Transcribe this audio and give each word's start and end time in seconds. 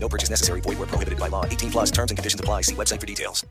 No 0.00 0.08
purchase 0.08 0.30
necessary. 0.30 0.60
Void 0.60 0.78
where 0.78 0.86
prohibited 0.86 1.18
by 1.18 1.28
law. 1.28 1.44
18 1.44 1.70
plus 1.70 1.90
terms 1.90 2.10
and 2.10 2.18
conditions 2.18 2.40
apply. 2.40 2.62
See 2.62 2.74
website 2.74 3.00
for 3.00 3.06
details. 3.06 3.44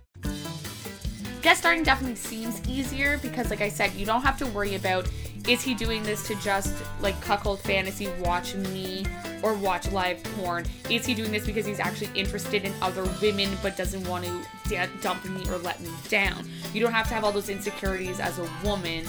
guest 1.42 1.60
starting 1.62 1.84
definitely 1.84 2.16
seems 2.16 2.68
easier 2.68 3.20
because 3.20 3.50
like 3.52 3.62
i 3.62 3.70
said 3.70 3.94
you 3.94 4.06
don't 4.06 4.24
have 4.24 4.38
to 4.38 4.46
worry 4.48 4.76
about 4.76 5.08
is 5.48 5.62
he 5.62 5.74
doing 5.76 6.02
this 6.04 6.28
to 6.28 6.36
just 6.42 6.74
like 7.00 7.20
cuckold 7.22 7.60
fantasy 7.60 8.10
watch 8.20 8.56
me 8.56 9.06
or 9.44 9.54
watch 9.54 9.90
live 9.92 10.22
porn 10.36 10.66
is 10.90 11.06
he 11.06 11.14
doing 11.14 11.32
this 11.32 11.46
because 11.46 11.66
he's 11.66 11.80
actually 11.80 12.10
interested 12.20 12.66
in 12.66 12.74
other 12.82 13.04
women 13.22 13.50
but 13.62 13.78
doesn't 13.78 14.06
want 14.10 14.26
to 14.26 14.42
da- 14.68 14.88
dump 15.00 15.24
me 15.26 15.48
or 15.50 15.58
let 15.60 15.80
me 15.80 15.90
down 16.10 16.44
you 16.74 16.82
don't 16.82 16.92
have 16.92 17.08
to 17.08 17.14
have 17.14 17.24
all 17.24 17.32
those 17.32 17.50
insecurities 17.50 18.20
as 18.20 18.40
a 18.40 18.50
woman 18.64 19.06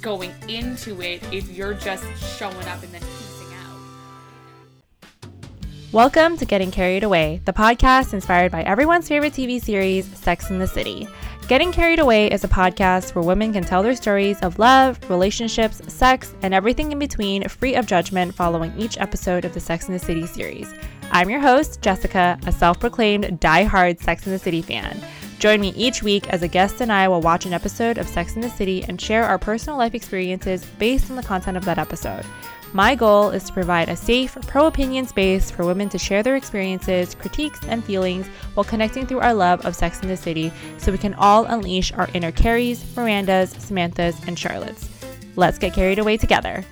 going 0.00 0.32
into 0.48 1.02
it 1.02 1.22
if 1.32 1.50
you're 1.50 1.74
just 1.74 2.04
showing 2.38 2.66
up 2.68 2.82
and 2.82 2.92
then 2.94 3.02
Welcome 5.94 6.36
to 6.38 6.44
Getting 6.44 6.72
Carried 6.72 7.04
Away, 7.04 7.40
the 7.44 7.52
podcast 7.52 8.14
inspired 8.14 8.50
by 8.50 8.64
everyone's 8.64 9.06
favorite 9.06 9.32
TV 9.32 9.62
series, 9.62 10.04
Sex 10.18 10.50
and 10.50 10.60
the 10.60 10.66
City. 10.66 11.06
Getting 11.46 11.70
Carried 11.70 12.00
Away 12.00 12.32
is 12.32 12.42
a 12.42 12.48
podcast 12.48 13.14
where 13.14 13.22
women 13.22 13.52
can 13.52 13.62
tell 13.62 13.80
their 13.84 13.94
stories 13.94 14.40
of 14.40 14.58
love, 14.58 14.98
relationships, 15.08 15.80
sex, 15.86 16.34
and 16.42 16.52
everything 16.52 16.90
in 16.90 16.98
between 16.98 17.48
free 17.48 17.76
of 17.76 17.86
judgment 17.86 18.34
following 18.34 18.76
each 18.76 18.98
episode 18.98 19.44
of 19.44 19.54
the 19.54 19.60
Sex 19.60 19.86
and 19.86 19.94
the 19.94 20.04
City 20.04 20.26
series. 20.26 20.74
I'm 21.12 21.30
your 21.30 21.38
host, 21.38 21.80
Jessica, 21.80 22.40
a 22.44 22.50
self 22.50 22.80
proclaimed 22.80 23.38
die-hard 23.38 24.00
Sex 24.00 24.26
and 24.26 24.34
the 24.34 24.40
City 24.40 24.62
fan. 24.62 25.00
Join 25.38 25.60
me 25.60 25.72
each 25.76 26.02
week 26.02 26.28
as 26.30 26.42
a 26.42 26.48
guest 26.48 26.80
and 26.80 26.90
I 26.90 27.06
will 27.06 27.20
watch 27.20 27.46
an 27.46 27.52
episode 27.52 27.98
of 27.98 28.08
Sex 28.08 28.34
and 28.34 28.42
the 28.42 28.50
City 28.50 28.82
and 28.82 29.00
share 29.00 29.22
our 29.22 29.38
personal 29.38 29.78
life 29.78 29.94
experiences 29.94 30.64
based 30.64 31.08
on 31.08 31.14
the 31.14 31.22
content 31.22 31.56
of 31.56 31.64
that 31.66 31.78
episode. 31.78 32.24
My 32.76 32.96
goal 32.96 33.30
is 33.30 33.44
to 33.44 33.52
provide 33.52 33.88
a 33.88 33.94
safe, 33.94 34.36
pro 34.48 34.66
opinion 34.66 35.06
space 35.06 35.48
for 35.48 35.64
women 35.64 35.88
to 35.90 35.96
share 35.96 36.24
their 36.24 36.34
experiences, 36.34 37.14
critiques, 37.14 37.60
and 37.68 37.84
feelings 37.84 38.26
while 38.54 38.64
connecting 38.64 39.06
through 39.06 39.20
our 39.20 39.32
love 39.32 39.64
of 39.64 39.76
Sex 39.76 40.00
and 40.00 40.10
the 40.10 40.16
City 40.16 40.52
so 40.78 40.90
we 40.90 40.98
can 40.98 41.14
all 41.14 41.44
unleash 41.44 41.92
our 41.92 42.08
inner 42.14 42.32
Carries, 42.32 42.82
Mirandas, 42.96 43.54
Samanthas, 43.54 44.26
and 44.26 44.36
Charlottes. 44.36 44.88
Let's 45.36 45.56
get 45.56 45.72
carried 45.72 46.00
away 46.00 46.16
together. 46.16 46.64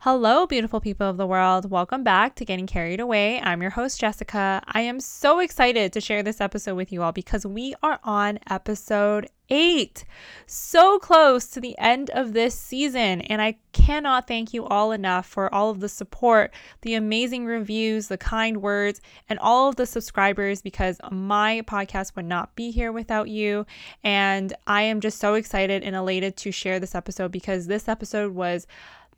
Hello, 0.00 0.48
beautiful 0.48 0.80
people 0.80 1.08
of 1.08 1.16
the 1.16 1.28
world. 1.28 1.70
Welcome 1.70 2.02
back 2.02 2.34
to 2.34 2.44
Getting 2.44 2.66
Carried 2.66 2.98
Away. 2.98 3.38
I'm 3.40 3.62
your 3.62 3.70
host, 3.70 4.00
Jessica. 4.00 4.64
I 4.66 4.80
am 4.80 4.98
so 4.98 5.38
excited 5.38 5.92
to 5.92 6.00
share 6.00 6.24
this 6.24 6.40
episode 6.40 6.74
with 6.74 6.90
you 6.90 7.04
all 7.04 7.12
because 7.12 7.46
we 7.46 7.76
are 7.84 8.00
on 8.02 8.40
episode 8.50 9.28
eight. 9.50 10.04
So 10.46 10.98
close 10.98 11.46
to 11.48 11.60
the 11.60 11.78
end 11.78 12.10
of 12.10 12.32
this 12.32 12.54
season. 12.54 13.20
And 13.22 13.40
I 13.40 13.56
cannot 13.72 14.26
thank 14.26 14.52
you 14.52 14.64
all 14.66 14.92
enough 14.92 15.26
for 15.26 15.52
all 15.54 15.70
of 15.70 15.80
the 15.80 15.88
support, 15.88 16.52
the 16.82 16.94
amazing 16.94 17.46
reviews, 17.46 18.08
the 18.08 18.18
kind 18.18 18.62
words, 18.62 19.00
and 19.28 19.38
all 19.38 19.68
of 19.68 19.76
the 19.76 19.86
subscribers 19.86 20.62
because 20.62 21.00
my 21.10 21.62
podcast 21.62 22.16
would 22.16 22.24
not 22.24 22.54
be 22.56 22.70
here 22.70 22.92
without 22.92 23.28
you. 23.28 23.66
And 24.02 24.52
I 24.66 24.82
am 24.82 25.00
just 25.00 25.18
so 25.18 25.34
excited 25.34 25.82
and 25.82 25.94
elated 25.94 26.36
to 26.38 26.52
share 26.52 26.80
this 26.80 26.94
episode 26.94 27.30
because 27.32 27.66
this 27.66 27.88
episode 27.88 28.34
was 28.34 28.66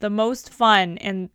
the 0.00 0.10
most 0.10 0.50
fun 0.50 0.98
and 0.98 1.30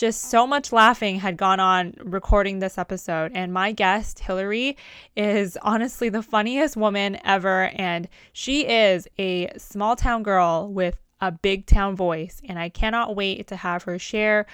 just 0.00 0.30
so 0.30 0.46
much 0.46 0.72
laughing 0.72 1.16
had 1.16 1.36
gone 1.36 1.60
on 1.60 1.92
recording 2.00 2.58
this 2.58 2.78
episode. 2.78 3.32
And 3.34 3.52
my 3.52 3.70
guest, 3.72 4.18
Hillary, 4.18 4.78
is 5.14 5.58
honestly 5.60 6.08
the 6.08 6.22
funniest 6.22 6.74
woman 6.74 7.18
ever. 7.22 7.70
And 7.74 8.08
she 8.32 8.66
is 8.66 9.06
a 9.18 9.52
small 9.58 9.96
town 9.96 10.22
girl 10.22 10.72
with 10.72 10.96
a 11.20 11.30
big 11.30 11.66
town 11.66 11.96
voice. 11.96 12.40
And 12.48 12.58
I 12.58 12.70
cannot 12.70 13.14
wait 13.14 13.46
to 13.48 13.56
have 13.56 13.82
her 13.82 13.98
share 13.98 14.46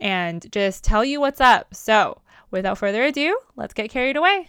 and 0.00 0.50
just 0.50 0.82
tell 0.82 1.04
you 1.04 1.20
what's 1.20 1.40
up. 1.40 1.74
So, 1.74 2.22
without 2.50 2.78
further 2.78 3.04
ado, 3.04 3.38
let's 3.56 3.74
get 3.74 3.90
carried 3.90 4.16
away. 4.16 4.48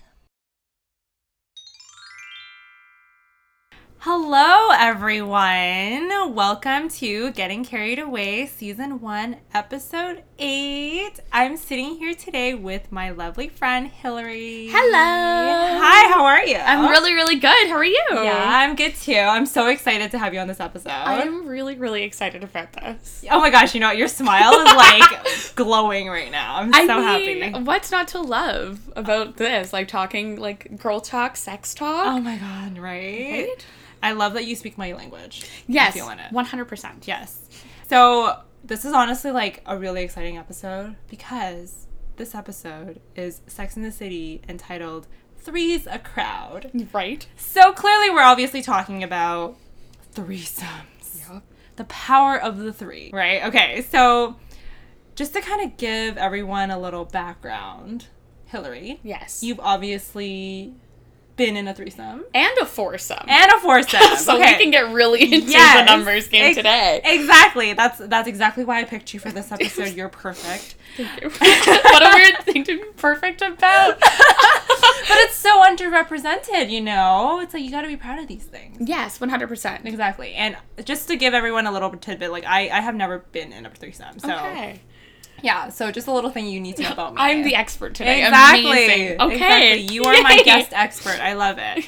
Hello, 4.07 4.69
everyone. 4.69 6.35
Welcome 6.35 6.89
to 6.89 7.31
Getting 7.31 7.65
Carried 7.65 7.97
Away, 7.97 8.45
Season 8.45 9.01
1, 9.01 9.37
Episode 9.51 10.21
8. 10.37 11.19
I'm 11.33 11.57
sitting 11.57 11.95
here 11.95 12.13
today 12.13 12.53
with 12.53 12.91
my 12.91 13.09
lovely 13.09 13.49
friend, 13.49 13.87
Hillary. 13.87 14.67
Hello. 14.67 15.79
Hi, 15.81 16.13
how 16.13 16.23
are 16.23 16.45
you? 16.45 16.57
i'm 16.57 16.91
really 16.91 17.13
really 17.15 17.37
good 17.37 17.67
how 17.67 17.77
are 17.77 17.83
you 17.83 18.05
Yeah, 18.11 18.43
I'm 18.47 18.75
good 18.75 18.93
too. 18.93 19.15
I'm 19.15 19.47
so 19.47 19.69
excited 19.69 20.11
to 20.11 20.19
have 20.19 20.35
you 20.35 20.39
on 20.39 20.47
this 20.47 20.59
episode. 20.59 20.91
i'm 20.91 21.47
really 21.47 21.75
really 21.75 22.03
excited 22.03 22.43
about 22.43 22.73
this 22.73 23.25
oh 23.31 23.39
my 23.39 23.49
gosh, 23.49 23.73
you 23.73 23.79
know 23.79 23.87
what? 23.87 23.97
Your 23.97 24.07
smile 24.07 24.53
is 24.53 24.75
like 24.75 25.55
glowing 25.55 26.09
right 26.09 26.29
now. 26.31 26.57
I'm 26.57 26.71
so 26.71 26.79
I 26.79 27.17
mean, 27.17 27.41
happy. 27.41 27.63
what's 27.63 27.89
not 27.91 28.09
to 28.09 28.21
love 28.21 28.81
about 28.95 29.37
this? 29.37 29.73
Like 29.73 29.87
talking 29.87 30.35
like 30.35 30.77
girl 30.77 31.01
talk, 31.01 31.35
sex 31.35 31.73
talk. 31.73 32.05
Oh 32.05 32.19
my 32.19 32.37
god, 32.37 32.77
right? 32.77 33.47
Right? 33.47 33.65
I 34.05 34.13
love 34.13 34.33
that 34.33 34.45
you 34.45 34.55
speak 34.55 34.77
my 34.77 34.93
language. 34.93 35.45
yes, 35.67 35.87
I'm 35.87 35.93
feeling 35.93 36.19
it. 36.19 36.31
one 36.31 36.45
hundred 36.45 36.65
percent. 36.65 37.07
Yes. 37.07 37.39
So 37.89 38.39
this 38.63 38.85
is 38.85 38.93
honestly 38.93 39.31
like 39.31 39.61
a 39.65 39.77
really 39.77 40.03
exciting 40.03 40.37
episode 40.37 40.95
because 41.09 41.87
this 42.17 42.33
episode 42.33 43.01
is 43.15 43.41
Sex 43.47 43.75
and 43.75 43.83
the 43.85 43.91
City 43.91 44.41
entitled 44.47 45.07
Three's 45.39 45.85
a 45.87 45.99
Crowd. 45.99 46.71
Right. 46.93 47.27
So 47.35 47.73
clearly 47.73 48.09
we're 48.09 48.21
obviously 48.23 48.61
talking 48.61 49.03
about 49.03 49.55
threesomes. 50.13 51.29
Yep. 51.29 51.43
The 51.75 51.83
power 51.85 52.41
of 52.41 52.57
the 52.57 52.71
three, 52.73 53.11
right? 53.13 53.43
Okay, 53.45 53.81
so 53.91 54.37
just 55.15 55.33
to 55.33 55.41
kind 55.41 55.61
of 55.69 55.77
give 55.77 56.17
everyone 56.17 56.71
a 56.71 56.79
little 56.79 57.05
background, 57.05 58.07
Hillary, 58.45 58.99
Yes. 59.03 59.43
you've 59.43 59.59
obviously 59.59 60.73
been 61.35 61.57
in 61.57 61.67
a 61.67 61.73
threesome 61.73 62.23
and 62.33 62.57
a 62.61 62.65
foursome. 62.65 63.25
and 63.27 63.51
a 63.51 63.59
foursome. 63.59 63.99
so 64.17 64.35
okay. 64.37 64.53
we 64.53 64.63
can 64.63 64.71
get 64.71 64.91
really 64.93 65.21
into 65.33 65.51
Yes. 65.51 65.79
the 65.79 65.85
numbers 65.95 66.27
game 66.29 66.45
Ex- 66.45 66.57
today. 66.57 67.01
Exactly. 67.03 67.73
That's 67.73 67.97
that's 67.99 68.27
exactly 68.27 68.63
why 68.63 68.79
I 68.79 68.83
picked 68.85 69.13
you 69.13 69.19
for 69.19 69.31
this 69.31 69.51
episode. 69.51 69.93
You're 69.95 70.09
perfect. 70.09 70.75
what 70.97 72.03
a 72.03 72.11
weird 72.15 72.37
thing 72.43 72.63
to 72.63 72.77
be 72.79 72.85
perfect 72.97 73.41
about. 73.41 73.99
But 73.99 75.17
it's 75.19 75.35
so 75.35 75.61
underrepresented, 75.63 76.69
you 76.69 76.81
know? 76.81 77.39
It's 77.41 77.53
like 77.53 77.63
you 77.63 77.71
gotta 77.71 77.87
be 77.87 77.97
proud 77.97 78.19
of 78.19 78.27
these 78.27 78.43
things. 78.45 78.77
yes, 78.87 79.19
one 79.19 79.29
hundred 79.29 79.47
percent. 79.47 79.85
Exactly. 79.85 80.33
And 80.33 80.55
just 80.83 81.07
to 81.09 81.15
give 81.15 81.33
everyone 81.33 81.67
a 81.67 81.71
little 81.71 81.89
tidbit, 81.91 82.31
like 82.31 82.45
I, 82.45 82.69
I 82.69 82.81
have 82.81 82.95
never 82.95 83.19
been 83.31 83.51
in 83.51 83.65
a 83.65 83.69
threesome. 83.69 84.19
So 84.19 84.33
Okay. 84.33 84.81
Yeah, 85.45 85.69
so 85.69 85.91
just 85.91 86.07
a 86.07 86.11
little 86.11 86.29
thing 86.29 86.47
you 86.47 86.59
need 86.59 86.75
to 86.77 86.83
know 86.83 86.91
about 86.91 87.13
me. 87.13 87.21
I'm 87.21 87.43
the 87.43 87.55
expert 87.55 87.93
today. 87.95 88.23
Exactly. 88.25 88.61
Amazing. 88.85 89.21
Okay. 89.21 89.35
Exactly. 89.35 89.95
You 89.95 90.03
are 90.03 90.21
my 90.23 90.41
guest 90.43 90.73
expert. 90.73 91.19
I 91.21 91.33
love 91.33 91.57
it. 91.59 91.85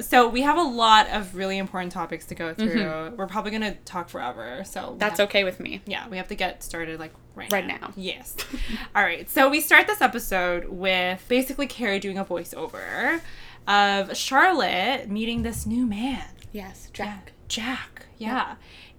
So 0.04 0.28
we 0.28 0.42
have 0.42 0.56
a 0.58 0.62
lot 0.62 1.08
of 1.10 1.34
really 1.34 1.56
important 1.58 1.90
topics 1.92 2.26
to 2.26 2.34
go 2.34 2.52
through. 2.54 3.14
We're 3.16 3.26
probably 3.26 3.50
gonna 3.50 3.74
talk 3.84 4.08
forever. 4.08 4.62
So 4.64 4.80
Mm-hmm. 4.80 4.98
That's 4.98 5.18
have- 5.20 5.28
okay 5.28 5.44
with 5.44 5.58
me. 5.60 5.80
yeah, 5.86 6.08
we 6.08 6.16
have 6.18 6.28
to 6.28 6.34
get 6.34 6.62
started 6.62 7.00
like 7.00 7.12
right, 7.34 7.50
Right 7.52 7.66
now. 7.66 7.78
now. 7.80 7.92
Yes. 7.96 8.36
All 8.94 9.02
right. 9.02 9.28
So 9.30 9.48
we 9.48 9.60
start 9.60 9.86
this 9.86 10.00
episode 10.00 10.68
with 10.68 11.24
basically 11.28 11.66
Carrie 11.66 11.98
doing 11.98 12.18
a 12.18 12.24
voiceover 12.24 13.20
of 13.66 14.16
Charlotte 14.16 15.08
meeting 15.08 15.42
this 15.42 15.66
new 15.66 15.86
man, 15.86 16.24
Yes, 16.52 16.88
Jack. 16.92 17.32
Jack. 17.48 18.06
Yeah. 18.18 18.54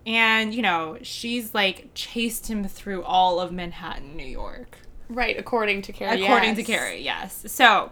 And, 0.08 0.56
you 0.56 0.62
know, 0.62 0.98
she's 1.02 1.54
like 1.54 1.90
chased 1.94 2.48
him 2.48 2.66
through 2.66 3.04
all 3.04 3.42
of 3.42 3.52
Manhattan, 3.52 4.16
New 4.16 4.26
York. 4.26 4.78
Right, 5.10 5.38
according 5.38 5.82
to 5.84 5.92
Carrie. 5.92 6.24
According 6.24 6.56
to. 6.56 6.64
Carrie, 6.64 7.02
yes. 7.02 7.44
So, 7.48 7.92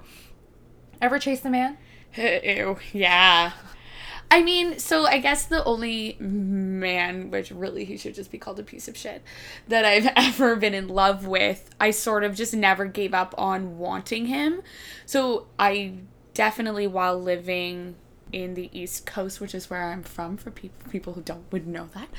ever 1.01 1.19
chased 1.19 1.43
a 1.43 1.49
man? 1.49 1.77
Ew, 2.15 2.77
yeah. 2.93 3.51
I 4.31 4.41
mean, 4.41 4.79
so 4.79 5.05
I 5.05 5.19
guess 5.19 5.45
the 5.45 5.63
only 5.65 6.15
man, 6.19 7.31
which 7.31 7.51
really 7.51 7.83
he 7.83 7.97
should 7.97 8.15
just 8.15 8.31
be 8.31 8.37
called 8.37 8.59
a 8.59 8.63
piece 8.63 8.87
of 8.87 8.95
shit, 8.95 9.21
that 9.67 9.83
I've 9.83 10.07
ever 10.15 10.55
been 10.55 10.73
in 10.73 10.87
love 10.87 11.27
with, 11.27 11.69
I 11.81 11.91
sort 11.91 12.23
of 12.23 12.33
just 12.33 12.53
never 12.53 12.85
gave 12.85 13.13
up 13.13 13.35
on 13.37 13.77
wanting 13.77 14.27
him. 14.27 14.61
So 15.05 15.47
I 15.59 15.95
definitely, 16.33 16.87
while 16.87 17.19
living 17.19 17.95
in 18.35 18.53
the 18.53 18.69
East 18.77 19.05
Coast, 19.05 19.39
which 19.39 19.55
is 19.55 19.69
where 19.69 19.81
I'm 19.81 20.03
from, 20.03 20.35
for 20.35 20.51
people 20.51 20.91
people 20.91 21.13
who 21.13 21.21
don't 21.21 21.49
would 21.53 21.65
know 21.65 21.87
that, 21.93 22.09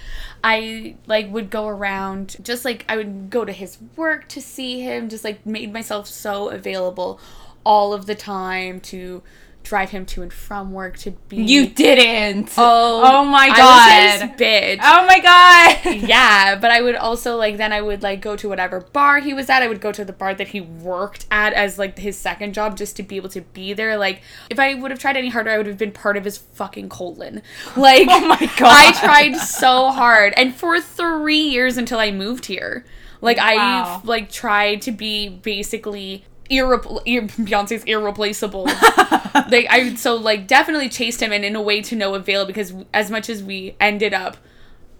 I 0.42 0.96
like 1.06 1.30
would 1.30 1.50
go 1.50 1.68
around 1.68 2.38
just 2.42 2.64
like 2.64 2.86
I 2.88 2.96
would 2.96 3.28
go 3.28 3.44
to 3.44 3.52
his 3.52 3.76
work 3.96 4.26
to 4.30 4.40
see 4.40 4.80
him, 4.80 5.10
just 5.10 5.24
like 5.24 5.44
made 5.44 5.74
myself 5.74 6.06
so 6.06 6.48
available 6.48 7.20
all 7.64 7.92
of 7.92 8.06
the 8.06 8.14
time 8.14 8.80
to 8.80 9.22
drive 9.68 9.90
him 9.90 10.06
to 10.06 10.22
and 10.22 10.32
from 10.32 10.72
work 10.72 10.96
to 10.98 11.10
be. 11.28 11.36
You 11.42 11.66
didn't. 11.68 12.50
Oh, 12.56 13.02
Oh 13.04 13.24
my 13.24 13.46
I 13.52 14.20
was 14.20 14.20
god. 14.30 14.38
bitch. 14.38 14.78
Oh 14.82 15.06
my 15.06 15.18
god. 15.20 15.94
yeah, 16.08 16.56
but 16.56 16.70
I 16.70 16.80
would 16.80 16.94
also 16.94 17.36
like 17.36 17.56
then 17.56 17.72
I 17.72 17.80
would 17.80 18.02
like 18.02 18.20
go 18.20 18.36
to 18.36 18.48
whatever 18.48 18.80
bar 18.80 19.18
he 19.20 19.34
was 19.34 19.50
at. 19.50 19.62
I 19.62 19.68
would 19.68 19.80
go 19.80 19.90
to 19.92 20.04
the 20.04 20.12
bar 20.12 20.34
that 20.34 20.48
he 20.48 20.60
worked 20.60 21.26
at 21.30 21.52
as 21.52 21.78
like 21.78 21.98
his 21.98 22.16
second 22.16 22.54
job 22.54 22.76
just 22.76 22.96
to 22.96 23.02
be 23.02 23.16
able 23.16 23.28
to 23.30 23.40
be 23.40 23.72
there. 23.72 23.96
Like 23.96 24.22
if 24.50 24.58
I 24.58 24.74
would 24.74 24.90
have 24.90 25.00
tried 25.00 25.16
any 25.16 25.28
harder, 25.28 25.50
I 25.50 25.56
would 25.58 25.66
have 25.66 25.78
been 25.78 25.92
part 25.92 26.16
of 26.16 26.24
his 26.24 26.38
fucking 26.38 26.88
colon. 26.88 27.42
Oh 27.76 27.80
like 27.80 28.06
Oh 28.10 28.26
my 28.26 28.38
God. 28.38 28.62
I 28.62 28.92
tried 28.92 29.34
so 29.36 29.90
hard, 29.90 30.32
and 30.36 30.54
for 30.54 30.80
three 30.80 31.38
years 31.40 31.76
until 31.76 31.98
I 31.98 32.10
moved 32.12 32.46
here. 32.46 32.84
Like 33.20 33.38
Wow. 33.38 34.00
I 34.04 34.06
like 34.06 34.30
tried 34.30 34.82
to 34.82 34.92
be 34.92 35.28
basically. 35.28 36.24
Irrepl- 36.48 37.02
ir- 37.06 37.22
Beyonce's 37.22 37.82
irreplaceable. 37.84 38.66
like 39.50 39.66
I 39.70 39.94
so 39.94 40.16
like 40.16 40.46
definitely 40.46 40.88
chased 40.88 41.20
him 41.20 41.32
and 41.32 41.44
in 41.44 41.56
a 41.56 41.62
way 41.62 41.82
to 41.82 41.96
no 41.96 42.14
avail 42.14 42.46
because 42.46 42.72
as 42.92 43.10
much 43.10 43.28
as 43.28 43.42
we 43.42 43.76
ended 43.80 44.14
up 44.14 44.36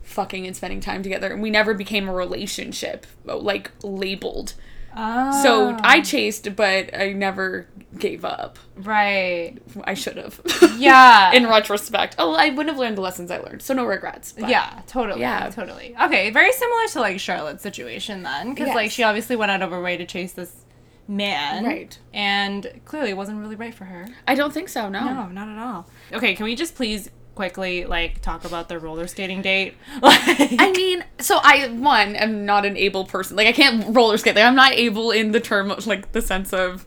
fucking 0.03 0.47
and 0.47 0.57
spending 0.57 0.81
time 0.81 1.03
together, 1.03 1.37
we 1.37 1.51
never 1.51 1.75
became 1.75 2.09
a 2.09 2.15
relationship 2.15 3.07
like 3.25 3.71
labeled. 3.83 4.55
Oh. 4.97 5.43
So 5.43 5.71
ah. 5.73 5.81
I 5.83 6.01
chased, 6.01 6.57
but 6.57 6.97
I 6.97 7.13
never 7.13 7.67
gave 7.99 8.25
up. 8.25 8.59
right. 8.77 9.55
I 9.85 9.95
should 9.95 10.17
have. 10.17 10.41
Yeah. 10.79 11.33
in 11.35 11.47
retrospect, 11.47 12.17
oh, 12.19 12.35
I 12.35 12.49
wouldn't 12.49 12.69
have 12.69 12.79
learned 12.79 12.97
the 12.97 13.03
lessons 13.03 13.31
I 13.31 13.39
learned, 13.39 13.63
so 13.63 13.75
no 13.75 13.85
regrets. 13.85 14.35
yeah, 14.39 14.81
totally. 14.87 15.21
Yeah. 15.21 15.51
totally. 15.51 15.95
Okay, 16.03 16.31
very 16.31 16.53
similar 16.53 16.87
to 16.93 17.01
like 17.01 17.21
Charlotte's 17.21 17.63
situation 17.63 18.23
then, 18.23 18.55
because 18.55 18.75
like 18.75 18.91
she 18.91 19.03
obviously 19.03 19.37
went 19.37 19.51
out 19.51 19.63
of 19.63 19.71
her 19.71 19.81
way 19.81 19.97
to 19.99 20.07
chase 20.07 20.33
this 20.33 20.65
man, 21.09 21.65
Right. 21.65 21.99
And 22.13 22.81
clearly 22.85 23.11
it 23.11 23.17
wasn't 23.17 23.39
really 23.41 23.57
right 23.57 23.75
for 23.75 23.85
her. 23.85 24.07
I 24.27 24.35
don't 24.35 24.53
think 24.53 24.69
so. 24.69 24.89
No. 24.89 25.05
No, 25.05 25.27
not 25.29 25.49
at 25.49 25.59
all. 25.59 25.89
Okay, 26.13 26.35
can 26.35 26.45
we 26.45 26.55
just 26.55 26.75
please 26.75 27.11
quickly 27.35 27.85
like 27.85 28.23
talk 28.23 28.45
about 28.45 28.69
the 28.69 28.79
roller 28.79 29.07
skating 29.07 29.43
date? 29.43 29.75
Like, 30.03 30.55
I 30.59 30.73
mean, 30.73 31.05
so 31.19 31.39
I 31.43 31.69
one 31.69 32.17
am 32.17 32.45
not 32.47 32.65
an 32.65 32.77
able 32.77 33.05
person. 33.05 33.37
Like 33.37 33.47
I 33.47 33.53
can't 33.53 33.95
roller 33.95 34.17
skate. 34.19 34.37
Like 34.37 34.45
I'm 34.45 34.55
not 34.57 34.73
able 34.73 35.11
in 35.11 35.33
the 35.33 35.41
term 35.41 35.73
like 35.87 36.13
the 36.13 36.23
sense 36.23 36.53
of 36.53 36.87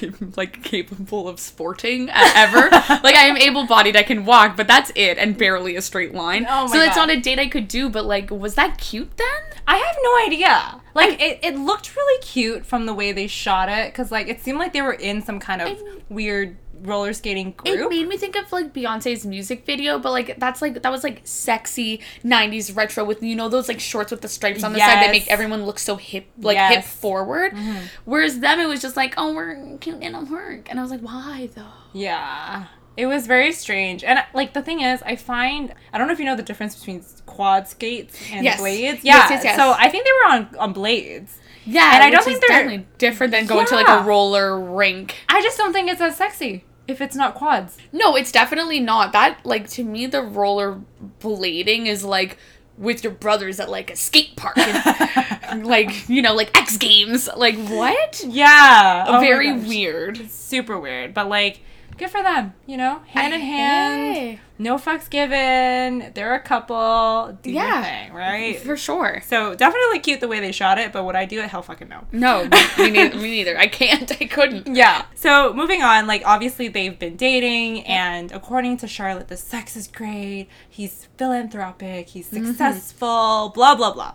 like 0.36 0.62
capable 0.62 1.28
of 1.28 1.40
sporting 1.40 2.08
ever. 2.10 2.68
like 2.70 3.14
I 3.14 3.26
am 3.26 3.36
able-bodied, 3.36 3.96
I 3.96 4.02
can 4.02 4.24
walk, 4.24 4.56
but 4.56 4.66
that's 4.66 4.90
it, 4.94 5.18
and 5.18 5.36
barely 5.36 5.76
a 5.76 5.82
straight 5.82 6.14
line. 6.14 6.46
Oh 6.48 6.66
my 6.66 6.72
so 6.72 6.78
that's 6.78 6.96
God. 6.96 7.06
not 7.06 7.16
a 7.16 7.20
date 7.20 7.38
I 7.38 7.48
could 7.48 7.68
do. 7.68 7.88
But 7.88 8.04
like, 8.06 8.30
was 8.30 8.54
that 8.54 8.78
cute 8.78 9.16
then? 9.16 9.60
I 9.66 9.76
have 9.76 9.96
no 10.02 10.26
idea. 10.26 10.80
Like 10.94 11.20
it, 11.20 11.40
it 11.42 11.58
looked 11.58 11.94
really 11.96 12.22
cute 12.22 12.64
from 12.64 12.86
the 12.86 12.94
way 12.94 13.12
they 13.12 13.26
shot 13.26 13.68
it, 13.68 13.92
because 13.92 14.10
like 14.10 14.28
it 14.28 14.40
seemed 14.40 14.58
like 14.58 14.72
they 14.72 14.82
were 14.82 14.94
in 14.94 15.22
some 15.22 15.40
kind 15.40 15.62
of 15.62 15.78
weird 16.08 16.56
roller 16.82 17.12
skating 17.12 17.52
group. 17.52 17.76
It 17.78 17.88
made 17.88 18.08
me 18.08 18.16
think 18.16 18.36
of 18.36 18.50
like 18.52 18.72
Beyonce's 18.72 19.24
music 19.26 19.64
video, 19.66 19.98
but 19.98 20.12
like 20.12 20.38
that's 20.38 20.60
like 20.62 20.82
that 20.82 20.90
was 20.92 21.02
like 21.04 21.20
sexy 21.24 22.00
'90s 22.24 22.76
retro 22.76 23.04
with 23.04 23.22
you 23.22 23.34
know 23.36 23.48
those 23.48 23.68
like 23.68 23.80
shorts 23.80 24.10
with 24.10 24.20
the 24.20 24.28
stripes 24.28 24.62
on 24.64 24.72
the 24.72 24.78
side 24.78 25.02
that 25.02 25.10
make 25.10 25.26
everyone 25.28 25.64
look 25.64 25.78
so 25.78 25.96
hip, 25.96 26.26
like 26.38 26.56
hip 26.56 26.82
Yes. 26.82 26.94
forward. 26.94 27.52
Mm-hmm. 27.52 27.86
Whereas 28.04 28.40
them, 28.40 28.60
it 28.60 28.66
was 28.66 28.80
just 28.82 28.96
like, 28.96 29.14
oh, 29.16 29.34
we're 29.34 29.76
cute 29.78 29.98
and 30.02 30.14
at 30.16 30.28
work, 30.28 30.68
and 30.70 30.78
I 30.78 30.82
was 30.82 30.90
like, 30.90 31.00
why 31.00 31.48
though? 31.54 31.64
Yeah. 31.92 32.66
It 32.96 33.04
was 33.06 33.26
very 33.26 33.52
strange. 33.52 34.02
And 34.04 34.18
like 34.32 34.54
the 34.54 34.62
thing 34.62 34.80
is, 34.80 35.02
I 35.02 35.16
find 35.16 35.74
I 35.92 35.98
don't 35.98 36.06
know 36.06 36.14
if 36.14 36.18
you 36.18 36.24
know 36.24 36.34
the 36.36 36.42
difference 36.42 36.76
between 36.76 37.04
quad 37.26 37.68
skates 37.68 38.18
and 38.32 38.42
Yes. 38.44 38.58
blades. 38.58 39.04
Yes, 39.04 39.28
Yeah. 39.30 39.34
yes, 39.36 39.44
yes. 39.44 39.56
So 39.56 39.74
I 39.78 39.90
think 39.90 40.04
they 40.06 40.12
were 40.12 40.32
on 40.34 40.56
on 40.58 40.72
blades. 40.72 41.38
Yeah, 41.66 41.94
And 41.94 42.02
I 42.04 42.10
don't 42.10 42.24
think 42.24 42.40
they're- 42.40 42.48
definitely 42.48 42.86
different 42.98 43.32
than 43.32 43.46
going 43.46 43.66
to 43.66 43.74
like 43.74 43.88
a 43.88 44.02
roller 44.04 44.58
rink. 44.58 45.16
I 45.28 45.42
just 45.42 45.58
don't 45.58 45.72
think 45.72 45.90
it's 45.90 46.00
as 46.00 46.16
sexy 46.16 46.64
if 46.88 47.00
it's 47.00 47.16
not 47.16 47.34
quads. 47.34 47.76
No, 47.92 48.14
it's 48.16 48.30
definitely 48.30 48.78
not. 48.80 49.12
That 49.12 49.44
like 49.44 49.68
to 49.70 49.82
me, 49.84 50.06
the 50.06 50.22
roller 50.22 50.80
blading 51.20 51.86
is 51.86 52.04
like 52.04 52.38
with 52.78 53.02
your 53.02 53.12
brothers 53.12 53.58
at 53.58 53.68
like 53.70 53.90
a 53.90 53.96
skate 53.96 54.36
park, 54.36 54.56
and, 54.58 55.66
like 55.74 56.08
you 56.08 56.22
know, 56.22 56.34
like 56.34 56.56
X 56.56 56.76
Games. 56.76 57.28
Like 57.36 57.56
what? 57.68 58.22
Yeah. 58.26 59.04
Oh 59.08 59.20
Very 59.20 59.52
weird. 59.52 60.30
Super 60.30 60.78
weird. 60.78 61.12
But 61.14 61.28
like 61.28 61.60
good 61.96 62.10
for 62.10 62.22
them, 62.22 62.54
you 62.66 62.76
know? 62.76 63.00
Hand 63.08 63.34
in 63.34 63.40
hand. 63.40 64.16
Hey. 64.16 64.40
No 64.58 64.76
fucks 64.76 65.10
given. 65.10 66.12
They're 66.14 66.34
a 66.34 66.40
couple. 66.40 67.38
Do 67.42 67.50
Yeah. 67.50 67.74
your 67.74 67.82
thing, 67.82 68.12
right? 68.14 68.58
For 68.60 68.76
sure. 68.76 69.22
So 69.26 69.54
definitely 69.54 69.98
cute 69.98 70.20
the 70.20 70.28
way 70.28 70.40
they 70.40 70.52
shot 70.52 70.78
it, 70.78 70.92
but 70.92 71.04
would 71.04 71.14
I 71.16 71.26
do 71.26 71.40
it? 71.40 71.50
Hell 71.50 71.62
fucking 71.62 71.88
no. 71.88 72.04
No, 72.10 72.44
me 72.78 72.90
neither. 72.90 73.16
me 73.16 73.30
neither. 73.30 73.58
I 73.58 73.66
can't. 73.66 74.10
I 74.20 74.24
couldn't. 74.26 74.74
Yeah. 74.74 75.04
So 75.14 75.52
moving 75.52 75.82
on, 75.82 76.06
like 76.06 76.22
obviously 76.24 76.68
they've 76.68 76.98
been 76.98 77.16
dating, 77.16 77.84
and 77.86 78.32
according 78.32 78.78
to 78.78 78.88
Charlotte, 78.88 79.28
the 79.28 79.36
sex 79.36 79.76
is 79.76 79.88
great. 79.88 80.48
He's 80.68 81.08
philanthropic. 81.18 82.08
He's 82.08 82.30
mm-hmm. 82.30 82.46
successful. 82.46 83.50
Blah 83.54 83.74
blah 83.74 83.92
blah. 83.92 84.14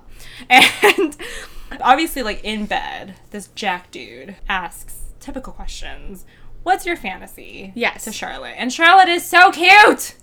And 1.71 1.81
obviously, 1.81 2.21
like 2.23 2.43
in 2.43 2.65
bed, 2.65 3.15
this 3.29 3.47
Jack 3.55 3.91
dude 3.91 4.35
asks 4.49 5.13
typical 5.19 5.53
questions. 5.53 6.25
What's 6.63 6.85
your 6.85 6.95
fantasy? 6.95 7.71
Yes. 7.75 8.03
To 8.05 8.11
Charlotte, 8.11 8.55
and 8.57 8.71
Charlotte 8.71 9.09
is 9.09 9.25
so 9.25 9.51
cute. 9.51 10.15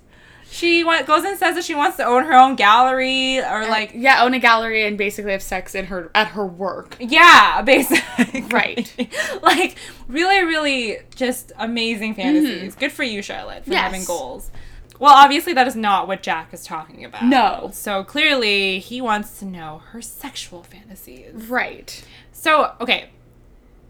She 0.51 0.83
goes 0.83 1.25
and 1.25 1.39
says 1.39 1.57
that 1.57 1.65
she 1.65 1.75
wants 1.75 1.99
to 1.99 2.05
own 2.05 2.25
her 2.25 2.33
own 2.33 2.57
gallery, 2.57 3.39
or 3.39 3.63
uh, 3.65 3.69
like 3.69 3.93
Yeah, 3.95 4.23
own 4.25 4.33
a 4.33 4.39
gallery 4.39 4.87
and 4.87 4.97
basically 4.97 5.33
have 5.33 5.43
sex 5.43 5.75
in 5.75 5.87
her 5.87 6.11
at 6.15 6.29
her 6.29 6.47
work. 6.47 6.97
Yeah, 7.01 7.61
basically. 7.63 8.45
Right. 8.51 8.91
like 9.43 9.77
really, 10.09 10.43
really 10.45 10.99
just 11.15 11.53
amazing 11.59 12.15
fantasies. 12.15 12.73
Mm-hmm. 12.73 12.81
Good 12.81 12.93
for 12.93 13.03
you, 13.03 13.21
Charlotte, 13.21 13.65
for 13.65 13.73
Yes. 13.73 13.83
having 13.83 14.05
goals. 14.05 14.51
Well, 14.99 15.15
obviously 15.15 15.53
that 15.53 15.69
is 15.69 15.77
not 15.77 16.09
what 16.09 16.23
Jack 16.23 16.53
is 16.55 16.65
talking 16.65 17.05
about. 17.05 17.25
No. 17.25 17.71
So 17.75 18.03
clearly 18.03 18.79
he 18.79 19.01
wants 19.03 19.39
to 19.41 19.45
know 19.45 19.83
her 19.91 20.01
sexual 20.01 20.63
fantasies. 20.63 21.35
Right. 21.49 22.03
So, 22.33 22.73
okay. 22.81 23.11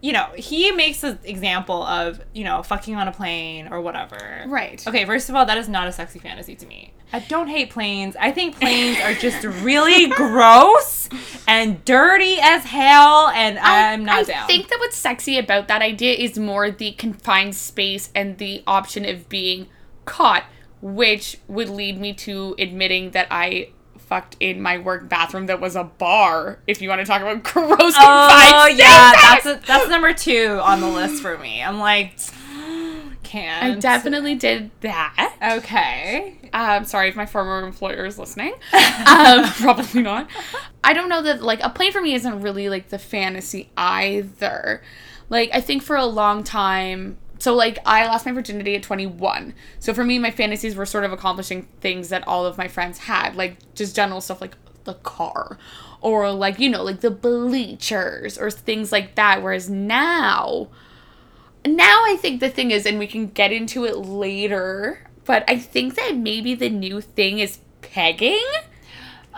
You 0.01 0.13
know, 0.13 0.29
he 0.35 0.71
makes 0.71 1.03
an 1.03 1.19
example 1.23 1.83
of, 1.83 2.21
you 2.33 2.45
know, 2.45 2.63
fucking 2.63 2.95
on 2.95 3.07
a 3.07 3.11
plane 3.11 3.67
or 3.69 3.81
whatever. 3.81 4.45
Right. 4.47 4.85
Okay, 4.87 5.03
first 5.05 5.27
of 5.27 5.35
all, 5.35 5.45
that 5.45 5.57
is 5.57 5.67
not 5.67 5.87
a 5.87 5.91
sexy 5.91 6.19
fantasy 6.19 6.55
to 6.55 6.65
me. 6.65 6.93
I 7.11 7.19
don't 7.19 7.47
hate 7.47 7.71
planes. 7.71 8.15
I 8.19 8.31
think 8.31 8.59
planes 8.59 8.97
are 8.99 9.13
just 9.19 9.43
really 9.43 10.07
gross 10.07 11.09
and 11.47 11.83
dirty 11.83 12.37
as 12.39 12.63
hell, 12.63 13.29
and 13.29 13.57
I, 13.59 13.93
am 13.93 14.05
not 14.05 14.19
I 14.19 14.23
down. 14.23 14.43
I 14.43 14.47
think 14.47 14.69
that 14.69 14.79
what's 14.79 14.95
sexy 14.95 15.37
about 15.37 15.67
that 15.67 15.81
idea 15.81 16.13
is 16.13 16.37
more 16.37 16.71
the 16.71 16.91
confined 16.91 17.55
space 17.55 18.09
and 18.15 18.37
the 18.37 18.63
option 18.67 19.05
of 19.05 19.27
being 19.27 19.67
caught, 20.05 20.45
which 20.81 21.37
would 21.47 21.69
lead 21.69 21.99
me 21.99 22.13
to 22.13 22.55
admitting 22.57 23.11
that 23.11 23.27
I 23.31 23.69
fucked 24.09 24.35
in 24.39 24.59
my 24.59 24.79
work 24.79 25.07
bathroom 25.07 25.45
that 25.45 25.61
was 25.61 25.75
a 25.75 25.83
bar. 25.83 26.59
If 26.65 26.81
you 26.81 26.89
want 26.89 26.99
to 26.99 27.05
talk 27.05 27.21
about 27.21 27.43
gross 27.53 27.93
oh 27.95 28.73
yeah, 28.75 29.13
that's 29.13 29.45
a, 29.45 29.61
that's 29.65 29.87
number 29.87 30.13
two 30.13 30.59
on 30.61 30.81
the 30.81 30.87
list 30.87 31.21
for 31.21 31.37
me. 31.37 31.61
I'm 31.61 31.77
like, 31.79 32.17
can't. 33.23 33.77
I 33.77 33.79
definitely 33.79 34.33
did 34.33 34.71
that. 34.81 35.35
Okay. 35.57 36.35
Um, 36.51 36.85
sorry 36.85 37.09
if 37.09 37.15
my 37.15 37.27
former 37.27 37.65
employer 37.65 38.05
is 38.05 38.17
listening. 38.17 38.55
Um, 39.09 39.43
probably 39.53 40.01
not. 40.01 40.29
I 40.83 40.93
don't 40.93 41.09
know 41.09 41.21
that 41.21 41.41
like 41.41 41.61
a 41.63 41.69
plane 41.69 41.91
for 41.91 42.01
me 42.01 42.13
isn't 42.13 42.41
really 42.41 42.69
like 42.69 42.89
the 42.89 42.99
fantasy 42.99 43.69
either. 43.77 44.81
Like 45.29 45.49
I 45.53 45.61
think 45.61 45.83
for 45.83 45.95
a 45.95 46.05
long 46.05 46.43
time, 46.43 47.17
so 47.39 47.55
like 47.55 47.79
I 47.85 48.05
lost 48.05 48.25
my 48.25 48.31
virginity 48.31 48.75
at 48.75 48.83
21. 48.83 49.53
So 49.79 49.93
for 49.93 50.03
me, 50.03 50.19
my 50.19 50.31
fantasies 50.31 50.75
were 50.75 50.85
sort 50.85 51.05
of 51.05 51.11
accomplishing 51.11 51.63
things 51.81 52.09
that 52.09 52.27
all 52.27 52.45
of 52.45 52.57
my 52.57 52.67
friends 52.67 52.99
had, 52.99 53.35
like 53.35 53.57
just 53.73 53.95
general 53.95 54.21
stuff 54.21 54.41
like 54.41 54.55
the 54.83 54.93
car 54.93 55.57
or 56.01 56.31
like 56.31 56.59
you 56.59 56.69
know 56.69 56.83
like 56.83 57.01
the 57.01 57.11
bleachers 57.11 58.37
or 58.37 58.51
things 58.51 58.91
like 58.91 59.15
that. 59.15 59.41
Whereas 59.41 59.69
now 59.69 60.67
now 61.65 62.03
I 62.05 62.17
think 62.17 62.39
the 62.39 62.49
thing 62.49 62.71
is, 62.71 62.85
and 62.85 62.99
we 62.99 63.07
can 63.07 63.27
get 63.27 63.51
into 63.51 63.85
it 63.85 63.97
later, 63.97 65.05
but 65.25 65.43
I 65.47 65.57
think 65.57 65.95
that 65.95 66.15
maybe 66.15 66.55
the 66.55 66.69
new 66.69 67.01
thing 67.01 67.39
is 67.39 67.59
pegging 67.81 68.45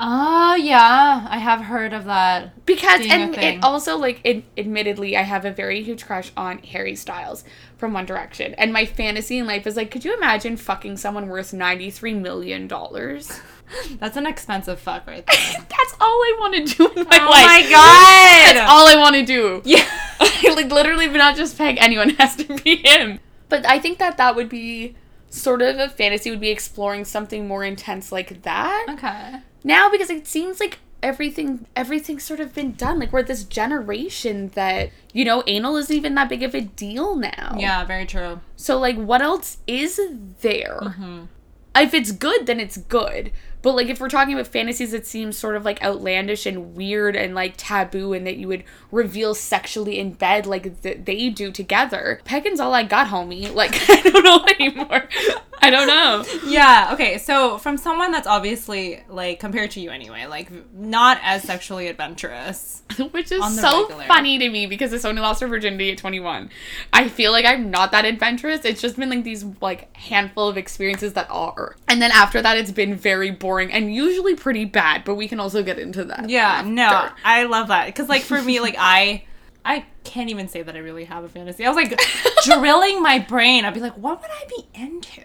Oh 0.03 0.55
yeah, 0.55 1.27
I 1.29 1.37
have 1.37 1.61
heard 1.61 1.93
of 1.93 2.05
that. 2.05 2.65
because 2.65 3.01
and 3.05 3.35
it 3.37 3.63
also 3.63 3.97
like 3.97 4.19
it, 4.23 4.43
admittedly 4.57 5.15
I 5.15 5.21
have 5.21 5.45
a 5.45 5.51
very 5.51 5.83
huge 5.83 6.07
crush 6.07 6.31
on 6.35 6.57
Harry 6.63 6.95
Styles 6.95 7.43
from 7.77 7.93
One 7.93 8.07
Direction, 8.07 8.55
and 8.55 8.73
my 8.73 8.87
fantasy 8.87 9.37
in 9.37 9.45
life 9.45 9.67
is 9.67 9.75
like, 9.77 9.91
could 9.91 10.03
you 10.03 10.17
imagine 10.17 10.57
fucking 10.57 10.97
someone 10.97 11.27
worth 11.29 11.53
ninety 11.53 11.91
three 11.91 12.15
million 12.15 12.67
dollars? 12.67 13.39
That's 13.99 14.17
an 14.17 14.25
expensive 14.25 14.79
fuck 14.79 15.05
right 15.05 15.23
there. 15.31 15.65
That's 15.69 15.95
all 16.01 16.07
I 16.09 16.35
want 16.39 16.55
to 16.55 16.75
do 16.75 16.87
in 16.87 17.07
my 17.07 17.19
oh 17.21 17.29
life. 17.29 17.45
Oh 17.45 17.45
my 17.45 17.61
god. 17.69 18.55
That's 18.55 18.71
all 18.71 18.87
I 18.87 18.95
want 18.97 19.15
to 19.17 19.23
do. 19.25 19.61
Yeah. 19.65 19.87
like 20.55 20.71
literally, 20.71 21.09
but 21.09 21.17
not 21.17 21.35
just 21.35 21.55
peg 21.59 21.77
anyone 21.79 22.09
it 22.09 22.19
has 22.19 22.35
to 22.37 22.55
be 22.63 22.77
him. 22.77 23.19
But 23.49 23.67
I 23.67 23.77
think 23.77 23.99
that 23.99 24.17
that 24.17 24.35
would 24.35 24.49
be 24.49 24.95
sort 25.29 25.61
of 25.61 25.77
a 25.77 25.89
fantasy 25.89 26.31
would 26.31 26.41
be 26.41 26.49
exploring 26.49 27.05
something 27.05 27.47
more 27.47 27.63
intense 27.63 28.11
like 28.11 28.41
that. 28.41 28.87
Okay. 28.89 29.41
Now 29.63 29.89
because 29.89 30.09
it 30.09 30.27
seems 30.27 30.59
like 30.59 30.79
everything 31.03 31.65
everything's 31.75 32.23
sort 32.23 32.39
of 32.39 32.53
been 32.53 32.73
done. 32.73 32.99
Like 32.99 33.11
we're 33.11 33.23
this 33.23 33.43
generation 33.43 34.49
that 34.55 34.91
you 35.13 35.25
know 35.25 35.43
anal 35.47 35.77
isn't 35.77 35.95
even 35.95 36.15
that 36.15 36.29
big 36.29 36.43
of 36.43 36.53
a 36.53 36.61
deal 36.61 37.15
now. 37.15 37.55
Yeah, 37.57 37.83
very 37.85 38.05
true. 38.05 38.41
So 38.55 38.79
like, 38.79 38.97
what 38.97 39.21
else 39.21 39.57
is 39.67 39.99
there? 40.41 40.79
Mm-hmm. 40.81 41.23
If 41.75 41.93
it's 41.93 42.11
good, 42.11 42.47
then 42.47 42.59
it's 42.59 42.77
good. 42.77 43.31
But 43.61 43.75
like, 43.75 43.87
if 43.87 43.99
we're 43.99 44.09
talking 44.09 44.33
about 44.33 44.47
fantasies 44.47 44.91
that 44.91 45.05
seem 45.05 45.31
sort 45.31 45.55
of 45.55 45.65
like 45.65 45.81
outlandish 45.83 46.45
and 46.45 46.75
weird 46.75 47.15
and 47.15 47.35
like 47.35 47.53
taboo, 47.57 48.13
and 48.13 48.25
that 48.25 48.37
you 48.37 48.47
would 48.47 48.63
reveal 48.91 49.35
sexually 49.35 49.99
in 49.99 50.13
bed 50.13 50.45
like 50.45 50.81
th- 50.81 50.99
they 51.05 51.29
do 51.29 51.51
together, 51.51 52.21
pegging's 52.25 52.59
all 52.59 52.73
I 52.73 52.83
got, 52.83 53.07
homie. 53.07 53.53
Like 53.53 53.71
I 53.89 54.01
don't 54.01 54.23
know 54.23 54.45
anymore. 54.59 55.07
I 55.63 55.69
don't 55.69 55.87
know. 55.87 56.25
Yeah, 56.47 56.89
okay. 56.93 57.19
So, 57.19 57.59
from 57.59 57.77
someone 57.77 58.11
that's 58.11 58.27
obviously 58.27 59.03
like 59.07 59.39
compared 59.39 59.71
to 59.71 59.79
you 59.79 59.91
anyway, 59.91 60.25
like 60.25 60.51
not 60.73 61.19
as 61.21 61.43
sexually 61.43 61.87
adventurous. 61.87 62.81
Which 63.11 63.31
is 63.31 63.59
so 63.59 63.83
regular. 63.83 64.05
funny 64.05 64.39
to 64.39 64.49
me 64.49 64.65
because 64.65 64.99
someone 65.01 65.17
who 65.17 65.23
lost 65.23 65.39
her 65.41 65.47
virginity 65.47 65.91
at 65.91 65.97
21, 65.99 66.49
I 66.91 67.07
feel 67.07 67.31
like 67.31 67.45
I'm 67.45 67.69
not 67.69 67.91
that 67.91 68.05
adventurous. 68.05 68.65
It's 68.65 68.81
just 68.81 68.97
been 68.97 69.09
like 69.09 69.23
these 69.23 69.45
like 69.61 69.95
handful 69.95 70.49
of 70.49 70.57
experiences 70.57 71.13
that 71.13 71.27
are. 71.29 71.75
And 71.87 72.01
then 72.01 72.11
after 72.11 72.41
that, 72.41 72.57
it's 72.57 72.71
been 72.71 72.95
very 72.95 73.29
boring 73.29 73.50
and 73.59 73.93
usually 73.93 74.35
pretty 74.35 74.65
bad, 74.65 75.03
but 75.03 75.15
we 75.15 75.27
can 75.27 75.39
also 75.39 75.63
get 75.63 75.79
into 75.79 76.05
that. 76.05 76.29
Yeah, 76.29 76.63
no. 76.65 77.09
I 77.23 77.43
love 77.43 77.67
that 77.69 77.93
cuz 77.95 78.07
like 78.07 78.21
for 78.21 78.41
me 78.41 78.59
like 78.59 78.75
I 78.77 79.25
I 79.63 79.85
can't 80.03 80.29
even 80.29 80.47
say 80.47 80.63
that 80.63 80.75
I 80.75 80.79
really 80.79 81.05
have 81.05 81.23
a 81.23 81.29
fantasy. 81.29 81.65
I 81.65 81.69
was 81.69 81.75
like 81.75 81.99
drilling 82.45 83.01
my 83.01 83.19
brain. 83.19 83.65
I'd 83.65 83.73
be 83.73 83.79
like, 83.79 83.97
what 83.97 84.21
would 84.21 84.31
I 84.31 84.45
be 84.47 84.67
into? 84.73 85.21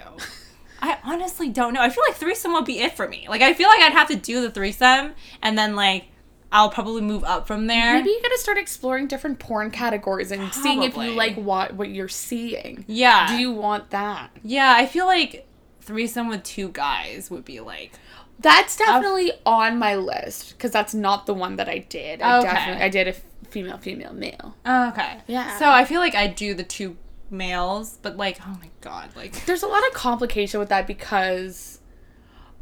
I 0.82 0.98
honestly 1.04 1.48
don't 1.48 1.72
know. 1.72 1.80
I 1.80 1.88
feel 1.88 2.04
like 2.06 2.16
threesome 2.16 2.52
would 2.52 2.66
be 2.66 2.80
it 2.80 2.96
for 2.96 3.08
me. 3.08 3.26
Like 3.28 3.42
I 3.42 3.54
feel 3.54 3.68
like 3.68 3.80
I'd 3.80 3.92
have 3.92 4.08
to 4.08 4.16
do 4.16 4.42
the 4.42 4.50
threesome 4.50 5.14
and 5.42 5.56
then 5.56 5.74
like 5.74 6.06
I'll 6.52 6.70
probably 6.70 7.02
move 7.02 7.24
up 7.24 7.46
from 7.46 7.66
there. 7.66 7.94
Maybe 7.94 8.10
you 8.10 8.20
gotta 8.22 8.38
start 8.38 8.56
exploring 8.58 9.08
different 9.08 9.38
porn 9.38 9.70
categories 9.70 10.30
and 10.30 10.52
seeing 10.54 10.82
if 10.82 10.96
you 10.96 11.12
like 11.12 11.36
what 11.36 11.74
what 11.74 11.88
you're 11.88 12.08
seeing. 12.08 12.84
Yeah. 12.86 13.28
Do 13.28 13.34
you 13.40 13.52
want 13.52 13.90
that? 13.90 14.30
Yeah, 14.42 14.74
I 14.76 14.86
feel 14.86 15.06
like 15.06 15.46
threesome 15.80 16.28
with 16.28 16.42
two 16.42 16.68
guys 16.68 17.30
would 17.30 17.44
be 17.44 17.60
like 17.60 17.92
That's 18.38 18.76
definitely 18.76 19.32
on 19.46 19.78
my 19.78 19.96
list 19.96 20.50
because 20.56 20.70
that's 20.70 20.94
not 20.94 21.26
the 21.26 21.34
one 21.34 21.56
that 21.56 21.68
I 21.68 21.78
did. 21.78 22.20
I 22.20 22.38
Okay. 22.38 22.52
definitely 22.52 22.82
I 22.84 22.88
did 22.88 23.08
a 23.08 23.12
female, 23.50 23.78
female, 23.78 24.12
male. 24.12 24.54
Oh, 24.66 24.88
okay. 24.90 25.18
Yeah. 25.26 25.58
So 25.58 25.70
I 25.70 25.84
feel 25.84 26.00
like 26.00 26.14
I 26.14 26.26
do 26.26 26.52
the 26.54 26.62
two 26.64 26.96
males, 27.30 27.98
but 28.02 28.16
like, 28.16 28.38
oh 28.46 28.56
my 28.60 28.70
god, 28.82 29.10
like 29.16 29.44
there's 29.46 29.62
a 29.62 29.66
lot 29.66 29.86
of 29.88 29.94
complication 29.94 30.60
with 30.60 30.68
that 30.68 30.86
because 30.86 31.80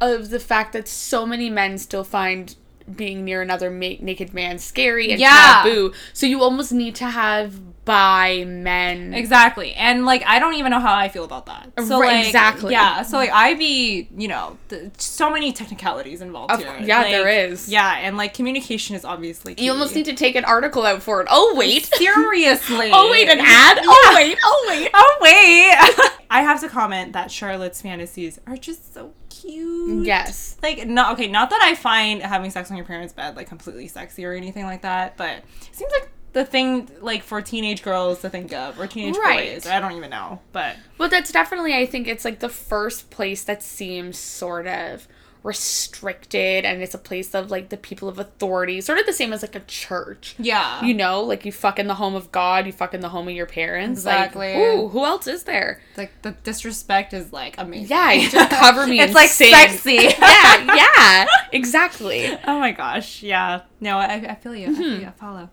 of 0.00 0.30
the 0.30 0.40
fact 0.40 0.72
that 0.74 0.86
so 0.88 1.26
many 1.26 1.50
men 1.50 1.78
still 1.78 2.04
find 2.04 2.54
being 2.94 3.24
near 3.24 3.40
another 3.42 3.70
ma- 3.70 3.96
naked 4.00 4.34
man 4.34 4.58
scary 4.58 5.10
and 5.10 5.20
Yeah. 5.20 5.62
taboo. 5.64 5.92
So 6.12 6.26
you 6.26 6.42
almost 6.42 6.72
need 6.72 6.94
to 6.96 7.06
have 7.06 7.54
bi 7.84 8.44
men. 8.44 9.12
exactly. 9.14 9.74
And 9.74 10.04
like 10.06 10.22
I 10.26 10.38
don't 10.38 10.54
even 10.54 10.70
know 10.70 10.80
how 10.80 10.94
I 10.94 11.08
feel 11.08 11.24
about 11.24 11.46
that. 11.46 11.70
So 11.86 12.00
Right, 12.00 12.16
like 12.18 12.26
exactly. 12.26 12.72
Yeah. 12.72 13.02
So 13.02 13.16
like 13.16 13.30
I 13.30 13.54
be, 13.54 14.08
you 14.16 14.28
know, 14.28 14.56
th- 14.68 14.90
so 14.98 15.30
many 15.30 15.52
technicalities 15.52 16.20
involved 16.20 16.52
Of- 16.52 16.60
here. 16.60 16.76
yeah, 16.82 17.02
Like, 17.02 17.10
there 17.10 17.28
is. 17.28 17.68
Yeah, 17.68 17.98
and 17.98 18.16
like 18.16 18.34
communication 18.34 18.96
is 18.96 19.04
obviously 19.04 19.54
key. 19.54 19.64
You 19.66 19.72
almost 19.72 19.94
need 19.94 20.06
to 20.06 20.14
take 20.14 20.34
an 20.36 20.44
article 20.44 20.84
out 20.86 21.02
for 21.02 21.20
it. 21.20 21.28
Oh 21.30 21.54
wait. 21.56 21.84
seriously. 21.94 22.90
oh 22.92 23.10
wait, 23.10 23.28
an 23.28 23.38
ad. 23.40 23.78
Oh 23.86 24.12
wait. 24.14 24.38
Oh 24.42 24.66
wait. 24.68 24.90
Oh 24.94 25.18
wait. 25.20 26.10
I 26.30 26.42
have 26.42 26.60
to 26.62 26.68
comment 26.68 27.12
that 27.12 27.30
Charlotte's 27.30 27.80
fantasies 27.82 28.40
are 28.46 28.56
just 28.56 28.92
so 28.94 29.12
cute. 29.28 30.06
Yes. 30.06 30.56
Like 30.62 30.86
not 30.86 31.12
okay, 31.12 31.28
not 31.28 31.50
that 31.50 31.60
I 31.62 31.74
find 31.74 32.22
having 32.22 32.50
sex 32.50 32.70
on 32.70 32.76
your 32.76 32.86
parents' 32.86 33.12
bed 33.12 33.36
like 33.36 33.46
completely 33.48 33.88
sexy 33.88 34.24
or 34.24 34.32
anything 34.32 34.64
like 34.64 34.82
that, 34.82 35.16
but 35.16 35.38
it 35.38 35.44
seems 35.72 35.92
like 35.92 36.10
the 36.34 36.44
thing 36.44 36.88
like 37.00 37.22
for 37.22 37.40
teenage 37.40 37.82
girls 37.82 38.20
to 38.20 38.28
think 38.28 38.52
of 38.52 38.78
or 38.78 38.86
teenage 38.86 39.16
Right. 39.16 39.54
boys. 39.54 39.66
I 39.66 39.80
don't 39.80 39.92
even 39.92 40.10
know, 40.10 40.40
but 40.52 40.76
Well, 40.98 41.08
that's 41.08 41.32
definitely, 41.32 41.74
I 41.74 41.86
think 41.86 42.06
it's 42.06 42.24
like 42.24 42.40
the 42.40 42.48
first 42.50 43.08
place 43.10 43.44
that 43.44 43.62
seems 43.62 44.18
sort 44.18 44.66
of 44.66 45.08
restricted 45.44 46.64
and 46.64 46.82
it's 46.82 46.94
a 46.94 46.98
place 46.98 47.34
of 47.34 47.50
like 47.50 47.68
the 47.68 47.76
people 47.76 48.08
of 48.08 48.18
authority, 48.18 48.80
sort 48.80 48.98
of 48.98 49.06
the 49.06 49.12
same 49.12 49.32
as 49.32 49.42
like 49.42 49.54
a 49.54 49.60
church. 49.60 50.34
yeah, 50.38 50.82
You 50.84 50.94
know, 50.94 51.22
like 51.22 51.44
you 51.44 51.52
fuck 51.52 51.78
in 51.78 51.86
the 51.86 51.94
home 51.94 52.14
of 52.14 52.32
God, 52.32 52.66
you 52.66 52.72
fuck 52.72 52.94
in 52.94 53.00
the 53.00 53.10
home 53.10 53.28
of 53.28 53.34
your 53.34 53.46
parents. 53.46 54.00
Exactly. 54.00 54.54
Like, 54.54 54.56
ooh, 54.78 54.88
who 54.88 55.04
else 55.04 55.26
is 55.26 55.44
there? 55.44 55.80
like 55.96 56.22
the 56.22 56.32
disrespect 56.42 57.12
is 57.12 57.32
like 57.32 57.56
amazing. 57.58 57.88
Yeah, 57.88 58.12
you 58.12 58.28
just 58.30 58.50
cover 58.58 58.86
me. 58.86 59.00
It's 59.00 59.14
like 59.14 59.28
sexy. 59.30 59.92
yeah, 60.18 60.74
yeah, 60.96 61.26
exactly. 61.52 62.26
Oh 62.46 62.58
my 62.58 62.72
gosh, 62.72 63.22
yeah. 63.22 63.62
No, 63.80 63.98
I, 63.98 64.14
I 64.14 64.34
feel 64.34 64.54
you. 64.54 64.66
I 64.66 64.70
Mm-hmm. 64.70 64.82
feel 64.82 65.00
you. 65.00 65.06
I 65.06 65.10
follow. 65.10 65.50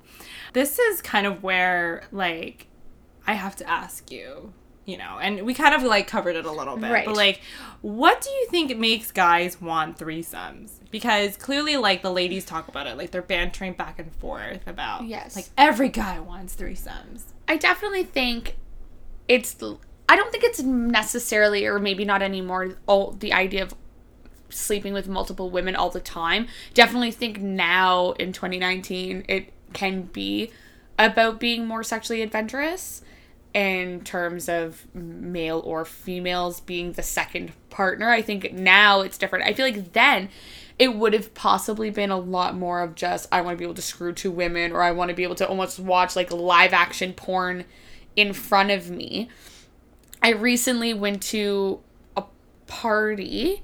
This 0.53 0.79
is 0.79 1.01
kind 1.01 1.27
of 1.27 1.43
where 1.43 2.03
like 2.11 2.67
I 3.27 3.33
have 3.33 3.55
to 3.57 3.69
ask 3.69 4.11
you, 4.11 4.53
you 4.91 4.97
know, 4.97 5.17
and 5.21 5.43
we 5.43 5.53
kind 5.53 5.73
of 5.73 5.83
like 5.83 6.07
covered 6.07 6.35
it 6.35 6.45
a 6.45 6.51
little 6.51 6.75
bit, 6.77 6.91
Right. 6.91 7.05
but 7.05 7.15
like, 7.15 7.41
what 7.81 8.21
do 8.21 8.29
you 8.29 8.47
think 8.49 8.77
makes 8.77 9.11
guys 9.11 9.59
want 9.61 9.97
threesomes? 9.97 10.71
Because 10.91 11.37
clearly, 11.37 11.77
like 11.77 12.01
the 12.01 12.11
ladies 12.11 12.43
talk 12.45 12.67
about 12.67 12.85
it, 12.87 12.97
like 12.97 13.11
they're 13.11 13.21
bantering 13.21 13.73
back 13.73 13.97
and 13.99 14.13
forth 14.15 14.67
about, 14.67 15.05
Yes. 15.05 15.35
like 15.35 15.45
every 15.57 15.89
guy 15.89 16.19
wants 16.19 16.55
threesomes. 16.55 17.23
I 17.47 17.57
definitely 17.57 18.03
think 18.03 18.57
it's. 19.27 19.55
I 20.09 20.15
don't 20.17 20.31
think 20.31 20.43
it's 20.43 20.61
necessarily, 20.61 21.65
or 21.65 21.79
maybe 21.79 22.03
not 22.03 22.21
anymore, 22.21 22.75
all 22.85 23.11
the 23.11 23.31
idea 23.31 23.63
of 23.63 23.73
sleeping 24.49 24.91
with 24.93 25.07
multiple 25.07 25.49
women 25.49 25.75
all 25.75 25.89
the 25.89 26.01
time. 26.01 26.47
Definitely 26.73 27.11
think 27.11 27.39
now 27.39 28.11
in 28.19 28.33
2019 28.33 29.23
it 29.29 29.53
can 29.71 30.01
be 30.03 30.51
about 30.99 31.39
being 31.39 31.65
more 31.65 31.83
sexually 31.83 32.21
adventurous 32.21 33.01
in 33.53 34.01
terms 34.01 34.47
of 34.47 34.85
male 34.93 35.61
or 35.65 35.83
females 35.83 36.61
being 36.61 36.93
the 36.93 37.03
second 37.03 37.51
partner. 37.69 38.09
I 38.09 38.21
think 38.21 38.53
now 38.53 39.01
it's 39.01 39.17
different. 39.17 39.45
I 39.45 39.53
feel 39.53 39.65
like 39.65 39.93
then 39.93 40.29
it 40.79 40.95
would 40.95 41.13
have 41.13 41.33
possibly 41.33 41.89
been 41.89 42.11
a 42.11 42.17
lot 42.17 42.55
more 42.55 42.81
of 42.81 42.95
just 42.95 43.27
I 43.31 43.41
want 43.41 43.55
to 43.55 43.57
be 43.57 43.65
able 43.65 43.75
to 43.75 43.81
screw 43.81 44.13
two 44.13 44.31
women 44.31 44.71
or 44.71 44.81
I 44.81 44.91
want 44.91 45.09
to 45.09 45.15
be 45.15 45.23
able 45.23 45.35
to 45.35 45.47
almost 45.47 45.79
watch 45.79 46.15
like 46.15 46.31
live 46.31 46.73
action 46.73 47.13
porn 47.13 47.65
in 48.15 48.33
front 48.33 48.71
of 48.71 48.89
me. 48.89 49.29
I 50.23 50.29
recently 50.29 50.93
went 50.93 51.21
to 51.23 51.81
a 52.15 52.23
party 52.67 53.63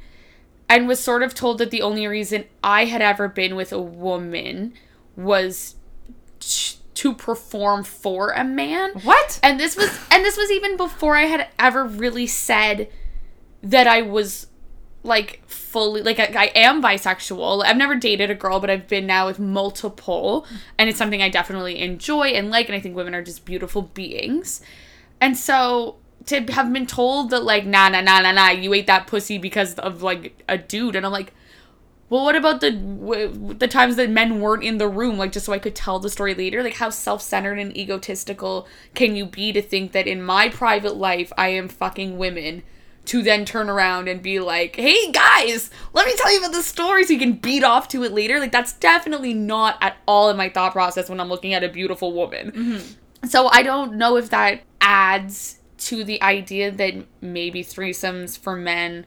and 0.69 0.87
was 0.87 0.99
sort 0.99 1.23
of 1.23 1.33
told 1.33 1.59
that 1.59 1.71
the 1.71 1.81
only 1.81 2.07
reason 2.07 2.45
I 2.63 2.85
had 2.85 3.01
ever 3.01 3.27
been 3.27 3.55
with 3.55 3.71
a 3.71 3.79
woman 3.81 4.73
was 5.15 5.75
to 6.97 7.13
perform 7.13 7.83
for 7.83 8.31
a 8.31 8.43
man. 8.43 8.91
What? 9.03 9.39
And 9.43 9.59
this 9.59 9.77
was 9.77 9.99
and 10.09 10.25
this 10.25 10.35
was 10.35 10.49
even 10.49 10.77
before 10.77 11.15
I 11.15 11.25
had 11.25 11.47
ever 11.59 11.85
really 11.85 12.25
said 12.25 12.89
that 13.61 13.85
I 13.85 14.01
was 14.01 14.47
like 15.03 15.47
fully 15.47 16.01
like 16.01 16.19
I, 16.19 16.45
I 16.45 16.51
am 16.55 16.81
bisexual. 16.81 17.63
I've 17.63 17.77
never 17.77 17.93
dated 17.93 18.31
a 18.31 18.35
girl, 18.35 18.59
but 18.59 18.71
I've 18.71 18.87
been 18.87 19.05
now 19.05 19.27
with 19.27 19.37
multiple 19.37 20.47
and 20.79 20.89
it's 20.89 20.97
something 20.97 21.21
I 21.21 21.29
definitely 21.29 21.77
enjoy 21.79 22.29
and 22.29 22.49
like 22.49 22.67
and 22.67 22.75
I 22.75 22.79
think 22.79 22.95
women 22.95 23.13
are 23.13 23.21
just 23.21 23.45
beautiful 23.45 23.83
beings. 23.83 24.61
And 25.21 25.37
so 25.37 25.97
to 26.25 26.41
have 26.51 26.73
been 26.73 26.87
told 26.87 27.29
that 27.29 27.43
like 27.43 27.67
nah 27.67 27.89
nah 27.89 28.01
nah 28.01 28.21
nah 28.21 28.31
nah 28.31 28.49
you 28.49 28.73
ate 28.73 28.87
that 28.87 29.05
pussy 29.05 29.37
because 29.37 29.75
of 29.75 30.01
like 30.01 30.41
a 30.49 30.57
dude 30.57 30.95
and 30.95 31.05
I'm 31.05 31.11
like 31.11 31.31
well 32.09 32.23
what 32.23 32.35
about 32.35 32.61
the 32.61 32.71
w- 32.71 33.53
the 33.53 33.67
times 33.67 33.95
that 33.95 34.09
men 34.09 34.39
weren't 34.39 34.63
in 34.63 34.77
the 34.77 34.87
room 34.87 35.17
like 35.17 35.31
just 35.31 35.45
so 35.45 35.53
I 35.53 35.59
could 35.59 35.75
tell 35.75 35.99
the 35.99 36.09
story 36.09 36.33
later? 36.33 36.63
Like 36.63 36.75
how 36.75 36.89
self-centered 36.89 37.59
and 37.59 37.75
egotistical 37.75 38.67
can 38.93 39.15
you 39.15 39.25
be 39.25 39.51
to 39.53 39.61
think 39.61 39.91
that 39.91 40.07
in 40.07 40.21
my 40.21 40.49
private 40.49 40.95
life 40.95 41.31
I 41.37 41.49
am 41.49 41.67
fucking 41.67 42.17
women 42.17 42.63
to 43.05 43.23
then 43.23 43.45
turn 43.45 43.69
around 43.69 44.07
and 44.09 44.21
be 44.21 44.39
like 44.39 44.75
hey 44.75 45.11
guys 45.11 45.69
let 45.93 46.05
me 46.05 46.13
tell 46.17 46.31
you 46.31 46.39
about 46.39 46.51
the 46.51 46.61
story 46.63 47.05
so 47.05 47.13
you 47.13 47.19
can 47.19 47.33
beat 47.33 47.63
off 47.63 47.87
to 47.89 48.03
it 48.03 48.11
later? 48.11 48.39
Like 48.39 48.51
that's 48.51 48.73
definitely 48.73 49.33
not 49.33 49.77
at 49.81 49.97
all 50.07 50.29
in 50.29 50.37
my 50.37 50.49
thought 50.49 50.73
process 50.73 51.09
when 51.09 51.19
I'm 51.19 51.29
looking 51.29 51.53
at 51.53 51.63
a 51.63 51.69
beautiful 51.69 52.13
woman. 52.13 52.51
Mm-hmm. 52.51 53.27
So 53.27 53.47
I 53.47 53.63
don't 53.63 53.95
know 53.95 54.17
if 54.17 54.29
that 54.29 54.61
adds 54.81 55.59
to 55.77 56.03
the 56.03 56.21
idea 56.21 56.71
that 56.71 56.93
maybe 57.21 57.63
threesomes 57.63 58.37
for 58.37 58.55
men 58.55 59.05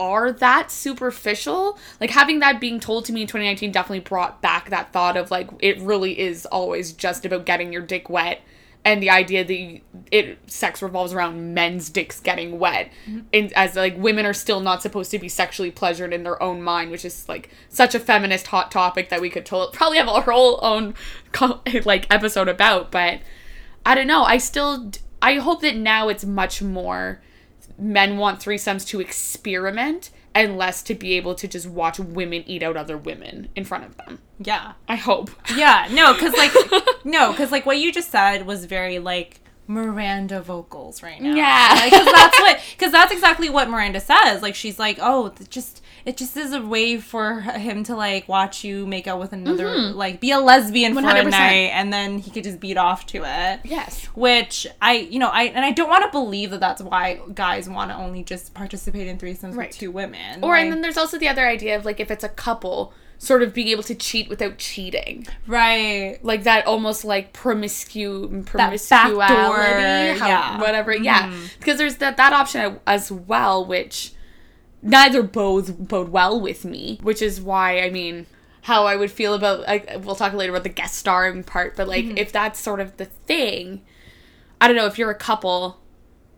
are 0.00 0.32
that 0.32 0.70
superficial. 0.70 1.78
Like 2.00 2.10
having 2.10 2.38
that 2.40 2.60
being 2.60 2.80
told 2.80 3.04
to 3.06 3.12
me 3.12 3.22
in 3.22 3.26
2019 3.26 3.72
definitely 3.72 4.00
brought 4.00 4.40
back 4.42 4.70
that 4.70 4.92
thought 4.92 5.16
of 5.16 5.30
like 5.30 5.48
it 5.60 5.78
really 5.80 6.18
is 6.18 6.46
always 6.46 6.92
just 6.92 7.24
about 7.24 7.46
getting 7.46 7.72
your 7.72 7.82
dick 7.82 8.08
wet 8.08 8.40
and 8.84 9.02
the 9.02 9.10
idea 9.10 9.44
that 9.44 9.54
you, 9.54 9.80
it 10.12 10.38
sex 10.46 10.80
revolves 10.80 11.12
around 11.12 11.52
men's 11.52 11.90
dicks 11.90 12.20
getting 12.20 12.60
wet 12.60 12.90
mm-hmm. 13.06 13.20
and 13.32 13.52
as 13.54 13.74
like 13.74 13.98
women 13.98 14.24
are 14.24 14.32
still 14.32 14.60
not 14.60 14.80
supposed 14.80 15.10
to 15.10 15.18
be 15.18 15.28
sexually 15.28 15.70
pleasured 15.70 16.12
in 16.12 16.22
their 16.22 16.40
own 16.40 16.62
mind 16.62 16.90
which 16.92 17.04
is 17.04 17.28
like 17.28 17.50
such 17.68 17.92
a 17.94 17.98
feminist 17.98 18.46
hot 18.46 18.70
topic 18.70 19.08
that 19.08 19.20
we 19.20 19.28
could 19.28 19.44
to- 19.44 19.68
probably 19.72 19.98
have 19.98 20.08
our 20.08 20.22
whole 20.22 20.60
own 20.62 20.94
like 21.84 22.06
episode 22.08 22.48
about 22.48 22.92
but 22.92 23.20
I 23.88 23.94
don't 23.94 24.06
know. 24.06 24.22
I 24.22 24.36
still 24.36 24.90
I 25.22 25.36
hope 25.36 25.62
that 25.62 25.74
now 25.74 26.08
it's 26.08 26.22
much 26.22 26.60
more 26.60 27.22
men 27.78 28.18
want 28.18 28.40
threesomes 28.40 28.86
to 28.88 29.00
experiment 29.00 30.10
and 30.34 30.56
less 30.56 30.82
to 30.84 30.94
be 30.94 31.14
able 31.14 31.34
to 31.34 31.48
just 31.48 31.66
watch 31.68 31.98
women 31.98 32.44
eat 32.46 32.62
out 32.62 32.76
other 32.76 32.96
women 32.96 33.48
in 33.56 33.64
front 33.64 33.84
of 33.84 33.96
them. 33.96 34.20
Yeah. 34.38 34.72
I 34.88 34.96
hope. 34.96 35.30
Yeah, 35.56 35.88
no, 35.90 36.12
because 36.12 36.34
like, 36.34 36.52
no, 37.04 37.32
because 37.32 37.50
like 37.50 37.66
what 37.66 37.78
you 37.78 37.92
just 37.92 38.10
said 38.10 38.46
was 38.46 38.66
very 38.66 38.98
like 38.98 39.40
Miranda 39.66 40.40
vocals 40.40 41.02
right 41.02 41.20
now. 41.20 41.34
Yeah. 41.34 41.84
because 41.84 42.06
that's 42.06 42.38
what, 42.40 42.60
because 42.72 42.92
that's 42.92 43.12
exactly 43.12 43.48
what 43.48 43.68
Miranda 43.68 44.00
says. 44.00 44.42
Like 44.42 44.54
she's 44.54 44.78
like, 44.78 44.98
oh, 45.00 45.32
just 45.48 45.82
it 46.04 46.16
just 46.16 46.36
is 46.36 46.52
a 46.52 46.62
way 46.62 46.98
for 46.98 47.40
him 47.40 47.84
to 47.84 47.94
like 47.96 48.28
watch 48.28 48.64
you 48.64 48.86
make 48.86 49.06
out 49.06 49.18
with 49.20 49.32
another, 49.32 49.66
mm-hmm. 49.66 49.96
like 49.96 50.20
be 50.20 50.30
a 50.30 50.38
lesbian 50.38 50.94
for 50.94 51.00
a 51.00 51.24
night, 51.24 51.70
and 51.72 51.92
then 51.92 52.18
he 52.18 52.30
could 52.30 52.44
just 52.44 52.60
beat 52.60 52.76
off 52.76 53.06
to 53.06 53.22
it. 53.24 53.60
Yes. 53.64 54.04
Which 54.14 54.66
I, 54.80 54.94
you 54.94 55.18
know, 55.18 55.28
I 55.28 55.44
and 55.44 55.64
I 55.64 55.72
don't 55.72 55.88
want 55.88 56.04
to 56.04 56.10
believe 56.10 56.50
that 56.50 56.60
that's 56.60 56.82
why 56.82 57.20
guys 57.34 57.68
want 57.68 57.90
to 57.90 57.96
only 57.96 58.24
just 58.24 58.54
participate 58.54 59.06
in 59.08 59.18
threesomes 59.18 59.54
Right. 59.56 59.68
with 59.68 59.76
two 59.78 59.90
women. 59.90 60.42
Or 60.42 60.50
Like- 60.52 60.62
and 60.64 60.72
then 60.72 60.80
there's 60.80 60.96
also 60.98 61.18
the 61.18 61.28
other 61.28 61.46
idea 61.46 61.76
of 61.76 61.84
like 61.84 62.00
if 62.00 62.10
it's 62.10 62.24
a 62.24 62.28
couple, 62.28 62.92
sort 63.18 63.42
of 63.42 63.52
being 63.52 63.68
able 63.68 63.82
to 63.82 63.94
cheat 63.94 64.28
without 64.28 64.58
cheating. 64.58 65.26
right, 65.46 66.18
Like 66.22 66.44
that 66.44 66.66
almost 66.66 67.04
like 67.04 67.32
promiscu 67.32 68.44
backdoor, 68.52 69.56
how- 70.18 70.26
yeah. 70.28 70.60
whatever. 70.60 70.94
Yeah. 70.96 71.28
Mm-hmm. 71.28 71.46
Because 71.58 71.78
there's 71.78 71.96
that 71.96 72.16
that 72.16 72.32
option 72.32 72.78
as 72.86 73.10
well, 73.10 73.64
which 73.64 74.12
neither 74.82 75.22
both 75.22 75.76
bode 75.78 76.08
well 76.10 76.40
with 76.40 76.64
me, 76.64 76.98
which 77.02 77.22
is 77.22 77.40
why 77.40 77.80
I 77.80 77.90
mean 77.90 78.26
how 78.62 78.84
I 78.86 78.96
would 78.96 79.10
feel 79.10 79.34
about 79.34 79.60
like 79.60 79.90
we'll 80.04 80.14
talk 80.14 80.32
later 80.32 80.52
about 80.52 80.62
the 80.64 80.68
guest 80.68 80.94
starring 80.96 81.42
part, 81.44 81.76
but 81.76 81.88
like 81.88 82.04
mm-hmm. 82.04 82.18
if 82.18 82.32
that's 82.32 82.60
sort 82.60 82.80
of 82.80 82.96
the 82.96 83.06
thing, 83.06 83.82
I 84.60 84.66
don't 84.66 84.76
know 84.76 84.86
if 84.86 84.98
you're 84.98 85.10
a 85.10 85.14
couple 85.14 85.80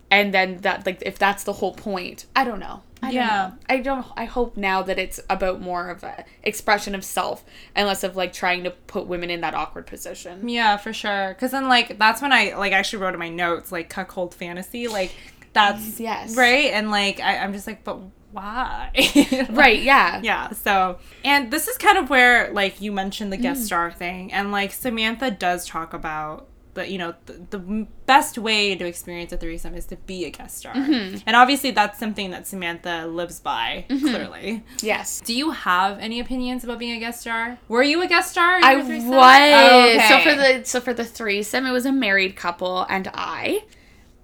and 0.09 0.33
then 0.33 0.57
that 0.57 0.85
like 0.85 1.01
if 1.05 1.17
that's 1.17 1.43
the 1.43 1.53
whole 1.53 1.73
point. 1.73 2.25
I 2.35 2.43
don't 2.43 2.59
know. 2.59 2.83
I 3.03 3.07
don't 3.07 3.15
Yeah. 3.15 3.27
know. 3.27 3.53
I 3.69 3.77
don't 3.77 4.05
I 4.15 4.25
hope 4.25 4.55
now 4.57 4.81
that 4.83 4.99
it's 4.99 5.19
about 5.29 5.59
more 5.61 5.89
of 5.89 6.03
a 6.03 6.23
expression 6.43 6.93
of 6.93 7.03
self 7.03 7.43
and 7.75 7.87
less 7.87 8.03
of 8.03 8.15
like 8.15 8.31
trying 8.33 8.63
to 8.63 8.71
put 8.71 9.07
women 9.07 9.29
in 9.29 9.41
that 9.41 9.55
awkward 9.55 9.87
position. 9.87 10.47
Yeah, 10.47 10.77
for 10.77 10.93
sure. 10.93 11.29
Because 11.29 11.51
then, 11.51 11.67
like, 11.67 11.97
that's 11.97 12.21
when 12.21 12.31
I 12.31 12.53
like 12.55 12.73
actually 12.73 13.01
wrote 13.01 13.13
in 13.13 13.19
my 13.19 13.29
notes 13.29 13.71
like 13.71 13.89
cuckold 13.89 14.35
fantasy. 14.35 14.87
Like, 14.87 15.13
that's 15.53 15.99
Yes. 15.99 16.35
right. 16.35 16.71
And 16.71 16.91
like, 16.91 17.19
I, 17.19 17.37
I'm 17.37 17.53
just 17.53 17.65
like, 17.65 17.83
but 17.83 17.99
why? 18.31 18.91
Right, 19.49 19.81
yeah. 19.81 20.19
Yeah. 20.23 20.49
So, 20.51 20.97
and 21.23 21.51
this 21.51 21.67
is 21.67 21.77
kind 21.77 21.97
of 21.97 22.09
where 22.09 22.51
like 22.53 22.81
you 22.81 22.91
mentioned 22.91 23.31
the 23.33 23.37
Mm. 23.37 23.41
guest 23.43 23.65
star 23.65 23.91
thing, 23.91 24.31
and 24.33 24.51
like 24.51 24.71
Samantha 24.71 25.31
does 25.31 25.65
talk 25.67 25.93
about 25.93 26.47
the 26.73 26.89
you 26.89 26.97
know 26.97 27.13
the, 27.25 27.33
the 27.49 27.87
best 28.05 28.37
way 28.37 28.75
to 28.75 28.85
experience 28.85 29.33
a 29.33 29.37
threesome 29.37 29.73
is 29.75 29.85
to 29.87 29.97
be 29.97 30.23
a 30.25 30.29
guest 30.29 30.57
star, 30.59 30.73
Mm-hmm. 30.73 31.17
and 31.25 31.35
obviously 31.35 31.71
that's 31.71 31.99
something 31.99 32.31
that 32.31 32.47
Samantha 32.47 33.07
lives 33.07 33.39
by 33.41 33.85
clearly. 33.89 34.63
Yes. 34.81 35.19
Do 35.21 35.33
you 35.33 35.51
have 35.51 35.99
any 35.99 36.19
opinions 36.21 36.63
about 36.63 36.79
being 36.79 36.95
a 36.95 36.99
guest 36.99 37.21
star? 37.21 37.57
Were 37.67 37.83
you 37.83 38.01
a 38.01 38.07
guest 38.07 38.31
star? 38.31 38.57
in 38.57 38.63
I 38.63 38.75
was. 38.75 38.87
Oh, 38.89 40.07
So 40.07 40.19
for 40.23 40.35
the 40.35 40.63
so 40.63 40.79
for 40.79 40.93
the 40.93 41.03
threesome, 41.05 41.65
it 41.65 41.71
was 41.71 41.85
a 41.85 41.91
married 41.91 42.35
couple 42.37 42.85
and 42.89 43.09
I. 43.13 43.63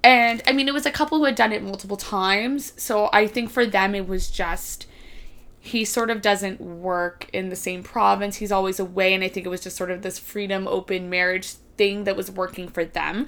And 0.03 0.41
I 0.45 0.53
mean, 0.53 0.67
it 0.67 0.73
was 0.73 0.85
a 0.85 0.91
couple 0.91 1.17
who 1.17 1.25
had 1.25 1.35
done 1.35 1.51
it 1.51 1.63
multiple 1.63 1.97
times. 1.97 2.73
So 2.77 3.09
I 3.11 3.27
think 3.27 3.49
for 3.49 3.65
them, 3.65 3.95
it 3.95 4.07
was 4.07 4.29
just 4.29 4.87
he 5.59 5.83
sort 5.83 6.09
of 6.09 6.21
doesn't 6.21 6.61
work 6.61 7.29
in 7.33 7.49
the 7.49 7.55
same 7.55 7.83
province. 7.83 8.37
He's 8.37 8.51
always 8.51 8.79
away, 8.79 9.13
and 9.13 9.23
I 9.23 9.27
think 9.27 9.45
it 9.45 9.49
was 9.49 9.61
just 9.61 9.75
sort 9.75 9.91
of 9.91 10.01
this 10.01 10.17
freedom, 10.17 10.67
open 10.67 11.09
marriage 11.09 11.53
thing 11.77 12.05
that 12.05 12.15
was 12.15 12.31
working 12.31 12.69
for 12.69 12.85
them. 12.85 13.27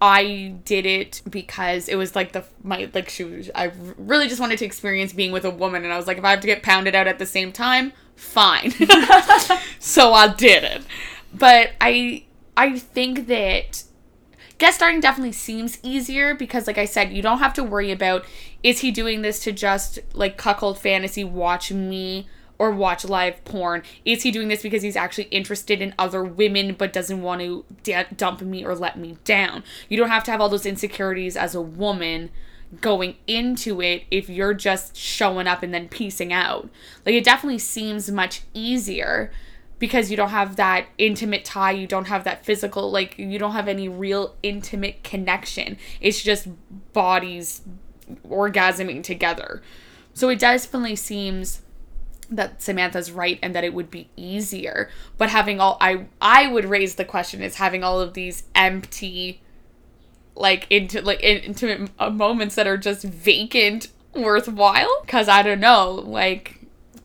I 0.00 0.54
did 0.64 0.86
it 0.86 1.22
because 1.28 1.88
it 1.88 1.96
was 1.96 2.16
like 2.16 2.32
the 2.32 2.44
my 2.62 2.90
like 2.94 3.08
she 3.08 3.24
was, 3.24 3.50
I 3.54 3.72
really 3.96 4.28
just 4.28 4.40
wanted 4.40 4.58
to 4.58 4.64
experience 4.64 5.12
being 5.12 5.30
with 5.30 5.44
a 5.44 5.50
woman, 5.50 5.84
and 5.84 5.92
I 5.92 5.96
was 5.96 6.06
like, 6.06 6.18
if 6.18 6.24
I 6.24 6.30
have 6.30 6.40
to 6.40 6.46
get 6.46 6.62
pounded 6.62 6.94
out 6.94 7.06
at 7.06 7.18
the 7.18 7.26
same 7.26 7.52
time, 7.52 7.92
fine. 8.16 8.70
so 9.78 10.14
I 10.14 10.28
did 10.28 10.64
it. 10.64 10.82
But 11.32 11.72
I 11.80 12.24
I 12.56 12.78
think 12.78 13.26
that 13.26 13.84
guest 14.58 14.76
starring 14.76 15.00
definitely 15.00 15.32
seems 15.32 15.78
easier 15.82 16.34
because 16.34 16.66
like 16.66 16.78
I 16.78 16.84
said, 16.84 17.12
you 17.12 17.22
don't 17.22 17.38
have 17.38 17.54
to 17.54 17.64
worry 17.64 17.90
about 17.90 18.24
is 18.62 18.80
he 18.80 18.90
doing 18.90 19.22
this 19.22 19.40
to 19.44 19.52
just 19.52 19.98
like 20.12 20.36
cuckold 20.36 20.78
fantasy 20.78 21.24
watch 21.24 21.72
me 21.72 22.26
or 22.58 22.70
watch 22.70 23.04
live 23.04 23.44
porn? 23.44 23.82
Is 24.04 24.22
he 24.22 24.30
doing 24.30 24.48
this 24.48 24.62
because 24.62 24.82
he's 24.82 24.96
actually 24.96 25.24
interested 25.24 25.80
in 25.82 25.94
other 25.98 26.22
women 26.24 26.74
but 26.74 26.92
doesn't 26.92 27.22
want 27.22 27.40
to 27.40 27.64
d- 27.82 27.96
dump 28.16 28.40
me 28.42 28.64
or 28.64 28.74
let 28.74 28.98
me 28.98 29.18
down? 29.24 29.64
You 29.88 29.96
don't 29.96 30.10
have 30.10 30.24
to 30.24 30.30
have 30.30 30.40
all 30.40 30.48
those 30.48 30.66
insecurities 30.66 31.36
as 31.36 31.54
a 31.54 31.60
woman 31.60 32.30
going 32.80 33.16
into 33.26 33.80
it 33.80 34.04
if 34.10 34.28
you're 34.28 34.54
just 34.54 34.96
showing 34.96 35.46
up 35.46 35.62
and 35.62 35.72
then 35.72 35.88
piecing 35.88 36.32
out. 36.32 36.68
Like 37.04 37.14
it 37.14 37.24
definitely 37.24 37.58
seems 37.58 38.10
much 38.10 38.42
easier 38.52 39.30
because 39.78 40.10
you 40.10 40.16
don't 40.16 40.30
have 40.30 40.56
that 40.56 40.86
intimate 40.98 41.44
tie, 41.44 41.72
you 41.72 41.86
don't 41.86 42.06
have 42.06 42.24
that 42.24 42.44
physical 42.44 42.90
like 42.90 43.18
you 43.18 43.38
don't 43.38 43.52
have 43.52 43.68
any 43.68 43.88
real 43.88 44.34
intimate 44.42 45.02
connection. 45.02 45.76
It's 46.00 46.22
just 46.22 46.48
bodies 46.92 47.62
orgasming 48.28 49.02
together. 49.02 49.62
So 50.12 50.28
it 50.28 50.38
definitely 50.38 50.96
seems 50.96 51.62
that 52.30 52.62
Samantha's 52.62 53.12
right 53.12 53.38
and 53.42 53.54
that 53.54 53.64
it 53.64 53.74
would 53.74 53.90
be 53.90 54.08
easier. 54.16 54.88
But 55.18 55.30
having 55.30 55.60
all 55.60 55.76
I 55.80 56.06
I 56.20 56.46
would 56.46 56.64
raise 56.64 56.94
the 56.94 57.04
question 57.04 57.42
is 57.42 57.56
having 57.56 57.84
all 57.84 58.00
of 58.00 58.14
these 58.14 58.44
empty 58.54 59.42
like 60.34 60.66
into 60.70 61.00
like 61.02 61.20
in- 61.22 61.42
intimate 61.42 61.90
moments 62.12 62.54
that 62.54 62.66
are 62.66 62.76
just 62.76 63.04
vacant 63.04 63.88
worthwhile 64.14 65.02
because 65.02 65.28
I 65.28 65.42
don't 65.42 65.60
know 65.60 65.90
like 65.90 66.60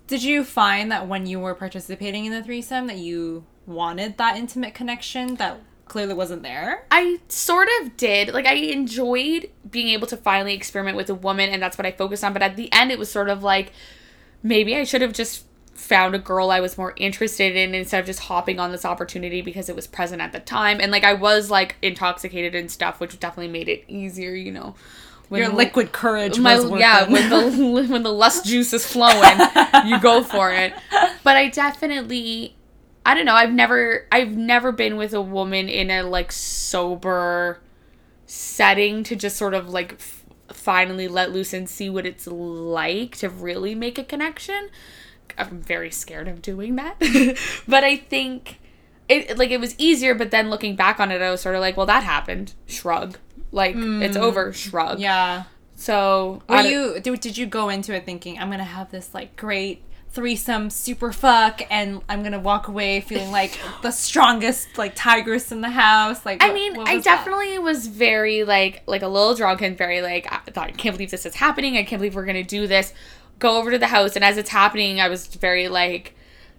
Did 0.10 0.24
you 0.24 0.44
find 0.44 0.92
that 0.92 1.08
when 1.08 1.28
you 1.28 1.40
were 1.40 1.54
participating 1.54 2.26
in 2.26 2.32
the 2.32 2.42
threesome 2.42 2.88
that 2.88 2.98
you 2.98 3.46
wanted 3.68 4.18
that 4.18 4.38
intimate 4.38 4.74
connection 4.74 5.36
that 5.36 5.62
clearly 5.86 6.16
wasn't 6.16 6.42
there? 6.42 6.88
I 6.90 7.20
sort 7.28 7.68
of 7.80 7.96
did. 7.96 8.34
Like 8.34 8.48
I 8.48 8.56
enjoyed 8.56 9.52
being 9.70 9.90
able 9.90 10.08
to 10.08 10.18
finally 10.18 10.56
experiment 10.56 10.98
with 10.98 11.12
a 11.12 11.14
woman 11.14 11.52
and 11.52 11.62
that's 11.62 11.78
what 11.78 11.86
I 11.86 11.92
focused 11.92 12.24
on, 12.24 12.34
but 12.34 12.42
at 12.42 12.56
the 12.56 12.74
end 12.74 12.92
it 12.92 12.98
was 12.98 13.12
sort 13.12 13.30
of 13.30 13.44
like 13.44 13.72
maybe 14.42 14.76
I 14.76 14.84
should 14.84 15.04
have 15.04 15.14
just 15.14 15.46
found 15.76 16.16
a 16.16 16.20
girl 16.20 16.50
I 16.50 16.60
was 16.60 16.76
more 16.76 16.96
interested 16.98 17.56
in 17.56 17.76
instead 17.76 18.00
of 18.00 18.08
just 18.08 18.22
hopping 18.22 18.60
on 18.60 18.72
this 18.72 18.86
opportunity 18.86 19.44
because 19.44 19.70
it 19.70 19.76
was 19.76 19.86
present 19.86 20.24
at 20.24 20.32
the 20.32 20.40
time. 20.40 20.82
And 20.82 20.92
like 20.92 21.04
I 21.04 21.14
was 21.14 21.52
like 21.52 21.76
intoxicated 21.84 22.56
and 22.56 22.72
stuff, 22.72 23.00
which 23.00 23.20
definitely 23.20 23.52
made 23.52 23.70
it 23.70 23.86
easier, 23.88 24.34
you 24.34 24.52
know. 24.52 24.74
When 25.30 25.42
Your 25.42 25.52
liquid 25.54 25.92
courage 25.92 26.40
my 26.40 26.56
yeah 26.78 27.08
when 27.08 27.30
the 27.30 27.86
when 27.90 28.02
the 28.04 28.12
lust 28.12 28.46
juice 28.46 28.74
is 28.74 28.86
flowing 28.86 29.40
you 29.86 30.00
go 30.00 30.24
for 30.24 30.52
it. 30.52 30.74
But 31.24 31.38
i 31.38 31.50
definitely 31.50 32.56
i 33.06 33.14
don't 33.14 33.26
know 33.26 33.36
i've 33.36 33.54
never 33.54 34.08
i've 34.12 34.36
never 34.36 34.72
been 34.72 34.98
with 34.98 35.14
a 35.14 35.22
woman 35.22 35.70
in 35.70 35.92
a 35.92 36.02
like 36.02 36.32
sober 36.32 37.62
setting 38.26 39.04
to 39.04 39.16
just 39.16 39.38
sort 39.38 39.54
of 39.54 39.70
like 39.70 39.94
f- 39.94 40.26
finally 40.52 41.08
let 41.08 41.32
loose 41.32 41.54
and 41.54 41.70
see 41.70 41.90
what 41.90 42.06
it's 42.06 42.28
like 42.28 43.16
to 43.18 43.30
really 43.30 43.76
make 43.76 43.98
a 43.98 44.04
connection. 44.04 44.70
I'm 45.38 45.62
very 45.62 45.92
scared 45.92 46.28
of 46.28 46.42
doing 46.42 46.76
that. 46.76 46.96
But 47.68 47.84
i 47.84 47.96
think 47.98 48.60
it 49.08 49.38
like 49.38 49.52
it 49.52 49.60
was 49.60 49.74
easier 49.78 50.14
but 50.14 50.32
then 50.32 50.50
looking 50.50 50.76
back 50.76 51.00
on 51.00 51.12
it 51.12 51.22
i 51.22 51.32
was 51.32 51.42
sort 51.42 51.56
of 51.56 51.62
like 51.62 51.78
well 51.78 51.86
that 51.86 52.04
happened. 52.04 52.54
Shrug 52.68 53.18
like 53.52 53.76
it's 53.76 54.16
hmm. 54.16 54.24
over 54.24 54.54
shrug 54.54 55.00
yeah. 55.00 55.44
so 55.76 56.42
Were 56.48 56.62
you 56.62 57.00
did, 57.00 57.20
did 57.20 57.38
you 57.38 57.46
go 57.46 57.70
into 57.70 57.96
it 57.96 58.06
thinking 58.06 58.38
I'm 58.40 58.50
gonna 58.50 58.64
have 58.64 58.92
this 58.92 59.14
like 59.14 59.36
great 59.36 59.84
threesome 60.12 60.72
super 60.72 61.12
fuck 61.12 61.62
and 61.70 62.02
I'm 62.10 62.24
gonna 62.24 62.40
walk 62.40 62.68
away 62.68 63.02
feeling 63.02 63.32
like 63.32 63.60
the 63.82 63.92
strongest 63.92 64.78
like 64.78 64.96
tigress 64.96 65.52
in 65.52 65.62
the 65.62 65.70
house? 65.70 66.26
Like 66.26 66.44
I 66.44 66.52
mean, 66.54 66.76
I 66.76 66.96
was 66.96 67.04
that? 67.04 67.04
definitely 67.04 67.60
was 67.60 67.88
very 67.88 68.44
like 68.44 68.84
like 68.88 69.02
a 69.02 69.08
little 69.08 69.36
drunk 69.36 69.62
and 69.62 69.78
very 69.78 70.02
like 70.02 70.32
I 70.32 70.40
thought 70.52 70.70
I 70.70 70.72
can't 70.72 70.96
believe 70.96 71.12
this 71.12 71.26
is 71.26 71.36
happening. 71.36 71.78
I 71.78 71.84
can't 71.84 72.00
believe 72.00 72.16
we're 72.16 72.26
gonna 72.26 72.44
do 72.44 72.68
this. 72.68 72.94
Go 73.38 73.58
over 73.58 73.72
to 73.72 73.78
the 73.78 73.88
house 73.88 74.16
and 74.16 74.26
as 74.26 74.38
it's 74.38 74.50
happening, 74.50 75.00
I 75.00 75.08
was 75.08 75.28
very 75.28 75.70
like, 75.70 76.16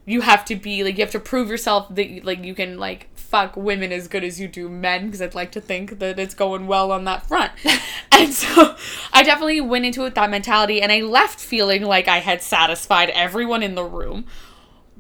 you 0.07 0.23
have 0.23 0.45
to 0.47 0.57
be 0.57 0.85
like 0.85 0.97
you 0.97 1.05
have 1.05 1.13
to 1.13 1.21
prove 1.21 1.49
yourself 1.49 1.95
that 1.95 2.25
like 2.25 2.45
you 2.45 2.55
can 2.55 2.79
like 2.79 3.09
fuck 3.31 3.57
women 3.57 3.93
as 3.93 4.09
good 4.09 4.25
as 4.25 4.41
you 4.41 4.49
do 4.49 4.69
men 4.69 5.07
because 5.07 5.23
I'd 5.23 5.37
like 5.37 5.53
to 5.53 5.61
think 5.61 6.01
that 6.01 6.19
it's 6.19 6.35
going 6.35 6.67
well 6.67 6.91
on 6.91 7.05
that 7.05 7.25
front. 7.27 7.53
and 8.13 8.33
so 8.33 8.75
I 9.13 9.23
definitely 9.23 9.61
went 9.61 9.85
into 9.85 10.01
it 10.01 10.05
with 10.05 10.15
that 10.17 10.31
mentality 10.31 10.83
and 10.83 10.91
I 10.91 11.01
left 11.03 11.39
feeling 11.39 11.83
like 11.85 12.09
I 12.09 12.19
had 12.19 12.43
satisfied 12.43 13.11
everyone 13.11 13.63
in 13.63 13.77
the 13.77 13.85
room. 13.85 14.27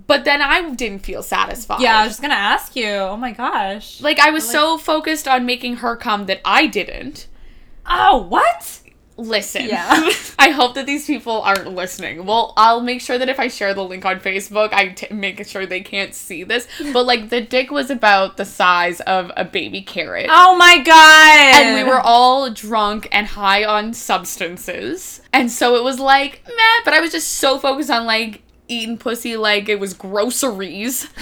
But 0.06 0.24
then 0.24 0.40
I 0.40 0.70
didn't 0.74 1.00
feel 1.00 1.22
satisfied. 1.24 1.80
Yeah, 1.80 1.98
I 1.98 2.02
was 2.04 2.12
just 2.12 2.22
gonna 2.22 2.34
ask 2.34 2.74
you. 2.76 2.88
Oh 2.88 3.16
my 3.16 3.32
gosh. 3.32 4.00
Like 4.00 4.20
I 4.20 4.30
was 4.30 4.48
so 4.48 4.78
focused 4.78 5.26
on 5.26 5.44
making 5.44 5.76
her 5.76 5.96
come 5.96 6.26
that 6.26 6.40
I 6.44 6.66
didn't. 6.66 7.26
oh 7.86 8.18
what? 8.28 8.79
Listen. 9.16 9.66
Yeah. 9.66 10.10
I 10.38 10.50
hope 10.50 10.74
that 10.74 10.86
these 10.86 11.06
people 11.06 11.42
aren't 11.42 11.70
listening. 11.74 12.24
Well, 12.24 12.54
I'll 12.56 12.80
make 12.80 13.00
sure 13.00 13.18
that 13.18 13.28
if 13.28 13.38
I 13.38 13.48
share 13.48 13.74
the 13.74 13.84
link 13.84 14.04
on 14.06 14.20
Facebook, 14.20 14.72
I 14.72 14.88
t- 14.88 15.12
make 15.12 15.46
sure 15.46 15.66
they 15.66 15.80
can't 15.82 16.14
see 16.14 16.44
this. 16.44 16.66
But 16.92 17.04
like 17.04 17.30
the 17.30 17.40
dick 17.40 17.70
was 17.70 17.90
about 17.90 18.36
the 18.36 18.44
size 18.44 19.00
of 19.02 19.30
a 19.36 19.44
baby 19.44 19.82
carrot. 19.82 20.28
Oh 20.30 20.56
my 20.56 20.78
god! 20.78 21.62
and 21.62 21.76
we 21.76 21.88
were 21.88 22.00
all 22.00 22.50
drunk 22.50 23.08
and 23.12 23.26
high 23.26 23.64
on 23.64 23.92
substances. 23.92 25.20
And 25.32 25.50
so 25.50 25.76
it 25.76 25.84
was 25.84 26.00
like, 26.00 26.42
meh, 26.46 26.80
but 26.84 26.94
I 26.94 27.00
was 27.00 27.12
just 27.12 27.32
so 27.32 27.58
focused 27.58 27.90
on 27.90 28.06
like 28.06 28.42
eating 28.70 28.96
pussy 28.96 29.36
like 29.36 29.68
it 29.68 29.80
was 29.80 29.92
groceries. 29.92 31.08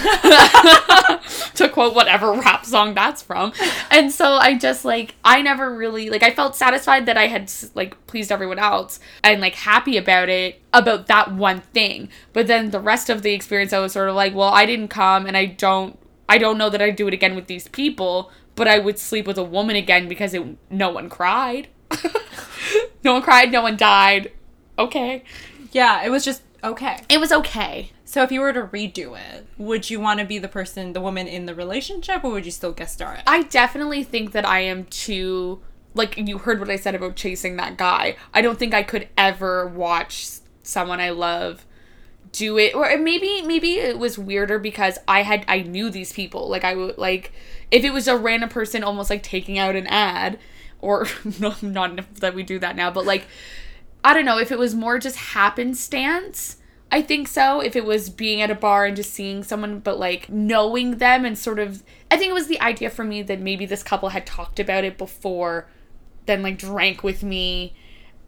to 1.54 1.68
quote 1.68 1.94
whatever 1.94 2.32
rap 2.32 2.64
song 2.64 2.94
that's 2.94 3.22
from. 3.22 3.52
And 3.90 4.12
so 4.12 4.34
I 4.34 4.56
just 4.56 4.84
like 4.84 5.14
I 5.24 5.42
never 5.42 5.74
really 5.74 6.10
like 6.10 6.22
I 6.22 6.30
felt 6.30 6.56
satisfied 6.56 7.06
that 7.06 7.16
I 7.16 7.26
had 7.26 7.50
like 7.74 8.06
pleased 8.06 8.30
everyone 8.30 8.58
else 8.58 9.00
and 9.22 9.40
like 9.40 9.54
happy 9.54 9.96
about 9.96 10.28
it 10.28 10.62
about 10.72 11.06
that 11.08 11.32
one 11.34 11.60
thing. 11.60 12.08
But 12.32 12.46
then 12.46 12.70
the 12.70 12.80
rest 12.80 13.10
of 13.10 13.22
the 13.22 13.32
experience 13.32 13.72
I 13.72 13.80
was 13.80 13.92
sort 13.92 14.08
of 14.08 14.14
like, 14.14 14.34
well, 14.34 14.50
I 14.50 14.66
didn't 14.66 14.88
come 14.88 15.26
and 15.26 15.36
I 15.36 15.46
don't 15.46 15.98
I 16.28 16.38
don't 16.38 16.58
know 16.58 16.70
that 16.70 16.82
I'd 16.82 16.96
do 16.96 17.08
it 17.08 17.14
again 17.14 17.34
with 17.34 17.46
these 17.46 17.68
people, 17.68 18.30
but 18.54 18.68
I 18.68 18.78
would 18.78 18.98
sleep 18.98 19.26
with 19.26 19.38
a 19.38 19.44
woman 19.44 19.76
again 19.76 20.08
because 20.08 20.34
it 20.34 20.44
no 20.70 20.90
one 20.90 21.08
cried. 21.08 21.68
no 23.04 23.14
one 23.14 23.22
cried, 23.22 23.50
no 23.50 23.62
one 23.62 23.76
died. 23.76 24.32
Okay. 24.78 25.24
yeah, 25.72 26.04
it 26.04 26.10
was 26.10 26.24
just 26.24 26.42
okay. 26.62 26.98
It 27.08 27.18
was 27.18 27.32
okay. 27.32 27.92
So 28.04 28.22
if 28.22 28.32
you 28.32 28.40
were 28.40 28.52
to 28.52 28.62
redo 28.62 29.18
it, 29.18 29.46
would 29.58 29.90
you 29.90 30.00
want 30.00 30.20
to 30.20 30.26
be 30.26 30.38
the 30.38 30.48
person, 30.48 30.92
the 30.92 31.00
woman 31.00 31.26
in 31.26 31.46
the 31.46 31.54
relationship, 31.54 32.24
or 32.24 32.30
would 32.30 32.46
you 32.46 32.52
still 32.52 32.72
guest 32.72 32.94
star 32.94 33.14
it? 33.14 33.22
I 33.26 33.42
definitely 33.42 34.02
think 34.02 34.32
that 34.32 34.46
I 34.46 34.60
am 34.60 34.84
too 34.84 35.60
like 35.94 36.16
you 36.16 36.38
heard 36.38 36.60
what 36.60 36.70
I 36.70 36.76
said 36.76 36.94
about 36.94 37.16
chasing 37.16 37.56
that 37.56 37.76
guy. 37.76 38.16
I 38.32 38.40
don't 38.40 38.58
think 38.58 38.72
I 38.72 38.82
could 38.82 39.08
ever 39.16 39.66
watch 39.66 40.28
someone 40.62 41.00
I 41.00 41.10
love 41.10 41.64
do 42.30 42.58
it 42.58 42.74
or 42.74 42.96
maybe 42.98 43.40
maybe 43.42 43.76
it 43.76 43.98
was 43.98 44.18
weirder 44.18 44.58
because 44.58 44.98
I 45.08 45.22
had 45.22 45.44
I 45.48 45.60
knew 45.60 45.90
these 45.90 46.12
people. 46.12 46.48
Like 46.48 46.64
I 46.64 46.74
would 46.74 46.98
like 46.98 47.32
if 47.70 47.84
it 47.84 47.92
was 47.92 48.08
a 48.08 48.16
random 48.16 48.48
person 48.48 48.84
almost 48.84 49.10
like 49.10 49.22
taking 49.22 49.58
out 49.58 49.76
an 49.76 49.86
ad 49.86 50.38
or 50.80 51.06
no 51.40 51.54
not 51.62 52.14
that 52.16 52.34
we 52.34 52.42
do 52.42 52.58
that 52.58 52.76
now, 52.76 52.90
but 52.90 53.06
like 53.06 53.26
I 54.04 54.14
don't 54.14 54.24
know 54.24 54.38
if 54.38 54.52
it 54.52 54.58
was 54.58 54.74
more 54.74 54.98
just 54.98 55.16
happenstance. 55.16 56.56
I 56.90 57.02
think 57.02 57.28
so. 57.28 57.60
If 57.60 57.76
it 57.76 57.84
was 57.84 58.08
being 58.08 58.40
at 58.40 58.50
a 58.50 58.54
bar 58.54 58.86
and 58.86 58.96
just 58.96 59.12
seeing 59.12 59.42
someone, 59.42 59.80
but 59.80 59.98
like 59.98 60.28
knowing 60.30 60.98
them 60.98 61.24
and 61.24 61.36
sort 61.36 61.58
of, 61.58 61.82
I 62.10 62.16
think 62.16 62.30
it 62.30 62.34
was 62.34 62.46
the 62.46 62.60
idea 62.60 62.90
for 62.90 63.04
me 63.04 63.22
that 63.22 63.40
maybe 63.40 63.66
this 63.66 63.82
couple 63.82 64.08
had 64.10 64.24
talked 64.24 64.58
about 64.58 64.84
it 64.84 64.96
before, 64.96 65.68
then 66.26 66.42
like 66.42 66.58
drank 66.58 67.02
with 67.02 67.22
me. 67.22 67.74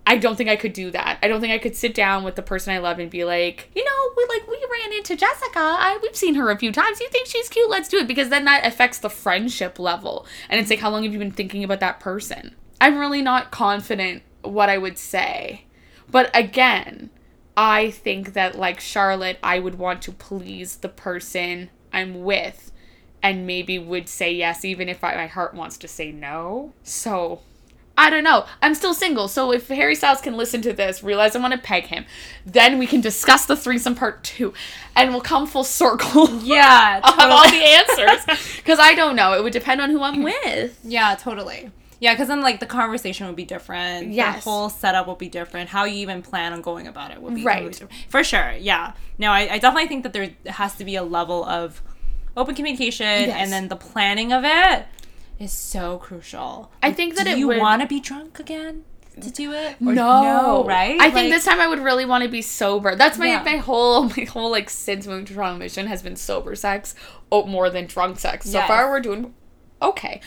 I 0.06 0.18
don't 0.18 0.37
think 0.37 0.50
I 0.50 0.56
could 0.56 0.72
do 0.72 0.90
that. 0.90 1.18
I 1.22 1.28
don't 1.28 1.40
think 1.40 1.52
I 1.52 1.59
could 1.59 1.76
sit 1.76 1.94
down 1.94 2.24
with 2.24 2.35
the 2.35 2.42
person 2.42 2.74
I 2.74 2.78
love 2.78 2.98
and 2.98 3.11
be 3.11 3.24
like, 3.24 3.70
you 3.74 3.85
know, 3.85 4.12
we 4.16 4.26
like 4.28 4.48
we 4.48 4.56
ran 4.70 4.92
into 4.92 5.16
Jessica. 5.16 5.59
I 5.59 5.98
we've 6.02 6.16
seen 6.16 6.35
her 6.35 6.50
a 6.50 6.59
few 6.59 6.72
times. 6.72 7.00
You 7.00 7.09
think 7.11 7.28
she's 7.28 7.48
cute? 7.48 7.70
Let's 7.70 7.88
do 7.88 7.98
it 7.98 8.09
because 8.09 8.28
then 8.28 8.44
that 8.44 8.66
affects 8.66 8.98
the 8.98 9.11
friendship 9.11 9.78
level. 9.78 10.26
And 10.48 10.61
it's 10.61 10.68
like, 10.68 10.80
how 10.80 10.90
long 10.90 11.04
have 11.04 11.12
you 11.12 11.18
been 11.18 11.30
thinking 11.30 11.64
about 11.64 11.80
that 11.80 12.00
person? 12.00 12.56
I'm 12.80 12.98
really 12.98 13.22
not 13.22 13.50
confident 13.50 14.22
what 14.42 14.68
I 14.68 14.79
would 14.79 14.98
say. 14.98 15.64
But 16.11 16.31
again, 16.35 17.11
I 17.57 17.90
think 17.90 18.33
that 18.33 18.57
like 18.57 18.81
Charlotte, 18.81 19.38
I 19.42 19.59
would 19.59 19.79
want 19.79 20.03
to 20.03 20.12
please 20.12 20.76
the 20.76 20.88
person 20.88 21.70
I'm 21.92 22.22
with 22.24 22.72
and 23.22 23.46
maybe 23.46 23.79
would 23.79 24.09
say 24.09 24.33
yes 24.33 24.64
even 24.64 24.88
if 24.88 25.05
I, 25.05 25.14
my 25.14 25.26
heart 25.26 25.55
wants 25.55 25.76
to 25.79 25.88
say 25.88 26.11
no. 26.11 26.72
So 26.83 27.40
I 27.98 28.09
don't 28.09 28.24
know. 28.24 28.46
I'm 28.62 28.74
still 28.74 28.94
single, 28.94 29.29
so 29.29 29.53
if 29.53 29.68
Harry 29.68 29.94
Styles 29.94 30.22
can 30.22 30.35
listen 30.35 30.62
to 30.62 30.72
this, 30.72 31.03
realize 31.03 31.37
I 31.37 31.38
want 31.38 31.53
to 31.53 31.59
peg 31.59 31.85
him, 31.85 32.07
then 32.46 32.79
we 32.79 32.87
can 32.87 33.03
discuss 33.03 33.44
the 33.44 33.57
threesome 33.57 33.94
part 33.94 34.24
two, 34.24 34.55
and 34.96 35.11
we'll 35.11 35.20
come 35.20 35.46
full 35.46 35.64
circle. 35.64 36.29
Yeah, 36.42 37.00
I'll 37.05 37.12
have 37.12 37.31
all 37.31 37.50
the 37.50 37.62
answers 37.62 38.57
because 38.57 38.79
I 38.79 38.94
don't 38.94 39.16
know. 39.16 39.35
It 39.35 39.42
would 39.42 39.53
depend 39.53 39.83
on 39.83 39.90
who 39.90 40.03
I'm 40.03 40.22
with. 40.44 40.79
Yeah, 40.83 41.14
totally. 41.14 41.70
Yeah, 42.00 42.14
because 42.14 42.28
then 42.28 42.40
like 42.40 42.60
the 42.60 42.66
conversation 42.66 43.26
would 43.26 43.36
be 43.36 43.44
different. 43.44 44.12
Yes. 44.12 44.42
The 44.42 44.50
whole 44.50 44.68
setup 44.70 45.06
will 45.06 45.14
be 45.16 45.28
different. 45.28 45.68
How 45.70 45.84
you 45.84 45.96
even 45.96 46.22
plan 46.22 46.52
on 46.52 46.62
going 46.62 46.86
about 46.88 47.10
it 47.12 47.20
would 47.22 47.34
be 47.34 47.44
Right. 47.44 47.64
totally. 47.72 47.90
For 48.08 48.24
sure. 48.24 48.52
Yeah. 48.58 48.92
No, 49.18 49.30
I, 49.30 49.52
I 49.54 49.58
definitely 49.58 49.88
think 49.88 50.02
that 50.04 50.12
there 50.14 50.30
has 50.46 50.74
to 50.76 50.84
be 50.84 50.96
a 50.96 51.02
level 51.02 51.44
of 51.44 51.82
open 52.36 52.54
communication 52.54 53.06
Yes. 53.06 53.36
and 53.36 53.52
then 53.52 53.68
the 53.68 53.76
planning 53.76 54.32
of 54.32 54.44
it 54.44 54.86
is 55.38 55.52
so 55.52 55.98
crucial. 55.98 56.72
I 56.82 56.92
think 56.92 57.16
that 57.16 57.24
do 57.26 57.38
you 57.38 57.46
would- 57.48 57.58
want 57.58 57.82
to 57.82 57.86
be 57.88 58.00
drunk 58.00 58.38
again 58.40 58.84
to 59.20 59.30
do 59.30 59.52
it? 59.52 59.76
Or 59.84 59.92
no, 59.92 60.64
right? 60.66 60.98
I 61.00 61.10
think 61.10 61.30
this 61.32 61.44
time 61.44 61.60
I 61.60 61.66
would 61.68 61.80
really 61.80 62.06
want 62.06 62.24
to 62.24 62.30
be 62.30 62.40
sober. 62.40 62.94
That's 62.94 63.18
my 63.18 63.26
Yeah. 63.26 63.42
my 63.42 63.56
whole 63.56 64.04
my 64.16 64.24
whole 64.24 64.50
like 64.50 64.70
since 64.70 65.06
moving 65.06 65.26
to 65.26 65.34
Toronto 65.34 65.58
mission 65.58 65.86
has 65.88 66.00
been 66.02 66.16
sober 66.16 66.54
sex, 66.54 66.94
oh, 67.30 67.44
more 67.44 67.68
than 67.68 67.84
drunk 67.86 68.18
sex. 68.20 68.46
So 68.46 68.58
Yes. 68.58 68.68
far, 68.68 68.88
we're 68.88 69.00
doing 69.00 69.34
okay, 69.83 70.21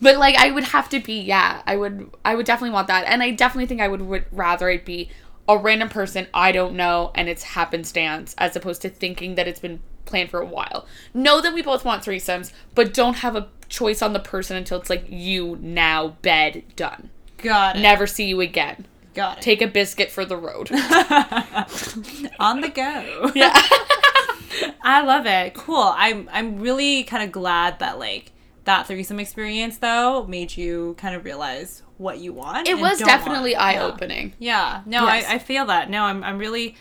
but 0.00 0.16
like 0.16 0.36
I 0.36 0.50
would 0.50 0.64
have 0.64 0.88
to 0.90 1.00
be 1.00 1.20
yeah. 1.20 1.62
I 1.66 1.76
would 1.76 2.10
I 2.24 2.34
would 2.34 2.46
definitely 2.46 2.74
want 2.74 2.88
that, 2.88 3.04
and 3.06 3.22
I 3.22 3.30
definitely 3.30 3.66
think 3.66 3.80
I 3.80 3.88
would 3.88 4.02
would 4.02 4.26
rather 4.32 4.68
it 4.70 4.84
be 4.84 5.10
a 5.48 5.58
random 5.58 5.88
person 5.88 6.26
I 6.32 6.52
don't 6.52 6.74
know 6.74 7.12
and 7.14 7.28
it's 7.28 7.42
happenstance 7.42 8.34
as 8.38 8.56
opposed 8.56 8.80
to 8.80 8.88
thinking 8.88 9.34
that 9.34 9.46
it's 9.46 9.60
been 9.60 9.80
planned 10.04 10.30
for 10.30 10.40
a 10.40 10.46
while. 10.46 10.86
Know 11.12 11.40
that 11.40 11.54
we 11.54 11.62
both 11.62 11.84
want 11.84 12.02
threesomes, 12.04 12.52
but 12.74 12.94
don't 12.94 13.16
have 13.18 13.36
a 13.36 13.48
choice 13.68 14.02
on 14.02 14.12
the 14.12 14.20
person 14.20 14.56
until 14.56 14.78
it's 14.80 14.90
like 14.90 15.04
you 15.08 15.58
now 15.60 16.08
bed 16.22 16.62
done. 16.76 17.10
Got 17.38 17.76
it. 17.76 17.80
Never 17.80 18.06
see 18.06 18.26
you 18.26 18.40
again. 18.40 18.86
Got 19.14 19.38
it. 19.38 19.42
Take 19.42 19.62
a 19.62 19.66
biscuit 19.66 20.10
for 20.10 20.24
the 20.24 20.36
road. 20.36 20.70
on 22.38 22.60
the 22.60 22.70
go. 22.74 23.30
yeah. 23.34 23.52
I 24.82 25.02
love 25.02 25.26
it. 25.26 25.54
Cool. 25.54 25.92
I'm 25.94 26.28
I'm 26.32 26.60
really 26.60 27.04
kind 27.04 27.22
of 27.22 27.32
glad 27.32 27.78
that 27.80 27.98
like 27.98 28.32
that 28.64 28.86
threesome 28.86 29.20
experience 29.20 29.78
though 29.78 30.24
made 30.26 30.56
you 30.56 30.94
kind 30.98 31.14
of 31.14 31.24
realize 31.24 31.82
what 31.98 32.18
you 32.18 32.32
want. 32.32 32.66
It 32.68 32.78
was 32.78 32.98
definitely 32.98 33.52
Yeah. 33.52 33.62
eye 33.62 33.78
opening. 33.78 34.32
Yeah. 34.38 34.82
No, 34.86 35.06
Yes. 35.06 35.26
I, 35.28 35.34
I 35.34 35.38
feel 35.38 35.66
that. 35.66 35.90
No, 35.90 36.04
I'm 36.04 36.24
I'm 36.24 36.38
really 36.38 36.74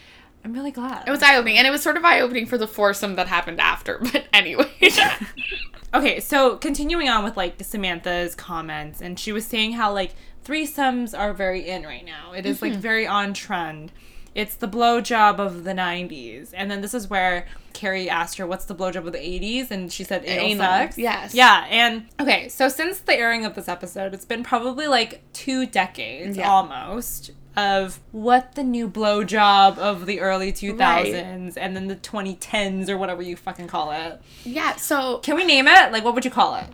I'm 0.46 0.54
really 0.54 0.72
glad. 0.72 1.08
It 1.08 1.12
was 1.12 1.24
eye 1.24 1.36
opening, 1.38 1.58
and 1.58 1.66
it 1.68 1.72
was 1.72 1.82
sort 1.82 1.96
of 1.96 2.04
eye 2.04 2.20
opening 2.20 2.46
for 2.46 2.58
the 2.58 2.68
foursome 2.68 3.16
that 3.16 3.28
happened 3.28 3.62
after. 3.62 4.00
But 4.00 4.26
anyway, 4.34 4.70
Okay, 5.94 6.20
so 6.20 6.58
continuing 6.58 7.08
on 7.08 7.24
with 7.24 7.38
like 7.38 7.62
Samantha's 7.64 8.34
comments, 8.34 9.00
and 9.02 9.20
she 9.20 9.32
was 9.32 9.46
saying 9.46 9.74
how 9.74 9.94
like 9.94 10.16
threesomes 10.44 11.18
are 11.18 11.34
very 11.34 11.70
in 11.70 11.84
right 11.84 12.04
now. 12.04 12.34
It 12.34 12.46
is, 12.46 12.58
Mm-hmm. 12.58 12.66
like 12.74 12.76
very 12.82 13.06
on 13.08 13.34
trend. 13.34 13.92
It's 14.36 14.56
the 14.56 14.68
blowjob 14.68 15.40
of 15.40 15.64
the 15.64 15.74
'90s, 15.74 16.52
and 16.56 16.70
then 16.72 16.82
this 16.82 16.94
is 16.94 17.08
where 17.10 17.46
Carrie 17.74 18.10
asked 18.10 18.38
her, 18.38 18.48
"What's 18.48 18.66
the 18.66 18.76
blowjob 18.76 19.06
of 19.06 19.12
the 19.14 19.20
'80s?" 19.20 19.70
and 19.72 19.92
she 19.92 20.04
said, 20.04 20.24
"Anal, 20.26 20.46
Anal, 20.46 20.66
sex." 20.66 20.98
yes. 20.98 21.34
Yeah, 21.36 21.66
and 21.70 22.06
okay, 22.20 22.50
so 22.50 22.68
since 22.68 23.00
the 23.00 23.14
airing 23.16 23.46
of 23.46 23.54
this 23.56 23.68
episode, 23.68 24.14
it's 24.14 24.26
been 24.26 24.44
probably 24.44 24.88
like 24.88 25.22
two 25.34 25.66
decades 25.66 26.38
Yeah. 26.38 26.50
almost 26.50 27.32
of 27.56 28.00
what 28.12 28.56
the 28.56 28.64
new 28.64 28.90
blowjob 28.90 29.78
of 29.78 30.08
the 30.08 30.20
early 30.20 30.52
2000s 30.52 31.56
and 31.56 31.76
then 31.76 31.86
the 31.88 31.96
2010s 31.96 32.90
or 32.90 32.98
whatever 32.98 33.22
you 33.22 33.36
fucking 33.36 33.68
call 33.68 33.92
it. 33.92 34.20
yeah. 34.44 34.76
So 34.78 35.20
Can 35.20 35.36
we 35.36 35.46
name 35.46 35.68
it? 35.68 35.92
Like, 35.92 36.04
what 36.04 36.16
would 36.16 36.26
you 36.26 36.32
call 36.32 36.56
it? 36.56 36.66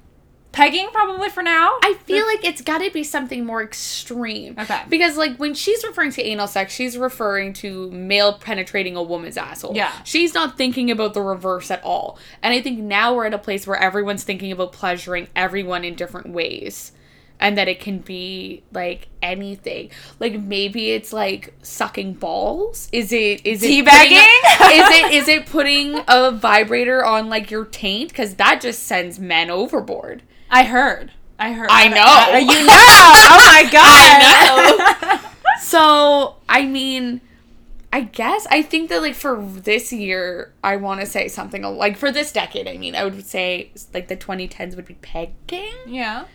Pegging, 0.60 0.90
probably 0.92 1.30
for 1.30 1.42
now. 1.42 1.78
I 1.82 1.94
feel 2.04 2.26
like 2.28 2.44
it's 2.44 2.62
got 2.62 2.80
to 2.80 2.92
be 2.92 3.04
something 3.06 3.46
more 3.46 3.64
extreme. 3.64 4.56
Okay. 4.60 4.82
Because 4.90 5.16
like 5.16 5.38
when 5.38 5.54
she's 5.54 5.84
referring 5.86 6.12
to 6.12 6.22
anal 6.22 6.48
sex, 6.48 6.74
she's 6.74 6.98
referring 6.98 7.54
to 7.54 7.90
male 7.92 8.34
penetrating 8.34 8.98
a 8.98 9.02
woman's 9.02 9.38
asshole. 9.38 9.74
Yeah. 9.74 9.92
She's 10.04 10.34
not 10.34 10.58
thinking 10.58 10.92
about 10.92 11.14
the 11.14 11.22
reverse 11.22 11.72
at 11.72 11.82
all. 11.84 12.20
And 12.44 12.54
I 12.54 12.62
think 12.62 12.78
now 12.80 13.16
we're 13.16 13.26
at 13.28 13.34
a 13.34 13.38
place 13.38 13.66
where 13.66 13.78
everyone's 13.78 14.26
thinking 14.26 14.52
about 14.52 14.74
pleasuring 14.74 15.30
everyone 15.34 15.86
in 15.86 15.96
different 15.96 16.28
ways. 16.30 16.92
And 17.40 17.58
that 17.58 17.70
it 17.70 17.80
can 17.80 18.00
be 18.00 18.64
like 18.74 19.08
anything. 19.22 19.92
Like 20.20 20.38
maybe 20.42 20.92
it's 20.92 21.14
like 21.14 21.54
sucking 21.64 22.16
balls. 22.16 22.90
Is 22.92 23.14
it 23.14 23.46
is 23.46 23.64
it 23.64 23.68
Teabagging? 23.68 24.20
putting- 24.58 24.78
is 24.82 24.90
it 24.90 25.12
is 25.14 25.28
it 25.30 25.46
putting 25.46 26.02
a 26.10 26.32
vibrator 26.32 27.06
on 27.06 27.30
like 27.30 27.50
your 27.50 27.64
taint? 27.64 28.10
Because 28.10 28.36
that 28.36 28.60
just 28.60 28.84
sends 28.84 29.20
men 29.20 29.50
overboard. 29.50 30.22
I 30.50 30.64
heard. 30.64 31.12
I 31.38 31.54
heard. 31.54 31.68
I 31.72 31.88
know. 31.88 32.04
I- 32.06 32.40
you 32.40 32.48
know. 32.48 32.74
Oh 33.32 33.44
my 33.46 33.64
god. 33.72 33.82
I 33.82 35.22
know. 35.22 35.30
so, 35.62 36.36
I 36.50 36.66
mean, 36.66 37.22
I 37.94 38.02
guess 38.02 38.46
I 38.52 38.62
think 38.62 38.90
that 38.90 39.02
like 39.02 39.16
for 39.16 39.42
this 39.42 39.92
year, 39.94 40.54
I 40.64 40.76
want 40.76 41.00
to 41.02 41.06
say 41.06 41.28
something 41.28 41.62
like 41.64 41.98
for 41.98 42.12
this 42.12 42.32
decade. 42.32 42.68
I 42.68 42.78
mean, 42.78 42.96
I 42.96 43.04
would 43.04 43.26
say 43.26 43.72
like 43.94 44.08
the 44.08 44.18
2010s 44.18 44.76
would 44.76 44.86
be 44.86 44.96
pegging. 44.96 45.72
yeah. 45.88 46.26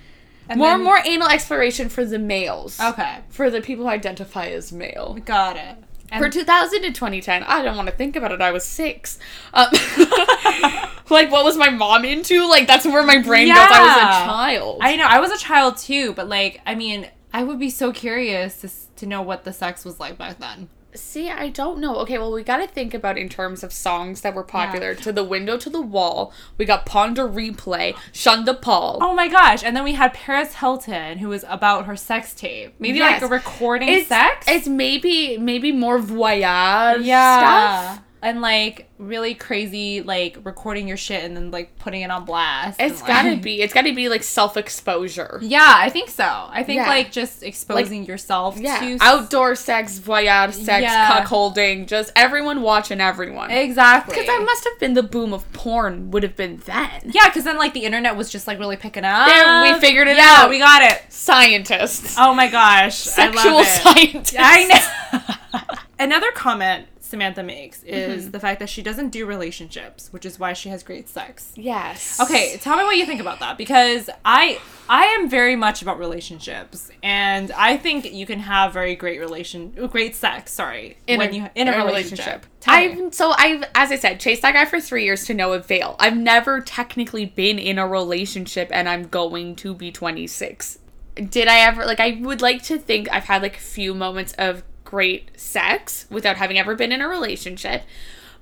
And 0.48 0.59
More 0.59 0.68
then- 0.70 0.85
more 0.85 0.98
anal 1.07 1.29
exploration 1.29 1.88
for 1.88 2.05
the 2.05 2.18
males. 2.18 2.79
Okay. 2.79 3.18
For 3.31 3.48
the 3.50 3.61
people 3.62 3.85
who 3.85 3.90
identify 3.90 4.46
as 4.48 4.72
male. 4.72 5.16
Got 5.24 5.57
it. 5.57 5.77
And 6.14 6.24
For 6.24 6.31
2000 6.31 6.83
to 6.83 6.92
2010, 6.92 7.42
I 7.42 7.62
don't 7.62 7.77
want 7.77 7.88
to 7.88 7.94
think 7.94 8.14
about 8.16 8.33
it. 8.33 8.40
I 8.40 8.53
was 8.53 8.64
six. 8.64 9.18
Um, 9.53 9.66
like, 11.11 11.31
what 11.31 11.44
was 11.44 11.57
my 11.57 11.70
mom 11.70 12.05
into? 12.05 12.48
Like, 12.48 12.66
that's 12.66 12.87
where 12.87 13.03
my 13.03 13.18
brain 13.18 13.48
goes. 13.48 13.57
I 13.59 13.81
was 13.81 13.96
a 13.96 14.27
child. 14.27 14.79
I 14.81 14.96
know 14.96 15.07
I 15.07 15.18
was 15.18 15.33
a 15.33 15.38
child 15.38 15.77
too, 15.77 16.12
but 16.14 16.29
like 16.29 16.61
I 16.66 16.74
mean, 16.74 17.09
I 17.33 17.42
would 17.42 17.59
be 17.59 17.70
so 17.70 17.92
curious 17.92 18.61
to 18.61 18.70
to 18.96 19.07
know 19.07 19.22
what 19.22 19.44
the 19.44 19.53
sex 19.53 19.85
was 19.85 19.98
like 19.98 20.16
back 20.16 20.38
then. 20.38 20.68
See, 20.94 21.28
I 21.28 21.48
don't 21.48 21.80
know. 21.80 21.96
Okay, 21.96 22.18
well, 22.18 22.33
we 22.33 22.44
got 22.44 22.59
to 22.59 22.68
think 22.68 22.94
about 22.94 23.18
in 23.18 23.28
terms 23.28 23.64
of 23.64 23.72
songs 23.72 24.20
that 24.20 24.35
were 24.35 24.44
popular. 24.44 24.94
To 24.94 25.12
the 25.12 25.24
window, 25.24 25.59
to 25.59 25.68
the 25.68 25.80
wall. 25.80 26.33
We 26.57 26.64
got 26.64 26.87
Pon 26.87 27.14
de 27.14 27.22
Replay, 27.22 27.96
Sean 28.12 28.44
da 28.44 28.54
Paul. 28.54 28.98
Oh 29.02 29.14
my 29.14 29.28
gosh! 29.28 29.64
And 29.64 29.76
then 29.76 29.83
we 29.83 29.94
had 29.94 30.14
Paris 30.14 30.54
Hilton, 30.54 31.18
who 31.18 31.28
was 31.28 31.44
about 31.48 31.87
her 31.87 31.96
sex 31.96 32.33
tape. 32.33 32.74
Maybe 32.78 33.00
like 33.00 33.22
a 33.22 33.26
recording 33.26 33.88
it's, 33.88 34.09
sex. 34.09 34.46
It's 34.48 34.68
maybe 34.68 35.37
maybe 35.37 35.72
more 35.72 35.98
voyage 35.98 37.04
yeah, 37.04 37.94
stuff. 37.94 38.03
And 38.24 38.40
like 38.40 38.88
really 38.98 39.34
crazy, 39.34 40.00
like 40.00 40.38
recording 40.44 40.88
your 40.88 40.96
shit 40.96 41.22
and 41.24 41.37
then 41.37 41.50
like 41.50 41.76
putting 41.78 42.00
it 42.02 42.10
on 42.10 42.24
blast. 42.24 42.80
It's 42.80 43.00
and, 43.00 43.06
gotta 43.06 43.28
like- 43.30 43.42
be. 43.42 43.60
It's 43.60 43.74
gotta 43.74 43.92
be 43.94 44.08
like 44.08 44.22
self 44.22 44.56
exposure. 44.56 45.38
Yeah, 45.42 45.74
I 45.76 45.90
think 45.90 46.08
so. 46.08 46.24
I 46.24 46.62
think 46.62 46.78
Yeah. 46.78 46.88
like 46.88 47.12
just 47.12 47.42
exposing 47.42 48.06
yourself 48.06 48.58
Yeah, 48.58 48.78
to 48.80 48.98
outdoor 49.02 49.54
sex, 49.56 49.98
voyage 49.98 50.54
sex, 50.54 50.82
Yeah. 50.82 51.20
cuckolding, 51.22 51.87
just 51.87 52.12
everyone 52.16 52.62
watching 52.62 53.00
everyone. 53.00 53.50
exactly. 53.50 54.14
Because 54.14 54.26
that 54.26 54.42
must 54.42 54.64
have 54.64 54.78
been 54.80 54.94
the 54.94 55.02
boom 55.02 55.34
of 55.34 55.50
porn. 55.52 56.10
Would 56.10 56.22
have 56.22 56.34
been 56.34 56.62
then. 56.64 56.88
yeah, 57.04 57.28
because 57.28 57.44
then 57.44 57.58
like 57.58 57.74
the 57.74 57.84
internet 57.84 58.16
was 58.16 58.30
just 58.30 58.46
like 58.46 58.58
really 58.58 58.76
picking 58.76 59.04
up. 59.04 59.26
There, 59.28 59.62
we 59.74 59.78
figured 59.80 60.08
it 60.08 60.16
yeah, 60.16 60.38
out. 60.44 60.48
we 60.50 60.58
got 60.58 60.80
it. 60.82 61.02
Scientists, 61.10 62.16
Oh 62.18 62.32
my 62.32 62.48
gosh, 62.48 62.94
sexual 62.96 63.40
I 63.42 63.54
love 63.54 63.66
it. 63.66 64.26
scientists. 64.26 64.37
I 64.38 64.64
know. 64.64 65.74
Another 65.98 66.32
comment 66.32 66.87
Samantha 67.04 67.42
makes 67.42 67.84
Mm-hmm. 67.84 68.12
is 68.12 68.30
the 68.30 68.40
fact 68.40 68.60
that 68.60 68.68
she 68.68 68.82
doesn't 68.82 69.10
do 69.10 69.26
relationships, 69.26 70.08
which 70.12 70.24
is 70.24 70.38
why 70.38 70.52
she 70.52 70.68
has 70.70 70.82
great 70.82 71.08
sex. 71.08 71.52
Yes. 71.54 72.18
Okay, 72.20 72.56
tell 72.58 72.76
me 72.76 72.84
what 72.84 72.96
you 72.96 73.04
think 73.04 73.20
about 73.20 73.40
that 73.40 73.58
because 73.58 74.08
I 74.24 74.58
I 74.88 75.04
am 75.06 75.28
very 75.28 75.56
much 75.56 75.82
about 75.82 75.98
relationships 75.98 76.90
and 77.02 77.52
I 77.52 77.76
think 77.76 78.12
you 78.12 78.26
can 78.26 78.40
have 78.40 78.72
very 78.72 78.94
great 78.94 79.20
relation 79.20 79.70
great 79.90 80.16
sex, 80.16 80.52
sorry, 80.52 80.96
in 81.06 81.18
when 81.18 81.30
a, 81.30 81.36
you 81.36 81.50
in 81.54 81.68
a, 81.68 81.84
relationship. 81.84 82.46
Tell. 82.60 82.74
I've 82.74 83.14
so 83.14 83.32
I've 83.36 83.64
as 83.74 83.92
I 83.92 83.96
said, 83.96 84.20
chased 84.20 84.42
that 84.42 84.54
guy 84.54 84.64
for 84.64 84.80
three 84.80 85.04
years 85.04 85.24
to 85.26 85.34
no 85.34 85.52
avail. 85.52 85.96
I've 85.98 86.16
never 86.16 86.60
technically 86.60 87.26
been 87.26 87.58
in 87.58 87.78
a 87.78 87.86
relationship, 87.86 88.68
and 88.72 88.88
I'm 88.88 89.08
going 89.08 89.56
to 89.56 89.74
be 89.74 89.92
26. 89.92 90.78
Did 91.16 91.48
I 91.48 91.60
ever 91.60 91.84
like? 91.84 92.00
I 92.00 92.18
would 92.20 92.40
like 92.40 92.62
to 92.64 92.78
think 92.78 93.08
I've 93.12 93.24
had 93.24 93.42
like 93.42 93.56
a 93.56 93.60
few 93.60 93.94
moments 93.94 94.32
of 94.34 94.64
great 94.94 95.28
sex 95.35 96.07
without 96.09 96.37
having 96.37 96.57
ever 96.57 96.76
been 96.76 96.92
in 96.92 97.00
a 97.00 97.09
relationship, 97.09 97.83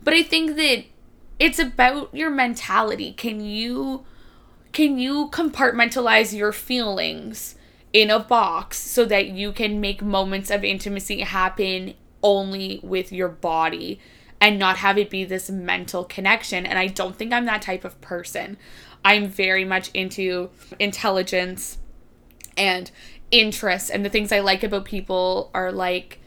but 0.03 0.13
I 0.13 0.23
think 0.23 0.57
that 0.57 0.85
it's 1.39 1.59
about 1.59 2.15
your 2.15 2.29
mentality. 2.29 3.15
Can 3.15 3.41
you 3.41 4.05
can 4.73 4.99
you 4.99 5.31
compartmentalize 5.31 6.37
your 6.37 6.53
feelings 6.53 7.55
in 7.95 8.11
a 8.11 8.19
box 8.19 8.77
so 8.77 9.07
that 9.07 9.29
you 9.29 9.51
can 9.51 9.81
make 9.81 10.03
moments 10.03 10.51
of 10.51 10.63
intimacy 10.63 11.21
happen 11.21 11.95
only 12.23 12.81
with 12.83 13.13
your 13.13 13.29
body 13.29 13.99
and 14.39 14.59
not 14.59 14.77
have 14.77 14.99
it 14.99 15.09
be 15.09 15.25
this 15.25 15.49
mental 15.49 16.05
connection? 16.05 16.67
And 16.67 16.79
i 16.79 16.87
don't 16.87 17.17
think 17.17 17.33
i'm 17.33 17.47
that 17.47 17.63
type 17.63 17.85
of 17.87 17.99
person. 18.03 18.59
I'm 19.03 19.27
very 19.27 19.65
much 19.65 19.91
into 19.95 20.51
intelligence 20.79 21.79
and 22.59 22.91
interests 23.31 23.89
and 23.89 24.05
the 24.05 24.11
things 24.11 24.31
i 24.31 24.41
like 24.41 24.63
about 24.63 24.85
people 24.85 25.51
are 25.55 25.73
like 25.73 26.19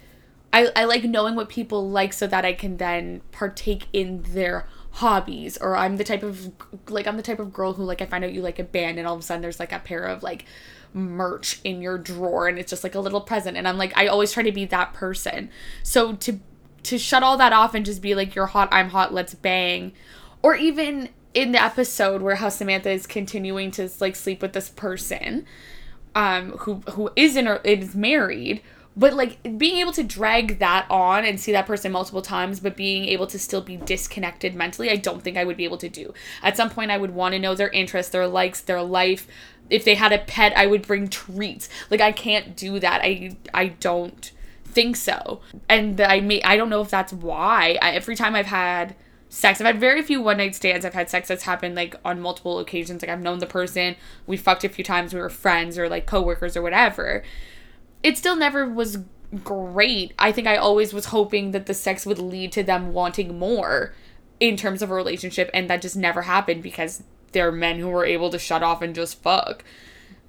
I, 0.55 0.71
I 0.73 0.85
like 0.85 1.03
knowing 1.03 1.35
what 1.35 1.49
people 1.49 1.89
like 1.89 2.13
so 2.13 2.27
that 2.27 2.45
I 2.45 2.53
can 2.53 2.77
then 2.77 3.19
partake 3.33 3.87
in 3.91 4.23
their 4.29 4.65
hobbies 4.91 5.57
or 5.57 5.75
I'm 5.75 5.97
the 5.97 6.05
type 6.05 6.23
of 6.23 6.53
like 6.87 7.07
I'm 7.07 7.17
the 7.17 7.23
type 7.23 7.39
of 7.39 7.51
girl 7.51 7.73
who 7.73 7.83
like 7.83 8.01
I 8.01 8.05
find 8.05 8.23
out 8.23 8.31
you 8.31 8.41
like 8.41 8.57
a 8.57 8.63
band 8.63 8.97
and 8.97 9.05
all 9.05 9.15
of 9.15 9.19
a 9.19 9.23
sudden 9.23 9.41
there's 9.41 9.59
like 9.59 9.73
a 9.73 9.79
pair 9.79 10.05
of 10.05 10.23
like 10.23 10.45
merch 10.93 11.59
in 11.65 11.81
your 11.81 11.97
drawer 11.97 12.47
and 12.47 12.57
it's 12.57 12.69
just 12.69 12.85
like 12.85 12.95
a 12.95 13.01
little 13.01 13.19
present 13.19 13.57
and 13.57 13.67
I'm 13.67 13.77
like 13.77 13.91
I 13.97 14.07
always 14.07 14.31
try 14.31 14.43
to 14.43 14.51
be 14.53 14.63
that 14.63 14.93
person. 14.93 15.49
So 15.83 16.13
to 16.13 16.39
to 16.83 16.97
shut 16.97 17.21
all 17.21 17.35
that 17.35 17.51
off 17.51 17.75
and 17.75 17.85
just 17.85 18.01
be 18.01 18.15
like 18.15 18.33
you're 18.33 18.45
hot, 18.45 18.69
I'm 18.71 18.91
hot, 18.91 19.13
let's 19.13 19.33
bang 19.33 19.91
or 20.41 20.55
even 20.55 21.09
in 21.33 21.51
the 21.51 21.61
episode 21.61 22.21
where 22.21 22.35
how 22.35 22.47
Samantha 22.47 22.91
is 22.91 23.05
continuing 23.05 23.71
to 23.71 23.89
like 23.99 24.15
sleep 24.15 24.41
with 24.41 24.53
this 24.53 24.69
person 24.69 25.45
um 26.15 26.51
who 26.59 26.75
who 26.91 27.09
is 27.17 27.35
in 27.35 27.45
or 27.45 27.57
is 27.65 27.93
married 27.93 28.61
but 28.97 29.13
like 29.13 29.57
being 29.57 29.77
able 29.77 29.91
to 29.91 30.03
drag 30.03 30.59
that 30.59 30.85
on 30.89 31.25
and 31.25 31.39
see 31.39 31.51
that 31.51 31.65
person 31.65 31.91
multiple 31.91 32.21
times 32.21 32.59
but 32.59 32.75
being 32.75 33.05
able 33.05 33.27
to 33.27 33.37
still 33.37 33.61
be 33.61 33.77
disconnected 33.77 34.55
mentally 34.55 34.89
i 34.89 34.95
don't 34.95 35.21
think 35.21 35.37
i 35.37 35.43
would 35.43 35.57
be 35.57 35.65
able 35.65 35.77
to 35.77 35.89
do 35.89 36.13
at 36.41 36.55
some 36.55 36.69
point 36.69 36.91
i 36.91 36.97
would 36.97 37.11
want 37.11 37.33
to 37.33 37.39
know 37.39 37.55
their 37.55 37.69
interests 37.69 38.11
their 38.11 38.27
likes 38.27 38.61
their 38.61 38.81
life 38.81 39.27
if 39.69 39.83
they 39.83 39.95
had 39.95 40.11
a 40.11 40.19
pet 40.19 40.53
i 40.55 40.65
would 40.65 40.85
bring 40.85 41.07
treats 41.07 41.69
like 41.89 42.01
i 42.01 42.11
can't 42.11 42.55
do 42.55 42.79
that 42.79 43.01
i 43.03 43.35
i 43.53 43.67
don't 43.67 44.31
think 44.65 44.95
so 44.95 45.41
and 45.69 45.99
i 46.01 46.19
may 46.19 46.41
i 46.43 46.57
don't 46.57 46.69
know 46.69 46.81
if 46.81 46.89
that's 46.89 47.13
why 47.13 47.77
I, 47.81 47.91
every 47.91 48.15
time 48.15 48.35
i've 48.35 48.47
had 48.47 48.95
sex. 49.35 49.59
I've 49.59 49.67
had 49.67 49.79
very 49.79 50.01
few 50.01 50.21
one 50.21 50.37
night 50.37 50.55
stands. 50.55 50.85
I've 50.85 50.93
had 50.93 51.09
sex 51.09 51.27
that's 51.27 51.43
happened 51.43 51.75
like 51.75 51.95
on 52.05 52.21
multiple 52.21 52.59
occasions. 52.59 53.01
Like 53.01 53.11
I've 53.11 53.21
known 53.21 53.39
the 53.39 53.45
person, 53.45 53.95
we 54.25 54.37
fucked 54.37 54.63
a 54.63 54.69
few 54.69 54.83
times, 54.83 55.13
we 55.13 55.19
were 55.19 55.29
friends 55.29 55.77
or 55.77 55.89
like 55.89 56.05
coworkers 56.05 56.55
or 56.55 56.61
whatever. 56.61 57.23
It 58.05 58.19
still 58.19 58.35
never 58.35 58.69
was 58.69 58.99
great. 59.43 60.13
I 60.19 60.31
think 60.31 60.45
I 60.47 60.57
always 60.57 60.93
was 60.93 61.05
hoping 61.05 61.53
that 61.53 61.65
the 61.65 61.73
sex 61.73 62.05
would 62.05 62.19
lead 62.19 62.51
to 62.51 62.61
them 62.61 62.93
wanting 62.93 63.39
more 63.39 63.95
in 64.39 64.57
terms 64.57 64.83
of 64.83 64.91
a 64.91 64.93
relationship, 64.93 65.49
and 65.55 65.67
that 65.71 65.81
just 65.81 65.95
never 65.95 66.21
happened 66.21 66.61
because 66.61 67.01
they're 67.31 67.51
men 67.51 67.79
who 67.79 67.89
were 67.89 68.05
able 68.05 68.29
to 68.29 68.37
shut 68.37 68.61
off 68.61 68.83
and 68.83 68.93
just 68.93 69.23
fuck. 69.23 69.63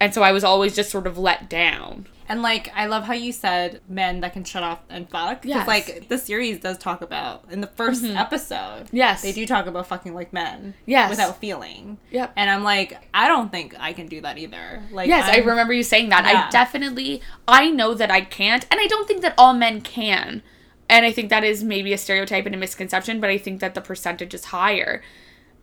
And 0.00 0.14
so 0.14 0.22
I 0.22 0.32
was 0.32 0.42
always 0.42 0.74
just 0.74 0.90
sort 0.90 1.06
of 1.06 1.18
let 1.18 1.50
down. 1.50 2.06
And 2.28 2.42
like, 2.42 2.70
I 2.74 2.86
love 2.86 3.04
how 3.04 3.12
you 3.12 3.32
said 3.32 3.80
men 3.88 4.20
that 4.20 4.32
can 4.32 4.44
shut 4.44 4.62
off 4.62 4.80
and 4.88 5.08
fuck. 5.08 5.42
Because 5.42 5.56
Yes. 5.58 5.68
like 5.68 6.08
the 6.08 6.18
series 6.18 6.60
does 6.60 6.78
talk 6.78 7.02
about 7.02 7.44
in 7.50 7.60
the 7.60 7.66
1st 7.66 8.04
mm-hmm. 8.04 8.16
episode. 8.16 8.86
Yes. 8.92 9.22
they 9.22 9.32
do 9.32 9.46
talk 9.46 9.66
about 9.66 9.86
fucking 9.86 10.14
like 10.14 10.32
men. 10.32 10.74
Yes. 10.86 11.10
without 11.10 11.38
feeling. 11.40 11.98
Yep. 12.10 12.32
And 12.36 12.50
I'm 12.50 12.64
like, 12.64 13.08
I 13.14 13.28
don't 13.28 13.50
think 13.50 13.74
I 13.78 13.92
can 13.92 14.06
do 14.06 14.20
that 14.22 14.38
either. 14.38 14.82
Like, 14.90 15.08
Yes, 15.08 15.28
i 15.28 15.36
I'm- 15.36 15.46
remember 15.46 15.72
you 15.72 15.82
saying 15.82 16.08
that. 16.10 16.24
Yeah. 16.24 16.46
I 16.46 16.50
definitely 16.50 17.22
I 17.46 17.70
know 17.70 17.94
that 17.94 18.10
I 18.10 18.22
can't 18.22 18.66
and 18.70 18.80
I 18.80 18.86
don't 18.86 19.06
think 19.06 19.22
that 19.22 19.34
all 19.38 19.54
men 19.54 19.80
can. 19.80 20.42
And 20.88 21.04
I 21.04 21.12
think 21.12 21.30
that 21.30 21.44
is 21.44 21.64
maybe 21.64 21.92
a 21.92 21.98
stereotype 21.98 22.46
and 22.46 22.54
a 22.54 22.58
misconception, 22.58 23.20
but 23.20 23.30
I 23.30 23.38
think 23.38 23.60
that 23.60 23.74
the 23.74 23.80
percentage 23.80 24.34
is 24.34 24.46
higher. 24.46 25.02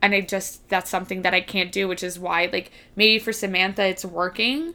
And 0.01 0.13
I 0.13 0.19
just 0.21 0.67
that's 0.69 0.89
something 0.89 1.21
that 1.21 1.33
I 1.33 1.39
can't 1.41 1.71
do, 1.71 1.87
which 1.87 2.03
is 2.03 2.19
why 2.19 2.49
like 2.51 2.71
maybe 2.95 3.19
for 3.19 3.31
Samantha 3.31 3.85
it's 3.85 4.03
working 4.03 4.73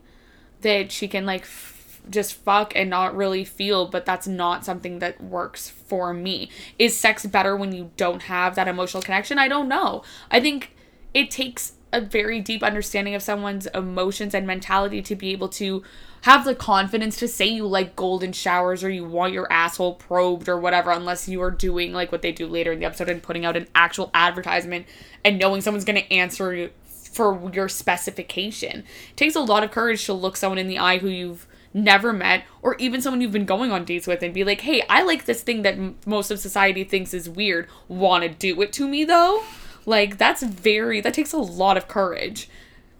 that 0.62 0.90
she 0.90 1.06
can 1.06 1.26
like 1.26 1.42
f- 1.42 1.77
just 2.10 2.34
fuck 2.34 2.72
and 2.74 2.90
not 2.90 3.16
really 3.16 3.44
feel, 3.44 3.86
but 3.86 4.06
that's 4.06 4.26
not 4.26 4.64
something 4.64 4.98
that 5.00 5.22
works 5.22 5.68
for 5.68 6.12
me. 6.12 6.50
Is 6.78 6.98
sex 6.98 7.26
better 7.26 7.56
when 7.56 7.72
you 7.72 7.90
don't 7.96 8.22
have 8.22 8.54
that 8.54 8.68
emotional 8.68 9.02
connection? 9.02 9.38
I 9.38 9.48
don't 9.48 9.68
know. 9.68 10.02
I 10.30 10.40
think 10.40 10.74
it 11.14 11.30
takes 11.30 11.72
a 11.92 12.00
very 12.00 12.40
deep 12.40 12.62
understanding 12.62 13.14
of 13.14 13.22
someone's 13.22 13.66
emotions 13.68 14.34
and 14.34 14.46
mentality 14.46 15.00
to 15.00 15.16
be 15.16 15.32
able 15.32 15.48
to 15.48 15.82
have 16.22 16.44
the 16.44 16.54
confidence 16.54 17.16
to 17.16 17.28
say 17.28 17.46
you 17.46 17.66
like 17.66 17.96
golden 17.96 18.32
showers 18.32 18.84
or 18.84 18.90
you 18.90 19.04
want 19.04 19.32
your 19.32 19.50
asshole 19.50 19.94
probed 19.94 20.48
or 20.48 20.58
whatever 20.58 20.90
unless 20.90 21.28
you 21.28 21.40
are 21.40 21.50
doing 21.50 21.92
like 21.92 22.12
what 22.12 22.22
they 22.22 22.32
do 22.32 22.46
later 22.46 22.72
in 22.72 22.80
the 22.80 22.84
episode 22.84 23.08
and 23.08 23.22
putting 23.22 23.44
out 23.44 23.56
an 23.56 23.68
actual 23.74 24.10
advertisement 24.12 24.86
and 25.24 25.38
knowing 25.38 25.60
someone's 25.60 25.84
going 25.84 26.00
to 26.00 26.12
answer 26.12 26.70
for 26.84 27.50
your 27.52 27.68
specification. 27.68 28.84
It 29.10 29.16
takes 29.16 29.34
a 29.34 29.40
lot 29.40 29.64
of 29.64 29.70
courage 29.70 30.04
to 30.06 30.12
look 30.12 30.36
someone 30.36 30.58
in 30.58 30.68
the 30.68 30.78
eye 30.78 30.98
who 30.98 31.08
you've 31.08 31.46
never 31.74 32.12
met 32.12 32.44
or 32.62 32.74
even 32.76 33.00
someone 33.00 33.20
you've 33.20 33.32
been 33.32 33.44
going 33.44 33.70
on 33.70 33.84
dates 33.84 34.06
with 34.06 34.22
and 34.22 34.32
be 34.34 34.44
like, 34.44 34.62
"Hey, 34.62 34.82
I 34.88 35.02
like 35.02 35.24
this 35.26 35.42
thing 35.42 35.62
that 35.62 35.74
m- 35.74 35.96
most 36.06 36.30
of 36.30 36.38
society 36.38 36.84
thinks 36.84 37.12
is 37.14 37.28
weird. 37.28 37.68
Want 37.88 38.22
to 38.24 38.28
do 38.28 38.60
it 38.62 38.72
to 38.74 38.88
me 38.88 39.04
though?" 39.04 39.42
Like 39.86 40.18
that's 40.18 40.42
very 40.42 41.00
that 41.00 41.14
takes 41.14 41.32
a 41.32 41.38
lot 41.38 41.76
of 41.76 41.88
courage. 41.88 42.48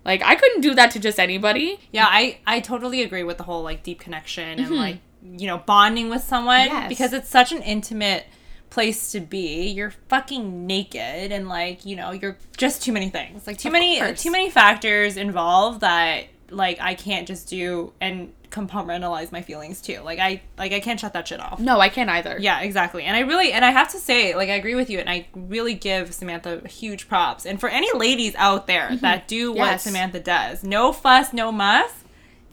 Like 0.04 0.22
I 0.24 0.36
couldn't 0.36 0.62
do 0.62 0.74
that 0.74 0.90
to 0.92 0.98
just 0.98 1.18
anybody. 1.18 1.80
Yeah, 1.92 2.06
I 2.08 2.38
I 2.46 2.60
totally 2.60 3.02
agree 3.02 3.24
with 3.24 3.36
the 3.36 3.42
whole 3.44 3.62
like 3.62 3.82
deep 3.82 4.00
connection 4.00 4.58
and 4.58 4.60
mm-hmm. 4.66 4.74
like 4.74 4.98
you 5.36 5.46
know 5.46 5.58
bonding 5.58 6.08
with 6.08 6.22
someone 6.22 6.66
Yes. 6.66 6.88
because 6.88 7.12
it's 7.12 7.28
such 7.28 7.52
an 7.52 7.60
intimate 7.62 8.24
place 8.70 9.12
to 9.12 9.20
be. 9.20 9.68
You're 9.68 9.92
fucking 10.08 10.66
naked 10.66 11.32
and 11.32 11.48
like 11.48 11.84
you 11.84 11.96
know 11.96 12.12
you're 12.12 12.38
just 12.56 12.82
too 12.82 12.92
many 12.92 13.10
things 13.10 13.46
like 13.46 13.58
too 13.58 13.68
Of 13.68 13.72
many 13.72 13.98
course. 13.98 14.22
too 14.22 14.30
many 14.30 14.48
factors 14.50 15.16
involved 15.16 15.80
that 15.80 16.24
like 16.50 16.80
I 16.80 16.94
can't 16.94 17.26
just 17.28 17.48
do 17.48 17.92
and 18.00 18.32
compartmentalize 18.50 19.32
my 19.32 19.42
feelings 19.42 19.80
too. 19.80 20.00
Like 20.00 20.18
I 20.18 20.42
like 20.56 20.72
I 20.72 20.80
can't 20.80 20.98
shut 20.98 21.12
that 21.12 21.28
shit 21.28 21.40
off. 21.40 21.60
No, 21.60 21.80
I 21.80 21.88
can't 21.88 22.10
either. 22.10 22.36
Yeah, 22.40 22.60
exactly. 22.60 23.04
And 23.04 23.16
I 23.16 23.20
really 23.20 23.52
and 23.52 23.64
I 23.64 23.70
have 23.70 23.90
to 23.92 23.98
say, 23.98 24.34
like 24.34 24.48
I 24.48 24.54
agree 24.54 24.74
with 24.74 24.90
you 24.90 24.98
and 24.98 25.08
I 25.08 25.26
really 25.34 25.74
give 25.74 26.14
Samantha 26.14 26.66
huge 26.68 27.08
props. 27.08 27.46
And 27.46 27.60
for 27.60 27.68
any 27.68 27.92
ladies 27.96 28.34
out 28.36 28.66
there 28.66 28.88
mm-hmm. 28.88 28.98
that 28.98 29.28
do 29.28 29.52
what 29.52 29.80
Samantha 29.80 30.20
does, 30.20 30.64
no 30.64 30.92
fuss, 30.92 31.32
no 31.32 31.52
muss. 31.52 31.90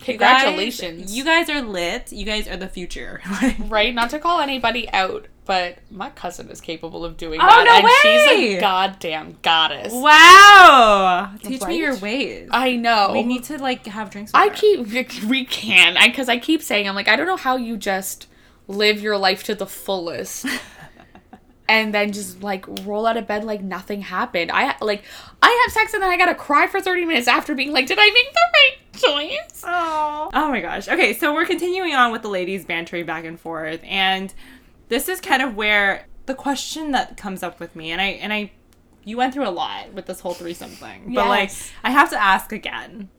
you 0.06 0.18
guys- 0.18 0.42
Congratulations. 0.42 1.16
You 1.16 1.24
guys, 1.24 1.50
are 1.50 1.62
lit. 1.62 2.12
You 2.12 2.26
guys 2.26 2.48
are 2.48 2.58
the 2.58 2.68
future. 2.68 3.22
right? 3.68 3.94
Not 3.94 4.10
to 4.12 4.20
call 4.20 4.40
anybody 4.42 4.92
out 4.92 5.28
but 5.46 5.78
my 5.92 6.10
cousin 6.10 6.50
is 6.50 6.60
capable 6.60 7.06
of 7.06 7.18
doing 7.18 7.40
Oh, 7.42 7.46
that, 7.46 7.66
no 7.66 7.88
and 7.88 7.90
she's 8.02 8.56
a 8.58 8.60
goddamn 8.60 9.38
goddess. 9.42 9.94
Wow. 9.94 11.32
Teach 11.44 11.62
Right? 11.62 11.70
me 11.70 11.78
your 11.80 11.96
ways. 11.98 12.50
I 12.52 12.76
know. 12.76 13.12
we 13.14 13.24
need 13.24 13.44
to 13.46 13.58
like 13.58 13.86
have 13.86 14.10
drinks. 14.10 14.32
With 14.34 14.42
I 14.42 14.48
her. 14.50 14.54
keep 14.56 15.26
we 15.28 15.46
can 15.46 15.96
because 16.06 16.30
I, 16.30 16.38
keep 16.40 16.62
saying 16.62 16.88
I'm 16.90 16.96
like 16.96 17.08
I 17.08 17.16
don't 17.16 17.28
know 17.28 17.38
how 17.38 17.58
you 17.58 17.78
just 17.78 18.28
live 18.68 19.00
your 19.02 19.18
life 19.18 19.44
to 19.44 19.54
the 19.56 19.68
fullest 19.68 20.46
and 21.70 21.94
then 21.94 22.12
just 22.12 22.42
like 22.42 22.66
roll 22.86 23.06
out 23.06 23.18
of 23.18 23.28
bed 23.28 23.44
like 23.44 23.62
nothing 23.62 24.02
happened. 24.02 24.52
I 24.52 24.76
like 24.82 25.04
I 25.42 25.64
have 25.66 25.74
sex 25.74 25.94
and 25.94 26.02
then 26.02 26.10
I 26.10 26.18
gotta 26.18 26.36
cry 26.36 26.68
for 26.68 26.82
30 26.82 27.06
minutes 27.06 27.28
after 27.28 27.54
being 27.56 27.72
like, 27.72 27.88
did 27.88 27.98
I 28.00 28.06
make 28.12 28.34
the 28.34 29.20
right 29.20 29.30
choice? 29.40 29.62
Oh. 29.64 30.30
Oh 30.34 30.50
my 30.50 30.62
gosh. 30.62 30.88
Okay, 30.88 31.14
so 31.14 31.34
we're 31.34 31.46
continuing 31.46 31.94
on 31.94 32.12
with 32.12 32.22
the 32.22 32.30
ladies 32.30 32.66
bantering 32.66 33.06
back 33.06 33.26
and 33.26 33.40
forth, 33.40 33.82
and 33.84 34.34
this 34.90 35.10
is 35.10 35.20
kind 35.22 35.42
of 35.42 35.56
where 35.56 36.08
the 36.26 36.36
question 36.36 36.92
that 36.92 37.18
comes 37.18 37.44
up 37.44 37.60
with 37.60 37.76
me, 37.76 37.92
and 37.92 38.02
I 38.02 38.06
and 38.06 38.34
I, 38.34 38.52
you 39.04 39.18
went 39.18 39.34
through 39.34 39.48
a 39.48 39.52
lot 39.52 39.94
with 39.94 40.06
this 40.06 40.20
whole 40.20 40.34
threesome 40.34 40.72
thing, 40.72 41.14
but 41.14 41.28
like 41.28 41.52
I 41.84 41.92
have 41.92 42.10
to 42.12 42.22
ask 42.22 42.52
again, 42.52 43.10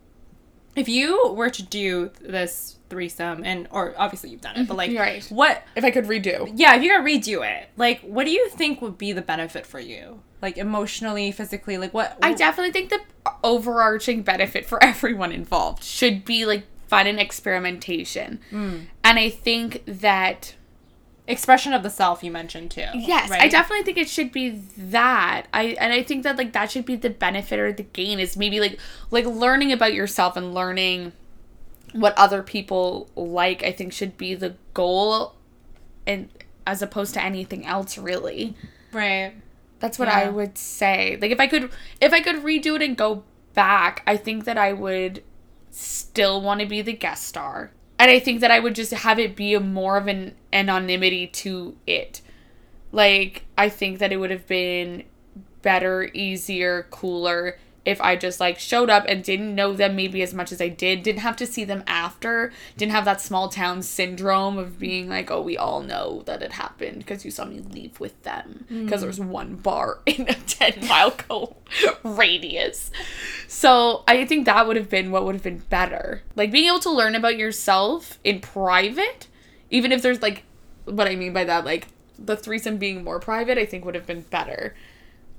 if 0.74 0.88
you 0.88 1.32
were 1.32 1.50
to 1.50 1.62
do 1.62 2.10
this 2.20 2.78
threesome, 2.88 3.44
and 3.44 3.68
or 3.70 3.94
obviously 3.96 4.30
you've 4.30 4.40
done 4.40 4.56
it, 4.56 4.68
but 4.68 4.76
mm-hmm. 4.76 4.96
like 4.96 4.98
Right. 4.98 5.24
what? 5.30 5.62
If 5.74 5.84
I 5.84 5.90
could 5.90 6.04
redo. 6.04 6.52
Yeah, 6.54 6.76
if 6.76 6.82
you're 6.82 6.98
gonna 6.98 7.08
redo 7.08 7.48
it, 7.48 7.70
like 7.76 8.00
what 8.00 8.24
do 8.24 8.30
you 8.30 8.48
think 8.50 8.82
would 8.82 8.98
be 8.98 9.12
the 9.12 9.22
benefit 9.22 9.66
for 9.66 9.80
you, 9.80 10.20
like 10.42 10.58
emotionally, 10.58 11.32
physically, 11.32 11.78
like 11.78 11.94
what? 11.94 12.18
I 12.22 12.34
definitely 12.34 12.72
think 12.72 12.90
the 12.90 13.00
overarching 13.42 14.22
benefit 14.22 14.66
for 14.66 14.82
everyone 14.84 15.32
involved 15.32 15.82
should 15.82 16.24
be 16.24 16.44
like 16.44 16.64
fun 16.88 17.06
and 17.06 17.18
experimentation. 17.18 18.40
Mm. 18.50 18.86
And 19.02 19.18
I 19.18 19.30
think 19.30 19.82
that 19.86 20.55
expression 21.28 21.72
of 21.72 21.82
the 21.82 21.90
self 21.90 22.22
you 22.22 22.30
mentioned 22.30 22.70
too. 22.70 22.86
Yes, 22.94 23.30
I 23.30 23.48
definitely 23.48 23.84
think 23.84 23.98
it 23.98 24.08
should 24.08 24.32
be 24.32 24.50
that. 24.76 25.46
I 25.52 25.76
and 25.80 25.92
I 25.92 26.02
think 26.02 26.22
that 26.24 26.36
like 26.36 26.52
that 26.52 26.70
should 26.70 26.86
be 26.86 26.96
the 26.96 27.10
benefit 27.10 27.58
or 27.58 27.72
the 27.72 27.82
gain 27.82 28.18
is 28.20 28.36
maybe 28.36 28.60
like 28.60 28.78
like 29.10 29.26
learning 29.26 29.72
about 29.72 29.94
yourself 29.94 30.36
and 30.36 30.54
learning 30.54 31.12
what 31.92 32.16
other 32.16 32.42
people 32.42 33.10
like. 33.16 33.62
I 33.62 33.72
think 33.72 33.92
should 33.92 34.16
be 34.16 34.34
the 34.34 34.54
goal, 34.74 35.34
and 36.06 36.28
as 36.66 36.82
opposed 36.82 37.14
to 37.14 37.22
anything 37.22 37.66
else 37.66 37.98
really. 37.98 38.56
right. 38.92 39.32
That's 39.78 39.98
what 39.98 40.08
I 40.08 40.30
would 40.30 40.56
say. 40.56 41.18
Like 41.20 41.30
if 41.30 41.38
I 41.38 41.46
could 41.46 41.70
if 42.00 42.12
I 42.12 42.20
could 42.20 42.36
redo 42.36 42.76
it 42.76 42.82
and 42.82 42.96
go 42.96 43.24
back, 43.52 44.02
I 44.06 44.16
think 44.16 44.44
that 44.44 44.56
I 44.56 44.72
would 44.72 45.22
still 45.70 46.40
want 46.40 46.60
to 46.60 46.66
be 46.66 46.80
the 46.80 46.94
guest 46.94 47.24
star. 47.24 47.72
And 47.98 48.10
I 48.10 48.18
think 48.18 48.40
that 48.40 48.50
I 48.50 48.58
would 48.60 48.74
just 48.74 48.92
have 48.92 49.18
it 49.18 49.36
be 49.36 49.54
a 49.54 49.60
more 49.60 49.96
of 49.96 50.06
an 50.06 50.34
anonymity 50.52 51.26
to 51.28 51.76
it. 51.86 52.20
Like 52.92 53.44
I 53.56 53.68
think 53.68 53.98
that 53.98 54.12
it 54.12 54.18
would 54.18 54.30
have 54.30 54.46
been 54.46 55.04
better, 55.62 56.10
easier, 56.12 56.86
cooler 56.90 57.58
if 57.86 58.00
I 58.00 58.16
just 58.16 58.40
like 58.40 58.58
showed 58.58 58.90
up 58.90 59.04
and 59.08 59.22
didn't 59.22 59.54
know 59.54 59.72
them 59.72 59.94
maybe 59.94 60.20
as 60.20 60.34
much 60.34 60.50
as 60.50 60.60
I 60.60 60.68
did, 60.68 61.04
didn't 61.04 61.20
have 61.20 61.36
to 61.36 61.46
see 61.46 61.64
them 61.64 61.84
after, 61.86 62.52
didn't 62.76 62.90
have 62.92 63.04
that 63.04 63.20
small 63.20 63.48
town 63.48 63.80
syndrome 63.82 64.58
of 64.58 64.80
being 64.80 65.08
like, 65.08 65.30
oh, 65.30 65.40
we 65.40 65.56
all 65.56 65.80
know 65.82 66.22
that 66.26 66.42
it 66.42 66.52
happened 66.52 66.98
because 66.98 67.24
you 67.24 67.30
saw 67.30 67.44
me 67.44 67.60
leave 67.60 68.00
with 68.00 68.20
them 68.24 68.66
because 68.68 69.02
there's 69.02 69.20
mm. 69.20 69.28
one 69.28 69.54
bar 69.54 70.00
in 70.06 70.28
a 70.28 70.34
10 70.34 70.88
mile 70.88 71.12
co- 71.12 71.56
radius. 72.02 72.90
So 73.46 74.02
I 74.08 74.24
think 74.24 74.46
that 74.46 74.66
would 74.66 74.76
have 74.76 74.90
been 74.90 75.12
what 75.12 75.24
would 75.24 75.36
have 75.36 75.44
been 75.44 75.62
better. 75.70 76.22
Like 76.34 76.50
being 76.50 76.66
able 76.66 76.80
to 76.80 76.90
learn 76.90 77.14
about 77.14 77.38
yourself 77.38 78.18
in 78.24 78.40
private, 78.40 79.28
even 79.70 79.92
if 79.92 80.02
there's 80.02 80.20
like, 80.20 80.42
what 80.86 81.06
I 81.06 81.14
mean 81.14 81.32
by 81.32 81.44
that, 81.44 81.64
like 81.64 81.86
the 82.18 82.36
threesome 82.36 82.78
being 82.78 83.04
more 83.04 83.20
private, 83.20 83.58
I 83.58 83.64
think 83.64 83.84
would 83.84 83.94
have 83.94 84.06
been 84.06 84.22
better. 84.22 84.74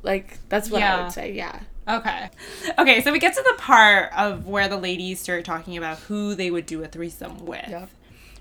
Like 0.02 0.38
that's 0.48 0.70
what 0.70 0.82
I 0.82 1.04
would 1.04 1.12
say. 1.12 1.34
Yeah. 1.34 1.60
Okay. 1.88 2.30
Okay, 2.78 3.02
so 3.02 3.12
we 3.12 3.19
get 3.19 3.34
to 3.34 3.43
the 3.43 3.56
part 3.58 4.12
of 4.17 4.47
where 4.47 4.67
the 4.67 4.78
ladies 4.78 5.19
start 5.19 5.45
talking 5.45 5.78
about 5.78 6.00
who 6.00 6.36
they 6.36 6.52
would 6.52 6.65
do 6.65 6.84
a 6.84 6.88
threesome 6.88 7.45
with. 7.45 7.67
Yep. 7.67 7.89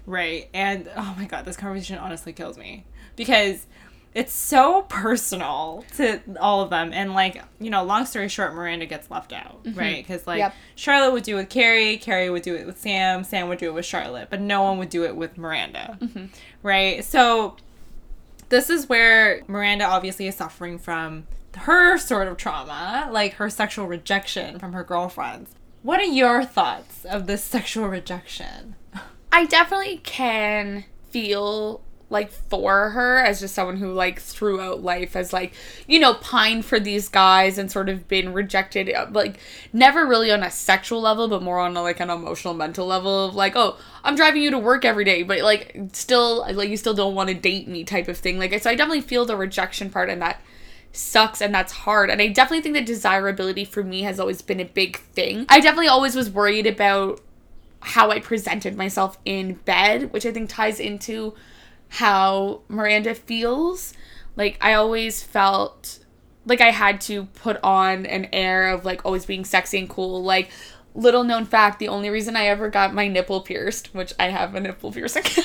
Right. 0.07 0.49
And 0.53 0.89
oh 0.97 1.15
my 1.19 1.27
god, 1.27 1.45
this 1.45 1.57
conversation 1.57 1.99
honestly 1.99 2.33
kills 2.33 2.59
me. 2.59 2.85
Because 3.15 3.67
it's 4.15 4.33
so 4.33 4.83
personal 4.89 5.85
to 5.97 6.21
all 6.41 6.63
of 6.63 6.71
them. 6.71 6.91
And 6.93 7.13
like, 7.13 7.43
you 7.61 7.69
know, 7.69 7.85
long 7.85 8.07
story 8.07 8.29
short, 8.29 8.55
Miranda 8.55 8.87
gets 8.87 9.11
left 9.11 9.33
out, 9.33 9.63
mm-hmm. 9.63 9.79
right? 9.79 9.97
Because 10.07 10.27
like 10.27 10.39
Yep. 10.39 10.55
Charlotte 10.75 11.13
would 11.13 11.23
do 11.23 11.37
it 11.37 11.41
with 11.41 11.49
Carrie, 11.51 11.99
Carrie 11.99 12.31
would 12.31 12.43
do 12.43 12.55
it 12.55 12.67
with 12.67 12.81
Sam, 12.81 13.25
Sam 13.25 13.49
would 13.49 13.59
do 13.59 13.69
it 13.69 13.75
with 13.75 13.85
Charlotte, 13.85 14.29
but 14.31 14.41
no 14.41 14.63
one 14.63 14.79
would 14.79 14.89
do 14.89 15.05
it 15.05 15.15
with 15.15 15.37
Miranda. 15.37 15.99
Mm-hmm. 16.01 16.27
Right? 16.63 17.05
So 17.05 17.57
this 18.49 18.71
is 18.71 18.89
where 18.89 19.43
Miranda 19.49 19.85
obviously 19.85 20.27
is 20.27 20.35
suffering 20.35 20.79
from 20.79 21.27
her 21.57 21.99
sort 21.99 22.29
of 22.29 22.37
trauma, 22.37 23.09
like 23.11 23.35
her 23.35 23.51
sexual 23.51 23.87
rejection 23.87 24.59
from 24.59 24.73
her 24.73 24.85
girlfriends. 24.85 25.55
What 25.83 26.01
are 26.01 26.05
your 26.05 26.45
thoughts 26.45 27.05
of 27.05 27.27
this 27.27 27.45
sexual 27.45 27.89
rejection? 27.89 28.75
I 29.33 29.45
definitely 29.45 29.99
can 29.99 30.85
feel 31.11 31.83
like 32.09 32.31
for 32.31 32.91
her 32.91 33.19
as 33.19 33.41
just 33.41 33.55
someone 33.55 33.77
who 33.77 33.93
like 33.93 34.21
throughout 34.21 34.83
life 34.83 35.15
has 35.15 35.33
like 35.33 35.53
you 35.89 35.99
know 35.99 36.15
pined 36.15 36.65
for 36.65 36.79
these 36.79 37.09
guys 37.09 37.59
and 37.59 37.71
sort 37.71 37.89
of 37.89 38.07
been 38.07 38.33
rejected 38.33 38.93
uh, 38.93 39.07
like 39.11 39.41
never 39.73 40.07
really 40.07 40.31
on 40.31 40.43
a 40.43 40.51
sexual 40.51 41.01
level 41.01 41.27
but 41.27 41.43
more 41.43 41.59
on 41.59 41.77
a, 41.77 41.83
like 41.83 41.99
an 41.99 42.11
emotional 42.11 42.55
mental 42.55 42.87
level 42.87 43.27
of 43.27 43.35
like 43.35 43.55
oh 43.57 43.77
i'm 44.05 44.15
driving 44.15 44.43
you 44.43 44.51
to 44.51 44.59
work 44.59 44.85
every 44.85 45.05
day 45.05 45.25
but 45.25 45.41
like 45.41 45.77
still 45.93 46.47
like 46.53 46.69
you 46.69 46.77
still 46.77 46.95
don't 46.95 47.15
want 47.15 47.29
to 47.29 47.35
date 47.35 47.67
me 47.67 47.83
type 47.83 48.07
of 48.07 48.17
thing 48.17 48.39
like 48.39 48.57
so 48.63 48.71
i 48.71 48.75
definitely 48.77 49.01
feel 49.01 49.25
the 49.25 49.37
rejection 49.37 49.91
part 49.91 50.09
and 50.09 50.23
that 50.23 50.41
sucks 50.97 51.41
and 51.41 51.55
that's 51.55 51.73
hard. 51.73 52.11
And 52.11 52.21
I 52.21 52.29
definitely 52.29 52.63
think 52.63 52.75
that 52.75 52.87
desirability 52.87 53.65
for 53.65 53.83
me 53.83 54.03
has 54.03 54.19
always 54.19 54.43
been 54.43 54.61
a 54.61 54.65
big 54.65 54.99
thing. 54.99 55.47
I 55.49 55.61
definitely 55.61 55.89
always 55.89 56.15
was 56.15 56.31
worried 56.31 56.67
about 56.67 57.21
how 57.81 58.11
I 58.11 58.21
presented 58.21 58.77
myself 58.77 59.19
in 59.25 59.55
bed, 59.55 60.13
which 60.13 60.27
I 60.27 60.33
think 60.33 60.49
ties 60.49 60.81
into 60.81 61.35
how 61.89 62.63
Miranda 62.69 63.15
feels. 63.15 63.95
Like 64.35 64.59
I 64.61 64.75
always 64.75 65.23
felt 65.23 66.01
like 66.45 66.61
I 66.61 66.71
had 66.71 67.01
to 67.03 67.27
put 67.27 67.59
on 67.63 68.07
an 68.07 68.29
air 68.33 68.71
of 68.71 68.85
like 68.85 69.05
always 69.05 69.27
being 69.27 69.45
sexy 69.45 69.79
and 69.79 69.89
cool. 69.89 70.23
Like 70.23 70.51
little 70.97 71.23
known 71.25 71.45
fact, 71.45 71.79
the 71.79 71.89
only 71.89 72.11
reason 72.11 72.37
I 72.37 72.47
ever 72.47 72.69
got 72.71 72.95
my 72.95 73.07
nipple 73.07 73.43
pierced, 73.43 73.95
which 73.95 74.13
I 74.19 74.29
have 74.29 74.55
a 74.55 74.61
nipple 74.61 74.91
piercing. 74.91 75.25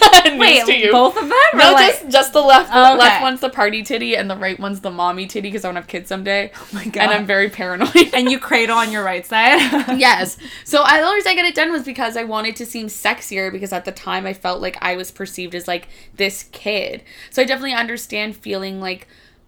you. 0.80 0.92
both 0.92 1.16
of 1.18 1.28
them? 1.28 1.38
No, 1.56 1.74
like- 1.74 1.92
just 2.02 2.10
just 2.10 2.34
the 2.34 2.42
left. 2.42 2.70
Oh, 2.74 2.94
The 2.94 3.00
left 3.00 3.16
okay. 3.18 3.24
one's 3.24 3.40
the 3.42 3.50
party 3.50 3.84
titty, 3.84 4.16
and 4.16 4.30
the 4.30 4.36
right 4.38 4.60
one's 4.60 4.80
the 4.82 4.92
mommy 4.92 5.28
titty 5.28 5.50
because 5.50 5.66
I 5.66 5.68
want 5.68 5.78
to 5.78 5.82
have 5.82 5.88
kids 5.88 6.10
someday. 6.10 6.52
Oh 6.56 6.68
my 6.74 6.86
God. 6.86 7.04
And 7.04 7.12
I'm 7.12 7.26
very 7.26 7.50
paranoid. 7.50 8.14
and 8.14 8.32
you 8.32 8.40
cradle 8.50 8.78
on 8.78 8.92
your 8.92 9.04
right 9.04 9.26
side. 9.26 9.60
yes. 10.00 10.38
So 10.64 10.82
I, 10.84 11.00
the 11.00 11.04
only 11.06 11.16
reason 11.16 11.32
I 11.32 11.36
got 11.36 11.46
it 11.46 11.56
done 11.56 11.72
was 11.72 11.84
because 11.84 12.16
I 12.18 12.24
wanted 12.24 12.56
to 12.58 12.66
seem 12.66 12.88
sexier 12.88 13.52
because 13.52 13.74
at 13.74 13.86
the 13.86 13.92
time 13.92 14.26
I 14.26 14.34
felt 14.34 14.62
like 14.62 14.78
I 14.82 14.96
was 14.96 15.12
perceived 15.12 15.54
as 15.56 15.68
like 15.68 15.88
this 16.16 16.44
kid. 16.52 17.04
So 17.30 17.42
I 17.42 17.46
definitely 17.46 17.74
understand 17.74 18.36
feeling 18.38 18.80
like 18.80 19.08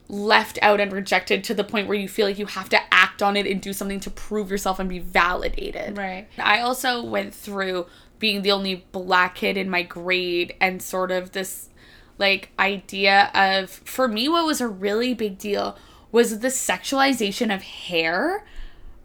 left 0.09 0.59
out 0.61 0.79
and 0.79 0.91
rejected 0.91 1.43
to 1.45 1.53
the 1.53 1.63
point 1.63 1.87
where 1.87 1.97
you 1.97 2.07
feel 2.07 2.27
like 2.27 2.37
you 2.37 2.45
have 2.45 2.69
to 2.69 2.79
act 2.93 3.23
on 3.23 3.35
it 3.37 3.47
and 3.47 3.61
do 3.61 3.73
something 3.73 3.99
to 4.01 4.09
prove 4.09 4.51
yourself 4.51 4.79
and 4.79 4.89
be 4.89 4.99
validated. 4.99 5.97
Right. 5.97 6.27
I 6.37 6.59
also 6.59 7.03
went 7.03 7.33
through 7.33 7.87
being 8.19 8.41
the 8.41 8.51
only 8.51 8.85
black 8.91 9.35
kid 9.35 9.57
in 9.57 9.69
my 9.69 9.81
grade 9.81 10.55
and 10.61 10.81
sort 10.81 11.11
of 11.11 11.31
this 11.31 11.69
like 12.17 12.49
idea 12.59 13.31
of 13.33 13.69
for 13.69 14.07
me 14.07 14.29
what 14.29 14.45
was 14.45 14.61
a 14.61 14.67
really 14.67 15.13
big 15.13 15.37
deal 15.37 15.77
was 16.11 16.39
the 16.39 16.47
sexualization 16.49 17.53
of 17.53 17.61
hair. 17.63 18.45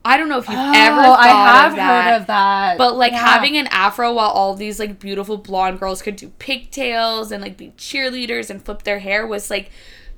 I 0.04 0.16
don't 0.16 0.28
know 0.28 0.38
if 0.38 0.48
you've 0.48 0.56
ever 0.58 1.02
thought 1.02 1.18
Oh, 1.18 1.22
I 1.22 1.28
have 1.28 1.70
of 1.72 1.76
that. 1.76 2.04
heard 2.12 2.20
of 2.20 2.26
that. 2.26 2.78
But 2.78 2.96
like 2.96 3.12
Yeah. 3.12 3.18
having 3.26 3.56
an 3.56 3.66
afro 3.68 4.12
while 4.12 4.28
all 4.30 4.54
these 4.54 4.78
like 4.78 4.98
beautiful 5.00 5.36
blonde 5.38 5.80
girls 5.80 6.02
could 6.02 6.16
do 6.16 6.28
pigtails 6.38 7.32
and 7.32 7.42
like 7.42 7.56
be 7.56 7.72
cheerleaders 7.78 8.50
and 8.50 8.62
flip 8.62 8.82
their 8.82 8.98
hair 9.00 9.26
was 9.26 9.50
like 9.50 9.70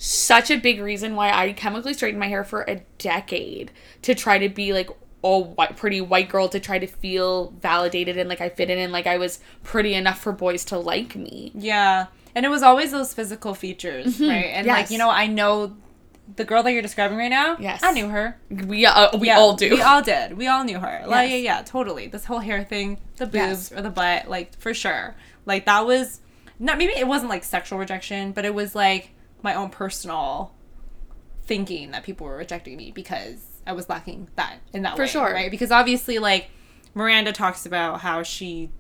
such 0.03 0.51
a 0.51 0.57
big 0.57 0.81
reason 0.81 1.15
why 1.15 1.31
I 1.31 1.53
chemically 1.53 1.93
straightened 1.93 2.21
my 2.21 2.29
hair 2.29 2.43
for 2.43 2.63
a 2.63 2.81
decade 2.97 3.71
to 4.01 4.15
try 4.15 4.39
to 4.39 4.49
be 4.49 4.73
like 4.73 4.89
a 5.23 5.39
white 5.39 5.77
pretty 5.77 6.01
white 6.01 6.31
girl 6.31 6.49
to 6.49 6.59
try 6.59 6.79
to 6.79 6.87
feel 6.87 7.51
validated 7.61 8.17
and 8.17 8.27
like 8.27 8.41
I 8.41 8.49
fit 8.49 8.71
in 8.71 8.79
and 8.79 8.93
like 8.93 9.07
I 9.07 9.19
was 9.19 9.41
pretty 9.63 9.93
enough 9.93 10.19
for 10.19 10.33
boys 10.33 10.65
to 10.67 10.79
like 10.79 11.15
me. 11.17 11.53
Yeah. 11.55 12.07
And 12.35 12.47
it 12.47 12.49
was 12.49 12.63
always 12.63 12.93
those 12.93 13.13
physical 13.13 13.53
features, 13.55 14.19
right? 14.21 14.47
And 14.47 14.67
like, 14.67 14.91
you 14.91 14.97
know, 14.97 15.11
I 15.11 15.27
know 15.27 15.77
the 16.37 16.45
girl 16.47 16.63
that 16.63 16.73
you're 16.73 16.81
describing 16.81 17.19
right 17.19 17.29
now. 17.29 17.59
Yes. 17.61 17.83
I 17.83 17.93
knew 17.93 18.09
her. 18.09 18.39
We 18.49 18.87
uh, 18.87 19.19
we 19.19 19.27
Yeah, 19.27 19.37
all 19.39 19.55
do. 19.55 19.69
We 19.69 19.83
all 19.83 20.01
did. 20.01 20.39
We 20.39 20.47
all 20.47 20.65
knew 20.65 20.79
her. 20.79 21.03
Like, 21.07 21.29
yeah, 21.29 21.37
yeah, 21.37 21.63
totally. 21.63 22.07
This 22.07 22.25
whole 22.25 22.39
hair 22.39 22.65
thing, 22.65 22.97
the 23.19 23.27
boobs 23.27 23.35
Yes. 23.35 23.73
or 23.73 23.83
the 23.83 23.91
butt, 23.91 24.31
like 24.31 24.59
for 24.59 24.73
sure. 24.73 25.15
Like 25.45 25.67
that 25.67 25.85
was 25.85 26.21
not 26.59 26.79
maybe 26.79 26.95
it 26.97 27.07
wasn't 27.07 27.29
like 27.29 27.45
sexual 27.45 27.79
rejection, 27.79 28.33
but 28.33 28.47
it 28.47 28.55
was 28.55 28.75
like 28.75 29.11
my 29.43 29.55
own 29.55 29.71
personal 29.71 30.55
thinking 31.45 31.91
that 31.91 32.05
people 32.05 32.27
were 32.27 32.37
rejecting 32.37 32.77
me 32.77 32.93
because 32.93 33.61
I 33.67 33.73
was 33.73 33.89
lacking 33.89 34.29
that 34.37 34.59
in 34.73 34.83
that 34.83 34.97
For 34.97 35.03
way, 35.03 35.09
sure. 35.09 35.33
right? 35.33 35.51
Because 35.51 35.71
obviously, 35.71 36.19
like 36.19 36.51
Miranda 36.95 37.33
talks 37.33 37.67
about 37.67 38.01
how 38.01 38.23
she, 38.23 38.71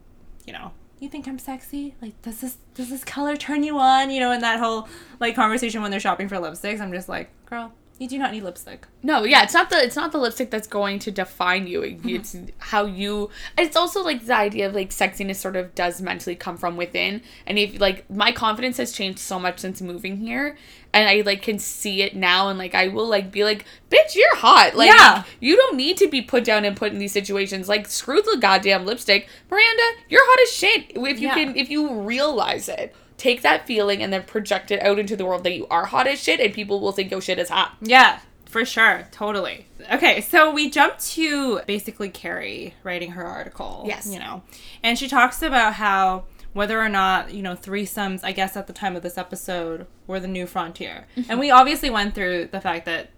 you 0.47 0.53
know, 0.53 0.73
you 1.01 1.09
think 1.09 1.27
I'm 1.27 1.39
sexy? 1.39 1.95
Like, 2.03 2.21
does 2.23 2.41
this 2.41 2.59
does 2.75 2.91
this 2.91 3.05
color 3.05 3.37
turn 3.37 3.63
you 3.63 3.79
on? 3.79 4.11
You 4.11 4.21
know, 4.21 4.33
in 4.33 4.41
that 4.41 4.59
whole 4.59 4.89
like 5.19 5.35
conversation 5.35 5.83
when 5.83 5.91
they're 5.91 6.01
shopping 6.01 6.29
for 6.29 6.37
lipsticks, 6.37 6.81
I'm 6.81 6.93
just 6.93 7.09
like, 7.09 7.31
girl, 7.47 7.73
you 8.01 8.09
do 8.09 8.19
not 8.19 8.33
need 8.33 8.43
lipstick. 8.43 8.87
No, 9.03 9.25
yeah, 9.25 9.43
it's 9.43 9.53
not 9.53 9.69
the 9.69 9.77
it's 9.77 9.95
not 9.95 10.11
the 10.11 10.17
lipstick 10.17 10.51
that's 10.51 10.67
going 10.67 10.99
to 11.01 11.11
define 11.11 11.67
you. 11.67 11.83
Mm-hmm. 11.83 12.09
It's 12.09 12.35
how 12.59 12.87
you. 12.87 13.29
It's 13.59 13.77
also 13.77 14.03
like 14.03 14.25
the 14.25 14.35
idea 14.35 14.67
of 14.67 14.75
like 14.75 14.89
sexiness 14.89 15.37
sort 15.37 15.55
of 15.55 15.75
does 15.75 16.01
mentally 16.01 16.35
come 16.35 16.57
from 16.57 16.79
within. 16.79 17.21
And 17.47 17.59
if 17.59 17.79
like 17.79 18.11
my 18.11 18.33
confidence 18.33 18.79
has 18.79 18.93
changed 18.93 19.19
so 19.19 19.39
much 19.39 19.59
since 19.59 19.83
moving 19.83 20.17
here, 20.17 20.57
and 20.93 21.09
I 21.09 21.21
like 21.23 21.43
can 21.43 21.59
see 21.59 22.03
it 22.03 22.17
now, 22.17 22.49
and 22.49 22.59
like 22.59 22.75
I 22.75 22.89
will 22.89 23.07
like 23.07 23.31
be 23.31 23.45
like, 23.45 23.65
bitch, 23.91 24.15
you're 24.15 24.37
hot. 24.37 24.75
Like 24.77 24.89
Yeah. 24.89 25.25
you 25.41 25.57
don't 25.57 25.77
need 25.77 25.97
to 25.99 26.09
be 26.09 26.21
put 26.23 26.45
down 26.45 26.65
and 26.65 26.77
put 26.77 26.93
in 26.93 26.99
these 26.99 27.13
situations. 27.13 27.69
Like 27.69 27.87
screw 27.89 28.21
the 28.23 28.39
goddamn 28.41 28.85
lipstick, 28.87 29.29
Miranda. 29.51 29.83
You're 30.09 30.21
hot 30.25 30.41
as 30.43 30.53
shit. 30.53 30.93
If 30.97 31.21
you 31.21 31.29
Yeah. 31.29 31.35
can, 31.35 31.57
if 31.57 31.71
you 31.71 31.93
realize 32.01 32.69
it. 32.69 32.95
Take 33.17 33.43
that 33.43 33.67
feeling 33.67 34.03
and 34.03 34.11
then 34.11 34.23
project 34.23 34.71
it 34.71 34.81
out 34.83 34.99
into 34.99 35.15
the 35.15 35.27
world 35.27 35.45
that 35.45 35.53
you 35.55 35.67
are 35.71 35.85
hot 35.85 36.07
as 36.07 36.23
shit, 36.23 36.41
and 36.41 36.55
people 36.55 36.81
will 36.81 36.93
think 36.93 37.11
your 37.11 37.21
shit 37.21 37.39
is 37.39 37.51
hot. 37.51 37.77
Yeah, 37.83 38.21
for 38.47 38.65
sure, 38.65 39.07
totally. 39.13 39.67
Okay, 39.93 40.23
so 40.23 40.51
we 40.51 40.71
jump 40.71 40.99
to 41.01 41.61
basically 41.67 42.09
Carrie 42.09 42.73
writing 42.83 43.11
her 43.11 43.25
article. 43.27 43.85
Yes. 43.87 44.07
you 44.11 44.19
know, 44.19 44.43
and 44.83 44.99
she 44.99 45.07
talks 45.07 45.43
about 45.43 45.75
how 45.75 46.25
whether 46.53 46.81
or 46.81 46.89
not 46.89 47.33
you 47.33 47.43
know 47.43 47.55
threesomes, 47.55 48.21
I 48.23 48.33
guess 48.33 48.57
at 48.57 48.67
the 48.67 48.73
time 48.73 48.97
of 48.97 49.03
this 49.03 49.19
episode, 49.19 49.87
were 50.07 50.21
the 50.21 50.29
new 50.29 50.47
frontier, 50.47 51.07
mm-hmm. 51.17 51.31
and 51.31 51.41
we 51.41 51.51
obviously 51.51 51.91
went 51.91 52.15
through 52.15 52.49
the 52.53 52.61
fact 52.61 52.87
that 52.87 53.11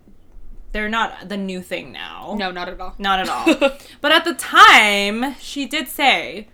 they're 0.73 0.89
not 0.89 1.29
the 1.29 1.37
new 1.37 1.61
thing 1.63 1.93
now. 1.93 2.35
No, 2.39 2.51
not 2.51 2.69
at 2.69 2.81
all. 2.81 2.95
Not 2.99 3.21
at 3.21 3.29
all. 3.29 3.79
but 4.01 4.13
at 4.13 4.25
the 4.25 4.35
time, 4.35 5.35
she 5.39 5.67
did 5.67 5.89
say 5.89 6.49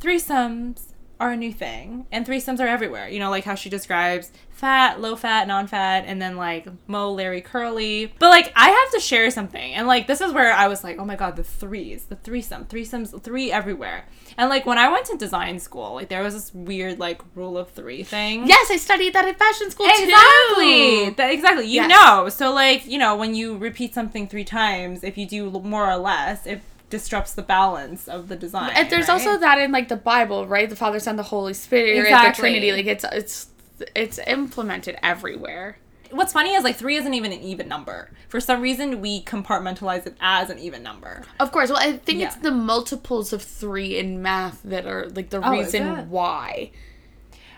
threesomes 0.00 0.93
are 1.20 1.30
a 1.32 1.36
new 1.36 1.52
thing 1.52 2.06
and 2.10 2.26
threesomes 2.26 2.60
are 2.60 2.66
everywhere. 2.66 3.08
You 3.08 3.18
know, 3.20 3.30
like 3.30 3.44
how 3.44 3.54
she 3.54 3.68
describes 3.70 4.32
fat, 4.50 5.00
low 5.00 5.16
fat, 5.16 5.46
non 5.48 5.66
fat, 5.66 6.04
and 6.06 6.20
then 6.22 6.36
like 6.36 6.66
Moe, 6.88 7.12
Larry, 7.12 7.40
Curly. 7.40 8.12
But 8.18 8.30
like, 8.30 8.52
I 8.56 8.70
have 8.70 8.90
to 8.92 9.00
share 9.00 9.30
something. 9.30 9.74
And 9.74 9.86
like, 9.86 10.06
this 10.06 10.20
is 10.20 10.32
where 10.32 10.52
I 10.52 10.68
was 10.68 10.84
like, 10.84 10.98
oh 10.98 11.04
my 11.04 11.16
God, 11.16 11.36
the 11.36 11.42
threes, 11.44 12.04
the 12.06 12.16
threesome, 12.16 12.64
threesomes, 12.66 13.20
three 13.22 13.50
everywhere. 13.52 14.06
And 14.38 14.48
like, 14.50 14.66
when 14.66 14.78
I 14.78 14.88
went 14.90 15.06
to 15.06 15.16
design 15.16 15.58
school, 15.58 15.94
like, 15.94 16.08
there 16.08 16.22
was 16.22 16.34
this 16.34 16.54
weird 16.54 16.98
like 16.98 17.20
rule 17.34 17.56
of 17.58 17.70
three 17.70 18.02
thing. 18.02 18.46
Yes, 18.46 18.70
I 18.70 18.76
studied 18.76 19.12
that 19.14 19.26
at 19.26 19.38
fashion 19.38 19.70
school 19.70 19.86
Exactly. 19.88 21.06
too. 21.10 21.14
That, 21.16 21.30
exactly. 21.32 21.66
You 21.66 21.82
Yes. 21.82 21.90
know. 21.90 22.28
So 22.28 22.52
like, 22.52 22.86
you 22.86 22.98
know, 22.98 23.16
when 23.16 23.34
you 23.34 23.56
repeat 23.56 23.94
something 23.94 24.26
three 24.28 24.44
times, 24.44 25.02
if 25.04 25.16
you 25.18 25.26
do 25.26 25.50
more 25.50 25.88
or 25.90 25.96
less, 25.96 26.46
it 26.46 26.60
disrupts 26.90 27.34
the 27.34 27.42
balance 27.42 28.08
of 28.08 28.28
the 28.28 28.36
design. 28.36 28.70
And 28.74 28.90
there's 28.90 29.08
right? 29.08 29.14
also 29.14 29.38
that 29.38 29.58
in 29.58 29.72
like 29.72 29.88
the 29.88 29.96
Bible, 29.96 30.46
right? 30.46 30.68
The 30.68 30.76
Father, 30.76 31.00
Son, 31.00 31.16
the 31.16 31.22
Holy 31.24 31.54
Spirit, 31.54 31.94
the 31.94 32.00
Exactly. 32.00 32.42
Trinity. 32.42 32.72
Like 32.72 32.86
it's 32.86 33.04
it's 33.12 33.48
it's 33.94 34.18
implemented 34.26 34.96
everywhere. 35.02 35.78
What's 36.10 36.32
funny 36.32 36.50
is 36.54 36.62
like 36.62 36.76
three 36.76 36.96
isn't 36.96 37.12
even 37.12 37.32
an 37.32 37.40
even 37.40 37.66
number. 37.66 38.10
For 38.28 38.38
some 38.38 38.60
reason, 38.60 39.00
we 39.00 39.24
compartmentalize 39.24 40.06
it 40.06 40.16
as 40.20 40.48
an 40.48 40.60
even 40.60 40.82
number. 40.82 41.24
Of 41.40 41.50
course. 41.50 41.70
Well, 41.70 41.78
I 41.80 41.96
think 41.96 42.20
it's 42.20 42.36
the 42.36 42.52
multiples 42.52 43.32
of 43.32 43.42
three 43.42 43.98
in 43.98 44.22
math 44.22 44.60
that 44.64 44.86
are 44.86 45.08
like 45.08 45.30
the 45.30 45.44
Oh, 45.44 45.50
reason 45.50 46.08
why. 46.10 46.70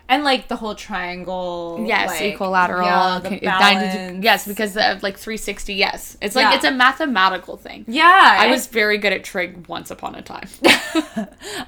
And 0.08 0.22
like 0.22 0.48
the 0.48 0.56
whole 0.56 0.74
triangle. 0.74 1.84
Yes, 1.86 2.10
like, 2.10 2.34
equilateral. 2.34 2.86
Yeah, 2.86 3.18
the 3.18 3.40
balance. 3.40 4.22
yes, 4.24 4.46
because 4.46 4.76
of 4.76 5.02
like 5.02 5.16
360. 5.18 5.74
Yes, 5.74 6.16
it's 6.22 6.36
like 6.36 6.44
Yeah. 6.44 6.54
it's 6.54 6.64
a 6.64 6.70
mathematical 6.70 7.56
thing. 7.56 7.84
Yeah. 7.88 8.36
I 8.38 8.46
was 8.48 8.66
very 8.68 8.98
good 8.98 9.12
at 9.12 9.24
trig 9.24 9.66
once 9.66 9.90
upon 9.90 10.14
a 10.14 10.22
time. 10.22 10.48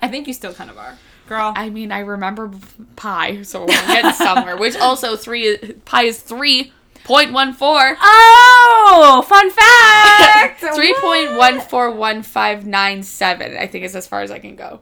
I 0.00 0.08
think 0.08 0.26
you 0.28 0.34
still 0.34 0.54
kind 0.54 0.70
of 0.70 0.78
are, 0.78 0.96
girl. 1.28 1.52
I 1.56 1.68
mean, 1.70 1.90
I 1.90 2.00
remember 2.00 2.50
pi, 2.96 3.42
so 3.42 3.60
we're 3.62 3.66
getting 3.66 4.12
somewhere. 4.12 4.56
Which 4.56 4.76
also 4.76 5.16
three 5.16 5.56
pi 5.84 6.04
is 6.04 6.20
three 6.20 6.72
point 7.04 7.32
one 7.32 7.52
four. 7.54 7.96
oh, 8.00 9.24
fun 9.26 9.50
fact. 9.50 10.60
Three 10.76 10.94
point 11.00 11.36
one 11.36 11.60
four 11.60 11.90
one 11.90 12.22
five 12.22 12.66
nine 12.66 13.02
seven. 13.02 13.56
I 13.56 13.66
think 13.66 13.84
is 13.84 13.96
as 13.96 14.06
far 14.06 14.20
as 14.20 14.30
I 14.30 14.38
can 14.38 14.56
go, 14.56 14.80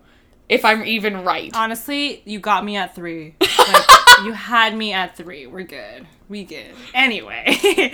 if 0.48 0.64
I'm 0.64 0.84
even 0.84 1.24
right. 1.24 1.50
Honestly, 1.54 2.22
you 2.24 2.38
got 2.38 2.64
me 2.64 2.76
at 2.76 2.94
three. 2.94 3.34
Like, 3.40 3.84
you 4.24 4.32
had 4.32 4.76
me 4.76 4.92
at 4.92 5.16
three. 5.16 5.46
We're 5.46 5.64
good. 5.64 6.06
We 6.28 6.44
good. 6.44 6.74
Anyway. 6.94 7.44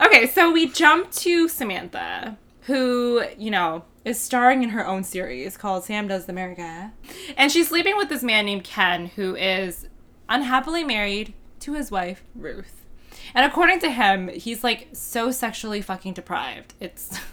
okay, 0.00 0.26
so 0.26 0.52
we 0.52 0.68
jump 0.68 1.10
to 1.12 1.48
Samantha, 1.48 2.36
who, 2.62 3.24
you 3.38 3.50
know, 3.50 3.84
is 4.04 4.20
starring 4.20 4.62
in 4.62 4.70
her 4.70 4.86
own 4.86 5.04
series 5.04 5.56
called 5.56 5.84
Sam 5.84 6.08
Does 6.08 6.26
the 6.26 6.32
America. 6.32 6.92
And 7.36 7.50
she's 7.50 7.68
sleeping 7.68 7.96
with 7.96 8.08
this 8.08 8.22
man 8.22 8.46
named 8.46 8.64
Ken, 8.64 9.06
who 9.06 9.34
is 9.34 9.88
unhappily 10.28 10.84
married 10.84 11.34
to 11.60 11.74
his 11.74 11.90
wife, 11.90 12.22
Ruth. 12.34 12.84
And 13.34 13.44
according 13.44 13.80
to 13.80 13.90
him, 13.90 14.28
he's 14.28 14.62
like 14.62 14.88
so 14.92 15.30
sexually 15.30 15.82
fucking 15.82 16.14
deprived. 16.14 16.74
It's. 16.80 17.18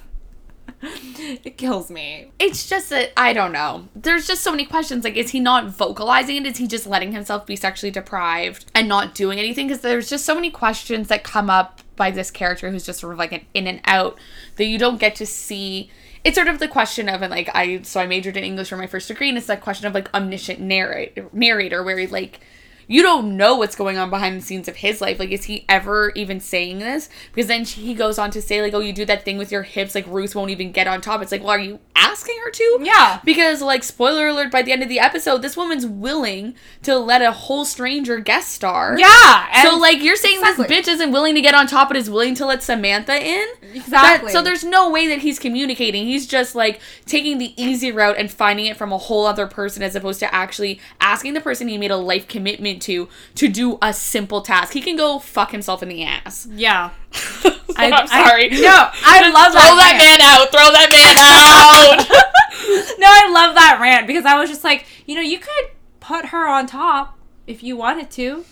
it 0.82 1.58
kills 1.58 1.90
me. 1.90 2.32
It's 2.40 2.68
just 2.68 2.90
that 2.90 3.14
I 3.16 3.34
don't 3.34 3.52
know. 3.52 3.88
There's 3.96 4.28
just 4.28 4.44
so 4.44 4.52
many 4.52 4.66
questions. 4.66 5.04
Like, 5.04 5.16
is 5.16 5.32
he 5.32 5.40
not 5.40 5.68
vocalizing 5.68 6.38
it? 6.38 6.46
Is 6.46 6.58
he 6.58 6.68
just 6.68 6.86
letting 6.86 7.14
himself 7.14 7.46
be 7.46 7.56
sexually 7.56 7.92
deprived 7.92 8.66
and 8.76 8.88
not 8.88 9.16
doing 9.16 9.40
anything? 9.40 9.68
Because 9.68 9.82
there's 9.82 10.10
just 10.10 10.26
so 10.26 10.36
many 10.36 10.50
questions 10.50 11.08
that 11.08 11.24
come 11.24 11.50
up 11.50 11.82
by 11.96 12.12
this 12.12 12.32
character 12.32 12.70
who's 12.70 12.86
just 12.86 13.00
sort 13.00 13.14
of 13.14 13.20
like 13.20 13.32
an 13.32 13.46
in 13.54 13.68
and 13.68 13.82
out 13.86 14.18
that 14.58 14.66
you 14.66 14.78
don't 14.78 15.00
get 15.00 15.16
to 15.16 15.26
see. 15.26 15.90
It's 16.24 16.36
sort 16.36 16.48
of 16.48 16.60
the 16.60 16.68
question 16.68 17.10
of, 17.10 17.22
and 17.22 17.32
like 17.32 17.50
I, 17.54 17.82
so 17.84 18.00
I 18.00 18.08
majored 18.08 18.38
in 18.38 18.44
English 18.44 18.70
for 18.70 18.78
my 18.78 18.88
first 18.88 19.08
degree, 19.08 19.30
and 19.30 19.38
it's 19.38 19.48
that 19.48 19.62
question 19.62 19.88
of 19.88 19.94
like 19.94 20.14
omniscient 20.14 20.60
narrator, 20.60 21.30
narrator, 21.32 21.84
where 21.84 21.98
he 21.98 22.08
like 22.08 22.42
you 22.88 23.02
don't 23.02 23.38
know 23.38 23.56
what's 23.56 23.76
going 23.76 23.98
on 23.98 24.10
behind 24.10 24.38
the 24.38 24.46
scenes 24.46 24.68
of 24.68 24.78
his 24.78 25.02
life. 25.02 25.20
Like, 25.20 25.32
is 25.32 25.46
he 25.46 25.66
ever 25.70 26.12
even 26.16 26.40
saying 26.40 26.80
this? 26.80 27.10
Because 27.34 27.48
then 27.48 27.64
he 27.64 27.94
goes 27.94 28.18
on 28.18 28.32
to 28.32 28.42
say, 28.42 28.62
like, 28.62 28.74
oh, 28.74 28.80
you 28.80 28.94
do 28.94 29.06
that 29.06 29.26
thing 29.26 29.38
with 29.38 29.52
your 29.52 29.64
hips, 29.64 29.96
like 29.96 30.08
Ruth 30.08 30.36
won't 30.36 30.52
even 30.52 30.72
get 30.72 30.88
on 30.88 31.02
top. 31.02 31.22
It's 31.22 31.32
like, 31.32 31.42
well, 31.42 31.52
are 31.52 31.60
you 31.60 31.80
asking 31.96 32.38
her 32.44 32.52
to? 32.52 32.80
Yeah. 32.82 33.20
Because, 33.24 33.62
like, 33.62 33.84
spoiler 33.84 34.28
alert, 34.28 34.52
by 34.52 34.62
the 34.62 34.72
end 34.72 34.82
of 34.84 34.90
the 34.90 35.00
episode, 35.00 35.42
this 35.42 35.56
woman's 35.56 35.86
willing 35.86 36.56
to 36.84 36.98
let 36.98 37.22
a 37.22 37.32
whole 37.32 37.66
stranger 37.66 38.20
guest 38.20 38.50
star. 38.50 38.96
Yeah. 38.98 39.64
So, 39.64 39.78
like, 39.78 40.02
you're 40.02 40.16
saying 40.16 40.40
Exactly. 40.40 40.68
this 40.68 40.88
bitch 40.88 40.92
isn't 40.92 41.12
willing 41.12 41.36
to 41.36 41.42
get 41.42 41.54
on 41.56 41.68
top, 41.68 41.90
but 41.90 41.98
is 41.98 42.10
willing 42.10 42.36
to 42.36 42.46
let 42.46 42.64
Samantha 42.64 43.16
in? 43.16 43.48
Exactly. 43.74 44.28
That- 44.28 44.32
so 44.34 44.42
there's 44.42 44.64
no 44.64 44.90
way 44.90 45.08
that 45.08 45.20
he's 45.20 45.40
communicating. 45.40 46.06
He's 46.06 46.26
just 46.28 46.56
like 46.56 46.80
taking 47.06 47.38
the 47.38 47.54
easy 47.62 47.92
route 47.92 48.16
and 48.18 48.32
finding 48.32 48.66
it 48.66 48.78
from 48.78 48.92
a 48.92 48.98
whole 48.98 49.26
other 49.26 49.48
person 49.48 49.84
as 49.84 49.96
opposed 49.96 50.20
to 50.22 50.34
actually 50.34 50.80
asking 51.00 51.34
the 51.34 51.42
person 51.42 51.68
he 51.68 51.78
made 51.78 51.92
a 51.92 51.98
life 51.98 52.28
commitment 52.28 52.82
to 52.84 53.08
to 53.36 53.48
do 53.48 53.78
a 53.82 53.94
simple 53.94 54.42
task. 54.42 54.74
He 54.74 54.82
can 54.82 54.96
go 54.96 55.20
fuck 55.20 55.52
himself 55.52 55.82
in 55.84 55.90
the 55.90 56.04
ass. 56.04 56.48
Yeah. 56.52 56.92
I, 57.78 57.86
am 57.88 58.08
sorry. 58.08 58.46
I- 58.46 58.60
no, 58.62 58.90
I 59.06 59.20
Just 59.22 59.34
love 59.34 59.52
throw 59.54 59.76
that 59.78 59.98
man 59.98 60.22
out. 60.22 60.52
Throw 60.52 60.72
that 60.72 60.90
man 60.92 61.18
out. 62.18 63.00
no, 63.00 63.08
I 63.08 63.30
love 63.32 63.56
that 63.56 63.80
rant 63.82 64.08
because 64.08 64.26
I 64.26 64.40
was 64.40 64.50
just 64.50 64.64
like, 64.64 64.86
you 65.06 65.16
know, 65.16 65.22
you 65.22 65.40
could 65.40 65.72
put 66.00 66.28
her 66.28 66.48
on 66.48 66.68
top 66.68 67.18
if 67.48 67.64
you 67.64 67.76
wanted 67.78 68.10
to. 68.12 68.46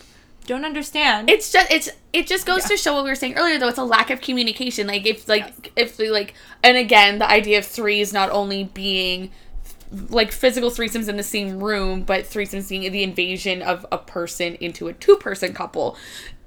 Don't 0.47 0.65
understand. 0.65 1.29
it's 1.29 1.51
just 1.51 1.71
it's 1.71 1.89
it 2.11 2.25
just 2.27 2.45
goes 2.47 2.65
to 2.65 2.75
show 2.75 2.95
what 2.95 3.03
we 3.03 3.09
were 3.11 3.15
saying 3.15 3.35
earlier 3.35 3.59
though 3.59 3.67
it's 3.67 3.77
a 3.77 3.83
lack 3.83 4.09
of 4.09 4.21
communication 4.21 4.87
like 4.87 5.05
if 5.05 5.29
like 5.29 5.71
if 5.75 5.99
we 5.99 6.09
like 6.09 6.33
and 6.63 6.75
again 6.77 7.19
the 7.19 7.29
idea 7.29 7.59
of 7.59 7.65
threes 7.65 8.11
not 8.11 8.29
only 8.31 8.63
being 8.63 9.31
like 10.09 10.31
physical 10.31 10.71
threesomes 10.71 11.07
in 11.07 11.15
the 11.15 11.23
same 11.23 11.63
room 11.63 12.01
but 12.01 12.25
threesomes 12.25 12.69
being 12.69 12.91
the 12.91 13.03
invasion 13.03 13.61
of 13.61 13.85
a 13.91 13.99
person 13.99 14.55
into 14.55 14.87
a 14.87 14.93
two 14.93 15.15
person 15.17 15.53
couple 15.53 15.95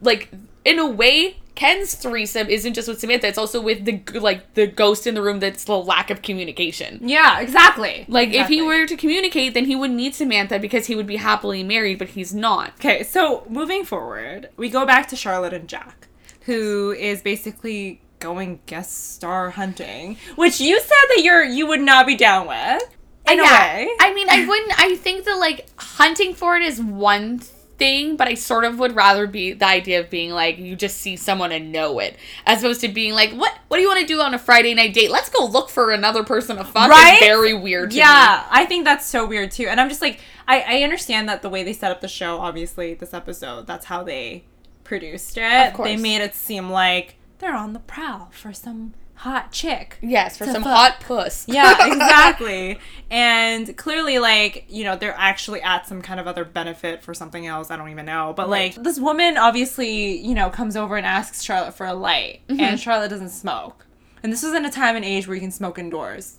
like 0.03 0.29
in 0.65 0.79
a 0.81 0.87
way 0.87 1.37
ken's 1.55 1.95
threesome 1.95 2.49
isn't 2.49 2.75
just 2.75 2.89
with 2.89 3.01
samantha 3.01 3.27
it's 3.27 3.39
also 3.39 3.61
with 3.61 3.85
the 3.85 4.03
like 4.21 4.55
the 4.55 4.67
ghost 4.67 5.07
in 5.07 5.15
the 5.15 5.23
room 5.23 5.41
that's 5.41 5.65
the 5.65 5.77
lack 5.77 6.11
of 6.11 6.23
communication 6.23 6.99
yeah, 7.03 7.41
exactly. 7.41 8.05
like 8.09 8.33
if 8.33 8.49
he 8.49 8.61
were 8.61 8.87
to 8.87 8.97
communicate 8.97 9.55
then 9.55 9.65
he 9.65 9.75
wouldn't 9.75 9.97
need 9.97 10.15
samantha 10.15 10.59
because 10.59 10.87
he 10.87 10.95
would 10.95 11.07
be 11.07 11.17
happily 11.17 11.63
married 11.63 11.99
but 11.99 12.09
he's 12.09 12.35
not 12.35 12.75
Okay, 12.85 13.03
so 13.03 13.47
moving 13.49 13.85
forward, 13.85 14.51
we 14.57 14.69
go 14.69 14.85
back 14.85 15.09
to 15.09 15.17
Charlotte 15.17 15.55
and 15.55 15.69
Jack, 15.69 16.09
who 16.43 16.93
is 16.93 17.23
basically 17.23 18.03
going 18.19 18.61
guest 18.67 19.15
star 19.15 19.51
hunting, 19.51 20.19
which 20.37 20.61
you 20.61 20.79
said 20.81 21.07
that 21.15 21.23
you're 21.23 21.45
you 21.45 21.67
would 21.67 21.81
not 21.81 22.07
be 22.07 22.17
down 22.17 22.47
with. 22.47 22.83
In 23.27 23.41
a 23.41 23.43
way. 23.43 23.89
I 24.01 24.13
mean, 24.13 24.29
I 24.29 24.47
wouldn't. 24.47 24.79
I 24.79 24.97
think 24.97 25.25
that 25.25 25.39
like 25.39 25.67
hunting 25.77 26.35
for 26.35 26.57
it 26.57 26.63
is 26.63 26.79
one 26.83 27.39
thing, 27.39 27.54
but 27.79 28.29
I 28.29 28.35
sort 28.35 28.65
of 28.65 28.79
would 28.79 28.95
rather 28.95 29.27
be 29.27 29.53
the 29.53 29.67
idea 29.67 30.01
of 30.01 30.09
being 30.09 30.31
like 30.31 30.59
you 30.59 30.77
just 30.77 30.99
see 30.99 31.17
someone 31.17 31.53
and 31.53 31.73
know 31.73 31.99
it, 31.99 32.17
as 32.47 32.63
opposed 32.63 32.81
to 32.83 32.89
being 32.89 33.15
like, 33.15 33.33
what 33.33 33.53
What 33.69 33.79
do 33.79 33.83
you 33.83 33.89
want 33.89 34.01
to 34.01 34.07
do 34.07 34.21
on 34.21 34.35
a 34.35 34.39
Friday 34.39 34.73
night 34.75 34.95
date? 34.95 35.11
Let's 35.11 35.29
go 35.29 35.45
look 35.45 35.69
for 35.69 35.91
another 35.91 36.23
person 36.23 36.57
to 36.57 36.65
fuck. 36.65 36.89
Right? 36.89 37.15
It's 37.15 37.27
very 37.27 37.55
weird. 37.55 37.91
To 37.91 37.97
yeah, 37.97 38.47
I 38.51 38.65
think 38.65 38.85
that's 38.85 39.07
so 39.07 39.27
weird 39.27 39.51
too. 39.51 39.67
And 39.67 39.81
I'm 39.81 39.89
just 39.89 40.01
like, 40.01 40.21
I, 40.47 40.61
I 40.61 40.83
understand 40.83 41.29
that 41.29 41.43
the 41.43 41.49
way 41.49 41.63
they 41.63 41.73
set 41.73 41.91
up 41.91 42.01
the 42.01 42.09
show, 42.09 42.39
obviously, 42.39 42.95
this 42.95 43.13
episode, 43.13 43.67
that's 43.67 43.87
how 43.87 44.05
they 44.05 44.45
produced 44.85 45.37
it. 45.37 45.69
Of 45.69 45.75
course. 45.75 45.89
They 45.89 45.97
made 45.97 46.23
it 46.23 46.35
seem 46.35 46.71
like 46.71 47.17
they're 47.39 47.57
on 47.57 47.73
the 47.73 47.81
prowl 47.81 48.31
for 48.33 48.53
some 48.53 48.95
hot 49.15 49.53
chick. 49.53 49.99
Yes, 50.01 50.37
for 50.37 50.45
some 50.45 50.63
fuck. 50.63 50.77
hot 50.77 51.01
puss. 51.01 51.47
Yeah, 51.49 51.87
exactly. 51.87 52.79
and 53.11 53.77
clearly, 53.77 54.19
like, 54.19 54.67
you 54.69 54.85
know, 54.85 54.97
they're 54.97 55.15
actually 55.17 55.63
at 55.63 55.87
some 55.87 56.03
kind 56.03 56.21
of 56.21 56.27
other 56.27 56.45
benefit 56.45 57.03
for 57.03 57.15
something 57.15 57.47
else. 57.47 57.71
I 57.71 57.77
don't 57.77 57.91
even 57.91 58.07
know. 58.07 58.33
But, 58.37 58.49
like, 58.49 58.75
this 58.75 58.99
woman 58.99 59.37
obviously, 59.37 60.19
you 60.19 60.35
know, 60.35 60.51
comes 60.51 60.77
over 60.77 60.97
and 60.97 61.07
asks 61.07 61.43
Charlotte 61.43 61.75
for 61.75 61.87
a 61.87 61.95
light. 61.95 62.41
Mm-hmm. 62.49 62.61
And 62.61 62.81
Charlotte 62.81 63.09
doesn't 63.09 63.31
smoke. 63.31 63.87
And 64.23 64.33
this 64.33 64.43
was 64.43 64.55
in 64.55 64.65
a 64.65 64.71
time 64.71 64.97
and 64.97 65.05
age 65.05 65.27
where 65.27 65.35
you 65.35 65.41
can 65.41 65.51
smoke 65.51 65.79
indoors. 65.79 66.39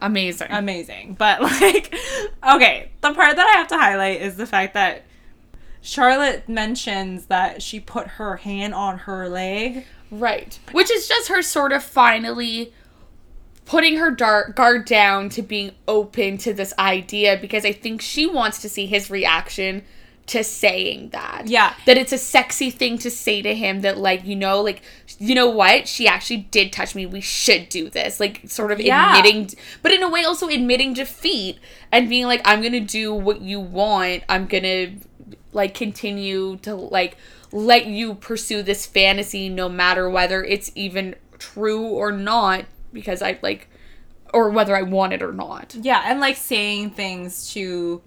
Amazing. 0.00 0.48
Amazing. 0.50 1.14
But, 1.18 1.42
like, 1.42 1.94
okay, 2.48 2.90
the 3.00 3.12
part 3.14 3.36
that 3.36 3.46
I 3.46 3.58
have 3.58 3.68
to 3.68 3.78
highlight 3.78 4.20
is 4.20 4.36
the 4.36 4.46
fact 4.46 4.74
that 4.74 5.04
Charlotte 5.82 6.48
mentions 6.48 7.26
that 7.26 7.62
she 7.62 7.80
put 7.80 8.06
her 8.06 8.36
hand 8.36 8.74
on 8.74 8.98
her 8.98 9.28
leg. 9.28 9.86
Right. 10.10 10.58
Which 10.72 10.90
is 10.90 11.08
just 11.08 11.28
her 11.28 11.42
sort 11.42 11.72
of 11.72 11.82
finally 11.82 12.72
putting 13.64 13.96
her 13.96 14.10
dar- 14.10 14.50
guard 14.50 14.84
down 14.84 15.28
to 15.30 15.42
being 15.42 15.70
open 15.86 16.36
to 16.38 16.52
this 16.52 16.74
idea 16.78 17.38
because 17.40 17.64
I 17.64 17.72
think 17.72 18.00
she 18.02 18.26
wants 18.26 18.60
to 18.62 18.68
see 18.68 18.86
his 18.86 19.10
reaction 19.10 19.84
to 20.26 20.42
saying 20.44 21.10
that. 21.10 21.44
Yeah. 21.46 21.74
That 21.86 21.96
it's 21.96 22.12
a 22.12 22.18
sexy 22.18 22.70
thing 22.70 22.98
to 22.98 23.10
say 23.10 23.42
to 23.42 23.54
him 23.54 23.80
that, 23.80 23.98
like, 23.98 24.24
you 24.24 24.36
know, 24.36 24.60
like, 24.60 24.82
you 25.18 25.34
know 25.34 25.48
what? 25.48 25.88
She 25.88 26.06
actually 26.06 26.38
did 26.38 26.72
touch 26.72 26.94
me. 26.94 27.04
We 27.06 27.20
should 27.20 27.68
do 27.68 27.88
this. 27.90 28.20
Like, 28.20 28.42
sort 28.48 28.70
of 28.70 28.80
Yeah. 28.80 29.16
admitting, 29.16 29.50
but 29.82 29.92
in 29.92 30.02
a 30.02 30.08
way 30.08 30.24
also 30.24 30.48
admitting 30.48 30.94
defeat 30.94 31.58
and 31.90 32.08
being 32.08 32.26
like, 32.26 32.42
I'm 32.44 32.60
going 32.60 32.72
to 32.72 32.80
do 32.80 33.12
what 33.12 33.40
you 33.40 33.58
want. 33.58 34.22
I'm 34.28 34.46
going 34.46 34.62
to, 34.64 34.92
like, 35.52 35.74
continue 35.74 36.56
to, 36.58 36.74
like, 36.76 37.16
let 37.52 37.86
you 37.86 38.14
pursue 38.14 38.62
this 38.62 38.86
fantasy 38.86 39.48
no 39.48 39.68
matter 39.68 40.08
whether 40.08 40.42
it's 40.44 40.70
even 40.74 41.16
true 41.38 41.86
or 41.86 42.12
not 42.12 42.64
because 42.92 43.22
I, 43.22 43.38
like, 43.42 43.68
or 44.32 44.50
whether 44.50 44.76
I 44.76 44.82
want 44.82 45.12
it 45.12 45.22
or 45.22 45.32
not. 45.32 45.74
Yeah, 45.74 46.02
and 46.04 46.20
like 46.20 46.36
saying 46.36 46.90
things 46.90 47.52
to 47.54 48.02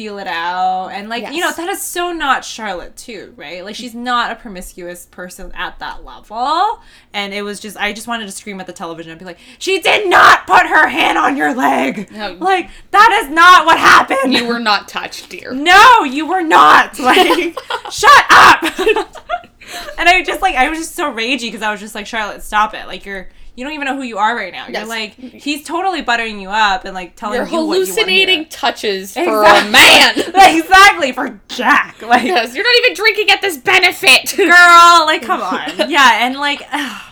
feel 0.00 0.18
it 0.18 0.26
out 0.26 0.88
and 0.88 1.10
like 1.10 1.30
you 1.30 1.40
know 1.42 1.52
that 1.52 1.68
is 1.68 1.82
so 1.82 2.10
not 2.10 2.42
Charlotte 2.42 2.96
too, 2.96 3.34
right? 3.36 3.62
Like 3.62 3.74
she's 3.74 3.94
not 3.94 4.32
a 4.32 4.34
promiscuous 4.34 5.04
person 5.04 5.52
at 5.54 5.78
that 5.80 6.06
level. 6.06 6.80
And 7.12 7.34
it 7.34 7.42
was 7.42 7.60
just 7.60 7.76
I 7.76 7.92
just 7.92 8.06
wanted 8.06 8.24
to 8.24 8.32
scream 8.32 8.60
at 8.60 8.66
the 8.66 8.72
television 8.72 9.12
and 9.12 9.18
be 9.18 9.26
like, 9.26 9.38
"She 9.58 9.78
did 9.78 10.08
not 10.08 10.46
put 10.46 10.66
her 10.66 10.88
hand 10.88 11.18
on 11.18 11.36
your 11.36 11.54
leg." 11.54 12.10
No. 12.10 12.32
Like 12.32 12.70
that 12.92 13.22
is 13.22 13.30
not 13.30 13.66
what 13.66 13.78
happened. 13.78 14.32
You 14.32 14.48
were 14.48 14.58
not 14.58 14.88
touched, 14.88 15.28
dear. 15.28 15.52
No, 15.52 16.04
you 16.04 16.26
were 16.26 16.42
not. 16.42 16.98
Like, 17.10 17.58
shut 17.90 18.24
up. 18.30 18.62
and 19.98 20.08
I 20.08 20.22
just 20.24 20.40
like 20.40 20.54
I 20.54 20.70
was 20.70 20.78
just 20.78 20.94
so 20.94 21.12
ragey 21.12 21.48
because 21.48 21.60
I 21.60 21.70
was 21.70 21.80
just 21.80 21.94
like, 21.94 22.06
Charlotte, 22.06 22.42
stop 22.42 22.72
it. 22.72 22.86
Like 22.86 23.04
you're 23.04 23.28
you 23.56 23.64
don't 23.64 23.72
even 23.74 23.84
know 23.86 23.96
who 23.96 24.02
you 24.02 24.18
are 24.18 24.34
right 24.36 24.52
now. 24.52 24.64
You're 24.66 24.72
Yes. 24.80 24.88
like 24.88 25.14
he's 25.14 25.64
totally 25.64 26.02
buttering 26.02 26.40
you 26.40 26.48
up 26.50 26.84
and 26.84 26.94
like 26.94 27.16
telling 27.16 27.36
You're 27.36 27.46
you 27.46 27.52
you 27.52 27.58
hallucinating 27.58 28.38
hear. 28.40 28.48
touches 28.50 29.14
for 29.14 29.42
a 29.42 29.68
man. 29.70 30.14
exactly 30.34 31.12
for 31.12 31.40
Jack. 31.48 32.00
Like 32.02 32.24
Yes, 32.24 32.54
you're 32.54 32.64
not 32.64 32.74
even 32.84 32.94
drinking 32.94 33.30
at 33.30 33.40
this 33.42 33.56
benefit. 33.58 34.34
girl, 34.36 35.04
like 35.06 35.22
come 35.22 35.42
on. 35.42 35.90
Yeah, 35.90 36.26
and 36.26 36.36
like 36.36 36.60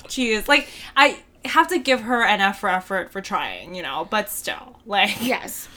jeez, 0.09 0.49
like 0.49 0.69
I 0.97 1.19
have 1.45 1.69
to 1.69 1.79
give 1.79 2.03
her 2.03 2.23
an 2.25 2.41
F 2.41 2.61
for 2.61 2.69
effort 2.69 3.11
for 3.13 3.21
trying, 3.21 3.75
you 3.75 3.83
know, 3.83 4.07
but 4.11 4.29
still, 4.31 4.81
like 4.87 5.17
yes. 5.25 5.69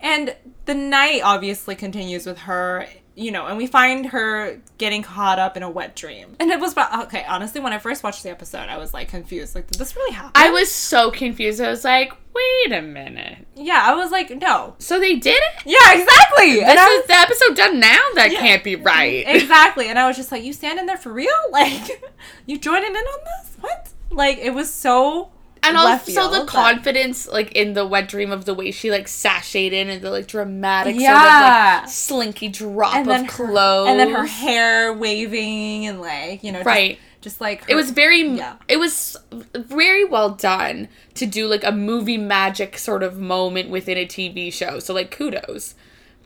And 0.00 0.34
the 0.64 0.74
night 0.74 1.20
obviously 1.22 1.74
continues 1.74 2.24
with 2.26 2.38
her, 2.40 2.86
you 3.16 3.30
know, 3.30 3.46
and 3.46 3.58
we 3.58 3.66
find 3.66 4.06
her 4.06 4.60
getting 4.78 5.02
caught 5.02 5.38
up 5.38 5.56
in 5.56 5.62
a 5.62 5.70
wet 5.70 5.94
dream. 5.96 6.36
And 6.40 6.50
it 6.50 6.60
was 6.60 6.72
about, 6.72 7.06
okay, 7.06 7.24
honestly, 7.28 7.60
when 7.60 7.72
I 7.72 7.78
first 7.78 8.02
watched 8.02 8.22
the 8.22 8.30
episode, 8.30 8.68
I 8.68 8.78
was 8.78 8.94
like 8.94 9.08
confused. 9.08 9.54
Like, 9.54 9.66
did 9.66 9.78
this 9.78 9.96
really 9.96 10.12
happen? 10.14 10.32
I 10.34 10.50
was 10.50 10.70
so 10.72 11.10
confused. 11.10 11.60
I 11.60 11.68
was 11.68 11.84
like, 11.84 12.12
wait 12.34 12.72
a 12.72 12.80
minute. 12.82 13.46
yeah, 13.56 13.82
I 13.84 13.94
was 13.94 14.10
like, 14.10 14.30
no. 14.30 14.74
So 14.78 14.98
they 15.00 15.16
did 15.16 15.36
it? 15.36 15.62
Yeah, 15.66 16.00
exactly. 16.00 16.60
And 16.62 16.78
This 16.78 16.80
I 16.80 17.00
is 17.00 17.06
the 17.06 17.14
episode 17.14 17.56
done 17.56 17.80
now? 17.80 17.98
That 18.14 18.30
can't 18.30 18.62
be 18.64 18.76
right. 18.76 19.24
exactly. 19.26 19.88
And 19.88 19.98
I 19.98 20.06
was 20.06 20.16
just 20.16 20.30
like, 20.32 20.44
you 20.44 20.52
standing 20.52 20.86
there 20.86 20.96
for 20.98 21.12
real? 21.12 21.28
Like, 21.50 22.02
you 22.46 22.58
joining 22.58 22.90
in 22.90 22.96
on 22.96 23.18
this? 23.24 23.56
What? 23.60 23.88
Like, 24.10 24.38
it 24.38 24.54
was 24.54 24.72
so. 24.72 25.30
And 25.62 25.76
also 25.76 26.04
the 26.04 26.12
field 26.12 26.32
that- 26.32 26.46
confidence, 26.46 27.28
like 27.28 27.52
in 27.52 27.74
the 27.74 27.86
wet 27.86 28.08
dream 28.08 28.32
of 28.32 28.44
the 28.44 28.54
way 28.54 28.70
she 28.70 28.90
like 28.90 29.06
sashayed 29.06 29.72
in 29.72 29.88
and 29.88 30.02
the 30.02 30.10
like 30.10 30.26
dramatic 30.26 30.96
Yeah. 30.98 31.12
sort 31.12 31.26
of 31.26 31.82
like 31.82 31.88
slinky 31.90 32.48
drop 32.48 32.94
And 32.94 33.10
of 33.10 33.20
her, 33.22 33.26
clothes. 33.26 33.88
and 33.88 34.00
then 34.00 34.10
her 34.10 34.26
hair 34.26 34.92
waving 34.92 35.86
and 35.86 36.00
like 36.00 36.42
you 36.42 36.52
know 36.52 36.58
just- 36.60 36.66
Right. 36.66 36.98
just, 37.20 37.40
like 37.40 37.62
It 37.68 37.74
was 37.74 37.90
very, 37.90 38.22
Yeah. 38.22 38.54
it 38.66 38.78
was 38.78 39.16
very 39.54 40.04
well 40.04 40.30
done 40.30 40.88
to 41.14 41.26
do 41.26 41.46
like 41.46 41.62
a 41.64 41.72
movie 41.72 42.16
magic 42.16 42.78
sort 42.78 43.02
of 43.02 43.18
moment 43.18 43.68
within 43.68 43.98
a 43.98 44.06
TV 44.06 44.50
show. 44.50 44.78
So 44.78 44.94
like 44.94 45.10
kudos, 45.10 45.74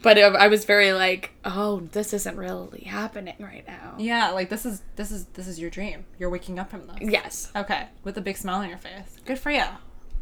but 0.04 0.18
uh, 0.18 0.36
I 0.38 0.48
was 0.48 0.64
very 0.66 0.92
like, 0.92 1.32
oh, 1.44 1.80
this 1.92 2.12
isn't 2.12 2.36
really 2.36 2.82
happening 2.82 3.34
right 3.40 3.66
now. 3.66 3.94
Yeah, 3.98 4.30
like 4.30 4.50
this 4.50 4.64
is 4.66 4.82
this 4.96 5.10
is 5.10 5.24
this 5.32 5.48
is 5.48 5.58
your 5.58 5.70
dream. 5.70 6.04
You're 6.18 6.30
waking 6.30 6.58
up 6.58 6.70
from 6.70 6.86
this. 6.86 6.96
Yes, 7.00 7.50
Okay, 7.56 7.86
with 8.04 8.16
a 8.18 8.20
big 8.20 8.36
smile 8.36 8.60
on 8.60 8.68
your 8.68 8.78
face. 8.78 9.16
Good 9.24 9.38
for 9.38 9.50
you. 9.50 9.64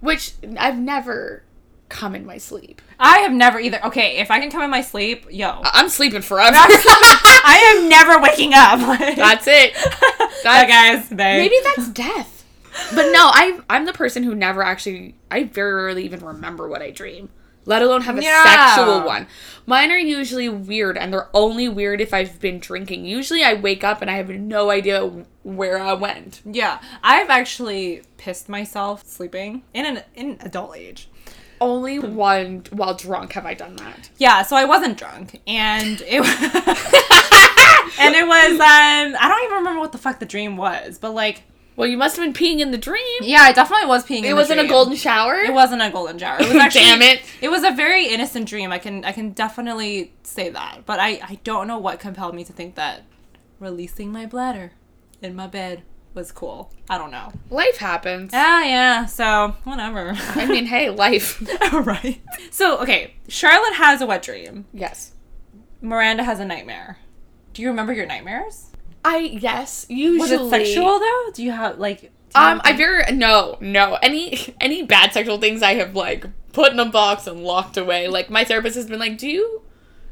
which 0.01 0.35
I've 0.57 0.79
never 0.79 1.43
come 1.89 2.15
in 2.15 2.25
my 2.25 2.39
sleep. 2.39 2.81
I 2.99 3.19
have 3.19 3.33
never 3.33 3.61
either. 3.61 3.85
Okay, 3.85 4.17
if 4.19 4.31
I 4.31 4.39
can 4.41 4.51
come 4.51 4.63
in 4.63 4.71
my 4.71 4.81
sleep, 4.83 5.27
yo, 5.29 5.61
I'm 5.65 5.89
sleeping 5.89 6.23
forever. 6.23 6.57
I 6.57 7.77
am 7.77 7.89
never 7.89 8.21
waking 8.21 8.53
up. 8.55 8.79
That's 9.17 9.47
it. 9.49 9.75
Bye, 10.45 10.65
guys. 10.65 11.09
Bye. 11.11 11.17
Maybe 11.39 11.57
that's 11.77 11.89
death. 11.91 12.45
But 12.95 13.11
no, 13.13 13.31
I 13.33 13.61
I'm 13.69 13.85
the 13.85 13.93
person 13.93 14.23
who 14.23 14.35
never 14.35 14.63
actually 14.63 15.17
I 15.31 15.45
very 15.45 15.75
rarely 15.75 16.05
even 16.05 16.25
remember 16.25 16.69
what 16.69 16.81
I 16.83 16.91
dream, 16.91 17.29
let 17.65 17.83
alone 17.83 18.03
have 18.03 18.19
a 18.19 18.23
Yeah. 18.23 18.43
sexual 18.75 19.03
one. 19.03 19.27
Mine 19.67 19.93
are 19.93 19.99
usually 19.99 20.49
weird 20.49 20.99
and 20.99 21.13
they're 21.13 21.29
only 21.33 21.69
weird 21.69 22.01
if 22.01 22.13
I've 22.13 22.41
been 22.41 22.59
drinking. 22.59 23.05
Usually 23.05 23.45
I 23.45 23.55
wake 23.55 23.85
up 23.85 24.03
and 24.03 24.11
I 24.11 24.15
have 24.17 24.29
no 24.29 24.71
idea 24.71 25.09
where 25.45 25.79
I 25.79 25.93
went. 25.93 26.41
Yeah, 26.45 26.81
I've 27.03 27.31
actually 27.31 28.03
pissed 28.17 28.49
myself 28.49 29.07
sleeping 29.07 29.63
in 29.73 29.87
an 29.87 30.03
in 30.15 30.39
adult 30.41 30.77
age. 30.77 31.09
Only 31.61 32.01
one 32.01 32.65
while 32.71 32.95
drunk 32.95 33.35
have 33.35 33.47
I 33.47 33.55
done 33.55 33.77
that. 33.77 34.11
Yeah, 34.19 34.43
so 34.43 34.57
I 34.57 34.65
wasn't 34.65 34.99
drunk, 34.99 35.41
and 35.47 36.03
it 36.05 36.23
and 38.01 38.15
it 38.17 38.27
was 38.27 38.53
um 38.59 39.17
I 39.21 39.29
don't 39.29 39.45
even 39.45 39.59
remember 39.59 39.81
what 39.81 39.93
the 39.93 39.99
fuck 39.99 40.19
the 40.19 40.27
dream 40.27 40.57
was, 40.57 40.99
but 40.99 41.13
like 41.13 41.43
Well, 41.83 41.91
you 41.91 41.97
must 41.97 42.17
have 42.17 42.25
been 42.25 42.33
peeing 42.33 42.61
in 42.61 42.71
the 42.71 42.79
dream. 42.79 43.03
yeah, 43.23 43.41
I 43.41 43.51
definitely 43.51 43.89
was 43.89 44.05
peeing. 44.05 44.19
in 44.21 44.27
It 44.27 44.35
wasn't 44.35 44.61
a 44.61 44.69
golden 44.69 44.95
shower. 44.95 45.35
It 45.35 45.53
wasn't 45.53 45.83
a 45.83 45.91
golden 45.91 46.17
shower. 46.17 46.41
It 46.41 46.47
was 46.47 46.55
actually, 46.63 46.83
Damn 46.83 47.03
it. 47.03 47.23
It 47.41 47.49
was 47.51 47.65
a 47.65 47.73
very 47.73 48.07
innocent 48.07 48.49
dream. 48.49 48.71
I 48.71 48.79
can 48.79 49.05
I 49.05 49.11
can 49.11 49.31
definitely 49.31 50.13
say 50.23 50.49
that. 50.51 50.83
But 50.87 51.01
I 51.01 51.19
I 51.25 51.41
don't 51.43 51.67
know 51.67 51.79
what 51.79 51.99
compelled 51.99 52.37
me 52.37 52.45
to 52.45 52.53
think 52.53 52.77
that 52.77 53.03
releasing 53.59 54.13
my 54.13 54.27
bladder 54.27 54.71
in 55.21 55.35
my 55.35 55.49
bed 55.49 55.83
was 56.15 56.31
cool. 56.31 56.73
I 56.89 56.99
don't 56.99 57.11
know. 57.11 57.33
Life 57.51 57.79
happens. 57.79 58.31
Ah 58.33 58.63
yeah. 58.63 59.07
So 59.07 59.57
whatever. 59.65 60.13
I 60.17 60.47
mean, 60.47 60.67
hey, 60.67 60.89
life. 61.05 61.43
right. 61.73 62.21
So 62.53 62.79
okay, 62.79 63.15
Charlotte 63.27 63.75
has 63.75 64.01
a 64.01 64.07
wet 64.07 64.23
dream. 64.23 64.67
yes. 64.73 65.15
Miranda 65.81 66.23
has 66.23 66.39
a 66.39 66.45
nightmare. 66.45 66.99
Do 67.55 67.63
you 67.63 67.69
remember 67.69 67.93
your 67.93 68.07
nightmares? 68.07 68.69
I 69.05 69.19
yes. 69.19 69.87
Usually 69.89 70.19
Was 70.19 70.31
it 70.31 70.51
sexual 70.51 70.99
though? 70.99 71.31
Do 71.35 71.43
you 71.43 71.51
have 71.53 71.79
like? 71.79 72.03
you 72.03 72.11
Um, 72.35 72.61
I 72.65 72.73
very 72.75 73.05
no, 73.13 73.59
no. 73.61 73.99
Any 74.03 74.55
any 74.61 74.83
bad 74.83 75.13
sexual 75.13 75.39
things 75.39 75.63
I 75.63 75.75
have 75.75 75.95
like 75.95 76.27
put 76.53 76.73
in 76.73 76.79
a 76.79 76.85
box 76.85 77.27
and 77.27 77.43
locked 77.43 77.77
away. 77.77 78.09
Like 78.09 78.31
my 78.31 78.45
therapist 78.45 78.77
has 78.77 78.87
been 78.87 79.01
like, 79.01 79.19
"Do 79.19 79.29
you 79.29 79.63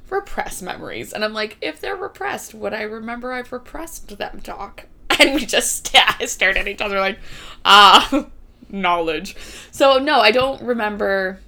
repress 0.08 0.60
memories?" 0.62 1.12
And 1.12 1.24
I'm 1.24 1.32
like, 1.32 1.56
"If 1.60 1.80
they're 1.80 1.96
repressed, 1.96 2.54
would 2.54 2.74
I 2.74 2.82
remember 2.82 3.32
I've 3.32 3.52
repressed 3.52 4.18
them, 4.18 4.40
Doc?" 4.42 4.86
And 5.20 5.34
we 5.34 5.44
just 5.44 5.86
sta- 5.86 6.16
stared 6.26 6.56
at 6.56 6.66
each 6.66 6.80
other 6.80 6.98
like, 6.98 7.18
"Ah, 7.64 8.26
knowledge." 8.68 9.36
So 9.70 9.98
no, 9.98 10.20
I 10.20 10.30
don't 10.30 10.62
remember. 10.62 11.40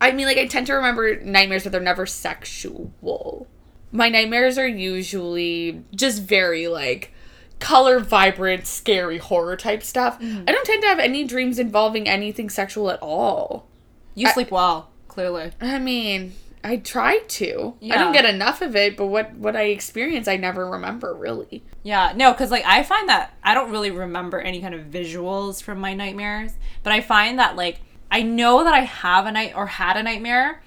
I 0.00 0.12
mean, 0.12 0.26
like 0.26 0.38
I 0.38 0.46
tend 0.46 0.66
to 0.68 0.74
remember 0.74 1.20
nightmares, 1.20 1.64
but 1.64 1.72
they're 1.72 1.80
never 1.80 2.06
sexual. 2.06 3.46
My 3.94 4.08
nightmares 4.08 4.58
are 4.58 4.66
usually 4.66 5.84
just 5.94 6.22
very 6.22 6.66
like 6.66 7.14
color 7.60 8.00
vibrant, 8.00 8.66
scary 8.66 9.18
horror 9.18 9.56
type 9.56 9.84
stuff. 9.84 10.20
Mm-hmm. 10.20 10.44
I 10.48 10.52
don't 10.52 10.66
tend 10.66 10.82
to 10.82 10.88
have 10.88 10.98
any 10.98 11.24
dreams 11.24 11.60
involving 11.60 12.08
anything 12.08 12.50
sexual 12.50 12.90
at 12.90 12.98
all. 13.00 13.68
you 14.16 14.28
sleep 14.30 14.50
well, 14.50 14.90
clearly. 15.06 15.52
I 15.60 15.78
mean, 15.78 16.32
I 16.64 16.78
try 16.78 17.18
to. 17.18 17.74
I 17.82 17.98
don't 17.98 18.12
get 18.12 18.24
enough 18.24 18.62
of 18.62 18.74
it, 18.74 18.96
but 18.96 19.06
what 19.06 19.34
what 19.34 19.54
I 19.54 19.64
experience, 19.66 20.26
I 20.26 20.38
never 20.38 20.68
remember 20.68 21.14
really. 21.14 21.62
Yeah, 21.84 22.14
no, 22.16 22.32
because 22.32 22.50
like 22.50 22.64
I 22.64 22.82
find 22.82 23.08
that 23.08 23.36
I 23.44 23.54
don't 23.54 23.70
really 23.70 23.92
remember 23.92 24.40
any 24.40 24.60
kind 24.60 24.74
of 24.74 24.86
visuals 24.86 25.62
from 25.62 25.78
my 25.78 25.94
nightmares, 25.94 26.54
but 26.82 26.92
I 26.92 27.00
find 27.00 27.38
that 27.38 27.54
like 27.54 27.80
I 28.10 28.22
know 28.22 28.64
that 28.64 28.74
I 28.74 28.80
have 28.80 29.26
a 29.26 29.32
night 29.32 29.52
or 29.54 29.66
had 29.66 29.96
a 29.96 30.02
nightmare 30.02 30.62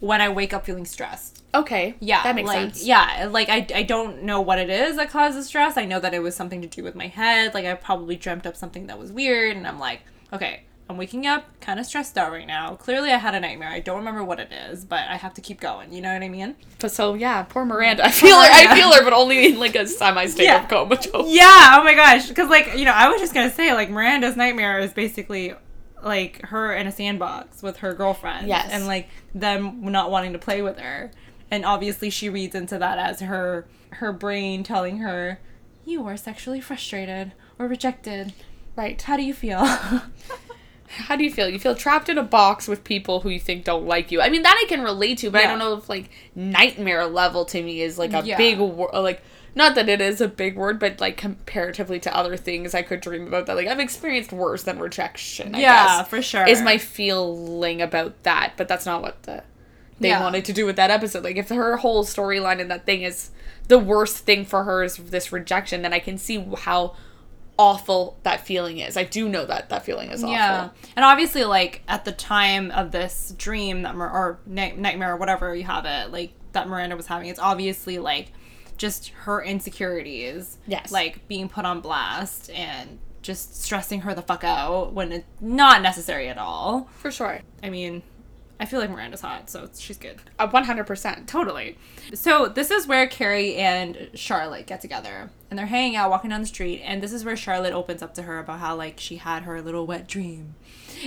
when 0.00 0.20
I 0.20 0.30
wake 0.30 0.52
up 0.52 0.66
feeling 0.66 0.84
stressed. 0.86 1.35
Okay. 1.60 1.94
Yeah, 2.00 2.22
That 2.22 2.34
makes 2.34 2.46
like, 2.48 2.58
sense. 2.74 2.84
Yeah, 2.84 3.28
like 3.30 3.48
I, 3.48 3.66
I 3.74 3.82
don't 3.82 4.22
know 4.22 4.40
what 4.40 4.58
it 4.58 4.70
is 4.70 4.96
that 4.96 5.10
causes 5.10 5.46
stress. 5.46 5.76
I 5.76 5.84
know 5.84 6.00
that 6.00 6.14
it 6.14 6.20
was 6.20 6.34
something 6.36 6.60
to 6.62 6.68
do 6.68 6.82
with 6.82 6.94
my 6.94 7.06
head. 7.08 7.54
Like 7.54 7.64
I 7.64 7.74
probably 7.74 8.16
dreamt 8.16 8.46
up 8.46 8.56
something 8.56 8.86
that 8.88 8.98
was 8.98 9.10
weird, 9.12 9.56
and 9.56 9.66
I'm 9.66 9.78
like, 9.78 10.00
okay, 10.32 10.62
I'm 10.88 10.96
waking 10.96 11.26
up 11.26 11.44
kind 11.60 11.80
of 11.80 11.86
stressed 11.86 12.16
out 12.16 12.30
right 12.30 12.46
now. 12.46 12.74
Clearly, 12.76 13.10
I 13.10 13.16
had 13.18 13.34
a 13.34 13.40
nightmare. 13.40 13.68
I 13.70 13.80
don't 13.80 13.96
remember 13.98 14.22
what 14.22 14.38
it 14.38 14.52
is, 14.52 14.84
but 14.84 15.00
I 15.08 15.16
have 15.16 15.34
to 15.34 15.40
keep 15.40 15.60
going. 15.60 15.92
You 15.92 16.00
know 16.00 16.12
what 16.12 16.22
I 16.22 16.28
mean? 16.28 16.54
But 16.78 16.92
so 16.92 17.14
yeah, 17.14 17.42
poor 17.42 17.64
Miranda. 17.64 18.04
I 18.06 18.10
feel 18.10 18.36
her. 18.36 18.48
I 18.48 18.74
feel 18.76 18.92
her, 18.92 19.02
but 19.02 19.12
only 19.12 19.46
in 19.46 19.58
like 19.58 19.74
a 19.74 19.86
semi 19.86 20.26
state 20.26 20.44
Yeah. 20.44 20.62
of 20.62 20.68
comatose. 20.68 21.32
Yeah. 21.34 21.76
Oh 21.78 21.82
my 21.84 21.94
gosh. 21.94 22.28
Because 22.28 22.48
like 22.50 22.76
you 22.76 22.84
know, 22.84 22.92
I 22.92 23.08
was 23.08 23.20
just 23.20 23.34
gonna 23.34 23.50
say 23.50 23.72
like 23.72 23.90
Miranda's 23.90 24.36
nightmare 24.36 24.78
is 24.78 24.92
basically 24.92 25.54
like 26.04 26.40
her 26.46 26.72
in 26.74 26.86
a 26.86 26.92
sandbox 26.92 27.62
with 27.64 27.78
her 27.78 27.92
girlfriend. 27.94 28.46
Yes. 28.46 28.68
And 28.70 28.86
like 28.86 29.08
them 29.34 29.80
not 29.90 30.10
wanting 30.12 30.34
to 30.34 30.38
play 30.38 30.62
with 30.62 30.78
her, 30.78 31.10
and 31.50 31.64
obviously 31.64 32.10
she 32.10 32.28
reads 32.28 32.54
into 32.54 32.78
that 32.78 32.98
as 32.98 33.20
her 33.20 33.66
her 33.90 34.12
brain 34.12 34.62
telling 34.62 34.98
her, 34.98 35.40
"You 35.84 36.06
are 36.06 36.16
sexually 36.16 36.60
frustrated 36.60 37.32
or 37.58 37.66
rejected. 37.66 38.32
Right. 38.74 39.00
How 39.00 39.16
do 39.16 39.22
you 39.22 39.34
feel?" 39.34 39.64
How 40.88 41.16
do 41.16 41.24
you 41.24 41.32
feel? 41.32 41.48
You 41.48 41.58
feel 41.58 41.74
trapped 41.74 42.08
in 42.08 42.16
a 42.16 42.22
box 42.22 42.68
with 42.68 42.84
people 42.84 43.20
who 43.20 43.28
you 43.28 43.40
think 43.40 43.64
don't 43.64 43.86
like 43.86 44.12
you. 44.12 44.20
I 44.20 44.28
mean, 44.28 44.42
that 44.42 44.56
I 44.64 44.68
can 44.68 44.82
relate 44.82 45.18
to, 45.18 45.30
but 45.30 45.42
I 45.42 45.46
don't 45.48 45.58
know 45.58 45.74
if 45.74 45.88
like 45.88 46.10
nightmare 46.36 47.06
level 47.06 47.44
to 47.46 47.60
me 47.62 47.82
is 47.82 47.98
like 47.98 48.12
a 48.12 48.22
Yeah. 48.24 48.36
big 48.36 48.58
word. 48.60 48.92
Like, 48.94 49.20
not 49.56 49.74
that 49.74 49.88
it 49.88 50.00
is 50.00 50.20
a 50.20 50.28
big 50.28 50.54
word, 50.56 50.78
but 50.78 51.00
like 51.00 51.16
comparatively 51.16 51.98
to 52.00 52.16
other 52.16 52.36
things 52.36 52.72
I 52.72 52.82
could 52.82 53.00
dream 53.00 53.26
about 53.26 53.46
that. 53.46 53.56
Like, 53.56 53.66
I've 53.66 53.80
experienced 53.80 54.32
worse 54.32 54.62
than 54.62 54.78
rejection. 54.78 55.56
I 55.56 55.60
yeah, 55.60 55.98
guess, 55.98 56.08
for 56.08 56.22
sure. 56.22 56.46
Is 56.46 56.62
my 56.62 56.78
feeling 56.78 57.82
about 57.82 58.22
that, 58.22 58.52
but 58.56 58.68
that's 58.68 58.86
not 58.86 59.02
what 59.02 59.24
the 59.24 59.42
they 60.00 60.08
Yeah. 60.08 60.22
wanted 60.22 60.44
to 60.46 60.52
do 60.52 60.66
with 60.66 60.76
that 60.76 60.90
episode. 60.90 61.24
Like, 61.24 61.36
if 61.36 61.48
her 61.48 61.76
whole 61.78 62.04
storyline 62.04 62.58
in 62.60 62.68
that 62.68 62.84
thing 62.86 63.02
is 63.02 63.30
the 63.68 63.78
worst 63.78 64.18
thing 64.18 64.44
for 64.44 64.64
her 64.64 64.82
is 64.84 64.96
this 64.96 65.32
rejection, 65.32 65.82
then 65.82 65.92
I 65.92 65.98
can 65.98 66.18
see 66.18 66.46
how 66.58 66.94
awful 67.58 68.18
that 68.22 68.46
feeling 68.46 68.78
is. 68.78 68.96
I 68.96 69.04
do 69.04 69.28
know 69.28 69.46
that 69.46 69.70
that 69.70 69.84
feeling 69.84 70.10
is 70.10 70.22
awful. 70.22 70.34
Yeah, 70.34 70.68
and 70.94 71.04
obviously, 71.04 71.44
like 71.44 71.82
at 71.88 72.04
the 72.04 72.12
time 72.12 72.70
of 72.70 72.92
this 72.92 73.34
dream 73.38 73.82
that 73.82 73.94
or 73.94 74.38
night- 74.46 74.76
nightmare 74.78 75.14
or 75.14 75.16
whatever 75.16 75.54
you 75.54 75.64
have 75.64 75.86
it, 75.86 76.12
like 76.12 76.32
that 76.52 76.68
Miranda 76.68 76.96
was 76.96 77.06
having, 77.06 77.28
it's 77.28 77.40
obviously 77.40 77.98
like 77.98 78.32
just 78.76 79.08
her 79.24 79.42
insecurities, 79.42 80.58
Yes. 80.66 80.92
like 80.92 81.26
being 81.28 81.48
put 81.48 81.64
on 81.64 81.80
blast 81.80 82.50
and 82.50 82.98
just 83.22 83.62
stressing 83.62 84.02
her 84.02 84.14
the 84.14 84.20
fuck 84.22 84.44
out 84.44 84.92
when 84.92 85.10
it's 85.10 85.24
not 85.40 85.80
necessary 85.80 86.28
at 86.28 86.36
all. 86.38 86.88
For 86.98 87.10
sure. 87.10 87.40
I 87.62 87.70
mean, 87.70 88.02
I 88.58 88.64
feel 88.64 88.80
like 88.80 88.90
Miranda's 88.90 89.20
hot, 89.20 89.50
so 89.50 89.68
she's 89.76 89.98
good. 89.98 90.16
Uh, 90.38 90.48
a 90.50 90.62
100%. 90.62 91.26
Totally. 91.26 91.76
So 92.14 92.48
this 92.48 92.70
is 92.70 92.86
where 92.86 93.06
Carrie 93.06 93.56
and 93.56 94.10
Charlotte 94.14 94.66
get 94.66 94.80
together, 94.80 95.30
and 95.50 95.58
they're 95.58 95.66
hanging 95.66 95.96
out, 95.96 96.10
walking 96.10 96.30
down 96.30 96.40
the 96.40 96.46
street, 96.46 96.80
and 96.82 97.02
this 97.02 97.12
is 97.12 97.24
where 97.24 97.36
Charlotte 97.36 97.74
opens 97.74 98.02
up 98.02 98.14
to 98.14 98.22
her 98.22 98.38
about 98.38 98.60
how 98.60 98.74
like 98.74 98.98
she 98.98 99.16
had 99.16 99.42
her 99.42 99.60
little 99.60 99.86
wet 99.86 100.08
dream, 100.08 100.54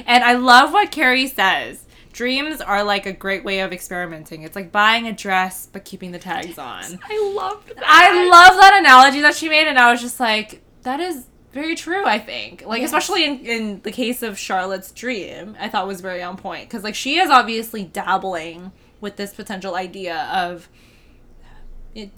and 0.05 0.23
I 0.23 0.33
love 0.33 0.71
what 0.71 0.91
Carrie 0.91 1.27
says. 1.27 1.85
Dreams 2.11 2.59
are 2.59 2.83
like 2.83 3.05
a 3.05 3.13
great 3.13 3.43
way 3.43 3.59
of 3.59 3.71
experimenting. 3.71 4.41
It's 4.41 4.55
like 4.55 4.71
buying 4.71 5.07
a 5.07 5.13
dress 5.13 5.67
but 5.71 5.85
keeping 5.85 6.11
the 6.11 6.19
tags 6.19 6.57
on. 6.57 6.99
I 7.03 7.33
loved 7.35 7.69
that. 7.69 7.83
I 7.85 8.27
love 8.27 8.59
that 8.59 8.79
analogy 8.79 9.21
that 9.21 9.35
she 9.35 9.49
made, 9.49 9.67
and 9.67 9.77
I 9.77 9.91
was 9.91 10.01
just 10.01 10.19
like, 10.19 10.61
that 10.83 10.99
is 10.99 11.25
very 11.51 11.75
true. 11.75 12.05
I 12.05 12.19
think, 12.19 12.63
like, 12.65 12.81
Yes. 12.81 12.89
especially 12.89 13.23
in 13.25 13.39
in 13.45 13.81
the 13.81 13.91
case 13.91 14.21
of 14.23 14.37
Charlotte's 14.37 14.91
dream, 14.91 15.55
I 15.59 15.69
thought 15.69 15.87
was 15.87 16.01
very 16.01 16.21
on 16.21 16.37
point 16.37 16.69
because, 16.69 16.83
like, 16.83 16.95
she 16.95 17.17
is 17.19 17.29
obviously 17.29 17.83
dabbling 17.83 18.71
with 19.01 19.15
this 19.15 19.33
potential 19.33 19.75
idea 19.75 20.29
of 20.33 20.69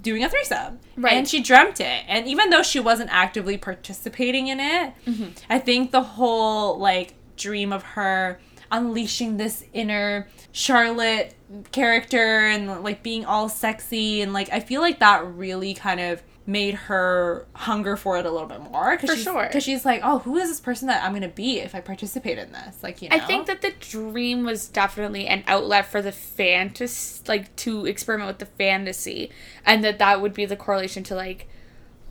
doing 0.02 0.22
a 0.22 0.28
threesome, 0.28 0.78
Right. 0.96 1.14
And 1.14 1.26
she 1.26 1.40
dreamt 1.42 1.80
it, 1.80 2.04
and 2.06 2.26
even 2.28 2.50
though 2.50 2.62
she 2.62 2.78
wasn't 2.78 3.10
actively 3.12 3.56
participating 3.56 4.48
in 4.48 4.60
it, 4.60 4.92
mm-hmm. 5.06 5.30
I 5.48 5.58
think 5.58 5.90
the 5.90 6.02
whole 6.02 6.78
like 6.78 7.14
dream 7.36 7.72
of 7.72 7.82
her 7.82 8.38
unleashing 8.70 9.38
this 9.38 9.64
inner 9.72 10.28
Charlotte 10.52 11.34
character 11.72 12.46
and 12.46 12.82
like 12.82 13.02
being 13.02 13.24
all 13.24 13.48
sexy 13.48 14.20
and 14.22 14.32
like 14.32 14.50
I 14.52 14.60
feel 14.60 14.80
like 14.82 14.98
that 15.00 15.26
really 15.26 15.74
kind 15.74 16.00
of 16.00 16.22
made 16.52 16.74
her 16.74 17.46
hunger 17.54 17.96
for 17.96 18.18
it 18.18 18.26
a 18.26 18.30
little 18.30 18.46
bit 18.46 18.60
more 18.60 18.98
For 18.98 19.16
sure. 19.16 19.46
because 19.46 19.64
she's 19.64 19.84
like 19.84 20.02
oh 20.04 20.18
who 20.20 20.36
is 20.36 20.48
this 20.50 20.60
person 20.60 20.86
that 20.88 21.02
I'm 21.02 21.12
gonna 21.14 21.28
be 21.28 21.58
if 21.58 21.74
I 21.74 21.80
participate 21.80 22.38
in 22.38 22.52
this 22.52 22.82
like 22.82 23.00
you 23.02 23.08
know 23.08 23.16
I 23.16 23.20
think 23.20 23.46
that 23.46 23.62
the 23.62 23.72
dream 23.80 24.44
was 24.44 24.68
definitely 24.68 25.26
an 25.26 25.42
outlet 25.46 25.86
for 25.86 26.02
the 26.02 26.12
fantasy, 26.12 27.22
like 27.26 27.54
to 27.56 27.86
experiment 27.86 28.28
with 28.28 28.38
the 28.38 28.46
fantasy, 28.46 29.30
and 29.64 29.82
that 29.84 29.98
that 29.98 30.20
would 30.20 30.34
be 30.34 30.44
the 30.44 30.56
correlation 30.56 31.02
to 31.04 31.14
like 31.14 31.48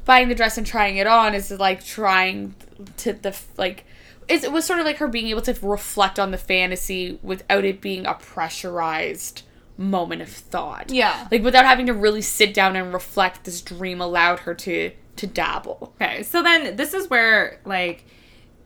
buying 0.06 0.30
the 0.30 0.36
dress 0.36 0.58
and 0.58 0.66
trying 0.66 0.98
it 0.98 1.08
on 1.08 1.34
is 1.34 1.52
like 1.52 1.84
trying 1.86 2.56
to 2.98 3.14
the 3.14 3.38
like. 3.58 3.86
It 4.28 4.52
was 4.52 4.66
sort 4.66 4.80
of 4.80 4.86
like 4.86 4.98
her 4.98 5.08
being 5.08 5.28
able 5.28 5.42
to 5.42 5.58
reflect 5.62 6.18
on 6.18 6.32
the 6.32 6.38
fantasy 6.38 7.20
without 7.22 7.66
it 7.66 7.82
being 7.82 8.06
a 8.06 8.14
pressurized 8.14 9.44
moment 9.82 10.22
of 10.22 10.30
thought. 10.30 10.92
Yeah. 10.92 11.28
Like 11.32 11.44
without 11.44 11.66
having 11.66 11.88
to 11.88 11.94
really 11.94 12.22
sit 12.22 12.54
down 12.54 12.76
and 12.76 12.94
reflect, 12.94 13.44
this 13.44 13.62
dream 13.62 14.00
allowed 14.00 14.40
her 14.40 14.54
to 14.54 14.92
to 15.18 15.28
dabble. 15.28 15.94
Okay, 15.96 16.24
so 16.24 16.42
then 16.42 16.76
this 16.76 16.94
is 16.94 17.10
where 17.10 17.60
like 17.66 18.06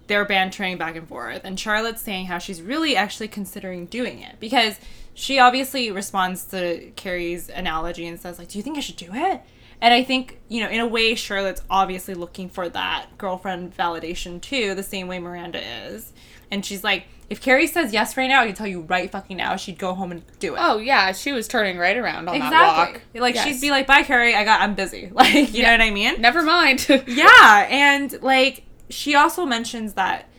they're 0.08 0.26
bantering 0.26 0.78
back 0.78 0.96
and 0.96 1.08
forth, 1.08 1.42
and 1.44 1.60
Charlotte's 1.60 2.02
saying 2.02 2.28
how 2.28 2.38
she's 2.38 2.62
really 2.62 2.96
actually 2.96 3.28
considering 3.28 3.88
doing 3.88 4.20
it 4.20 4.40
because 4.40 4.80
she 5.14 5.40
obviously 5.40 5.90
responds 5.92 6.46
to 6.46 6.92
Carrie's 6.96 7.50
analogy 7.50 8.06
and 8.06 8.20
says 8.20 8.38
like, 8.38 8.50
"Do 8.50 8.60
you 8.60 8.64
think 8.64 8.78
I 8.78 8.82
should 8.82 8.98
do 8.98 9.10
it?" 9.12 9.42
And 9.82 9.94
I 9.94 10.04
think 10.04 10.40
you 10.48 10.62
know, 10.62 10.70
in 10.70 10.80
a 10.80 10.88
way, 10.88 11.16
Charlotte's 11.16 11.62
obviously 11.70 12.14
looking 12.14 12.50
for 12.50 12.70
that 12.70 13.08
girlfriend 13.18 13.76
validation 13.76 14.40
too, 14.42 14.76
the 14.76 14.84
same 14.84 15.08
way 15.08 15.20
Miranda 15.20 15.62
is, 15.88 16.14
and 16.52 16.66
she's 16.66 16.84
like. 16.84 17.08
If 17.30 17.42
Carrie 17.42 17.66
says 17.68 17.92
yes 17.92 18.16
right 18.18 18.28
now, 18.28 18.42
I 18.42 18.46
can 18.48 18.56
tell 18.56 18.68
you 18.68 18.82
right 18.82 19.12
fucking 19.12 19.36
now, 19.38 19.56
she'd 19.56 19.80
go 19.80 19.94
home 19.96 20.12
and 20.12 20.24
do 20.40 20.56
it. 20.56 20.60
Oh 20.62 20.78
yeah, 20.78 21.12
she 21.12 21.32
was 21.32 21.48
turning 21.48 21.78
right 21.78 21.98
around 21.98 22.30
on 22.30 22.38
that 22.40 22.78
walk. 22.78 23.02
Like 23.16 23.36
Yes. 23.36 23.48
she'd 23.48 23.62
be 23.62 23.72
like, 23.72 23.88
"Bye, 23.88 24.04
Carrie. 24.04 24.36
I 24.36 24.44
got. 24.44 24.62
I'm 24.62 24.76
busy." 24.76 25.10
Like, 25.14 25.54
you 25.54 25.64
know 25.64 25.72
what 25.72 25.82
I 25.82 25.90
mean? 25.92 26.22
Never 26.22 26.44
mind. 26.44 26.86
yeah 27.08 27.68
and 27.70 28.22
like 28.22 28.64
she 28.90 29.16
also 29.16 29.46
mentions 29.46 29.94
that 29.94 30.30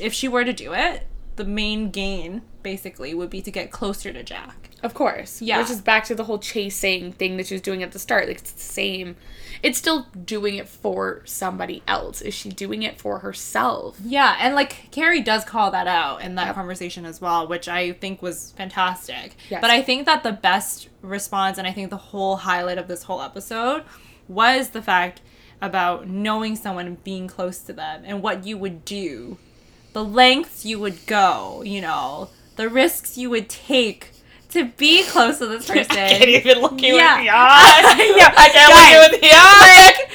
if 0.00 0.12
she 0.12 0.26
were 0.26 0.44
to 0.44 0.52
do 0.52 0.72
it 0.72 1.06
the 1.36 1.44
main 1.44 1.90
gain 1.90 2.42
basically 2.62 3.12
would 3.14 3.30
be 3.30 3.42
to 3.42 3.50
get 3.50 3.70
closer 3.70 4.12
to 4.12 4.22
jack 4.22 4.63
Of 4.84 4.94
course. 4.94 5.42
Yeah. 5.42 5.58
Which 5.58 5.70
is 5.70 5.80
back 5.80 6.04
to 6.04 6.14
the 6.14 6.24
whole 6.24 6.38
chasing 6.38 7.10
thing 7.12 7.36
that 7.38 7.46
she 7.48 7.54
was 7.54 7.62
doing 7.62 7.82
at 7.82 7.90
the 7.92 7.98
start. 7.98 8.28
Like 8.28 8.38
it's 8.38 8.52
the 8.52 8.60
same. 8.60 9.16
It's 9.62 9.78
still 9.78 10.06
doing 10.24 10.56
it 10.56 10.68
for 10.68 11.22
somebody 11.24 11.82
else. 11.88 12.20
Is 12.20 12.34
she 12.34 12.50
doing 12.50 12.82
it 12.82 13.00
for 13.00 13.18
herself? 13.20 13.98
yeah 14.04 14.36
and 14.40 14.54
like 14.54 14.88
carrie 14.90 15.22
does 15.22 15.44
call 15.44 15.70
that 15.70 15.86
out 15.86 16.20
in 16.20 16.34
that 16.34 16.54
conversation 16.54 17.04
as 17.06 17.20
well 17.20 17.46
which 17.46 17.68
i 17.68 17.92
think 17.92 18.20
was 18.20 18.52
fantastic 18.52 19.36
Yes. 19.48 19.60
but 19.60 19.70
i 19.70 19.80
think 19.80 20.04
that 20.06 20.22
the 20.22 20.32
best 20.32 20.88
response 21.00 21.56
and 21.58 21.66
i 21.66 21.72
think 21.72 21.88
the 21.90 21.96
whole 21.96 22.36
highlight 22.36 22.76
of 22.78 22.88
this 22.88 23.04
whole 23.04 23.22
episode 23.22 23.84
was 24.28 24.70
the 24.70 24.82
fact 24.82 25.20
about 25.62 26.06
knowing 26.08 26.56
someone 26.56 26.86
and 26.86 27.04
being 27.04 27.26
close 27.28 27.58
to 27.60 27.72
them 27.72 28.02
and 28.04 28.22
what 28.22 28.44
you 28.44 28.58
would 28.58 28.84
do 28.84 29.38
the 29.94 30.04
lengths 30.04 30.64
you 30.66 30.78
would 30.78 31.06
go 31.06 31.62
you 31.64 31.80
know 31.80 32.28
the 32.56 32.68
risks 32.68 33.16
you 33.16 33.30
would 33.30 33.48
take 33.48 34.10
to 34.54 34.64
be 34.76 35.04
close 35.04 35.38
to 35.38 35.46
this 35.46 35.66
person 35.68 35.92
I 35.96 36.08
can't 36.08 36.28
even 36.28 36.60
look 36.62 36.80
you 36.80 36.96
Yeah. 36.96 37.18
in 37.18 37.24
the 37.26 37.30
eye. 37.34 38.14
yeah, 38.16 38.34
I 38.36 38.48
can't 38.48 38.72
guys, 38.72 39.12
look 39.12 39.12
you 39.12 39.16
in 39.16 39.20
the 39.20 39.36
eye. 39.36 39.92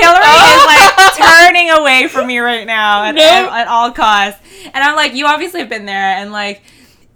Hillary 0.00 0.40
is 0.54 0.66
like 0.66 1.52
turning 1.52 1.70
away 1.70 2.08
from 2.08 2.26
me 2.26 2.38
right 2.38 2.66
now 2.66 3.04
at, 3.04 3.14
No. 3.14 3.22
at, 3.22 3.62
at 3.62 3.68
all 3.68 3.90
costs. 3.92 4.40
And 4.66 4.76
I'm 4.84 4.96
like, 4.96 5.14
you 5.14 5.26
obviously 5.26 5.60
have 5.60 5.68
been 5.68 5.86
there. 5.86 5.96
And 6.16 6.32
like, 6.32 6.62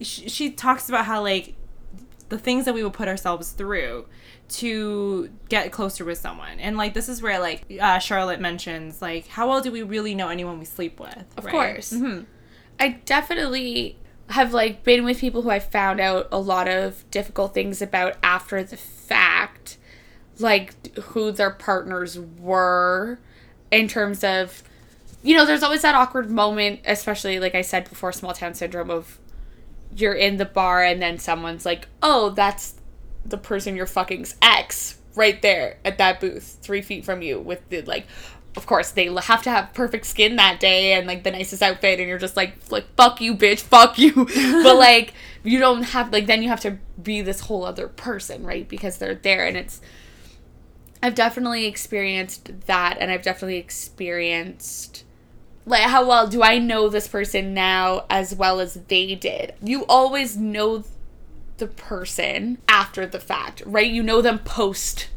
she, 0.01 0.29
she 0.29 0.51
talks 0.51 0.89
about 0.89 1.05
how 1.05 1.23
like 1.23 1.55
the 2.29 2.39
things 2.39 2.65
that 2.65 2.75
we 2.75 2.83
would 2.83 2.93
put 2.95 3.09
ourselves 3.09 3.51
through 3.53 4.07
to 4.47 5.31
get 5.49 5.73
closer 5.73 6.05
with 6.05 6.19
someone. 6.19 6.59
And 6.61 6.77
like, 6.77 6.95
this 6.95 7.09
is 7.09 7.23
where 7.23 7.39
like 7.41 7.65
uh, 7.81 7.99
Charlotte 7.99 8.41
mentions 8.41 9.01
like, 9.03 9.27
how 9.29 9.49
well 9.49 9.61
do 9.61 9.71
we 9.71 9.83
really 9.83 10.15
know 10.15 10.29
anyone 10.29 10.59
we 10.59 10.65
sleep 10.65 10.99
with? 11.01 11.25
Of 11.37 11.45
right? 11.45 11.53
course. 11.53 11.93
Mhm. 11.93 12.27
I 12.81 12.89
definitely 13.05 13.97
have 14.31 14.55
like 14.55 14.85
been 14.85 15.05
with 15.05 15.19
people 15.19 15.43
who 15.43 15.51
I 15.51 15.59
found 15.59 16.01
out 16.01 16.29
a 16.33 16.39
lot 16.39 16.69
of 16.69 17.09
difficult 17.11 17.55
things 17.55 17.83
about 17.83 18.17
after 18.23 18.63
the 18.63 18.77
fact, 18.77 19.77
like 20.39 20.97
who 20.97 21.31
their 21.31 21.51
partners 21.51 22.19
were 22.19 23.19
in 23.71 23.89
terms 23.89 24.25
of 24.25 24.63
you 25.23 25.35
know, 25.35 25.47
there's 25.47 25.63
always 25.63 25.81
that 25.81 25.95
awkward 25.95 26.31
moment, 26.31 26.81
especially 26.85 27.41
like 27.41 27.55
I 27.55 27.63
said 27.63 27.89
before, 27.89 28.13
small 28.13 28.35
town 28.35 28.53
syndrome 28.53 28.91
of 28.91 29.19
you're 29.97 30.13
in 30.15 30.37
the 30.37 30.45
bar 30.45 30.85
and 30.85 31.01
then 31.01 31.19
someone's 31.19 31.65
like, 31.65 31.89
"Oh, 32.03 32.31
that's 32.31 32.75
the 33.25 33.39
person 33.39 33.75
you're 33.75 33.87
fucking's 33.87 34.37
ex 34.43 34.99
right 35.15 35.41
there 35.41 35.79
at 35.85 35.99
that 35.99 36.21
booth, 36.21 36.59
three 36.61 36.83
feet 36.83 37.05
from 37.05 37.23
you, 37.23 37.39
with 37.41 37.67
the 37.71 37.83
like 37.83 38.07
of 38.57 38.67
course 38.67 38.91
they 38.93 39.13
have 39.13 39.43
to 39.43 39.51
have 39.51 39.73
perfect 39.75 40.07
skin 40.07 40.37
that 40.37 40.61
day 40.61 40.93
and 40.93 41.07
like 41.07 41.25
the 41.25 41.31
nicest 41.31 41.63
outfit 41.63 41.99
and 41.99 42.09
you're 42.09 42.19
just 42.19 42.37
like 42.37 42.55
like 42.71 42.87
fuck 42.97 43.21
you 43.21 43.35
bitch 43.35 43.61
fuck 43.61 43.99
you 43.99 44.13
but 44.63 44.77
like 44.77 45.13
you 45.43 45.59
don't 45.59 45.83
have 45.83 46.13
like 46.13 46.27
then 46.27 46.43
you 46.43 46.49
have 46.49 46.61
to 46.61 46.79
be 47.03 47.21
this 47.21 47.41
whole 47.41 47.65
other 47.65 47.89
person 47.89 48.45
right 48.45 48.69
because 48.69 48.99
they're 48.99 49.15
there 49.15 49.47
and 49.47 49.57
it's 49.57 49.81
I've 51.03 51.15
definitely 51.15 51.67
experienced 51.67 52.67
that 52.67 52.97
and 52.99 53.11
I've 53.11 53.21
definitely 53.21 53.59
experienced 53.59 55.05
like 55.67 55.83
how 55.83 56.07
well 56.07 56.29
do 56.29 56.43
I 56.43 56.59
know 56.59 56.89
this 56.89 57.09
person 57.09 57.53
now 57.53 58.07
as 58.09 58.35
well 58.35 58.61
as 58.61 58.75
they 58.75 59.15
did. 59.15 59.55
You 59.63 59.85
always 59.87 60.37
know 60.37 60.85
the 61.59 61.67
person 61.67 62.59
after 62.69 63.07
the 63.07 63.21
fact, 63.21 63.63
right? 63.67 63.91
You 63.91 64.03
know 64.03 64.23
them 64.23 64.39
post 64.39 65.09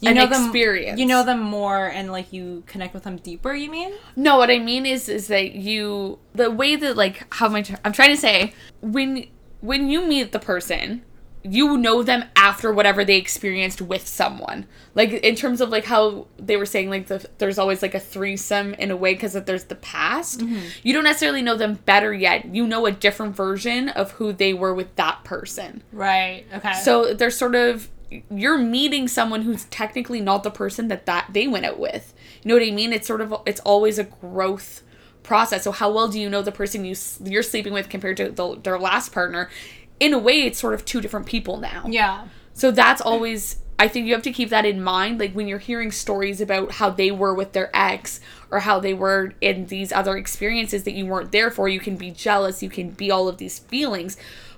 You 0.00 0.14
know 0.14 0.26
them. 0.26 0.52
You 0.98 1.06
know 1.06 1.22
them 1.24 1.40
more 1.40 1.86
and 1.86 2.10
like 2.10 2.32
you 2.32 2.64
connect 2.66 2.94
with 2.94 3.04
them 3.04 3.16
deeper, 3.16 3.54
you 3.54 3.70
mean? 3.70 3.92
No, 4.16 4.38
what 4.38 4.50
I 4.50 4.58
mean 4.58 4.86
is 4.86 5.08
is 5.08 5.28
that 5.28 5.52
you 5.52 6.18
the 6.34 6.50
way 6.50 6.76
that 6.76 6.96
like 6.96 7.32
how 7.34 7.46
am 7.46 7.54
I 7.56 7.64
I'm 7.84 7.92
trying 7.92 8.10
to 8.10 8.16
say 8.16 8.54
when 8.80 9.26
when 9.60 9.88
you 9.88 10.06
meet 10.06 10.32
the 10.32 10.38
person, 10.38 11.02
you 11.42 11.76
know 11.76 12.02
them 12.02 12.24
after 12.34 12.72
whatever 12.72 13.04
they 13.04 13.16
experienced 13.16 13.80
with 13.80 14.06
someone. 14.06 14.66
Like 14.94 15.12
in 15.12 15.34
terms 15.34 15.60
of 15.60 15.70
like 15.70 15.84
how 15.84 16.26
they 16.38 16.56
were 16.56 16.66
saying 16.66 16.90
like 16.90 17.06
the 17.06 17.28
there's 17.38 17.58
always 17.58 17.82
like 17.82 17.94
a 17.94 18.00
threesome 18.00 18.74
in 18.74 18.90
a 18.90 18.96
way 18.96 19.14
because 19.14 19.34
that 19.34 19.46
there's 19.46 19.64
the 19.64 19.76
past. 19.76 20.40
Mm-hmm. 20.40 20.66
You 20.82 20.92
don't 20.92 21.04
necessarily 21.04 21.42
know 21.42 21.56
them 21.56 21.74
better 21.74 22.12
yet. 22.12 22.54
You 22.54 22.66
know 22.66 22.86
a 22.86 22.92
different 22.92 23.36
version 23.36 23.88
of 23.90 24.12
who 24.12 24.32
they 24.32 24.52
were 24.52 24.74
with 24.74 24.94
that 24.96 25.24
person. 25.24 25.82
Right. 25.92 26.44
Okay. 26.54 26.74
So 26.74 27.14
they're 27.14 27.30
sort 27.30 27.54
of 27.54 27.88
you're 28.30 28.58
meeting 28.58 29.08
someone 29.08 29.42
who's 29.42 29.64
technically 29.66 30.20
not 30.20 30.42
the 30.42 30.50
person 30.50 30.88
that 30.88 31.06
that 31.06 31.28
they 31.32 31.46
went 31.46 31.66
out 31.66 31.78
with. 31.78 32.14
You 32.42 32.48
know 32.48 32.54
what 32.54 32.66
I 32.66 32.70
mean? 32.70 32.92
It's 32.92 33.06
sort 33.06 33.20
of 33.20 33.34
it's 33.46 33.60
always 33.60 33.98
a 33.98 34.04
growth 34.04 34.82
process. 35.22 35.64
So 35.64 35.72
how 35.72 35.90
well 35.92 36.08
do 36.08 36.20
you 36.20 36.30
know 36.30 36.42
the 36.42 36.52
person 36.52 36.84
you 36.84 36.94
you're 37.24 37.42
sleeping 37.42 37.72
with 37.72 37.88
compared 37.88 38.16
to 38.18 38.30
the, 38.30 38.56
their 38.62 38.78
last 38.78 39.12
partner? 39.12 39.50
In 39.98 40.12
a 40.12 40.18
way, 40.18 40.42
it's 40.42 40.58
sort 40.58 40.74
of 40.74 40.84
two 40.84 41.00
different 41.00 41.26
people 41.26 41.58
now. 41.58 41.84
yeah. 41.86 42.28
So 42.52 42.70
that's 42.70 43.02
always 43.02 43.56
I 43.78 43.88
think 43.88 44.06
you 44.06 44.14
have 44.14 44.22
to 44.22 44.32
keep 44.32 44.48
that 44.48 44.64
in 44.64 44.82
mind 44.82 45.20
like 45.20 45.32
when 45.34 45.48
you're 45.48 45.58
hearing 45.58 45.92
stories 45.92 46.40
about 46.40 46.72
how 46.72 46.88
they 46.90 47.10
were 47.10 47.34
with 47.34 47.52
their 47.52 47.70
ex 47.74 48.20
or 48.50 48.60
how 48.60 48.80
they 48.80 48.94
were 48.94 49.34
in 49.40 49.66
these 49.66 49.92
other 49.92 50.16
experiences 50.16 50.84
that 50.84 50.92
you 50.92 51.04
weren't 51.06 51.32
there 51.32 51.50
for, 51.50 51.68
you 51.68 51.80
can 51.80 51.96
be 51.96 52.10
jealous, 52.10 52.62
you 52.62 52.70
can 52.70 52.90
be 52.90 53.10
all 53.10 53.28
of 53.28 53.36
these 53.36 53.58
feelings. 53.58 54.16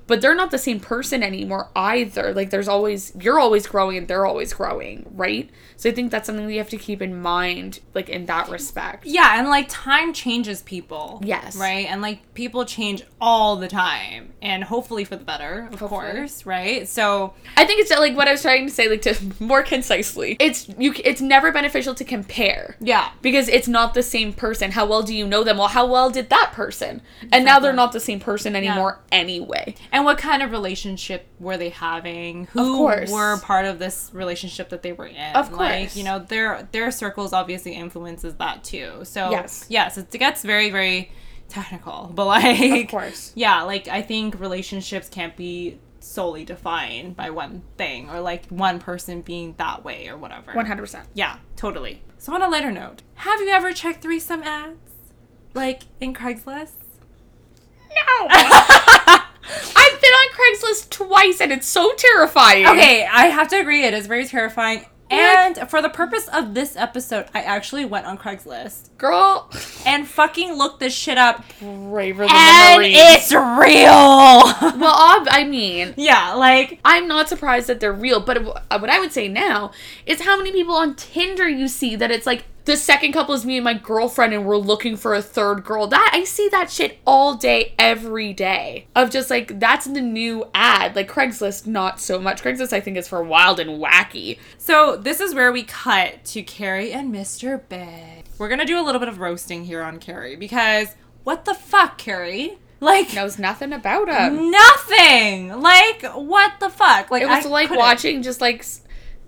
But 0.08 0.20
they're 0.20 0.34
not 0.34 0.50
the 0.50 0.58
same 0.58 0.80
person 0.80 1.22
anymore 1.22 1.68
either. 1.76 2.34
Like 2.34 2.50
there's 2.50 2.66
always 2.66 3.12
you're 3.20 3.38
always 3.38 3.66
growing 3.68 3.96
and 3.96 4.08
they're 4.08 4.26
always 4.26 4.52
growing, 4.52 5.06
right? 5.14 5.48
So 5.76 5.88
I 5.88 5.92
think 5.92 6.10
that's 6.10 6.26
something 6.26 6.50
you 6.50 6.58
have 6.58 6.70
to 6.70 6.76
keep 6.76 7.00
in 7.00 7.20
mind 7.22 7.78
like 7.94 8.08
in 8.08 8.26
that 8.26 8.48
respect. 8.48 9.06
Yeah, 9.06 9.38
and 9.38 9.48
like 9.48 9.66
time 9.68 10.12
changes 10.12 10.62
people. 10.62 11.22
Yes. 11.24 11.54
Right? 11.56 11.86
And 11.88 12.02
like 12.02 12.34
people 12.34 12.64
change 12.64 13.04
all 13.20 13.54
the 13.54 13.68
time 13.68 14.32
and 14.42 14.64
hopefully 14.64 15.04
for 15.04 15.14
the 15.16 15.24
better, 15.24 15.68
of 15.72 15.78
Hopefully. 15.78 16.12
course, 16.12 16.46
right? 16.46 16.88
So, 16.88 17.34
I 17.56 17.64
think 17.64 17.80
it's 17.80 17.90
uh, 17.90 17.98
like 17.98 18.16
what 18.16 18.28
I 18.28 18.32
was 18.32 18.42
trying 18.42 18.66
to 18.66 18.72
say 18.72 18.88
like 18.88 19.02
to 19.02 19.16
more 19.40 19.62
concisely. 19.62 20.36
It's 20.40 20.68
you 20.78 20.94
it's 21.04 21.20
never 21.20 21.52
beneficial 21.52 21.94
to 21.94 22.04
compare. 22.04 22.76
yeah. 22.80 23.10
because 23.22 23.48
it's 23.48 23.68
not 23.68 23.94
the 23.94 24.02
same 24.02 24.32
person. 24.32 24.70
How 24.72 24.86
well 24.86 25.02
do 25.02 25.14
you 25.14 25.26
know 25.26 25.44
them? 25.44 25.58
Well, 25.58 25.68
how 25.68 25.86
well 25.86 26.10
did 26.10 26.30
that 26.30 26.52
person? 26.54 27.02
And 27.32 27.44
now 27.44 27.58
they're 27.60 27.72
not 27.72 27.92
the 27.92 28.00
same 28.00 28.20
person 28.20 28.56
anymore 28.56 29.00
anyway. 29.12 29.74
And 29.92 29.97
what 30.04 30.18
kind 30.18 30.42
of 30.42 30.50
relationship 30.50 31.26
were 31.38 31.56
they 31.56 31.68
having? 31.70 32.46
Who 32.52 32.82
were 32.84 33.38
part 33.40 33.64
of 33.66 33.78
this 33.78 34.10
relationship 34.12 34.68
that 34.70 34.82
they 34.82 34.92
were 34.92 35.06
in? 35.06 35.34
Of 35.34 35.52
Like, 35.52 35.80
course. 35.80 35.96
you 35.96 36.04
know, 36.04 36.18
their 36.18 36.68
their 36.72 36.90
circles 36.90 37.32
obviously 37.32 37.72
influences 37.74 38.34
that 38.36 38.64
too. 38.64 39.00
So 39.04 39.30
Yes. 39.30 39.66
yes, 39.68 39.96
it 39.98 40.10
gets 40.10 40.42
very, 40.42 40.70
very 40.70 41.10
technical. 41.48 42.10
But 42.14 42.26
like 42.26 42.84
Of 42.84 42.90
course. 42.90 43.32
Yeah, 43.34 43.62
like 43.62 43.88
I 43.88 44.02
think 44.02 44.38
relationships 44.40 45.08
can't 45.08 45.36
be 45.36 45.78
solely 46.00 46.44
defined 46.44 47.16
by 47.16 47.30
one 47.30 47.62
thing 47.76 48.08
or 48.08 48.20
like 48.20 48.46
one 48.48 48.78
person 48.78 49.20
being 49.20 49.54
that 49.58 49.84
way 49.84 50.08
or 50.08 50.16
whatever. 50.16 50.52
100%. 50.52 51.04
Yeah, 51.14 51.38
totally. 51.56 52.02
So 52.18 52.34
on 52.34 52.42
a 52.42 52.48
lighter 52.48 52.70
note, 52.72 53.02
have 53.14 53.40
you 53.40 53.48
ever 53.50 53.72
checked 53.72 54.02
threesome 54.02 54.42
ads? 54.42 54.78
Like 55.54 55.82
in 56.00 56.14
Craigslist? 56.14 56.72
No. 57.90 58.28
I've 59.76 60.00
been 60.00 60.12
on 60.12 60.28
Craigslist 60.32 60.90
twice 60.90 61.40
and 61.40 61.52
it's 61.52 61.66
so 61.66 61.92
terrifying. 61.96 62.66
Okay, 62.66 63.06
I 63.06 63.26
have 63.26 63.48
to 63.48 63.56
agree. 63.60 63.84
It 63.84 63.94
is 63.94 64.06
very 64.06 64.26
terrifying. 64.26 64.84
And 65.10 65.56
for 65.70 65.80
the 65.80 65.88
purpose 65.88 66.28
of 66.28 66.52
this 66.52 66.76
episode, 66.76 67.28
I 67.34 67.40
actually 67.40 67.86
went 67.86 68.04
on 68.04 68.18
Craigslist 68.18 68.90
Girl, 68.98 69.48
and 69.86 70.06
fucking 70.06 70.52
looked 70.52 70.80
this 70.80 70.92
shit 70.94 71.16
up. 71.16 71.42
braver 71.60 72.26
than 72.26 72.28
the 72.28 72.34
And 72.34 72.76
Marines. 72.82 72.96
it's 72.98 73.32
real. 73.32 73.38
well, 74.78 75.16
ob- 75.20 75.28
I 75.30 75.46
mean, 75.48 75.94
yeah, 75.96 76.34
like 76.34 76.78
I'm 76.84 77.08
not 77.08 77.30
surprised 77.30 77.68
that 77.68 77.80
they're 77.80 77.90
real, 77.90 78.20
but 78.20 78.34
w- 78.34 78.52
uh, 78.70 78.78
what 78.78 78.90
I 78.90 79.00
would 79.00 79.12
say 79.12 79.28
now 79.28 79.70
is 80.04 80.20
how 80.20 80.36
many 80.36 80.52
people 80.52 80.74
on 80.74 80.94
Tinder 80.94 81.48
you 81.48 81.68
see 81.68 81.96
that 81.96 82.10
it's 82.10 82.26
like 82.26 82.44
the 82.68 82.76
second 82.76 83.12
couple 83.12 83.34
is 83.34 83.44
me 83.46 83.56
and 83.56 83.64
my 83.64 83.74
girlfriend 83.74 84.34
and 84.34 84.44
we're 84.44 84.56
looking 84.58 84.94
for 84.96 85.14
a 85.14 85.22
third 85.22 85.64
girl. 85.64 85.86
That 85.86 86.10
I 86.12 86.24
see 86.24 86.48
that 86.50 86.70
shit 86.70 86.98
all 87.06 87.34
day 87.34 87.74
every 87.78 88.32
day. 88.34 88.86
Of 88.94 89.10
just 89.10 89.30
like 89.30 89.58
that's 89.58 89.86
the 89.86 90.00
new 90.02 90.44
ad. 90.54 90.94
Like 90.94 91.10
Craigslist 91.10 91.66
not 91.66 91.98
so 91.98 92.18
much. 92.20 92.42
Craigslist 92.42 92.72
I 92.74 92.80
think 92.80 92.96
is 92.98 93.08
for 93.08 93.22
wild 93.22 93.58
and 93.58 93.82
wacky. 93.82 94.38
So 94.58 94.96
this 94.96 95.18
is 95.20 95.34
where 95.34 95.50
we 95.50 95.62
cut 95.64 96.24
to 96.26 96.42
Carrie 96.42 96.92
and 96.92 97.12
Mr. 97.12 97.60
Big. 97.68 98.26
We're 98.38 98.48
gonna 98.50 98.66
do 98.66 98.78
a 98.78 98.84
little 98.84 98.98
bit 99.00 99.08
of 99.08 99.18
roasting 99.18 99.64
here 99.64 99.82
on 99.82 99.98
Carrie 99.98 100.36
because 100.36 100.94
what 101.24 101.46
the 101.46 101.54
fuck, 101.54 101.96
Carrie? 101.98 102.58
Like 102.80 103.12
Knows 103.14 103.38
nothing 103.38 103.72
about 103.72 104.08
him. 104.08 104.50
nothing. 104.50 105.48
Like 105.60 106.04
what 106.14 106.60
the 106.60 106.68
fuck? 106.68 107.10
Like 107.10 107.22
It 107.22 107.28
was 107.28 107.46
I 107.46 107.48
like 107.48 107.68
couldn't- 107.68 107.82
watching 107.82 108.22
just 108.22 108.40
like 108.40 108.64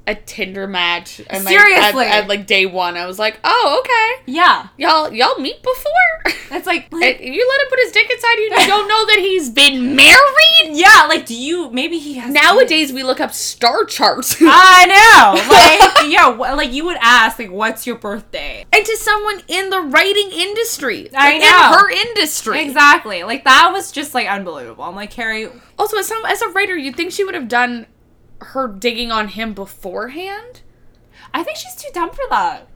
a 0.07 0.14
Tinder 0.14 0.66
match 0.66 1.20
and 1.30 1.44
like 1.44 1.53
Seriously. 1.57 2.07
at, 2.07 2.24
at 2.24 2.28
like 2.28 2.46
day 2.46 2.66
one. 2.66 2.96
I 2.96 3.07
was 3.07 3.18
like, 3.18 3.38
oh 3.44 3.80
okay, 3.80 4.32
Yeah, 4.32 4.68
y'all 4.76 5.12
y'all 5.12 5.38
meet 5.38 5.62
before. 5.62 5.92
it's 6.51 6.66
like, 6.66 6.92
like 6.92 7.20
you 7.20 7.48
let 7.48 7.61
him 7.61 7.68
put 7.68 7.78
his 7.84 7.92
dick 7.92 8.11
inside 8.11 8.34
you. 8.38 8.51
You 8.61 8.66
don't 8.66 8.88
know 8.88 9.07
that 9.07 9.18
he's 9.18 9.51
been 9.51 9.94
married. 9.94 10.18
yeah, 10.76 11.07
like 11.09 11.26
do 11.26 11.36
you 11.36 11.70
maybe 11.70 11.98
he 11.98 12.14
has 12.14 12.32
Nowadays, 12.32 12.92
we 12.92 13.03
look 13.03 13.20
up 13.20 13.32
star 13.32 13.84
charts. 13.84 14.36
I 14.40 14.86
know. 14.86 16.01
Like, 16.01 16.11
yeah, 16.11 16.26
like 16.55 16.72
you 16.72 16.84
would 16.86 16.98
ask, 17.01 17.38
like, 17.38 17.51
what's 17.51 17.86
your 17.86 17.96
birthday? 17.96 18.64
and 18.72 18.84
to 18.84 18.96
someone 18.96 19.42
in 19.48 19.70
the 19.70 19.80
writing 19.80 20.30
industry, 20.32 21.11
I 21.14 21.32
like, 21.32 21.40
know. 21.42 21.46
in 21.46 21.72
her 21.78 21.90
industry. 22.09 22.62
Exactly. 22.62 23.22
Like 23.22 23.44
that 23.44 23.70
was 23.72 23.92
just 23.92 24.14
like 24.14 24.28
unbelievable. 24.28 24.84
I'm 24.84 24.94
like, 24.96 25.11
Carrie, 25.11 25.48
Also, 25.78 25.98
as 25.98 26.07
some 26.07 26.24
as 26.26 26.42
a 26.42 26.48
writer, 26.48 26.76
you'd 26.76 26.96
think 26.96 27.12
she 27.12 27.24
would 27.24 27.34
have 27.34 27.48
done 27.48 27.86
her 28.41 28.68
digging 28.68 29.11
on 29.12 29.28
him 29.28 29.55
beforehand. 29.55 30.62
I 31.32 31.43
think 31.43 31.57
she's 31.57 31.76
too 31.76 31.91
dumb 31.93 32.11
for 32.11 32.24
that. 32.30 32.66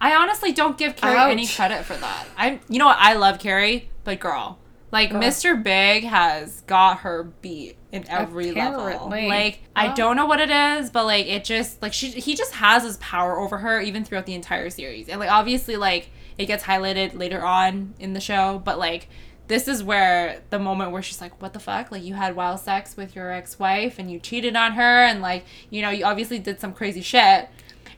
I 0.00 0.14
honestly 0.14 0.52
don't 0.52 0.76
give 0.76 0.96
Carrie 0.96 1.30
any 1.30 1.46
credit 1.46 1.84
for 1.84 1.94
that. 1.94 2.26
I, 2.36 2.60
you 2.68 2.78
know 2.78 2.86
what? 2.86 2.98
I 2.98 3.14
love 3.14 3.38
Carrie, 3.38 3.88
but 4.02 4.20
girl, 4.20 4.58
like 4.94 5.10
Mr. 5.10 5.60
Big 5.60 6.04
has 6.04 6.60
got 6.62 6.98
her 6.98 7.24
beat 7.42 7.76
in 7.90 8.08
every 8.08 8.52
level. 8.52 8.86
Apparently. 8.86 9.28
Like 9.28 9.60
I 9.74 9.92
don't 9.92 10.16
know 10.16 10.26
what 10.26 10.40
it 10.40 10.50
is, 10.50 10.90
but 10.90 11.04
like 11.04 11.26
it 11.26 11.44
just 11.44 11.80
like 11.82 11.92
she 11.92 12.08
he 12.10 12.34
just 12.34 12.54
has 12.54 12.82
his 12.82 12.96
power 12.98 13.38
over 13.38 13.58
her 13.58 13.80
even 13.80 14.04
throughout 14.04 14.26
the 14.26 14.34
entire 14.34 14.70
series. 14.70 15.08
And 15.08 15.18
like 15.18 15.30
obviously 15.30 15.76
like 15.76 16.10
it 16.38 16.46
gets 16.46 16.64
highlighted 16.64 17.18
later 17.18 17.42
on 17.44 17.94
in 17.98 18.12
the 18.12 18.20
show, 18.20 18.60
but 18.64 18.78
like 18.78 19.08
this 19.46 19.68
is 19.68 19.82
where 19.82 20.40
the 20.50 20.58
moment 20.58 20.90
where 20.92 21.02
she's 21.02 21.20
like, 21.20 21.40
"What 21.42 21.52
the 21.52 21.60
fuck? 21.60 21.90
Like 21.92 22.02
you 22.02 22.14
had 22.14 22.36
wild 22.36 22.60
sex 22.60 22.96
with 22.96 23.14
your 23.14 23.30
ex-wife 23.30 23.98
and 23.98 24.10
you 24.10 24.18
cheated 24.18 24.56
on 24.56 24.72
her 24.72 24.82
and 25.04 25.20
like, 25.20 25.44
you 25.70 25.82
know, 25.82 25.90
you 25.90 26.04
obviously 26.04 26.38
did 26.38 26.60
some 26.60 26.72
crazy 26.72 27.02
shit." 27.02 27.48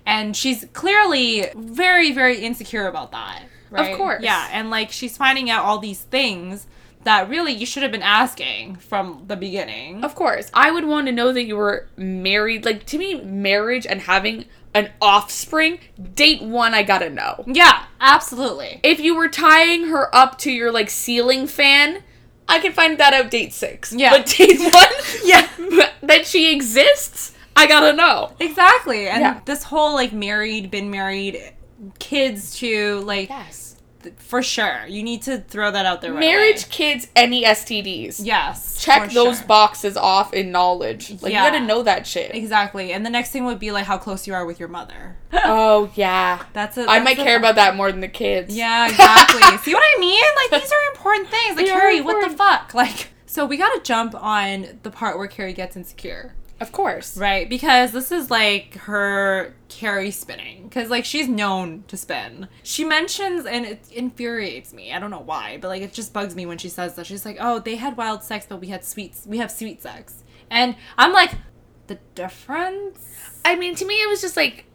And 0.04 0.36
she's 0.36 0.66
clearly 0.72 1.46
very 1.54 2.12
very 2.12 2.38
insecure 2.38 2.86
about 2.86 3.12
that. 3.12 3.42
Right? 3.70 3.96
course. 3.96 4.22
Yeah, 4.22 4.48
and 4.52 4.70
like 4.70 4.92
she's 4.92 5.16
finding 5.16 5.50
out 5.50 5.64
all 5.64 5.78
these 5.78 6.02
things 6.02 6.66
that 7.06 7.28
really 7.28 7.52
you 7.52 7.64
should 7.66 7.82
have 7.82 7.92
been 7.92 8.02
asking 8.02 8.76
from 8.76 9.24
the 9.26 9.36
beginning. 9.36 10.04
Of 10.04 10.14
course, 10.14 10.50
I 10.52 10.70
would 10.70 10.84
want 10.84 11.06
to 11.06 11.12
know 11.12 11.32
that 11.32 11.44
you 11.44 11.56
were 11.56 11.88
married. 11.96 12.64
Like 12.64 12.84
to 12.86 12.98
me, 12.98 13.20
marriage 13.22 13.86
and 13.86 14.02
having 14.02 14.44
an 14.74 14.90
offspring, 15.00 15.78
date 16.14 16.42
one, 16.42 16.74
I 16.74 16.82
gotta 16.82 17.08
know. 17.08 17.44
Yeah, 17.46 17.84
absolutely. 18.00 18.80
If 18.82 19.00
you 19.00 19.16
were 19.16 19.28
tying 19.28 19.86
her 19.88 20.14
up 20.14 20.36
to 20.40 20.50
your 20.52 20.70
like 20.70 20.90
ceiling 20.90 21.46
fan, 21.46 22.02
I 22.48 22.58
can 22.60 22.72
find 22.72 22.98
that 22.98 23.14
out 23.14 23.30
date 23.30 23.54
six. 23.54 23.92
Yeah. 23.92 24.10
But 24.10 24.26
date 24.26 24.58
one, 24.72 24.92
Yeah. 25.24 25.48
that 26.02 26.26
she 26.26 26.54
exists, 26.54 27.32
I 27.56 27.66
gotta 27.66 27.94
know. 27.96 28.34
Exactly. 28.38 29.08
And 29.08 29.20
Yeah. 29.22 29.40
this 29.46 29.62
whole 29.64 29.94
like 29.94 30.12
married, 30.12 30.70
been 30.70 30.90
married, 30.90 31.52
kids 31.98 32.54
too, 32.58 33.00
like 33.06 33.28
Yes. 33.30 33.65
For 34.16 34.42
sure. 34.42 34.84
You 34.88 35.02
need 35.02 35.22
to 35.22 35.38
throw 35.38 35.70
that 35.70 35.86
out 35.86 36.00
there. 36.00 36.12
Right 36.12 36.20
Marriage, 36.20 36.64
away. 36.64 36.70
kids, 36.70 37.08
any 37.16 37.44
STDs. 37.44 38.20
Yes. 38.24 38.80
Check 38.82 39.10
those 39.12 39.38
sure. 39.38 39.46
boxes 39.46 39.96
off 39.96 40.32
in 40.32 40.50
knowledge. 40.50 41.10
Like 41.22 41.32
Yeah. 41.32 41.44
you 41.44 41.50
gotta 41.52 41.64
know 41.64 41.82
that 41.82 42.06
shit. 42.06 42.34
Exactly. 42.34 42.92
And 42.92 43.04
the 43.04 43.10
next 43.10 43.30
thing 43.30 43.44
would 43.44 43.58
be 43.58 43.72
like 43.72 43.86
how 43.86 43.98
close 43.98 44.26
you 44.26 44.34
are 44.34 44.44
with 44.44 44.58
your 44.60 44.68
mother. 44.68 45.16
oh 45.32 45.90
yeah. 45.94 46.44
That's 46.52 46.76
a. 46.78 46.86
I 46.88 47.00
might 47.00 47.16
care 47.16 47.36
about 47.38 47.56
that 47.56 47.76
more 47.76 47.90
than 47.90 48.00
the 48.00 48.08
kids. 48.08 48.54
Yeah, 48.54 48.88
exactly. 48.88 49.56
See 49.58 49.74
what 49.74 49.82
I 49.84 50.00
mean? 50.00 50.22
Like 50.50 50.62
these 50.62 50.72
are 50.72 50.90
important 50.94 51.28
things. 51.28 51.56
Like 51.56 51.66
Carrie, 51.66 52.00
what 52.00 52.28
the 52.28 52.36
fuck? 52.36 52.74
Like 52.74 53.08
so 53.26 53.44
we 53.44 53.56
gotta 53.56 53.80
jump 53.82 54.14
on 54.14 54.78
the 54.82 54.90
part 54.90 55.18
where 55.18 55.26
Carrie 55.28 55.52
gets 55.52 55.76
insecure. 55.76 56.34
Of 56.58 56.72
course. 56.72 57.18
Right, 57.18 57.48
because 57.48 57.92
this 57.92 58.10
is 58.10 58.30
like 58.30 58.74
her 58.74 59.54
Carrie 59.68 60.10
spinning. 60.10 60.64
Because 60.64 60.88
like 60.88 61.04
she's 61.04 61.28
known 61.28 61.84
to 61.88 61.96
spin. 61.96 62.48
She 62.62 62.84
mentions, 62.84 63.44
and 63.44 63.66
it 63.66 63.86
infuriates 63.92 64.72
me. 64.72 64.92
I 64.92 64.98
don't 64.98 65.10
know 65.10 65.20
why, 65.20 65.58
but 65.60 65.68
like 65.68 65.82
it 65.82 65.92
just 65.92 66.12
bugs 66.12 66.34
me 66.34 66.46
when 66.46 66.58
she 66.58 66.68
says 66.68 66.94
that. 66.94 67.06
She's 67.06 67.24
like, 67.24 67.36
"Oh, 67.40 67.58
they 67.58 67.76
had 67.76 67.96
wild 67.96 68.22
sex, 68.22 68.46
but 68.48 68.60
we 68.60 68.68
had 68.68 68.84
sweet. 68.84 69.14
We 69.26 69.38
have 69.38 69.50
sweet 69.50 69.82
sex." 69.82 70.22
And 70.50 70.76
I'm 70.96 71.12
like, 71.12 71.32
the 71.86 71.98
difference. 72.14 73.40
I 73.44 73.56
mean, 73.56 73.74
to 73.76 73.84
me, 73.86 73.94
it 73.96 74.08
was 74.08 74.20
just 74.20 74.36
like, 74.36 74.65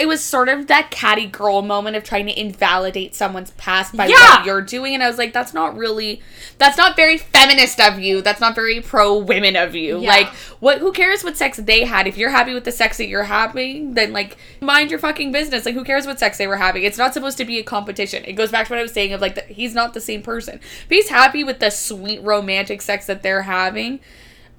it 0.00 0.08
was 0.08 0.24
sort 0.24 0.48
of 0.48 0.66
that 0.68 0.90
catty 0.90 1.26
girl 1.26 1.60
moment 1.60 1.94
of 1.94 2.02
trying 2.02 2.24
to 2.24 2.40
invalidate 2.40 3.14
someone's 3.14 3.50
past 3.52 3.94
by 3.94 4.06
Yeah. 4.06 4.14
what 4.36 4.46
you're 4.46 4.62
doing. 4.62 4.94
And 4.94 5.02
I 5.02 5.08
was 5.08 5.18
like, 5.18 5.34
that's 5.34 5.52
not 5.52 5.76
really, 5.76 6.22
that's 6.56 6.78
not 6.78 6.96
very 6.96 7.18
feminist 7.18 7.78
of 7.78 7.98
you. 7.98 8.22
That's 8.22 8.40
not 8.40 8.54
very 8.54 8.80
pro 8.80 9.18
women 9.18 9.56
of 9.56 9.74
you. 9.74 10.00
Yeah. 10.00 10.08
Like, 10.08 10.28
what, 10.58 10.78
who 10.78 10.92
cares 10.92 11.22
what 11.22 11.36
sex 11.36 11.58
they 11.58 11.84
had? 11.84 12.06
If 12.06 12.16
you're 12.16 12.30
happy 12.30 12.54
with 12.54 12.64
the 12.64 12.72
sex 12.72 12.96
that 12.96 13.08
you're 13.08 13.24
having, 13.24 13.92
then 13.92 14.14
like, 14.14 14.38
mind 14.62 14.90
your 14.90 14.98
fucking 15.00 15.32
business. 15.32 15.66
Like, 15.66 15.74
who 15.74 15.84
cares 15.84 16.06
what 16.06 16.18
sex 16.18 16.38
they 16.38 16.46
were 16.46 16.56
having? 16.56 16.82
It's 16.82 16.96
not 16.98 17.12
supposed 17.12 17.36
to 17.36 17.44
be 17.44 17.58
a 17.58 17.62
competition. 17.62 18.24
It 18.24 18.32
goes 18.32 18.50
back 18.50 18.68
to 18.68 18.72
what 18.72 18.78
I 18.78 18.82
was 18.82 18.92
saying 18.94 19.12
of 19.12 19.20
like, 19.20 19.34
that 19.34 19.48
he's 19.48 19.74
not 19.74 19.92
the 19.92 20.00
same 20.00 20.22
person. 20.22 20.60
If 20.84 20.86
he's 20.88 21.10
happy 21.10 21.44
with 21.44 21.58
the 21.60 21.68
sweet 21.68 22.22
romantic 22.22 22.80
sex 22.80 23.04
that 23.04 23.22
they're 23.22 23.42
having, 23.42 24.00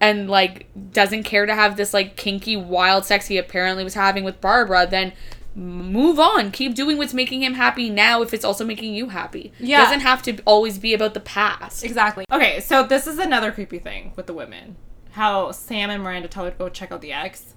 and 0.02 0.30
like 0.30 0.68
doesn't 0.92 1.24
care 1.24 1.46
to 1.46 1.56
have 1.56 1.78
this 1.78 1.94
like 1.94 2.18
kinky 2.18 2.58
wild 2.58 3.06
sex 3.06 3.28
he 3.28 3.38
apparently 3.38 3.84
was 3.86 3.94
having 3.94 4.24
with 4.26 4.42
Barbara, 4.42 4.88
then 4.88 5.14
move 5.56 6.20
on. 6.20 6.52
Keep 6.52 6.76
doing 6.76 6.98
what's 6.98 7.14
making 7.14 7.44
him 7.44 7.54
happy 7.54 7.90
now 7.90 8.22
if 8.22 8.34
it's 8.34 8.44
also 8.44 8.66
making 8.66 8.94
you 8.96 9.10
happy. 9.10 9.54
Yeah. 9.60 9.82
It 9.82 9.86
doesn't 9.86 10.00
have 10.02 10.24
to 10.24 10.40
always 10.46 10.80
be 10.80 10.94
about 10.94 11.14
the 11.14 11.20
past. 11.20 11.86
Exactly. 11.86 12.26
Okay, 12.32 12.60
so 12.60 12.84
this 12.84 13.06
is 13.06 13.20
another 13.20 13.52
creepy 13.52 13.78
thing 13.78 14.12
with 14.16 14.26
the 14.26 14.34
women. 14.34 14.76
How 15.12 15.52
Sam 15.52 15.90
and 15.90 16.02
Miranda 16.02 16.28
tell 16.28 16.46
her 16.46 16.52
to 16.52 16.58
go 16.58 16.68
check 16.68 16.92
out 16.92 17.02
the 17.02 17.14
ex. 17.14 17.54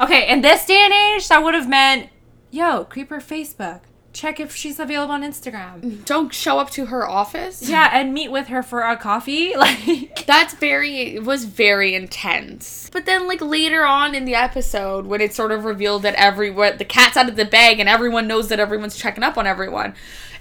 Okay, 0.00 0.28
in 0.30 0.40
this 0.40 0.64
day 0.66 0.80
and 0.80 0.92
age, 0.92 1.28
that 1.28 1.42
would 1.42 1.54
have 1.54 1.68
meant, 1.68 2.08
yo, 2.50 2.84
creeper 2.84 3.18
Facebook. 3.18 3.80
Check 4.16 4.40
if 4.40 4.56
she's 4.56 4.80
available 4.80 5.12
on 5.12 5.22
Instagram. 5.22 6.02
Don't 6.06 6.32
show 6.32 6.58
up 6.58 6.70
to 6.70 6.86
her 6.86 7.06
office. 7.06 7.68
Yeah, 7.68 7.90
and 7.92 8.14
meet 8.14 8.30
with 8.32 8.46
her 8.46 8.62
for 8.62 8.80
a 8.80 8.96
coffee. 8.96 9.52
Like, 9.66 10.24
That's 10.24 10.54
very 10.54 11.16
it 11.16 11.24
was 11.24 11.44
very 11.44 11.94
intense. 11.94 12.88
But 12.90 13.04
then 13.04 13.28
like 13.28 13.42
later 13.42 13.84
on 13.84 14.14
in 14.14 14.24
the 14.24 14.34
episode 14.34 15.04
when 15.04 15.20
it's 15.20 15.36
sort 15.36 15.52
of 15.52 15.64
revealed 15.66 16.02
that 16.04 16.14
everyone 16.14 16.78
the 16.78 16.84
cat's 16.86 17.18
out 17.18 17.28
of 17.28 17.36
the 17.36 17.44
bag 17.44 17.78
and 17.78 17.90
everyone 17.90 18.26
knows 18.26 18.48
that 18.48 18.58
everyone's 18.58 18.96
checking 18.96 19.22
up 19.22 19.36
on 19.36 19.46
everyone. 19.46 19.94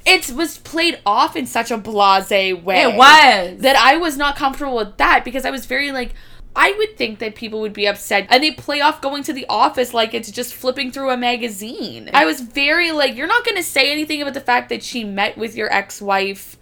It 0.05 0.31
was 0.31 0.59
played 0.59 0.99
off 1.05 1.35
in 1.35 1.45
such 1.45 1.69
a 1.69 1.77
blasé 1.77 2.61
way. 2.61 2.81
it 2.83 2.95
was. 2.95 3.59
that 3.61 3.75
I 3.75 3.97
was 3.97 4.15
not 4.15 4.37
comfortable 4.37 4.77
with 4.77 4.95
that 4.97 5.25
because 5.25 5.43
I 5.43 5.49
was 5.49 5.65
very 5.65 5.91
like 5.91 6.13
I 6.55 6.73
would 6.77 6.97
think 6.97 7.19
that 7.19 7.35
people 7.35 7.59
would 7.61 7.73
be 7.73 7.85
upset 7.87 8.27
and 8.29 8.41
they 8.41 8.51
play 8.51 8.79
off 8.81 9.01
going 9.01 9.23
to 9.23 9.33
the 9.33 9.45
office 9.49 9.93
like 9.93 10.13
it's 10.13 10.31
just 10.31 10.53
flipping 10.53 10.91
through 10.91 11.09
a 11.11 11.17
magazine. 11.17 12.09
I 12.13 12.25
was 12.25 12.39
very 12.41 12.91
like 12.91 13.15
you're 13.15 13.27
not 13.27 13.43
going 13.45 13.57
to 13.57 13.63
say 13.63 13.91
anything 13.91 14.21
about 14.21 14.33
the 14.33 14.41
fact 14.41 14.69
that 14.69 14.81
she 14.83 15.03
met 15.03 15.37
with 15.37 15.55
your 15.55 15.71
ex-wife 15.73 16.57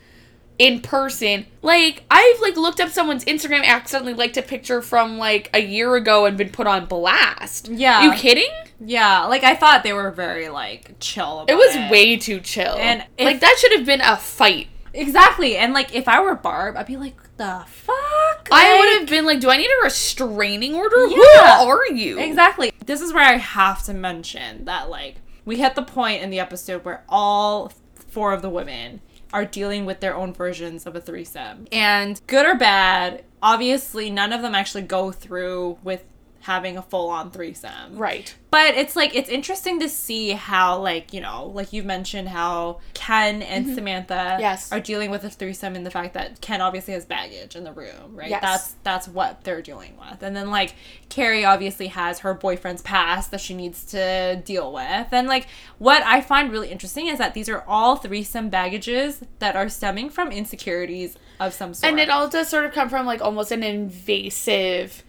in 0.59 0.81
person. 0.81 1.45
Like 1.61 2.03
I've 2.11 2.39
like 2.41 2.55
looked 2.57 2.79
up 2.79 2.89
someone's 2.89 3.25
Instagram 3.25 3.63
accidentally 3.65 4.13
liked 4.13 4.37
a 4.37 4.41
picture 4.41 4.81
from 4.81 5.17
like 5.17 5.49
a 5.53 5.59
year 5.59 5.95
ago 5.95 6.25
and 6.25 6.37
been 6.37 6.49
put 6.49 6.67
on 6.67 6.85
blast. 6.85 7.69
Yeah. 7.69 8.03
you 8.03 8.13
kidding? 8.13 8.49
Yeah, 8.85 9.25
like 9.25 9.43
I 9.43 9.55
thought 9.55 9.83
they 9.83 9.93
were 9.93 10.11
very 10.11 10.49
like 10.49 10.95
chill 10.99 11.39
about 11.41 11.49
It 11.49 11.55
was 11.55 11.75
it. 11.75 11.91
way 11.91 12.17
too 12.17 12.39
chill. 12.39 12.75
And 12.77 13.03
if- 13.17 13.25
like 13.25 13.39
that 13.39 13.55
should 13.59 13.71
have 13.73 13.85
been 13.85 14.01
a 14.01 14.17
fight. 14.17 14.67
Exactly. 14.93 15.57
And 15.57 15.73
like 15.73 15.95
if 15.95 16.07
I 16.07 16.21
were 16.21 16.35
Barb, 16.35 16.77
I'd 16.77 16.85
be 16.85 16.97
like, 16.97 17.15
the 17.37 17.63
fuck? 17.67 18.49
I 18.51 18.71
Like- 18.73 18.79
would 18.79 18.99
have 18.99 19.09
been 19.09 19.25
like, 19.25 19.39
do 19.39 19.49
I 19.49 19.57
need 19.57 19.69
a 19.69 19.83
restraining 19.83 20.75
order? 20.75 21.07
Yeah. 21.07 21.59
Who 21.63 21.69
are 21.69 21.87
you? 21.87 22.19
Exactly. 22.19 22.71
This 22.85 23.01
is 23.01 23.13
where 23.13 23.23
I 23.23 23.37
have 23.37 23.83
to 23.83 23.93
mention 23.93 24.65
that 24.65 24.89
like 24.89 25.15
we 25.45 25.57
hit 25.57 25.75
the 25.75 25.83
point 25.83 26.21
in 26.21 26.29
the 26.29 26.39
episode 26.39 26.85
where 26.85 27.03
all 27.09 27.71
four 27.95 28.33
of 28.33 28.41
the 28.41 28.49
women 28.49 29.01
are 29.33 29.45
dealing 29.45 29.85
with 29.85 29.99
their 29.99 30.15
own 30.15 30.31
versions 30.33 30.85
of 30.85 30.95
a 30.95 31.01
threesome. 31.01 31.65
And 31.71 32.21
good 32.27 32.45
or 32.45 32.55
bad, 32.55 33.23
obviously 33.41 34.11
none 34.11 34.31
of 34.31 34.41
them 34.43 34.53
actually 34.53 34.83
go 34.83 35.11
through 35.11 35.79
with 35.83 36.03
having 36.43 36.77
a 36.77 36.81
full-on 36.81 37.31
threesome. 37.31 37.97
Right. 37.97 38.35
But 38.51 38.75
it's 38.75 38.95
like 38.95 39.15
it's 39.15 39.29
interesting 39.29 39.79
to 39.79 39.89
see 39.89 40.31
how 40.31 40.79
like, 40.79 41.13
you 41.13 41.21
know, 41.21 41.47
like 41.55 41.73
you've 41.73 41.85
mentioned 41.85 42.29
how 42.29 42.79
Ken 42.93 43.41
and 43.41 43.73
Samantha 43.73 44.13
Mm-hmm. 44.13 44.41
Yes. 44.41 44.71
are 44.71 44.79
dealing 44.79 45.09
with 45.11 45.23
a 45.23 45.29
threesome 45.29 45.75
in 45.75 45.83
the 45.83 45.89
fact 45.91 46.13
that 46.13 46.41
Ken 46.41 46.61
obviously 46.61 46.93
has 46.93 47.05
baggage 47.05 47.55
in 47.55 47.63
the 47.63 47.71
room, 47.71 48.15
right? 48.15 48.29
Yes. 48.29 48.41
That's 48.41 48.75
that's 48.83 49.07
what 49.07 49.43
they're 49.43 49.61
dealing 49.61 49.97
with. 49.97 50.21
And 50.21 50.35
then 50.35 50.51
like 50.51 50.75
Carrie 51.09 51.45
obviously 51.45 51.87
has 51.87 52.19
her 52.19 52.33
boyfriend's 52.33 52.81
past 52.81 53.31
that 53.31 53.41
she 53.41 53.53
needs 53.53 53.83
to 53.85 54.41
deal 54.45 54.71
with. 54.71 55.07
And 55.11 55.27
like 55.27 55.47
what 55.77 56.03
I 56.03 56.21
find 56.21 56.51
really 56.51 56.69
interesting 56.69 57.07
is 57.07 57.17
that 57.17 57.33
these 57.33 57.49
are 57.49 57.63
all 57.67 57.95
threesome 57.95 58.49
baggages 58.49 59.23
that 59.39 59.55
are 59.55 59.69
stemming 59.69 60.09
from 60.09 60.31
insecurities 60.31 61.17
of 61.39 61.53
some 61.53 61.73
sort. 61.73 61.89
And 61.91 61.99
it 61.99 62.09
all 62.09 62.27
does 62.27 62.49
sort 62.49 62.65
of 62.65 62.73
come 62.73 62.89
from 62.89 63.05
like 63.05 63.21
almost 63.21 63.51
an 63.51 63.63
invasive, 63.63 65.03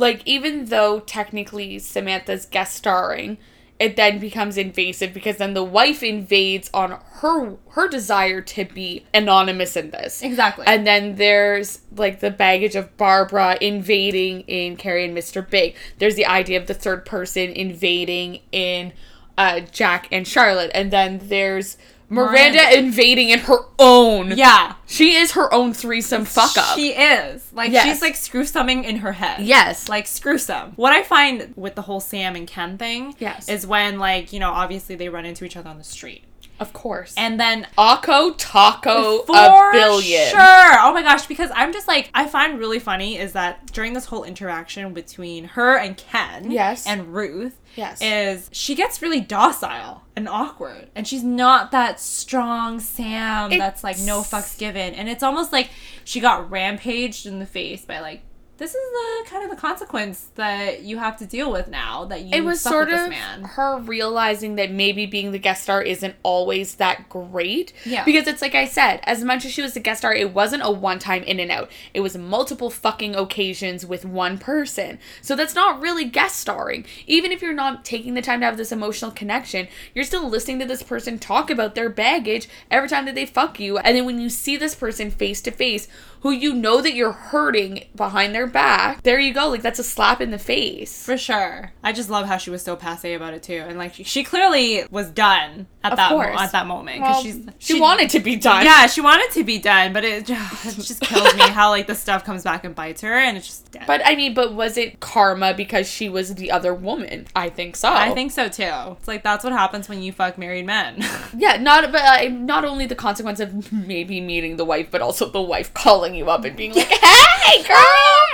like 0.00 0.22
even 0.24 0.66
though 0.66 1.00
technically 1.00 1.78
Samantha's 1.78 2.46
guest 2.46 2.74
starring, 2.74 3.38
it 3.78 3.96
then 3.96 4.18
becomes 4.18 4.58
invasive 4.58 5.14
because 5.14 5.36
then 5.36 5.54
the 5.54 5.64
wife 5.64 6.02
invades 6.02 6.68
on 6.74 6.98
her 7.20 7.56
her 7.70 7.88
desire 7.88 8.40
to 8.40 8.64
be 8.64 9.06
anonymous 9.14 9.76
in 9.76 9.90
this. 9.90 10.22
Exactly. 10.22 10.66
And 10.66 10.86
then 10.86 11.16
there's 11.16 11.80
like 11.94 12.20
the 12.20 12.30
baggage 12.30 12.76
of 12.76 12.96
Barbara 12.96 13.56
invading 13.60 14.40
in 14.42 14.76
Carrie 14.76 15.04
and 15.04 15.16
Mr. 15.16 15.48
Big. 15.48 15.76
There's 15.98 16.14
the 16.14 16.26
idea 16.26 16.58
of 16.58 16.66
the 16.66 16.74
third 16.74 17.04
person 17.04 17.50
invading 17.50 18.40
in 18.52 18.92
uh, 19.38 19.60
Jack 19.60 20.08
and 20.12 20.26
Charlotte. 20.26 20.70
And 20.74 20.90
then 20.90 21.20
there's 21.22 21.78
Miranda, 22.10 22.58
Miranda. 22.58 22.78
invading 22.78 23.30
in 23.30 23.38
her 23.40 23.58
own. 23.78 24.32
yeah. 24.36 24.74
She 24.86 25.14
is 25.14 25.32
her 25.32 25.52
own 25.54 25.72
threesome 25.72 26.24
fuck 26.24 26.58
up. 26.58 26.76
She 26.76 26.90
is. 26.92 27.48
Like 27.52 27.70
Yes. 27.72 27.84
she's 27.86 28.02
like 28.02 28.16
screw 28.16 28.44
summing 28.44 28.84
in 28.84 28.96
her 28.96 29.12
head. 29.12 29.40
yes. 29.42 29.88
like 29.88 30.06
screw 30.06 30.36
some. 30.36 30.72
What 30.72 30.92
I 30.92 31.02
find 31.04 31.52
with 31.56 31.76
the 31.76 31.82
whole 31.82 32.00
Sam 32.00 32.34
and 32.36 32.46
Ken 32.48 32.76
thing 32.76 33.14
Yes. 33.20 33.48
is 33.48 33.66
when 33.66 33.98
like, 33.98 34.32
you 34.32 34.40
know, 34.40 34.50
obviously 34.50 34.96
they 34.96 35.08
run 35.08 35.24
into 35.24 35.44
each 35.44 35.56
other 35.56 35.70
on 35.70 35.78
the 35.78 35.84
street. 35.84 36.24
Of 36.60 36.72
course. 36.72 37.14
And 37.16 37.40
then 37.40 37.66
Akko 37.76 38.34
Taco 38.38 39.22
for 39.22 39.34
a 39.36 39.72
billion. 39.72 40.28
Sure. 40.28 40.38
Oh 40.82 40.92
my 40.94 41.02
gosh, 41.02 41.26
because 41.26 41.50
I'm 41.54 41.72
just 41.72 41.88
like 41.88 42.10
I 42.14 42.26
find 42.28 42.58
really 42.58 42.78
funny 42.78 43.16
is 43.18 43.32
that 43.32 43.72
during 43.72 43.94
this 43.94 44.04
whole 44.04 44.22
interaction 44.24 44.92
between 44.94 45.44
her 45.44 45.76
and 45.76 45.96
Ken 45.96 46.50
Yes. 46.50 46.86
and 46.86 47.12
Ruth 47.14 47.56
Yes. 47.76 48.00
is 48.02 48.48
she 48.52 48.74
gets 48.74 49.00
really 49.00 49.20
docile 49.20 50.02
and 50.16 50.28
awkward 50.28 50.90
and 50.94 51.06
she's 51.08 51.22
not 51.24 51.70
that 51.70 51.98
strong 52.00 52.78
Sam 52.80 53.50
that's 53.50 53.82
like 53.84 53.98
no 54.00 54.20
fucks 54.22 54.58
given 54.58 54.92
and 54.94 55.08
it's 55.08 55.22
almost 55.22 55.52
like 55.52 55.70
she 56.04 56.20
got 56.20 56.50
rampaged 56.50 57.26
in 57.26 57.38
the 57.38 57.46
face 57.46 57.84
by 57.84 58.00
like 58.00 58.22
this 58.60 58.74
is 58.74 58.90
the 58.92 59.30
kind 59.30 59.42
of 59.42 59.48
the 59.48 59.56
consequence 59.56 60.28
that 60.34 60.82
you 60.82 60.98
have 60.98 61.16
to 61.16 61.24
deal 61.24 61.50
with 61.50 61.66
now 61.68 62.04
that 62.04 62.20
you 62.20 62.28
it 62.30 62.44
was 62.44 62.60
sort 62.60 62.90
of 62.90 62.98
this 62.98 63.08
man. 63.08 63.42
her 63.42 63.80
realizing 63.80 64.56
that 64.56 64.70
maybe 64.70 65.06
being 65.06 65.32
the 65.32 65.38
guest 65.38 65.62
star 65.62 65.80
isn't 65.80 66.14
always 66.22 66.74
that 66.74 67.08
great. 67.08 67.72
Yeah. 67.86 68.04
Because 68.04 68.26
it's 68.26 68.42
like 68.42 68.54
I 68.54 68.66
said, 68.66 69.00
as 69.04 69.24
much 69.24 69.46
as 69.46 69.52
she 69.52 69.62
was 69.62 69.72
the 69.72 69.80
guest 69.80 70.00
star, 70.00 70.12
it 70.12 70.34
wasn't 70.34 70.62
a 70.62 70.70
one 70.70 70.98
time 70.98 71.22
in 71.22 71.40
and 71.40 71.50
out. 71.50 71.70
It 71.94 72.00
was 72.00 72.18
multiple 72.18 72.68
fucking 72.68 73.16
occasions 73.16 73.86
with 73.86 74.04
one 74.04 74.36
person. 74.36 74.98
So 75.22 75.34
that's 75.34 75.54
not 75.54 75.80
really 75.80 76.04
guest 76.04 76.36
starring. 76.36 76.84
Even 77.06 77.32
if 77.32 77.40
you're 77.40 77.54
not 77.54 77.82
taking 77.82 78.12
the 78.12 78.20
time 78.20 78.40
to 78.40 78.46
have 78.46 78.58
this 78.58 78.72
emotional 78.72 79.10
connection, 79.10 79.68
you're 79.94 80.04
still 80.04 80.28
listening 80.28 80.58
to 80.58 80.66
this 80.66 80.82
person 80.82 81.18
talk 81.18 81.48
about 81.48 81.74
their 81.74 81.88
baggage 81.88 82.46
every 82.70 82.90
time 82.90 83.06
that 83.06 83.14
they 83.14 83.24
fuck 83.24 83.58
you. 83.58 83.78
And 83.78 83.96
then 83.96 84.04
when 84.04 84.20
you 84.20 84.28
see 84.28 84.58
this 84.58 84.74
person 84.74 85.10
face 85.10 85.40
to 85.40 85.50
face, 85.50 85.88
who 86.20 86.30
you 86.30 86.52
know 86.54 86.80
that 86.80 86.94
you're 86.94 87.12
hurting 87.12 87.84
behind 87.94 88.34
their 88.34 88.46
back, 88.46 89.02
there 89.02 89.18
you 89.18 89.32
go. 89.32 89.48
Like 89.48 89.62
that's 89.62 89.78
a 89.78 89.84
slap 89.84 90.20
in 90.20 90.30
the 90.30 90.38
face. 90.38 91.04
For 91.04 91.16
sure. 91.16 91.72
I 91.82 91.92
just 91.92 92.10
love 92.10 92.26
how 92.26 92.36
she 92.36 92.50
was 92.50 92.62
so 92.62 92.76
passe 92.76 93.14
about 93.14 93.34
it 93.34 93.42
too, 93.42 93.64
and 93.66 93.78
like 93.78 93.94
she, 93.94 94.04
she 94.04 94.24
clearly 94.24 94.84
was 94.90 95.10
done 95.10 95.66
at 95.82 95.92
Of 95.92 95.96
that 95.96 96.10
mo- 96.12 96.20
at 96.20 96.52
that 96.52 96.66
moment 96.66 97.00
Well, 97.00 97.22
she's 97.22 97.40
she, 97.58 97.80
wanted 97.80 98.10
to 98.10 98.20
be 98.20 98.36
done. 98.36 98.64
Yeah, 98.64 98.86
she 98.86 99.00
wanted 99.00 99.30
to 99.32 99.44
be 99.44 99.58
done, 99.58 99.92
but 99.92 100.04
it, 100.04 100.28
it 100.30 100.74
just 100.76 101.00
kills 101.00 101.34
me 101.34 101.42
how 101.42 101.70
like 101.70 101.86
the 101.86 101.94
stuff 101.94 102.24
comes 102.24 102.44
back 102.44 102.64
and 102.64 102.74
bites 102.74 103.00
her, 103.00 103.14
and 103.14 103.36
it's 103.36 103.46
just 103.46 103.72
dead. 103.72 103.84
But 103.86 104.02
I 104.04 104.14
mean, 104.14 104.34
but 104.34 104.54
was 104.54 104.76
it 104.76 105.00
karma 105.00 105.54
because 105.54 105.88
she 105.88 106.08
was 106.08 106.34
the 106.34 106.50
other 106.50 106.74
woman? 106.74 107.26
I 107.34 107.48
think 107.48 107.76
so. 107.76 107.90
I 107.90 108.12
think 108.12 108.32
so 108.32 108.48
too. 108.48 108.96
It's 108.98 109.08
like 109.08 109.22
that's 109.22 109.42
what 109.42 109.52
happens 109.52 109.88
when 109.88 110.02
you 110.02 110.12
fuck 110.12 110.38
married 110.38 110.66
men. 110.66 111.02
Yeah, 111.36 111.58
not 111.58 111.92
but 111.92 112.02
uh, 112.02 112.28
not 112.28 112.64
only 112.64 112.86
the 112.86 112.94
consequence 112.94 113.40
of 113.40 113.72
maybe 113.72 114.20
meeting 114.20 114.56
the 114.56 114.64
wife, 114.64 114.90
but 114.90 115.00
also 115.00 115.28
the 115.30 115.40
wife 115.40 115.72
calling 115.72 116.09
you 116.14 116.28
up 116.30 116.44
and 116.44 116.56
being 116.56 116.72
like, 116.74 116.86
"Hey, 116.88 117.62
girl, 117.62 117.76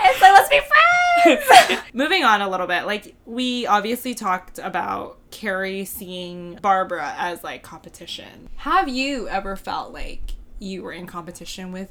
it's 0.04 0.20
like 0.20 0.32
let's 0.32 0.48
be 0.48 0.60
friends." 0.60 1.82
Moving 1.94 2.24
on 2.24 2.40
a 2.42 2.48
little 2.48 2.66
bit, 2.66 2.84
like 2.86 3.14
we 3.24 3.66
obviously 3.66 4.14
talked 4.14 4.58
about 4.58 5.18
Carrie 5.30 5.84
seeing 5.84 6.58
Barbara 6.62 7.14
as 7.16 7.42
like 7.42 7.62
competition. 7.62 8.48
Have 8.56 8.88
you 8.88 9.28
ever 9.28 9.56
felt 9.56 9.92
like 9.92 10.32
you 10.58 10.82
were 10.82 10.92
in 10.92 11.06
competition 11.06 11.72
with 11.72 11.90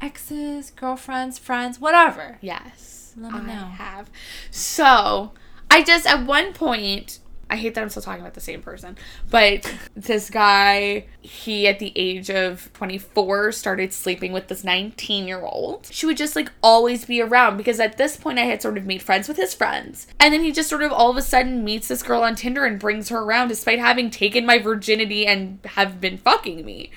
exes, 0.00 0.70
girlfriends, 0.70 1.38
friends, 1.38 1.78
whatever? 1.80 2.38
yes, 2.40 3.12
Let 3.16 3.32
me 3.32 3.38
I 3.38 3.42
know. 3.42 3.64
have. 3.66 4.10
So 4.50 5.32
I 5.70 5.82
just 5.82 6.06
at 6.06 6.26
one 6.26 6.52
point. 6.52 7.19
I 7.50 7.56
hate 7.56 7.74
that 7.74 7.82
I'm 7.82 7.88
still 7.88 8.02
talking 8.02 8.20
about 8.20 8.34
the 8.34 8.40
same 8.40 8.62
person, 8.62 8.96
but 9.28 9.72
this 9.96 10.30
guy, 10.30 11.06
he 11.20 11.66
at 11.66 11.80
the 11.80 11.92
age 11.96 12.30
of 12.30 12.72
24 12.74 13.50
started 13.52 13.92
sleeping 13.92 14.32
with 14.32 14.46
this 14.46 14.62
19 14.62 15.26
year 15.26 15.42
old. 15.42 15.88
She 15.90 16.06
would 16.06 16.16
just 16.16 16.36
like 16.36 16.50
always 16.62 17.04
be 17.04 17.20
around 17.20 17.56
because 17.56 17.80
at 17.80 17.98
this 17.98 18.16
point 18.16 18.38
I 18.38 18.44
had 18.44 18.62
sort 18.62 18.78
of 18.78 18.86
made 18.86 19.02
friends 19.02 19.26
with 19.26 19.36
his 19.36 19.52
friends. 19.52 20.06
And 20.20 20.32
then 20.32 20.44
he 20.44 20.52
just 20.52 20.70
sort 20.70 20.84
of 20.84 20.92
all 20.92 21.10
of 21.10 21.16
a 21.16 21.22
sudden 21.22 21.64
meets 21.64 21.88
this 21.88 22.04
girl 22.04 22.22
on 22.22 22.36
Tinder 22.36 22.64
and 22.64 22.78
brings 22.78 23.08
her 23.08 23.18
around 23.18 23.48
despite 23.48 23.80
having 23.80 24.10
taken 24.10 24.46
my 24.46 24.58
virginity 24.58 25.26
and 25.26 25.58
have 25.64 26.00
been 26.00 26.18
fucking 26.18 26.64
me. 26.64 26.90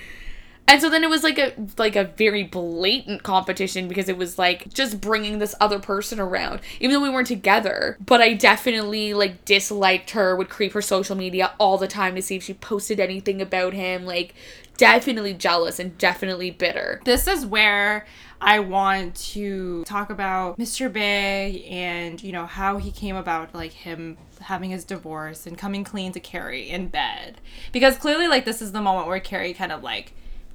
And 0.66 0.80
so 0.80 0.88
then 0.88 1.04
it 1.04 1.10
was 1.10 1.22
like 1.22 1.38
a 1.38 1.52
like 1.78 1.94
a 1.94 2.04
very 2.04 2.42
blatant 2.42 3.22
competition 3.22 3.86
because 3.86 4.08
it 4.08 4.16
was 4.16 4.38
like 4.38 4.72
just 4.72 5.00
bringing 5.00 5.38
this 5.38 5.54
other 5.60 5.78
person 5.78 6.18
around 6.18 6.60
even 6.80 6.94
though 6.94 7.02
we 7.02 7.10
weren't 7.10 7.28
together 7.28 7.96
but 8.04 8.20
I 8.20 8.34
definitely 8.34 9.14
like 9.14 9.44
disliked 9.44 10.10
her 10.10 10.34
would 10.34 10.48
creep 10.48 10.72
her 10.72 10.82
social 10.82 11.16
media 11.16 11.52
all 11.60 11.78
the 11.78 11.86
time 11.86 12.14
to 12.14 12.22
see 12.22 12.36
if 12.36 12.42
she 12.42 12.54
posted 12.54 12.98
anything 12.98 13.42
about 13.42 13.72
him 13.74 14.04
like 14.04 14.34
definitely 14.76 15.34
jealous 15.34 15.78
and 15.78 15.96
definitely 15.98 16.50
bitter 16.50 17.00
This 17.04 17.28
is 17.28 17.46
where 17.46 18.06
I 18.40 18.58
want 18.58 19.14
to 19.16 19.84
talk 19.84 20.10
about 20.10 20.58
Mr. 20.58 20.92
Big 20.92 21.64
and 21.68 22.22
you 22.22 22.32
know 22.32 22.46
how 22.46 22.78
he 22.78 22.90
came 22.90 23.16
about 23.16 23.54
like 23.54 23.72
him 23.72 24.16
having 24.40 24.70
his 24.70 24.84
divorce 24.84 25.46
and 25.46 25.56
coming 25.56 25.84
clean 25.84 26.12
to 26.12 26.20
Carrie 26.20 26.68
in 26.68 26.88
bed 26.88 27.40
because 27.72 27.96
clearly 27.96 28.28
like 28.28 28.44
this 28.44 28.60
is 28.60 28.72
the 28.72 28.80
moment 28.80 29.06
where 29.06 29.20
Carrie 29.20 29.54
kind 29.54 29.70
of 29.72 29.82
like 29.82 30.14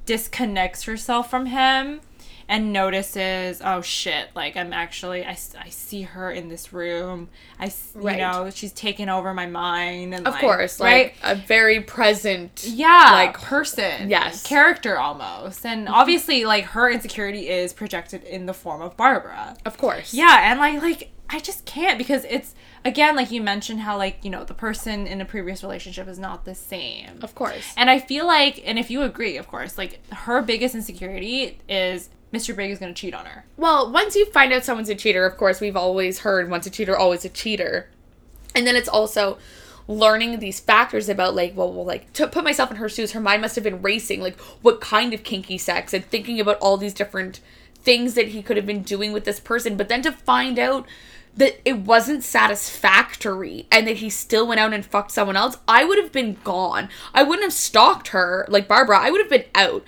disconnects 0.09 0.85
herself 0.85 1.29
from 1.29 1.45
him 1.45 2.01
and 2.47 2.73
notices 2.73 3.61
oh 3.63 3.79
shit 3.79 4.27
like 4.35 4.57
i'm 4.57 4.73
actually 4.73 5.23
i, 5.23 5.37
I 5.59 5.69
see 5.69 6.01
her 6.01 6.31
in 6.31 6.49
this 6.49 6.73
room. 6.73 7.29
I 7.59 7.65
s- 7.67 7.91
you 7.93 8.17
know 8.17 8.49
she's 8.49 8.71
taken 8.71 9.07
over 9.07 9.35
my 9.35 9.45
mind 9.45 10.15
and 10.15 10.25
of 10.25 10.33
like, 10.33 10.41
course 10.41 10.79
right? 10.79 11.13
like 11.21 11.37
a 11.37 11.39
very 11.39 11.81
present 11.81 12.65
yeah 12.67 13.09
like 13.11 13.37
like 13.37 13.41
person. 13.47 14.09
yes. 14.09 14.41
character 14.41 14.97
almost. 14.97 15.63
And 15.63 15.85
mm-hmm. 15.85 15.93
obviously 15.93 16.43
like 16.43 16.63
her 16.65 16.89
insecurity 16.89 17.47
is 17.47 17.71
projected 17.71 18.23
in 18.23 18.47
the 18.47 18.53
form 18.55 18.81
of 18.81 18.97
barbara. 18.97 19.57
Of 19.63 19.77
course. 19.77 20.11
Yeah 20.11 20.49
and 20.51 20.59
like 20.59 20.81
like 20.81 21.11
i 21.29 21.39
just 21.39 21.65
can't 21.65 21.99
because 21.99 22.25
it's 22.25 22.55
again 22.85 23.15
like 23.15 23.31
you 23.31 23.41
mentioned 23.41 23.81
how 23.81 23.97
like 23.97 24.17
you 24.23 24.29
know 24.29 24.43
the 24.43 24.53
person 24.53 25.07
in 25.07 25.21
a 25.21 25.25
previous 25.25 25.63
relationship 25.63 26.07
is 26.07 26.19
not 26.19 26.45
the 26.45 26.55
same 26.55 27.19
of 27.21 27.33
course 27.35 27.73
and 27.75 27.89
i 27.89 27.99
feel 27.99 28.25
like 28.25 28.61
and 28.65 28.79
if 28.79 28.89
you 28.89 29.01
agree 29.01 29.37
of 29.37 29.47
course 29.47 29.77
like 29.77 29.99
her 30.13 30.41
biggest 30.41 30.75
insecurity 30.75 31.57
is 31.67 32.09
mr 32.33 32.55
big 32.55 32.69
is 32.71 32.79
going 32.79 32.93
to 32.93 32.99
cheat 32.99 33.13
on 33.13 33.25
her 33.25 33.43
Well, 33.57 33.91
once 33.91 34.15
you 34.15 34.25
find 34.27 34.53
out 34.53 34.63
someone's 34.63 34.89
a 34.89 34.95
cheater, 34.95 35.25
of 35.25 35.35
course, 35.35 35.59
we've 35.59 35.75
always 35.75 36.19
heard 36.19 36.49
once 36.49 36.65
a 36.65 36.69
cheater, 36.69 36.95
always 36.97 37.25
a 37.25 37.29
cheater. 37.29 37.89
And 38.55 38.65
then 38.65 38.75
it's 38.75 38.87
also 38.87 39.37
learning 39.87 40.39
these 40.39 40.59
factors 40.59 41.09
about 41.09 41.35
like, 41.35 41.57
well, 41.57 41.73
well, 41.73 41.85
like 41.85 42.13
to 42.13 42.27
put 42.27 42.43
myself 42.43 42.69
in 42.71 42.77
her 42.77 42.87
shoes, 42.87 43.11
her 43.11 43.19
mind 43.19 43.41
must 43.41 43.55
have 43.55 43.63
been 43.63 43.81
racing, 43.81 44.21
like 44.21 44.39
what 44.61 44.79
kind 44.79 45.13
of 45.13 45.23
kinky 45.23 45.57
sex 45.57 45.93
and 45.93 46.05
thinking 46.05 46.39
about 46.39 46.57
all 46.59 46.77
these 46.77 46.93
different 46.93 47.41
things 47.75 48.13
that 48.13 48.29
he 48.29 48.41
could 48.41 48.55
have 48.55 48.65
been 48.65 48.83
doing 48.83 49.11
with 49.11 49.25
this 49.25 49.39
person. 49.39 49.75
But 49.75 49.89
then 49.89 50.01
to 50.03 50.11
find 50.11 50.57
out 50.59 50.85
that 51.37 51.59
it 51.63 51.79
wasn't 51.79 52.23
satisfactory 52.23 53.67
and 53.71 53.87
that 53.87 53.97
he 53.97 54.09
still 54.09 54.47
went 54.47 54.59
out 54.59 54.73
and 54.73 54.85
fucked 54.85 55.11
someone 55.11 55.37
else, 55.37 55.57
I 55.67 55.85
would 55.85 55.97
have 55.97 56.11
been 56.11 56.37
gone. 56.43 56.89
I 57.13 57.23
wouldn't 57.23 57.45
have 57.45 57.53
stalked 57.53 58.09
her 58.09 58.45
like 58.49 58.67
Barbara. 58.67 58.99
I 58.99 59.09
would 59.09 59.21
have 59.21 59.29
been 59.29 59.45
out. 59.55 59.83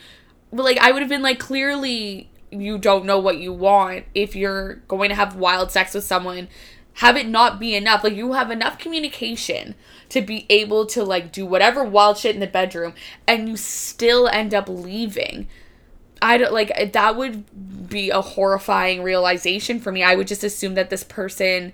But 0.54 0.64
like 0.64 0.78
I 0.78 0.92
would 0.92 1.02
have 1.02 1.10
been 1.10 1.22
like 1.22 1.39
clearly 1.39 2.30
you 2.52 2.78
don't 2.78 3.06
know 3.06 3.20
what 3.20 3.38
you 3.38 3.54
want 3.54 4.06
if 4.14 4.36
you're 4.36 4.76
going 4.88 5.10
to 5.10 5.16
have 5.16 5.36
wild 5.36 5.72
sex 5.72 5.94
with 5.94 6.04
someone 6.04 6.50
have 6.96 7.16
it 7.16 7.28
not 7.28 7.60
be 7.60 7.76
enough 7.76 8.04
like 8.04 8.14
you 8.14 8.34
have 8.34 8.52
enough 8.52 8.78
communication 8.78 9.74
to 10.10 10.22
be 10.22 10.46
able 10.50 10.86
to 10.86 11.04
like 11.04 11.32
do 11.32 11.46
whatever 11.46 11.84
wild 11.84 12.18
shit 12.18 12.36
in 12.36 12.42
the 12.42 12.48
bedroom 12.48 12.94
and 13.26 13.48
you 13.48 13.56
still 13.56 14.28
end 14.28 14.54
up 14.54 14.68
leaving 14.68 15.48
i 16.22 16.38
don't 16.38 16.54
like 16.54 16.72
uh, 16.76 16.86
that 16.86 17.16
would 17.16 17.46
be 17.92 18.10
a 18.10 18.22
horrifying 18.22 19.04
realization 19.04 19.80
for 19.80 19.92
me. 19.92 20.02
I 20.02 20.16
would 20.16 20.28
just 20.28 20.44
assume 20.44 20.74
that 20.74 20.90
this 20.90 21.04
person 21.04 21.74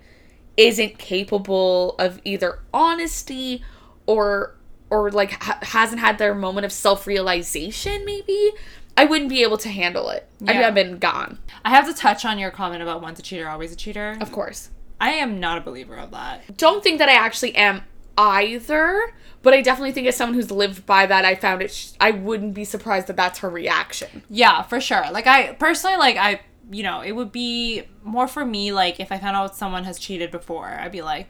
isn't 0.58 0.98
capable 0.98 1.96
of 2.00 2.20
either 2.26 2.60
honesty 2.74 3.64
or 4.06 4.56
or 4.90 5.12
like 5.12 5.42
ha- 5.42 5.60
hasn't 5.62 6.02
had 6.02 6.18
their 6.18 6.34
moment 6.36 6.66
of 6.66 6.74
self-realization 6.74 8.04
maybe? 8.04 8.52
I 8.98 9.06
wouldn't 9.06 9.30
be 9.30 9.44
able 9.44 9.60
to 9.60 9.70
handle 9.70 10.10
it. 10.10 10.28
I'd 10.46 10.56
have 10.56 10.74
been 10.74 10.98
gone. 10.98 11.38
I 11.64 11.70
have 11.70 11.86
to 11.88 11.94
touch 11.94 12.26
on 12.26 12.40
your 12.40 12.50
comment 12.50 12.82
about 12.82 13.02
once 13.02 13.20
a 13.20 13.22
cheater 13.22 13.48
always 13.48 13.72
a 13.72 13.76
cheater. 13.76 14.18
Of 14.20 14.32
course. 14.32 14.72
I 15.00 15.12
am 15.12 15.40
not 15.40 15.60
a 15.60 15.62
believer 15.62 15.96
of 15.96 16.10
that. 16.12 16.58
Don't 16.58 16.84
think 16.84 16.98
that 16.98 17.08
i 17.08 17.14
actually 17.14 17.56
am 17.56 17.84
either 18.18 19.14
but 19.44 19.54
i 19.54 19.62
definitely 19.62 19.92
think 19.92 20.08
as 20.08 20.16
someone 20.16 20.34
who's 20.36 20.52
lived 20.52 20.86
by 20.86 21.06
that 21.06 21.26
i 21.26 21.36
found 21.36 21.62
it 21.62 21.72
sh- 21.72 21.92
i 22.00 22.12
wouldn't 22.12 22.54
be 22.54 22.64
surprised 22.66 23.08
that 23.08 23.16
that's 23.16 23.40
her 23.40 23.50
reaction 23.50 24.24
Yeah, 24.30 24.62
for 24.64 24.80
sure. 24.82 25.06
Like 25.12 25.28
I 25.28 25.54
personally 25.54 25.98
like 25.98 26.18
I 26.18 26.42
you 26.70 26.84
know, 26.84 27.00
it 27.02 27.14
would 27.14 27.32
be 27.32 27.84
more 28.04 28.28
for 28.28 28.44
me 28.46 28.74
like 28.74 29.00
if 29.00 29.10
I 29.12 29.18
found 29.18 29.38
out 29.38 29.56
someone 29.56 29.86
has 29.86 29.98
cheated 29.98 30.32
before, 30.32 30.68
I'd 30.68 30.92
be 30.92 31.02
like, 31.02 31.28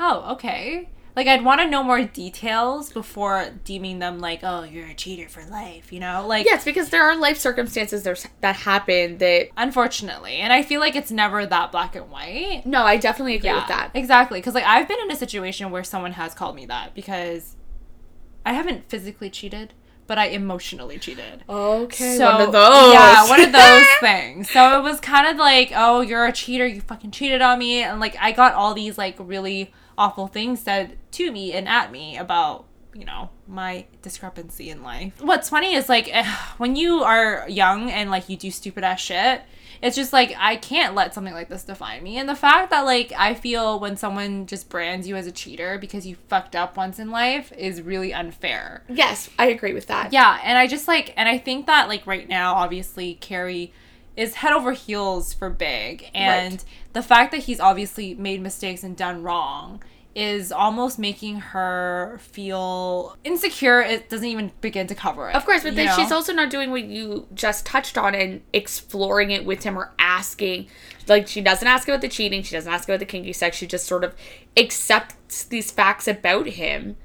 "Oh, 0.00 0.32
okay." 0.32 0.88
Like 1.16 1.28
I'd 1.28 1.44
want 1.44 1.60
to 1.60 1.68
know 1.70 1.82
more 1.84 2.02
details 2.02 2.92
before 2.92 3.50
deeming 3.64 4.00
them 4.00 4.18
like, 4.18 4.40
"Oh, 4.42 4.64
you're 4.64 4.88
a 4.88 4.94
cheater 4.94 5.28
for 5.28 5.44
life," 5.44 5.92
you 5.92 6.00
know? 6.00 6.26
Like 6.26 6.44
yes 6.44 6.64
because 6.64 6.90
there 6.90 7.04
are 7.04 7.16
life 7.16 7.38
circumstances 7.38 8.02
there's 8.02 8.26
that 8.40 8.56
happen 8.56 9.18
that 9.18 9.48
unfortunately. 9.56 10.36
And 10.36 10.52
I 10.52 10.62
feel 10.62 10.80
like 10.80 10.96
it's 10.96 11.10
never 11.12 11.46
that 11.46 11.70
black 11.70 11.94
and 11.94 12.10
white. 12.10 12.62
no 12.66 12.82
i 12.82 12.96
definitely 12.96 13.36
agree 13.36 13.52
with 13.54 13.68
that 13.68 13.90
Exactly. 13.94 14.40
Because, 14.40 14.54
like, 14.54 14.64
I've 14.64 14.88
been 14.88 14.98
in 15.00 15.10
a 15.10 15.16
situation 15.16 15.70
where 15.70 15.84
someone 15.84 16.12
has 16.12 16.34
called 16.34 16.56
me 16.56 16.66
that 16.66 16.94
because 16.94 17.56
I 18.44 18.52
haven't 18.52 18.88
physically 18.88 19.30
cheated, 19.30 19.72
but 20.06 20.18
I 20.18 20.26
emotionally 20.26 20.98
cheated. 20.98 21.44
okay 21.48 22.16
So, 22.18 22.32
one 22.32 22.40
of 22.42 22.52
those 22.52 22.92
Yeah, 22.92 23.28
one 23.28 23.40
of 23.40 23.52
those 23.52 23.86
things. 24.00 24.50
So 24.50 24.78
it 24.78 24.82
was 24.82 25.00
kind 25.00 25.26
of 25.28 25.36
like, 25.36 25.72
oh, 25.74 26.00
you're 26.00 26.26
a 26.26 26.32
cheater. 26.32 26.66
You 26.66 26.80
fucking 26.80 27.12
cheated 27.12 27.40
on 27.40 27.58
me. 27.58 27.82
And, 27.82 28.00
like, 28.00 28.16
I 28.20 28.32
got 28.32 28.54
all 28.54 28.74
these, 28.74 28.98
like, 28.98 29.16
really 29.18 29.72
awful 29.96 30.26
things 30.26 30.60
said 30.60 30.96
to 31.12 31.30
me 31.32 31.52
and 31.52 31.68
at 31.68 31.92
me 31.92 32.16
about 32.16 32.66
you 32.94 33.04
know 33.04 33.30
my 33.46 33.86
discrepancy 34.02 34.70
in 34.70 34.82
life. 34.82 35.20
What's 35.20 35.48
funny 35.48 35.74
is 35.74 35.88
like 35.88 36.08
eh, 36.14 36.24
when 36.58 36.76
you 36.76 37.02
are 37.02 37.44
young 37.48 37.90
and 37.90 38.10
like 38.10 38.28
you 38.28 38.36
do 38.36 38.50
stupid 38.50 38.84
ass 38.84 39.00
shit 39.00 39.42
it's 39.84 39.96
just 39.96 40.12
like 40.12 40.34
i 40.38 40.56
can't 40.56 40.94
let 40.94 41.12
something 41.12 41.34
like 41.34 41.48
this 41.48 41.64
define 41.64 42.02
me. 42.02 42.16
And 42.16 42.28
the 42.28 42.34
fact 42.34 42.70
that 42.70 42.80
like 42.80 43.12
i 43.16 43.34
feel 43.34 43.78
when 43.78 43.96
someone 43.96 44.46
just 44.46 44.68
brands 44.68 45.06
you 45.06 45.14
as 45.16 45.26
a 45.26 45.32
cheater 45.32 45.78
because 45.78 46.06
you 46.06 46.16
fucked 46.28 46.56
up 46.56 46.76
once 46.76 46.98
in 46.98 47.10
life 47.10 47.52
is 47.52 47.82
really 47.82 48.12
unfair. 48.12 48.82
Yes 48.88 49.28
i 49.38 49.46
agree 49.46 49.74
with 49.74 49.86
that. 49.88 50.12
Yeah, 50.12 50.40
and 50.42 50.56
I 50.56 50.66
just 50.66 50.88
like, 50.88 51.12
and 51.16 51.28
I 51.28 51.38
think 51.38 51.66
that 51.66 51.88
like 51.88 52.06
right 52.06 52.28
now, 52.28 52.54
obviously, 52.54 53.14
Carrie 53.14 53.72
is 54.16 54.36
head 54.36 54.52
over 54.52 54.72
heels 54.72 55.32
for 55.32 55.50
Big, 55.50 56.10
and 56.14 56.52
Right. 56.54 56.64
the 56.92 57.02
fact 57.02 57.32
that 57.32 57.44
he's 57.44 57.60
obviously 57.60 58.14
made 58.14 58.40
mistakes 58.40 58.82
and 58.82 58.96
done 58.96 59.22
wrong 59.22 59.82
is 60.14 60.52
almost 60.52 60.96
making 60.98 61.40
her 61.40 62.18
feel 62.20 63.16
insecure. 63.24 63.80
It 63.80 64.08
doesn't 64.08 64.26
even 64.26 64.52
begin 64.60 64.86
to 64.86 64.94
cover 64.94 65.28
it. 65.28 65.34
Of 65.34 65.44
course, 65.44 65.64
but 65.64 65.74
then 65.74 65.86
know? 65.86 65.96
she's 65.96 66.12
also 66.12 66.32
not 66.32 66.50
doing 66.50 66.70
what 66.70 66.84
you 66.84 67.26
just 67.34 67.66
touched 67.66 67.98
on 67.98 68.14
and 68.14 68.40
exploring 68.52 69.32
it 69.32 69.44
with 69.44 69.64
him 69.64 69.76
or 69.76 69.92
asking. 69.98 70.68
Like, 71.08 71.26
she 71.26 71.40
doesn't 71.40 71.66
ask 71.66 71.88
about 71.88 72.00
the 72.00 72.08
cheating, 72.08 72.42
she 72.44 72.54
doesn't 72.54 72.72
ask 72.72 72.88
about 72.88 73.00
the 73.00 73.06
kinky 73.06 73.32
sex, 73.32 73.56
she 73.56 73.66
just 73.66 73.86
sort 73.86 74.04
of 74.04 74.14
accepts 74.56 75.44
these 75.44 75.72
facts 75.72 76.06
about 76.06 76.46
him 76.46 76.96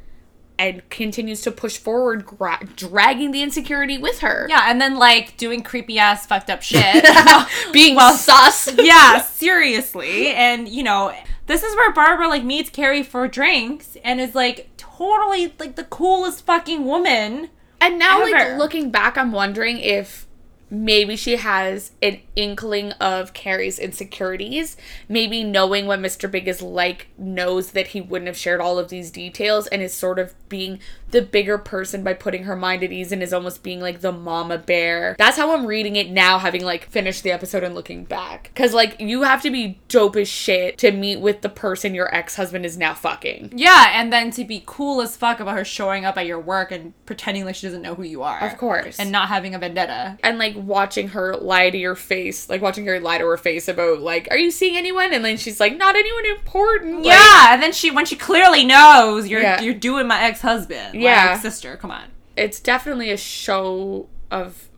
and 0.59 0.87
continues 0.91 1.41
to 1.41 1.51
push 1.51 1.77
forward, 1.77 2.25
gra- 2.25 2.59
dragging 2.75 3.31
the 3.31 3.41
insecurity 3.41 3.97
with 3.97 4.19
her. 4.19 4.45
Yeah, 4.49 4.65
and 4.69 4.79
then 4.79 4.97
like 4.99 5.37
doing 5.37 5.63
creepy 5.63 5.97
ass 5.97 6.27
fucked 6.27 6.49
up 6.51 6.61
shit. 6.61 7.03
Being 7.73 7.95
Well, 7.95 8.13
sus. 8.13 8.69
yeah, 8.77 9.21
seriously. 9.21 10.27
And 10.27 10.67
you 10.67 10.83
know, 10.83 11.13
this 11.47 11.63
is 11.63 11.75
where 11.75 11.91
Barbara 11.93 12.27
like 12.27 12.43
meets 12.43 12.69
Carrie 12.69 13.01
for 13.03 13.27
drinks 13.27 13.97
and 14.03 14.19
is 14.21 14.35
like 14.35 14.69
totally 14.77 15.53
like 15.59 15.75
the 15.75 15.85
coolest 15.85 16.45
fucking 16.45 16.85
woman. 16.85 17.49
And 17.81 17.97
now, 17.97 18.21
Ever. 18.21 18.31
like, 18.31 18.57
looking 18.57 18.91
back, 18.91 19.17
I'm 19.17 19.31
wondering 19.31 19.77
if 19.79 20.27
maybe 20.69 21.15
she 21.15 21.37
has 21.37 21.91
an 22.01 22.19
inkling 22.35 22.91
of 22.93 23.33
Carrie's 23.33 23.79
insecurities. 23.79 24.77
Maybe 25.07 25.43
knowing 25.43 25.87
what 25.87 25.99
Mr. 25.99 26.29
Big 26.29 26.47
is 26.47 26.61
like, 26.61 27.07
knows 27.17 27.71
that 27.71 27.87
he 27.87 28.01
wouldn't 28.01 28.27
have 28.27 28.37
shared 28.37 28.61
all 28.61 28.77
of 28.79 28.89
these 28.89 29.11
details 29.11 29.67
and 29.67 29.81
is 29.81 29.93
sort 29.93 30.19
of 30.19 30.33
being 30.49 30.79
the 31.11 31.21
bigger 31.21 31.57
person 31.57 32.03
by 32.03 32.13
putting 32.13 32.43
her 32.43 32.55
mind 32.55 32.83
at 32.83 32.91
ease 32.91 33.11
and 33.11 33.21
is 33.23 33.33
almost 33.33 33.63
being 33.63 33.79
like 33.81 34.01
the 34.01 34.11
mama 34.11 34.57
bear. 34.57 35.15
That's 35.17 35.37
how 35.37 35.53
I'm 35.55 35.65
reading 35.65 35.95
it 35.95 36.09
now, 36.09 36.37
having 36.39 36.63
like 36.63 36.85
finished 36.89 37.23
the 37.23 37.31
episode 37.31 37.63
and 37.63 37.73
looking 37.75 38.03
back. 38.05 38.51
Because, 38.53 38.73
like, 38.73 38.99
you 38.99 39.23
have 39.23 39.41
to 39.43 39.49
be 39.51 39.79
dope 39.87 40.15
as 40.15 40.27
shit 40.27 40.77
to 40.79 40.91
meet 40.91 41.19
with 41.19 41.41
the 41.41 41.49
person 41.49 41.95
your 41.95 42.13
ex 42.13 42.35
husband 42.35 42.65
is 42.65 42.77
now 42.77 42.93
fucking. 42.93 43.53
Yeah, 43.55 43.91
and 43.99 44.11
then 44.13 44.31
to 44.31 44.43
be 44.43 44.63
cool 44.65 45.01
as 45.01 45.15
fuck 45.17 45.39
about 45.39 45.57
her 45.57 45.65
showing 45.65 46.05
up 46.05 46.17
at 46.17 46.25
your 46.25 46.39
work 46.39 46.71
and 46.71 46.93
pretending 47.05 47.45
like 47.45 47.55
she 47.55 47.67
doesn't 47.67 47.81
know 47.81 47.95
who 47.95 48.03
you 48.03 48.23
are. 48.23 48.39
Of 48.41 48.57
course. 48.57 48.99
And 48.99 49.11
not 49.11 49.27
having 49.29 49.55
a 49.55 49.59
vendetta. 49.59 50.17
and 50.23 50.37
like 50.37 50.55
watching 50.55 51.09
her 51.09 51.35
lie 51.37 51.69
to 51.69 51.77
your 51.77 51.95
face, 51.95 52.49
like 52.49 52.61
watching 52.61 52.85
her 52.85 52.99
lie 52.99 53.17
to 53.17 53.25
her 53.25 53.37
face 53.37 53.67
about 53.67 53.99
like, 54.01 54.27
are 54.31 54.37
you 54.37 54.51
seeing 54.51 54.77
anyone? 54.77 55.13
And 55.13 55.23
then 55.25 55.37
she's 55.37 55.59
like, 55.59 55.77
not 55.77 55.95
anyone 55.95 56.25
important. 56.25 56.95
Like, 56.97 57.05
yeah, 57.05 57.53
and 57.53 57.61
then 57.63 57.71
she 57.71 57.91
when 57.91 58.05
she 58.05 58.15
clearly 58.15 58.65
knows 58.65 59.27
you're 59.27 59.41
Yeah. 59.41 59.61
you're 59.61 59.73
doing 59.73 60.07
my 60.07 60.21
ex 60.23 60.41
husband, 60.41 60.98
Yeah. 61.01 61.31
ex 61.33 61.41
sister. 61.41 61.77
Come 61.77 61.91
on. 61.91 62.09
it's 62.35 62.59
definitely 62.59 63.11
a 63.11 63.17
show 63.17 64.07
of 64.31 64.69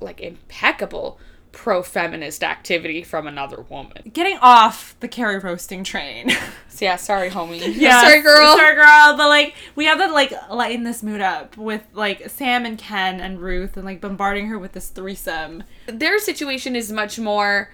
like 0.00 0.20
impeccable 0.20 1.18
pro 1.52 1.82
feminist 1.82 2.44
activity 2.44 3.02
from 3.02 3.26
another 3.26 3.62
woman. 3.68 4.10
Getting 4.12 4.38
off 4.40 4.94
the 5.00 5.08
Carrie 5.08 5.38
roasting 5.38 5.84
train. 5.84 6.30
So 6.72 6.84
yeah, 6.84 6.96
sorry, 6.96 7.30
homie. 7.30 7.60
Yeah, 7.76 8.00
sorry, 8.04 8.22
girl. 8.22 8.56
Sorry, 8.56 8.76
girl. 8.76 9.16
But 9.16 9.28
like, 9.28 9.54
we 9.74 9.86
have 9.86 9.98
to 9.98 10.06
like 10.12 10.32
lighten 10.48 10.84
this 10.84 11.02
mood 11.02 11.20
up 11.20 11.56
with 11.56 11.82
like 11.92 12.30
Sam 12.30 12.64
and 12.64 12.78
Ken 12.78 13.20
and 13.20 13.40
Ruth 13.40 13.76
and 13.76 13.84
like 13.84 14.00
bombarding 14.00 14.46
her 14.46 14.56
with 14.58 14.70
this 14.72 14.88
threesome. 14.88 15.64
Their 15.86 16.20
situation 16.20 16.76
is 16.76 16.92
much 16.92 17.18
more. 17.18 17.70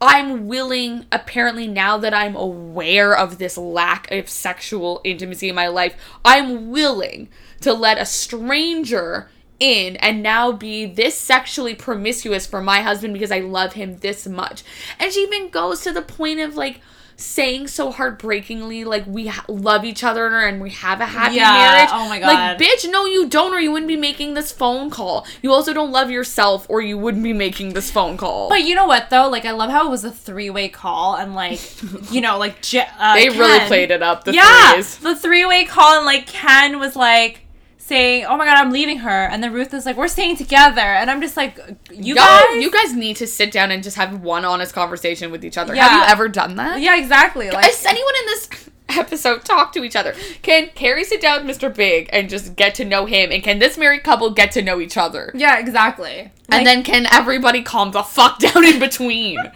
I'm 0.00 0.46
willing, 0.46 1.06
apparently, 1.10 1.66
now 1.66 1.96
that 1.98 2.12
I'm 2.12 2.36
aware 2.36 3.16
of 3.16 3.38
this 3.38 3.56
lack 3.56 4.10
of 4.10 4.28
sexual 4.28 5.00
intimacy 5.04 5.48
in 5.48 5.54
my 5.54 5.68
life, 5.68 5.94
I'm 6.24 6.70
willing 6.70 7.28
to 7.62 7.72
let 7.72 7.98
a 7.98 8.04
stranger 8.04 9.30
in 9.58 9.96
and 9.96 10.22
now 10.22 10.52
be 10.52 10.84
this 10.84 11.16
sexually 11.16 11.74
promiscuous 11.74 12.46
for 12.46 12.60
my 12.60 12.82
husband 12.82 13.14
because 13.14 13.32
I 13.32 13.40
love 13.40 13.72
him 13.72 13.98
this 13.98 14.26
much. 14.26 14.62
And 14.98 15.12
she 15.12 15.20
even 15.20 15.48
goes 15.48 15.80
to 15.82 15.92
the 15.92 16.02
point 16.02 16.40
of 16.40 16.56
like 16.56 16.80
saying 17.16 17.66
so 17.66 17.90
heartbreakingly, 17.90 18.84
like, 18.84 19.06
we 19.06 19.26
ha- 19.28 19.44
love 19.48 19.84
each 19.84 20.04
other 20.04 20.26
and 20.40 20.60
we 20.60 20.70
have 20.70 21.00
a 21.00 21.06
happy 21.06 21.36
Yeah, 21.36 21.52
marriage. 21.52 21.88
oh 21.92 22.08
my 22.08 22.18
god. 22.20 22.26
Like, 22.26 22.68
bitch, 22.68 22.90
no, 22.90 23.06
you 23.06 23.26
don't, 23.28 23.52
or 23.54 23.58
you 23.60 23.72
wouldn't 23.72 23.88
be 23.88 23.96
making 23.96 24.34
this 24.34 24.52
phone 24.52 24.90
call. 24.90 25.26
You 25.42 25.52
also 25.52 25.72
don't 25.72 25.90
love 25.92 26.10
yourself, 26.10 26.66
or 26.68 26.80
you 26.82 26.98
wouldn't 26.98 27.24
be 27.24 27.32
making 27.32 27.72
this 27.72 27.90
phone 27.90 28.16
call. 28.16 28.48
But 28.48 28.64
you 28.64 28.74
know 28.74 28.86
what 28.86 29.08
though? 29.10 29.28
Like, 29.28 29.44
I 29.44 29.52
love 29.52 29.70
how 29.70 29.86
it 29.86 29.90
was 29.90 30.04
a 30.04 30.10
three 30.10 30.50
way 30.50 30.68
call 30.68 31.16
and 31.16 31.34
like, 31.34 31.60
you 32.12 32.20
know, 32.20 32.38
like 32.38 32.56
uh, 32.74 33.14
they 33.14 33.28
really 33.30 33.66
played 33.66 33.90
it 33.90 34.02
up. 34.02 34.24
The 34.24 34.34
yeah, 34.34 34.72
threes. 34.74 34.98
the 34.98 35.16
three 35.16 35.46
way 35.46 35.64
call 35.64 35.96
and 35.96 36.04
like 36.06 36.26
Ken 36.26 36.78
was 36.78 36.96
like 36.96 37.40
saying, 37.86 38.24
"Oh 38.26 38.36
my 38.36 38.44
god, 38.44 38.56
I'm 38.58 38.72
leaving 38.72 38.98
her," 38.98 39.26
and 39.30 39.42
then 39.42 39.52
Ruth 39.52 39.72
is 39.72 39.86
like, 39.86 39.96
"We're 39.96 40.08
staying 40.08 40.36
together," 40.36 40.80
and 40.80 41.10
I'm 41.10 41.20
just 41.20 41.36
like, 41.36 41.56
"You 41.92 42.14
Y'all- 42.14 42.24
guys, 42.24 42.62
you 42.62 42.70
guys 42.70 42.94
need 42.94 43.16
to 43.16 43.26
sit 43.26 43.52
down 43.52 43.70
and 43.70 43.82
just 43.82 43.96
have 43.96 44.20
one 44.20 44.44
honest 44.44 44.74
conversation 44.74 45.30
with 45.30 45.44
each 45.44 45.56
other. 45.56 45.74
Yeah. 45.74 45.88
Have 45.88 45.98
you 46.02 46.12
ever 46.12 46.28
done 46.28 46.56
that? 46.56 46.80
yeah, 46.80 46.96
exactly." 46.96 47.50
Like, 47.50 47.64
Has 47.64 47.86
anyone 47.86 48.12
in 48.20 48.26
this 48.26 48.48
episode 48.88 49.44
talk 49.44 49.72
to 49.72 49.84
each 49.84 49.96
other? 49.96 50.14
Can 50.42 50.68
Carrie 50.74 51.04
sit 51.04 51.20
down 51.20 51.46
with 51.46 51.56
Mr. 51.58 51.74
Big 51.74 52.08
and 52.12 52.28
just 52.28 52.56
get 52.56 52.74
to 52.76 52.84
know 52.84 53.06
him? 53.06 53.30
And 53.32 53.42
can 53.42 53.58
this 53.58 53.76
married 53.78 54.02
couple 54.04 54.30
get 54.30 54.52
to 54.52 54.62
know 54.62 54.80
each 54.80 54.96
other? 54.96 55.30
yeah, 55.34 55.58
exactly. 55.58 56.30
Like, 56.48 56.58
and 56.58 56.66
then 56.66 56.82
can 56.84 57.06
everybody 57.12 57.62
calm 57.62 57.90
the 57.92 58.02
fuck 58.02 58.38
down 58.38 58.64
in 58.64 58.78
between? 58.78 59.38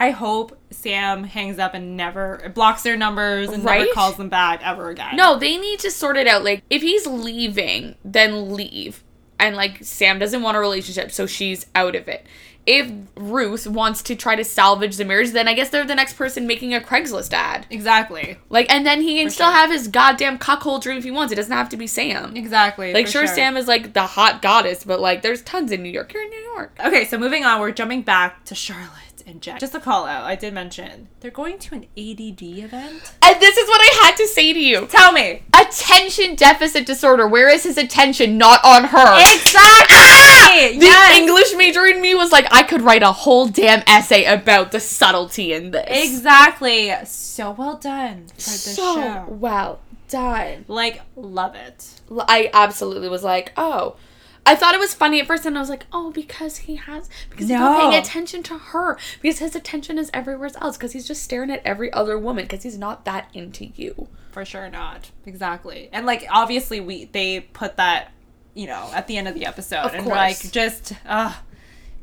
I 0.00 0.10
hope 0.10 0.56
Sam 0.70 1.24
hangs 1.24 1.58
up 1.58 1.74
and 1.74 1.96
never 1.96 2.50
blocks 2.54 2.82
their 2.82 2.96
numbers 2.96 3.48
and 3.50 3.64
Right? 3.64 3.80
never 3.80 3.92
calls 3.92 4.16
them 4.16 4.28
back 4.28 4.60
ever 4.64 4.90
again. 4.90 5.16
No, 5.16 5.38
they 5.38 5.56
need 5.56 5.80
to 5.80 5.90
sort 5.90 6.16
it 6.16 6.26
out. 6.26 6.44
Like, 6.44 6.62
if 6.70 6.82
he's 6.82 7.06
leaving, 7.06 7.96
then 8.04 8.54
leave. 8.54 9.02
And, 9.40 9.54
like, 9.56 9.78
Sam 9.84 10.18
doesn't 10.18 10.42
want 10.42 10.56
a 10.56 10.60
relationship, 10.60 11.10
so 11.12 11.26
she's 11.26 11.66
out 11.74 11.94
of 11.94 12.08
it. 12.08 12.26
If 12.66 12.90
Ruth 13.16 13.66
wants 13.66 14.02
to 14.02 14.14
try 14.16 14.36
to 14.36 14.44
salvage 14.44 14.96
the 14.96 15.04
marriage, 15.04 15.30
then 15.30 15.48
I 15.48 15.54
guess 15.54 15.70
they're 15.70 15.86
the 15.86 15.94
next 15.94 16.14
person 16.14 16.46
making 16.46 16.74
a 16.74 16.80
Craigslist 16.80 17.32
ad. 17.32 17.64
exactly, 17.70 18.36
Like, 18.50 18.70
and 18.70 18.84
then 18.84 19.00
he 19.00 19.16
can 19.18 19.28
For 19.28 19.34
still 19.34 19.46
sure. 19.50 19.56
have 19.56 19.70
his 19.70 19.88
goddamn 19.88 20.36
cuckold 20.38 20.82
dream 20.82 20.98
if 20.98 21.04
he 21.04 21.10
wants. 21.10 21.32
It 21.32 21.36
doesn't 21.36 21.52
have 21.52 21.70
to 21.70 21.76
be 21.78 21.86
Sam. 21.86 22.36
exactly. 22.36 22.92
Like, 22.92 23.06
for 23.06 23.12
sure, 23.12 23.26
Sam 23.26 23.56
is 23.56 23.68
like 23.68 23.94
the 23.94 24.02
hot 24.02 24.42
goddess, 24.42 24.84
but 24.84 25.00
like, 25.00 25.22
there's 25.22 25.40
tons 25.42 25.72
in 25.72 25.82
New 25.82 25.88
York. 25.90 26.12
You're 26.12 26.24
in 26.24 26.30
New 26.30 26.42
York. 26.54 26.76
Okay, 26.84 27.04
so 27.06 27.16
moving 27.16 27.44
on, 27.44 27.60
we're 27.60 27.70
jumping 27.72 28.02
back 28.02 28.44
to 28.46 28.54
Charlotte 28.54 28.90
and 29.28 29.40
Jack. 29.42 29.60
Just 29.60 29.74
a 29.74 29.80
call 29.80 30.06
out, 30.06 30.24
I 30.24 30.34
did 30.36 30.54
mention 30.54 31.08
they're 31.20 31.30
going 31.30 31.58
to 31.58 31.74
an 31.74 31.82
ADD 31.96 32.42
event. 32.42 33.12
And 33.22 33.40
this 33.40 33.56
is 33.56 33.68
what 33.68 33.80
I 33.80 34.04
had 34.06 34.16
to 34.16 34.26
say 34.26 34.52
to 34.52 34.58
you 34.58 34.86
Tell 34.86 35.12
me. 35.12 35.42
attention 35.54 36.34
deficit 36.34 36.86
disorder. 36.86 37.26
Where 37.28 37.48
is 37.48 37.64
his 37.64 37.76
attention? 37.78 38.38
Not 38.38 38.60
on 38.64 38.84
her. 38.84 39.34
Exactly. 39.34 39.98
The 40.78 40.84
yes. 40.86 41.16
English 41.18 41.54
major 41.56 41.86
in 41.86 42.00
me 42.00 42.14
was 42.14 42.32
like, 42.32 42.46
I 42.50 42.62
could 42.62 42.82
write 42.82 43.02
a 43.02 43.12
whole 43.12 43.46
damn 43.46 43.82
essay 43.86 44.24
about 44.24 44.72
the 44.72 44.80
subtlety 44.80 45.52
in 45.52 45.70
this. 45.70 45.86
Exactly. 45.88 46.92
So 47.04 47.52
well 47.52 47.76
done 47.76 48.26
for 48.34 48.40
this 48.50 48.74
So 48.76 48.94
show. 48.96 49.24
well 49.28 49.80
done. 50.08 50.64
Like, 50.66 51.02
love 51.16 51.54
it. 51.54 52.00
I 52.10 52.50
absolutely 52.52 53.08
was 53.08 53.22
like, 53.22 53.52
oh. 53.56 53.96
I 54.48 54.54
thought 54.54 54.74
it 54.74 54.80
was 54.80 54.94
funny 54.94 55.20
at 55.20 55.26
first, 55.26 55.44
and 55.46 55.56
I 55.56 55.60
was 55.60 55.68
like, 55.68 55.86
oh, 55.92 56.10
because 56.10 56.58
he 56.58 56.76
has, 56.76 57.08
because 57.30 57.48
he's 57.48 57.58
not 57.58 57.78
No. 57.78 57.90
paying 57.90 58.00
attention 58.00 58.42
to 58.44 58.58
her, 58.58 58.98
because 59.20 59.38
his 59.40 59.54
attention 59.54 59.98
is 59.98 60.10
everywhere 60.14 60.50
else, 60.60 60.76
because 60.76 60.92
he's 60.92 61.06
just 61.06 61.22
staring 61.22 61.50
at 61.50 61.60
every 61.64 61.92
other 61.92 62.18
woman, 62.18 62.44
because 62.44 62.62
he's 62.62 62.78
not 62.78 63.04
that 63.04 63.28
into 63.34 63.66
you. 63.76 64.08
For 64.30 64.44
sure 64.44 64.68
not. 64.70 65.10
Exactly. 65.26 65.88
And 65.92 66.06
like 66.06 66.26
obviously 66.30 66.80
we 66.80 67.06
they 67.06 67.40
put 67.40 67.76
that, 67.76 68.12
you 68.54 68.66
know, 68.66 68.90
at 68.94 69.06
the 69.06 69.16
end 69.16 69.26
of 69.28 69.34
the 69.34 69.46
episode. 69.46 69.80
Of 69.84 69.94
and 69.94 70.04
course. 70.04 70.16
like 70.16 70.52
just 70.52 70.92
uh 71.06 71.34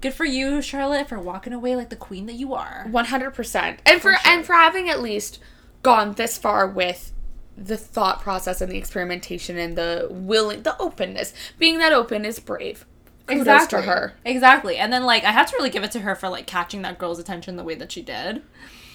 good 0.01 0.13
for 0.13 0.25
you, 0.25 0.61
Charlotte, 0.61 1.07
for 1.09 1.19
walking 1.19 1.53
away 1.53 1.75
like 1.75 1.89
the 1.89 1.95
queen 1.95 2.25
that 2.25 2.33
you 2.35 2.53
are. 2.53 2.87
One 2.91 3.05
hundred 3.05 3.31
percent, 3.31 3.79
and 3.85 4.01
for, 4.01 4.15
and 4.25 4.45
for 4.45 4.53
having 4.53 4.89
at 4.89 5.01
least 5.01 5.39
gone 5.81 6.13
this 6.13 6.37
far 6.37 6.67
with 6.67 7.11
the 7.57 7.77
thought 7.77 8.21
process 8.21 8.61
and 8.61 8.71
the 8.71 8.77
experimentation 8.77 9.57
and 9.57 9.77
the 9.77 10.07
willing, 10.09 10.63
the 10.63 10.79
openness. 10.81 11.33
Being 11.57 11.77
that 11.79 11.93
open 11.93 12.25
is 12.25 12.39
brave. 12.39 12.85
Kudos 13.27 13.67
to 13.67 13.81
her. 13.81 14.13
Exactly. 14.23 14.77
And 14.77 14.93
then 14.93 15.03
like 15.03 15.23
I 15.23 15.31
have 15.31 15.49
to 15.49 15.55
really 15.57 15.69
give 15.71 15.83
it 15.83 15.91
to 15.91 15.99
her 16.01 16.15
for 16.15 16.29
like 16.29 16.45
catching 16.45 16.81
that 16.83 16.97
girl's 16.97 17.17
attention 17.19 17.55
the 17.55 17.63
way 17.63 17.75
that 17.75 17.91
she 17.91 18.01
did. 18.01 18.43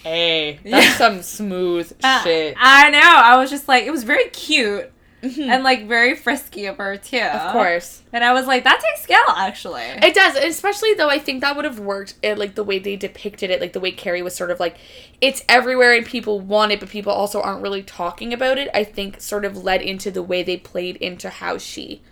Hey, 0.04 0.60
that's 0.64 0.96
some 0.96 1.22
smooth 1.22 1.92
Uh, 2.02 2.22
shit. 2.22 2.56
I 2.58 2.90
know. 2.90 3.00
I 3.00 3.36
was 3.38 3.50
just 3.50 3.66
like 3.68 3.84
it 3.84 3.90
was 3.90 4.04
very 4.04 4.28
cute. 4.30 4.92
And 5.22 5.62
like 5.62 5.86
very 5.86 6.16
frisky 6.16 6.66
of 6.66 6.78
her 6.78 6.96
too. 6.96 7.16
Mm-hmm. 7.18 7.46
Of 7.46 7.52
course. 7.52 8.02
And 8.12 8.24
I 8.24 8.32
was 8.32 8.46
like, 8.46 8.64
that 8.64 8.80
takes 8.80 9.02
skill 9.02 9.18
actually. 9.28 9.82
It 9.82 10.14
does, 10.14 10.36
especially 10.36 10.94
though 10.94 11.10
I 11.10 11.18
think 11.18 11.40
that 11.42 11.56
would 11.56 11.64
have 11.64 11.78
worked 11.78 12.14
in 12.22 12.38
like 12.38 12.54
the 12.54 12.64
way 12.64 12.78
they 12.78 12.96
depicted 12.96 13.50
it, 13.50 13.60
like 13.60 13.72
the 13.72 13.80
way 13.80 13.92
Carrie 13.92 14.22
was 14.22 14.34
sort 14.34 14.50
of 14.50 14.60
like 14.60 14.76
it's 15.20 15.44
everywhere 15.48 15.92
and 15.94 16.06
people 16.06 16.40
want 16.40 16.72
it, 16.72 16.80
but 16.80 16.88
people 16.88 17.12
also 17.12 17.40
aren't 17.40 17.62
really 17.62 17.82
talking 17.82 18.32
about 18.32 18.58
it. 18.58 18.68
I 18.72 18.84
think 18.84 19.20
sort 19.20 19.44
of 19.44 19.62
led 19.62 19.82
into 19.82 20.10
the 20.10 20.22
way 20.22 20.42
they 20.42 20.56
played 20.56 20.96
into 20.96 21.28
how 21.28 21.58
she 21.58 22.02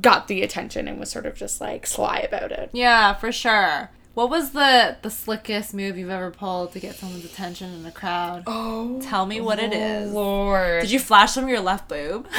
got 0.00 0.28
the 0.28 0.42
attention 0.42 0.88
and 0.88 0.98
was 0.98 1.10
sort 1.10 1.26
of 1.26 1.34
just 1.34 1.60
like 1.60 1.86
sly 1.86 2.18
about 2.18 2.52
it. 2.52 2.70
Yeah, 2.72 3.14
for 3.14 3.32
sure. 3.32 3.90
What 4.14 4.28
was 4.28 4.50
the 4.50 4.96
the 5.02 5.10
slickest 5.10 5.72
move 5.72 5.96
you've 5.96 6.10
ever 6.10 6.30
pulled 6.30 6.72
to 6.72 6.80
get 6.80 6.96
someone's 6.96 7.24
attention 7.24 7.72
in 7.72 7.86
a 7.86 7.92
crowd? 7.92 8.42
Oh, 8.46 9.00
Tell 9.00 9.24
me 9.24 9.40
what 9.40 9.58
it 9.58 9.72
is. 9.72 10.12
Lord. 10.12 10.82
Did 10.82 10.90
you 10.90 10.98
flash 10.98 11.34
them 11.34 11.48
your 11.48 11.60
left 11.60 11.88
boob? 11.88 12.26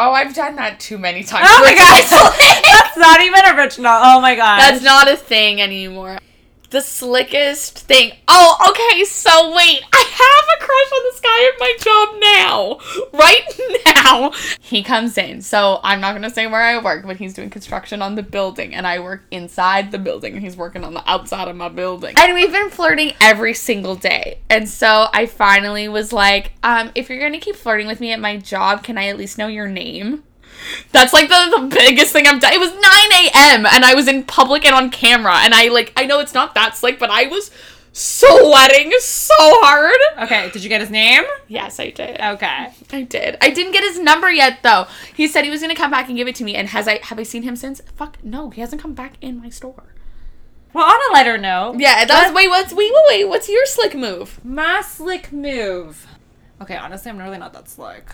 Oh, 0.00 0.12
I've 0.12 0.32
done 0.32 0.54
that 0.54 0.78
too 0.78 0.96
many 0.96 1.24
times. 1.24 1.48
Oh 1.50 1.60
my 1.60 1.72
recently. 1.96 2.70
That's 2.70 2.96
not 2.96 3.20
even 3.20 3.58
original. 3.58 3.90
Oh 3.92 4.20
my 4.20 4.36
god. 4.36 4.60
That's 4.60 4.80
not 4.84 5.10
a 5.10 5.16
thing 5.16 5.60
anymore. 5.60 6.18
The 6.70 6.80
slickest 6.80 7.78
thing. 7.78 8.12
Oh, 8.26 8.56
okay, 8.70 9.04
so 9.04 9.54
wait. 9.54 9.82
I 9.92 10.04
have 10.18 10.44
a 10.54 10.64
crush 10.64 10.92
on 10.92 11.02
this 11.04 11.20
guy 11.20 11.46
at 11.46 11.60
my 11.60 11.76
job 11.80 12.08
now. 12.20 13.18
Right 13.18 13.84
now. 13.86 14.32
He 14.60 14.82
comes 14.82 15.16
in. 15.16 15.40
So 15.42 15.80
I'm 15.82 16.00
not 16.00 16.12
going 16.12 16.22
to 16.22 16.30
say 16.30 16.46
where 16.46 16.62
I 16.62 16.82
work, 16.82 17.06
but 17.06 17.16
he's 17.16 17.34
doing 17.34 17.50
construction 17.50 18.02
on 18.02 18.14
the 18.14 18.22
building, 18.22 18.74
and 18.74 18.86
I 18.86 18.98
work 19.00 19.24
inside 19.30 19.90
the 19.90 19.98
building, 19.98 20.34
and 20.34 20.42
he's 20.42 20.56
working 20.56 20.84
on 20.84 20.94
the 20.94 21.10
outside 21.10 21.48
of 21.48 21.56
my 21.56 21.68
building. 21.68 22.14
And 22.18 22.34
we've 22.34 22.52
been 22.52 22.70
flirting 22.70 23.12
every 23.20 23.54
single 23.54 23.94
day. 23.94 24.40
And 24.50 24.68
so 24.68 25.08
I 25.12 25.26
finally 25.26 25.88
was 25.88 26.12
like, 26.12 26.52
um, 26.62 26.90
if 26.94 27.08
you're 27.08 27.18
going 27.18 27.32
to 27.32 27.38
keep 27.38 27.56
flirting 27.56 27.86
with 27.86 28.00
me 28.00 28.12
at 28.12 28.20
my 28.20 28.36
job, 28.36 28.82
can 28.82 28.98
I 28.98 29.08
at 29.08 29.16
least 29.16 29.38
know 29.38 29.46
your 29.46 29.68
name? 29.68 30.24
That's 30.92 31.12
like 31.12 31.28
the, 31.28 31.58
the 31.60 31.66
biggest 31.74 32.12
thing 32.12 32.26
I've 32.26 32.40
done. 32.40 32.52
It 32.52 32.60
was 32.60 32.70
9 32.72 32.80
a.m. 32.82 33.66
and 33.66 33.84
I 33.84 33.94
was 33.94 34.08
in 34.08 34.24
public 34.24 34.64
and 34.64 34.74
on 34.74 34.90
camera. 34.90 35.36
And 35.38 35.54
I 35.54 35.68
like, 35.68 35.92
I 35.96 36.04
know 36.06 36.20
it's 36.20 36.34
not 36.34 36.54
that 36.54 36.76
slick, 36.76 36.98
but 36.98 37.10
I 37.10 37.26
was 37.26 37.50
sweating 37.92 38.92
so 39.00 39.34
hard. 39.38 39.96
Okay, 40.22 40.50
did 40.50 40.62
you 40.62 40.68
get 40.68 40.80
his 40.80 40.90
name? 40.90 41.22
Yes, 41.48 41.78
I 41.80 41.90
did. 41.90 42.20
Okay. 42.20 42.68
I 42.92 43.02
did. 43.02 43.36
I 43.40 43.50
didn't 43.50 43.72
get 43.72 43.82
his 43.84 43.98
number 43.98 44.30
yet 44.30 44.58
though. 44.62 44.86
He 45.14 45.26
said 45.28 45.44
he 45.44 45.50
was 45.50 45.60
gonna 45.60 45.74
come 45.74 45.90
back 45.90 46.08
and 46.08 46.16
give 46.16 46.28
it 46.28 46.34
to 46.36 46.44
me. 46.44 46.54
And 46.54 46.68
has 46.68 46.86
I 46.88 46.98
have 47.04 47.18
I 47.18 47.22
seen 47.22 47.42
him 47.42 47.56
since? 47.56 47.80
Fuck 47.96 48.18
no, 48.24 48.50
he 48.50 48.60
hasn't 48.60 48.82
come 48.82 48.94
back 48.94 49.14
in 49.20 49.40
my 49.40 49.48
store. 49.48 49.84
Well, 50.72 50.84
on 50.84 51.10
a 51.10 51.12
lighter 51.14 51.38
note, 51.38 51.76
Yeah, 51.78 52.04
that's 52.04 52.32
wait. 52.34 52.48
What's 52.48 52.72
wait 52.72 52.92
wait 52.92 53.04
wait? 53.08 53.24
What's 53.28 53.48
your 53.48 53.64
slick 53.66 53.94
move? 53.94 54.44
my 54.44 54.82
slick 54.82 55.32
move. 55.32 56.06
Okay, 56.60 56.76
honestly, 56.76 57.10
I'm 57.10 57.18
really 57.18 57.38
not 57.38 57.52
that 57.52 57.68
slick. 57.68 58.12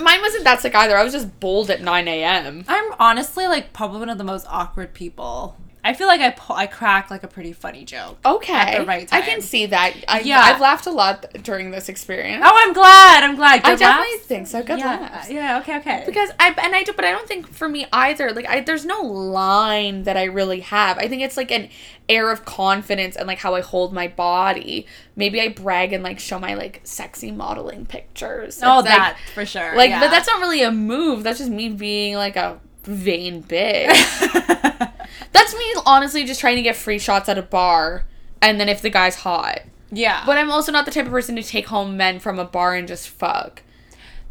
Mine 0.00 0.20
wasn't 0.20 0.44
that 0.44 0.60
slick 0.60 0.74
either. 0.74 0.96
I 0.96 1.02
was 1.02 1.12
just 1.12 1.40
bold 1.40 1.68
at 1.68 1.82
9 1.82 2.08
a.m. 2.08 2.64
I'm 2.68 2.92
honestly 2.98 3.46
like 3.46 3.72
probably 3.72 3.98
one 3.98 4.08
of 4.08 4.18
the 4.18 4.24
most 4.24 4.46
awkward 4.48 4.94
people. 4.94 5.56
I 5.84 5.94
feel 5.94 6.06
like 6.06 6.20
I 6.20 6.30
pu- 6.30 6.52
I 6.54 6.66
crack 6.68 7.10
like 7.10 7.24
a 7.24 7.28
pretty 7.28 7.52
funny 7.52 7.84
joke. 7.84 8.16
Okay, 8.24 8.52
At 8.52 8.78
the 8.78 8.86
right 8.86 9.08
time. 9.08 9.20
I 9.20 9.26
can 9.26 9.40
see 9.40 9.66
that. 9.66 9.94
I, 10.06 10.20
Yeah. 10.20 10.40
I've 10.40 10.60
laughed 10.60 10.86
a 10.86 10.92
lot 10.92 11.26
during 11.42 11.72
this 11.72 11.88
experience. 11.88 12.42
Oh, 12.46 12.52
I'm 12.54 12.72
glad. 12.72 13.24
I'm 13.24 13.34
glad. 13.34 13.62
I 13.64 13.70
Good 13.72 13.80
definitely 13.80 14.18
think 14.18 14.46
so. 14.46 14.62
Good 14.62 14.78
yeah. 14.78 14.86
laughs. 14.86 15.28
Yeah. 15.28 15.58
Okay. 15.58 15.78
Okay. 15.78 16.04
Because 16.06 16.30
I 16.38 16.54
and 16.62 16.76
I 16.76 16.84
do, 16.84 16.92
but 16.92 17.04
I 17.04 17.10
don't 17.10 17.26
think 17.26 17.48
for 17.52 17.68
me 17.68 17.86
either. 17.92 18.30
Like 18.30 18.48
I, 18.48 18.60
there's 18.60 18.84
no 18.84 19.00
line 19.02 20.04
that 20.04 20.16
I 20.16 20.24
really 20.24 20.60
have. 20.60 20.98
I 20.98 21.08
think 21.08 21.22
it's 21.22 21.36
like 21.36 21.50
an 21.50 21.68
air 22.08 22.30
of 22.30 22.44
confidence 22.44 23.16
and 23.16 23.26
like 23.26 23.38
how 23.38 23.54
I 23.56 23.60
hold 23.60 23.92
my 23.92 24.06
body. 24.06 24.86
Maybe 25.16 25.40
I 25.40 25.48
brag 25.48 25.92
and 25.92 26.04
like 26.04 26.20
show 26.20 26.38
my 26.38 26.54
like 26.54 26.80
sexy 26.84 27.32
modeling 27.32 27.86
pictures. 27.86 28.60
oh, 28.62 28.78
It's, 28.78 28.88
like- 28.88 28.96
that 28.98 29.18
for 29.34 29.44
sure. 29.44 29.74
Like, 29.76 29.90
yeah. 29.90 29.98
but 30.00 30.10
that's 30.12 30.28
not 30.28 30.40
really 30.40 30.62
a 30.62 30.70
move. 30.70 31.24
That's 31.24 31.38
just 31.38 31.50
me 31.50 31.70
being 31.70 32.14
like 32.14 32.36
a 32.36 32.60
vain 32.84 33.42
bitch. 33.42 33.88
that's 35.32 35.54
me 35.54 35.74
honestly 35.86 36.24
just 36.24 36.40
trying 36.40 36.56
to 36.56 36.62
get 36.62 36.76
free 36.76 36.98
shots 36.98 37.28
at 37.28 37.38
a 37.38 37.42
bar, 37.42 38.04
and 38.40 38.58
then 38.60 38.68
if 38.68 38.82
the 38.82 38.90
guy's 38.90 39.16
hot. 39.16 39.60
yeah. 39.90 40.22
But 40.26 40.38
I'm 40.38 40.50
also 40.50 40.72
not 40.72 40.84
the 40.84 40.90
type 40.90 41.06
of 41.06 41.12
person 41.12 41.36
to 41.36 41.42
take 41.42 41.66
home 41.66 41.96
men 41.96 42.18
from 42.20 42.38
a 42.38 42.44
bar 42.44 42.74
and 42.74 42.88
just 42.88 43.08
fuck. 43.08 43.62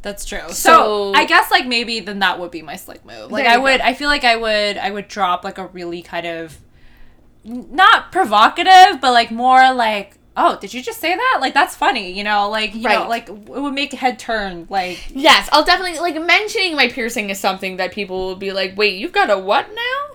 That's 0.01 0.25
true. 0.25 0.49
So, 0.49 0.53
So- 0.53 1.13
I 1.13 1.25
guess 1.25 1.51
like 1.51 1.67
maybe 1.67 1.99
then 1.99 2.19
that 2.19 2.39
would 2.39 2.49
be 2.51 2.61
my 2.63 2.75
slick 2.75 3.05
move. 3.05 3.31
Like 3.31 3.45
I 3.45 3.57
would 3.57 3.79
go. 3.79 3.85
I 3.85 3.93
feel 3.93 4.09
like 4.09 4.23
I 4.23 4.35
would 4.35 4.77
I 4.77 4.89
would 4.89 5.07
drop 5.07 5.43
like 5.43 5.57
a 5.59 5.67
really 5.67 6.01
kind 6.01 6.25
of 6.25 6.57
not 7.43 8.11
provocative, 8.11 8.99
but 9.01 9.11
like 9.11 9.31
more 9.31 9.73
like 9.73 10.17
oh, 10.37 10.57
did 10.61 10.73
you 10.73 10.81
just 10.81 10.99
say 10.99 11.13
that? 11.15 11.37
Like 11.41 11.53
that's 11.53 11.75
funny, 11.75 12.11
you 12.17 12.23
know, 12.23 12.49
like 12.49 12.73
you 12.73 12.87
know, 12.87 13.07
like 13.07 13.27
it 13.29 13.33
would 13.47 13.73
make 13.73 13.93
a 13.93 13.97
head 13.97 14.17
turn 14.17 14.65
like 14.69 14.97
Yes, 15.13 15.47
I'll 15.51 15.63
definitely 15.65 15.99
like 15.99 16.15
mentioning 16.19 16.75
my 16.75 16.87
piercing 16.87 17.29
is 17.29 17.39
something 17.39 17.77
that 17.77 17.91
people 17.91 18.27
will 18.27 18.35
be 18.35 18.51
like, 18.53 18.75
"Wait, 18.77 18.97
you've 18.97 19.11
got 19.11 19.29
a 19.29 19.37
what 19.37 19.67
now?" 19.73 20.10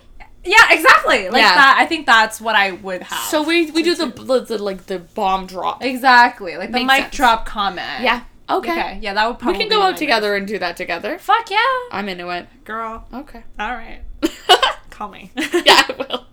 Yeah, 0.47 0.57
exactly. 0.71 1.29
Like 1.29 1.43
Yeah. 1.43 1.55
that 1.55 1.77
I 1.79 1.87
think 1.87 2.07
that's 2.07 2.41
what 2.41 2.57
I 2.57 2.73
would 2.73 3.03
have. 3.03 3.29
So 3.31 3.43
we 3.43 3.71
we 3.71 3.83
do 3.83 3.95
the, 3.95 4.07
the, 4.07 4.41
the 4.41 4.59
like 4.63 4.87
the 4.87 4.99
bomb 5.01 5.47
drop. 5.47 5.83
Exactly. 5.85 6.57
Like 6.57 6.71
the 6.71 6.79
Makes 6.85 6.93
mic 6.93 7.03
sense. 7.05 7.17
drop 7.17 7.47
comment. 7.47 8.03
Yeah. 8.03 8.23
Okay. 8.49 8.71
Okay. 8.71 8.99
Yeah, 9.03 9.15
that 9.15 9.27
would 9.27 9.37
We 9.37 9.41
probably 9.43 9.59
can 9.61 9.69
go 9.69 9.77
be 9.77 9.81
my 9.81 9.89
out 9.91 9.97
together 9.97 10.35
and 10.37 10.47
do 10.47 10.59
that 10.61 10.77
together. 10.77 11.19
Fuck 11.19 11.51
yeah. 11.51 11.59
I'm 11.91 12.09
into 12.09 12.29
it. 12.31 12.47
Girl. 12.65 13.05
Okay. 13.13 13.43
All 13.59 13.73
right. 13.73 14.03
Call 14.91 15.09
me. 15.09 15.31
yeah, 15.37 15.83
I 15.89 15.95
will. 15.99 16.27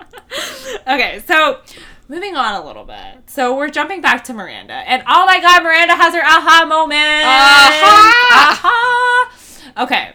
okay, 0.95 1.21
so 1.27 1.59
moving 2.07 2.35
on 2.35 2.61
a 2.61 2.65
little 2.65 2.85
bit. 2.85 3.27
So 3.27 3.57
we're 3.57 3.69
jumping 3.69 4.01
back 4.01 4.23
to 4.25 4.33
Miranda. 4.33 4.73
And 4.73 5.01
oh 5.07 5.25
my 5.25 5.39
god, 5.41 5.63
Miranda 5.63 5.95
has 5.95 6.13
her 6.13 6.21
aha 6.23 6.65
moment. 6.67 7.25
Aha! 7.25 9.29
Aha! 9.75 9.83
Okay. 9.83 10.13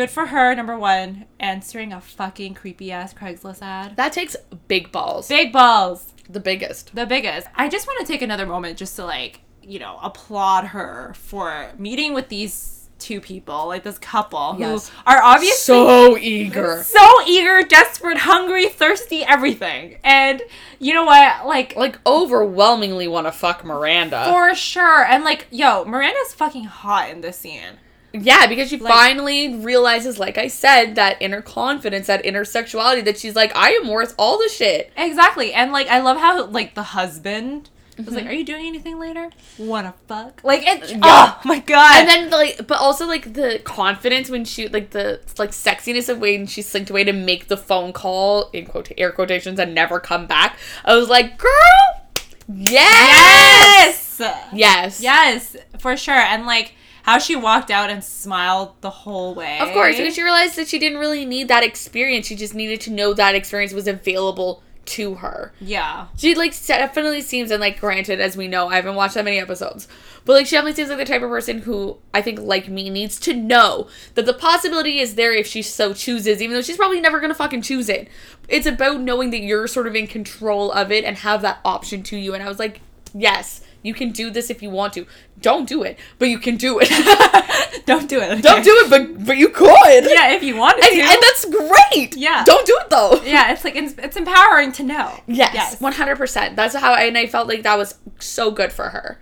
Good 0.00 0.08
for 0.10 0.24
her, 0.28 0.54
number 0.54 0.78
one, 0.78 1.26
answering 1.38 1.92
a 1.92 2.00
fucking 2.00 2.54
creepy 2.54 2.90
ass 2.90 3.12
Craigslist 3.12 3.60
ad. 3.60 3.96
That 3.96 4.14
takes 4.14 4.34
big 4.66 4.90
balls. 4.90 5.28
Big 5.28 5.52
balls. 5.52 6.14
The 6.26 6.40
biggest. 6.40 6.94
The 6.94 7.04
biggest. 7.04 7.46
I 7.54 7.68
just 7.68 7.86
want 7.86 8.00
to 8.06 8.10
take 8.10 8.22
another 8.22 8.46
moment 8.46 8.78
just 8.78 8.96
to 8.96 9.04
like, 9.04 9.40
you 9.62 9.78
know, 9.78 9.98
applaud 10.02 10.68
her 10.68 11.12
for 11.14 11.72
meeting 11.76 12.14
with 12.14 12.30
these 12.30 12.88
two 12.98 13.20
people, 13.20 13.66
like 13.66 13.82
this 13.82 13.98
couple 13.98 14.56
Yes. 14.58 14.88
who 14.88 14.94
are 15.06 15.22
obviously 15.22 15.56
So 15.74 16.16
eager. 16.16 16.82
so 16.82 17.20
eager, 17.26 17.60
desperate, 17.62 18.16
hungry, 18.16 18.70
thirsty, 18.70 19.22
everything. 19.22 19.98
And 20.02 20.40
you 20.78 20.94
know 20.94 21.04
what? 21.04 21.46
Like, 21.46 21.76
Like 21.76 21.98
overwhelmingly 22.06 23.06
want 23.06 23.26
to 23.26 23.32
fuck 23.32 23.66
Miranda. 23.66 24.24
for 24.30 24.54
sure. 24.54 25.04
And 25.04 25.24
like, 25.24 25.46
yo, 25.50 25.84
Miranda's 25.84 26.32
fucking 26.32 26.64
hot 26.64 27.10
in 27.10 27.20
this 27.20 27.36
scene. 27.36 27.80
Yeah, 28.12 28.46
because 28.46 28.68
she 28.68 28.76
Like- 28.78 28.92
finally 28.92 29.54
realizes, 29.56 30.18
like 30.18 30.36
I 30.38 30.48
said, 30.48 30.94
that 30.96 31.16
inner 31.20 31.42
confidence, 31.42 32.06
that 32.08 32.24
inner 32.24 32.44
sexuality, 32.44 33.02
that 33.02 33.18
she's 33.18 33.36
like, 33.36 33.54
I 33.54 33.70
am 33.72 33.88
worth 33.88 34.14
all 34.18 34.38
the 34.38 34.48
shit. 34.48 34.92
Exactly. 34.96 35.52
And 35.52 35.72
like, 35.72 35.86
I 35.88 36.00
love 36.00 36.16
how 36.18 36.44
like 36.46 36.74
the 36.74 36.82
husband 36.82 37.68
was 37.96 38.06
Mm-hmm. 38.06 38.14
like, 38.16 38.26
"Are 38.28 38.32
you 38.32 38.44
doing 38.46 38.64
anything 38.66 38.98
later? 38.98 39.28
Wanna 39.58 39.92
fuck?" 40.08 40.40
Like, 40.42 40.62
it. 40.66 40.90
Yeah. 40.90 40.98
Oh 41.02 41.40
my 41.44 41.58
god. 41.58 41.96
And 41.98 42.08
then 42.08 42.30
like, 42.30 42.66
but 42.66 42.80
also 42.80 43.06
like 43.06 43.34
the 43.34 43.60
confidence 43.62 44.30
when 44.30 44.46
she 44.46 44.68
like 44.68 44.90
the 44.90 45.20
like 45.36 45.50
sexiness 45.50 46.08
of 46.08 46.18
when 46.18 46.46
she 46.46 46.62
slinked 46.62 46.88
away 46.88 47.04
to 47.04 47.12
make 47.12 47.48
the 47.48 47.58
phone 47.58 47.92
call 47.92 48.48
in 48.54 48.64
quote 48.64 48.90
air 48.96 49.12
quotations 49.12 49.58
and 49.60 49.74
never 49.74 50.00
come 50.00 50.26
back. 50.26 50.56
I 50.84 50.96
was 50.96 51.10
like, 51.10 51.36
girl, 51.36 52.00
yes, 52.48 54.16
yes. 54.18 54.48
yes, 54.52 55.00
Yes, 55.02 55.56
for 55.78 55.96
sure. 55.96 56.14
And 56.14 56.46
like 56.46 56.74
how 57.02 57.18
she 57.18 57.36
walked 57.36 57.70
out 57.70 57.90
and 57.90 58.02
smiled 58.02 58.72
the 58.80 58.90
whole 58.90 59.34
way. 59.34 59.58
Of 59.58 59.72
course, 59.72 59.96
because 59.96 60.14
she 60.14 60.22
realized 60.22 60.56
that 60.56 60.68
she 60.68 60.78
didn't 60.78 60.98
really 60.98 61.24
need 61.24 61.48
that 61.48 61.62
experience. 61.62 62.26
She 62.26 62.36
just 62.36 62.54
needed 62.54 62.80
to 62.82 62.90
know 62.90 63.14
that 63.14 63.34
experience 63.34 63.72
was 63.72 63.86
available 63.86 64.62
to 64.86 65.16
her. 65.16 65.52
Yeah. 65.60 66.08
She 66.16 66.34
like 66.34 66.54
definitely 66.66 67.22
seems, 67.22 67.50
and 67.50 67.60
like 67.60 67.78
granted, 67.78 68.20
as 68.20 68.36
we 68.36 68.48
know, 68.48 68.68
I 68.68 68.76
haven't 68.76 68.96
watched 68.96 69.14
that 69.14 69.24
many 69.24 69.38
episodes, 69.38 69.86
but 70.24 70.32
like 70.32 70.46
she 70.46 70.56
definitely 70.56 70.74
seems 70.74 70.88
like 70.88 70.98
the 70.98 71.04
type 71.04 71.22
of 71.22 71.28
person 71.28 71.60
who 71.60 71.98
I 72.12 72.22
think, 72.22 72.40
like 72.40 72.68
me, 72.68 72.90
needs 72.90 73.20
to 73.20 73.34
know 73.34 73.88
that 74.14 74.26
the 74.26 74.34
possibility 74.34 74.98
is 74.98 75.14
there 75.14 75.32
if 75.32 75.46
she 75.46 75.62
so 75.62 75.92
chooses, 75.94 76.42
even 76.42 76.54
though 76.54 76.62
she's 76.62 76.76
probably 76.76 77.00
never 77.00 77.20
gonna 77.20 77.34
fucking 77.34 77.62
choose 77.62 77.88
it. 77.88 78.08
It's 78.48 78.66
about 78.66 79.00
knowing 79.00 79.30
that 79.30 79.42
you're 79.42 79.68
sort 79.68 79.86
of 79.86 79.94
in 79.94 80.06
control 80.06 80.72
of 80.72 80.90
it 80.90 81.04
and 81.04 81.18
have 81.18 81.42
that 81.42 81.60
option 81.64 82.02
to 82.04 82.16
you. 82.16 82.34
And 82.34 82.42
I 82.42 82.48
was 82.48 82.58
like, 82.58 82.80
yes, 83.14 83.60
you 83.82 83.94
can 83.94 84.10
do 84.12 84.30
this 84.30 84.50
if 84.50 84.62
you 84.62 84.70
want 84.70 84.92
to. 84.94 85.06
Don't 85.40 85.68
do 85.68 85.82
it, 85.82 85.98
but 86.18 86.28
you 86.28 86.38
can 86.38 86.56
do 86.56 86.78
it. 86.82 86.88
Don't 87.86 88.08
do 88.08 88.20
it. 88.20 88.42
Don't 88.42 88.62
do 88.64 88.70
it, 88.84 88.90
but 88.90 89.24
but 89.26 89.36
you 89.36 89.48
could. 89.48 89.70
Yeah, 90.04 90.32
if 90.32 90.42
you 90.42 90.56
wanted 90.56 90.84
And, 90.84 90.94
to. 90.94 91.00
and 91.02 91.22
that's 91.22 91.44
great. 91.46 92.16
Yeah. 92.16 92.44
Don't 92.44 92.66
do 92.66 92.76
it 92.80 92.90
though. 92.90 93.20
yeah, 93.24 93.52
it's 93.52 93.64
like 93.64 93.76
it's, 93.76 93.94
it's 93.98 94.16
empowering 94.16 94.72
to 94.72 94.82
know. 94.82 95.20
Yes, 95.26 95.80
one 95.80 95.92
hundred 95.92 96.16
percent. 96.16 96.56
That's 96.56 96.74
how, 96.74 96.92
I, 96.92 97.02
and 97.04 97.16
I 97.16 97.26
felt 97.26 97.48
like 97.48 97.62
that 97.62 97.78
was 97.78 97.94
so 98.18 98.50
good 98.50 98.72
for 98.72 98.90
her. 98.90 99.18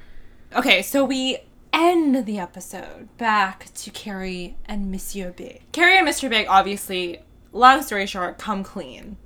Okay, 0.54 0.82
so 0.82 1.04
we 1.04 1.38
end 1.72 2.24
the 2.26 2.38
episode 2.38 3.08
back 3.18 3.72
to 3.74 3.90
Carrie 3.90 4.56
and 4.64 4.90
Monsieur 4.90 5.30
Big. 5.30 5.62
Carrie 5.72 5.98
and 5.98 6.08
Mr. 6.08 6.28
Big, 6.28 6.46
obviously, 6.48 7.20
long 7.52 7.82
story 7.82 8.06
short, 8.06 8.38
come 8.38 8.64
clean. 8.64 9.18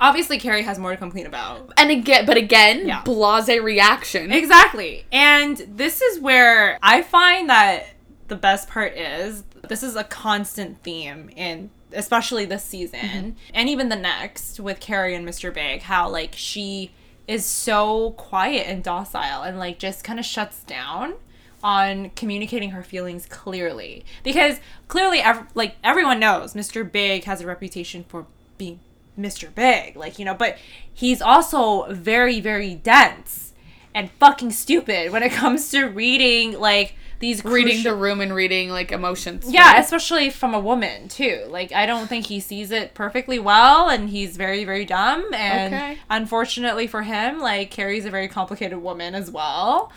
Obviously, 0.00 0.38
Carrie 0.38 0.62
has 0.62 0.78
more 0.78 0.90
to 0.90 0.96
complain 0.96 1.26
about. 1.26 1.72
And 1.76 1.90
again, 1.90 2.26
but 2.26 2.36
again, 2.36 2.86
Yeah. 2.86 3.02
blase 3.02 3.48
reaction. 3.48 4.30
Exactly. 4.32 5.06
And 5.10 5.56
this 5.68 6.02
is 6.02 6.20
where 6.20 6.78
I 6.82 7.02
find 7.02 7.48
that 7.48 7.86
the 8.28 8.36
best 8.36 8.68
part 8.68 8.96
is 8.96 9.44
this 9.68 9.82
is 9.82 9.96
a 9.96 10.04
constant 10.04 10.82
theme 10.82 11.30
in 11.36 11.70
especially 11.92 12.44
this 12.44 12.64
season 12.64 12.98
mm-hmm. 13.00 13.30
and 13.54 13.68
even 13.68 13.88
the 13.88 13.96
next 13.96 14.58
with 14.58 14.80
Carrie 14.80 15.14
and 15.14 15.26
Mr. 15.26 15.54
Big 15.54 15.82
how 15.82 16.08
like 16.08 16.34
she 16.34 16.90
is 17.28 17.44
so 17.46 18.10
quiet 18.12 18.66
and 18.66 18.82
docile 18.82 19.42
and 19.42 19.58
like 19.58 19.78
just 19.78 20.02
kind 20.04 20.18
of 20.18 20.24
shuts 20.24 20.62
down 20.64 21.14
on 21.62 22.10
communicating 22.10 22.70
her 22.70 22.82
feelings 22.82 23.26
clearly 23.26 24.04
because 24.22 24.58
clearly 24.88 25.20
ev- 25.20 25.46
like 25.54 25.76
everyone 25.82 26.18
knows 26.20 26.54
Mr. 26.54 26.90
Big 26.90 27.24
has 27.24 27.40
a 27.40 27.46
reputation 27.46 28.04
for 28.08 28.26
being 28.58 28.80
Mr. 29.18 29.52
Big 29.54 29.96
like 29.96 30.18
you 30.18 30.24
know 30.24 30.34
but 30.34 30.56
he's 30.92 31.20
also 31.22 31.92
very 31.92 32.40
very 32.40 32.74
dense 32.74 33.52
and 33.94 34.10
fucking 34.20 34.50
stupid 34.50 35.10
when 35.12 35.22
it 35.22 35.32
comes 35.42 35.70
to 35.70 35.84
reading 35.86 36.58
like 36.58 36.94
these 37.18 37.42
reading 37.46 37.78
cruci- 37.78 37.84
the 37.84 37.94
room 37.94 38.20
and 38.20 38.34
reading 38.34 38.68
like 38.68 38.92
emotions. 38.92 39.50
Yeah, 39.50 39.72
right? 39.72 39.80
especially 39.82 40.28
from 40.28 40.52
a 40.52 40.60
woman 40.60 41.08
too. 41.08 41.46
Like 41.48 41.72
I 41.72 41.86
don't 41.86 42.08
think 42.08 42.26
he 42.26 42.40
sees 42.40 42.70
it 42.70 42.92
perfectly 42.92 43.38
well 43.38 43.88
and 43.88 44.10
he's 44.10 44.36
very 44.36 44.64
very 44.66 44.84
dumb 44.84 45.32
and 45.32 45.72
Okay. 45.74 45.98
unfortunately 46.10 46.86
for 46.86 47.02
him, 47.04 47.38
like 47.40 47.70
Carrie's 47.70 48.04
a 48.04 48.10
very 48.10 48.28
complicated 48.28 48.78
woman 48.82 49.14
as 49.14 49.30
well. 49.30 49.90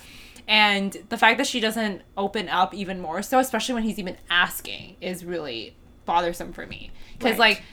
And 0.48 0.96
the 1.10 1.18
fact 1.18 1.38
that 1.40 1.46
she 1.48 1.60
doesn't 1.60 2.02
open 2.18 2.48
up 2.48 2.74
even 2.74 3.02
more 3.02 3.22
so, 3.22 3.38
especially 3.40 3.76
when 3.76 3.84
he's 3.84 4.00
even 4.00 4.16
asking, 4.30 4.96
is 5.02 5.26
really 5.26 5.76
bothersome 6.06 6.54
for 6.54 6.66
me. 6.66 6.90
Cuz 7.20 7.32
Right. 7.32 7.38
like 7.40 7.64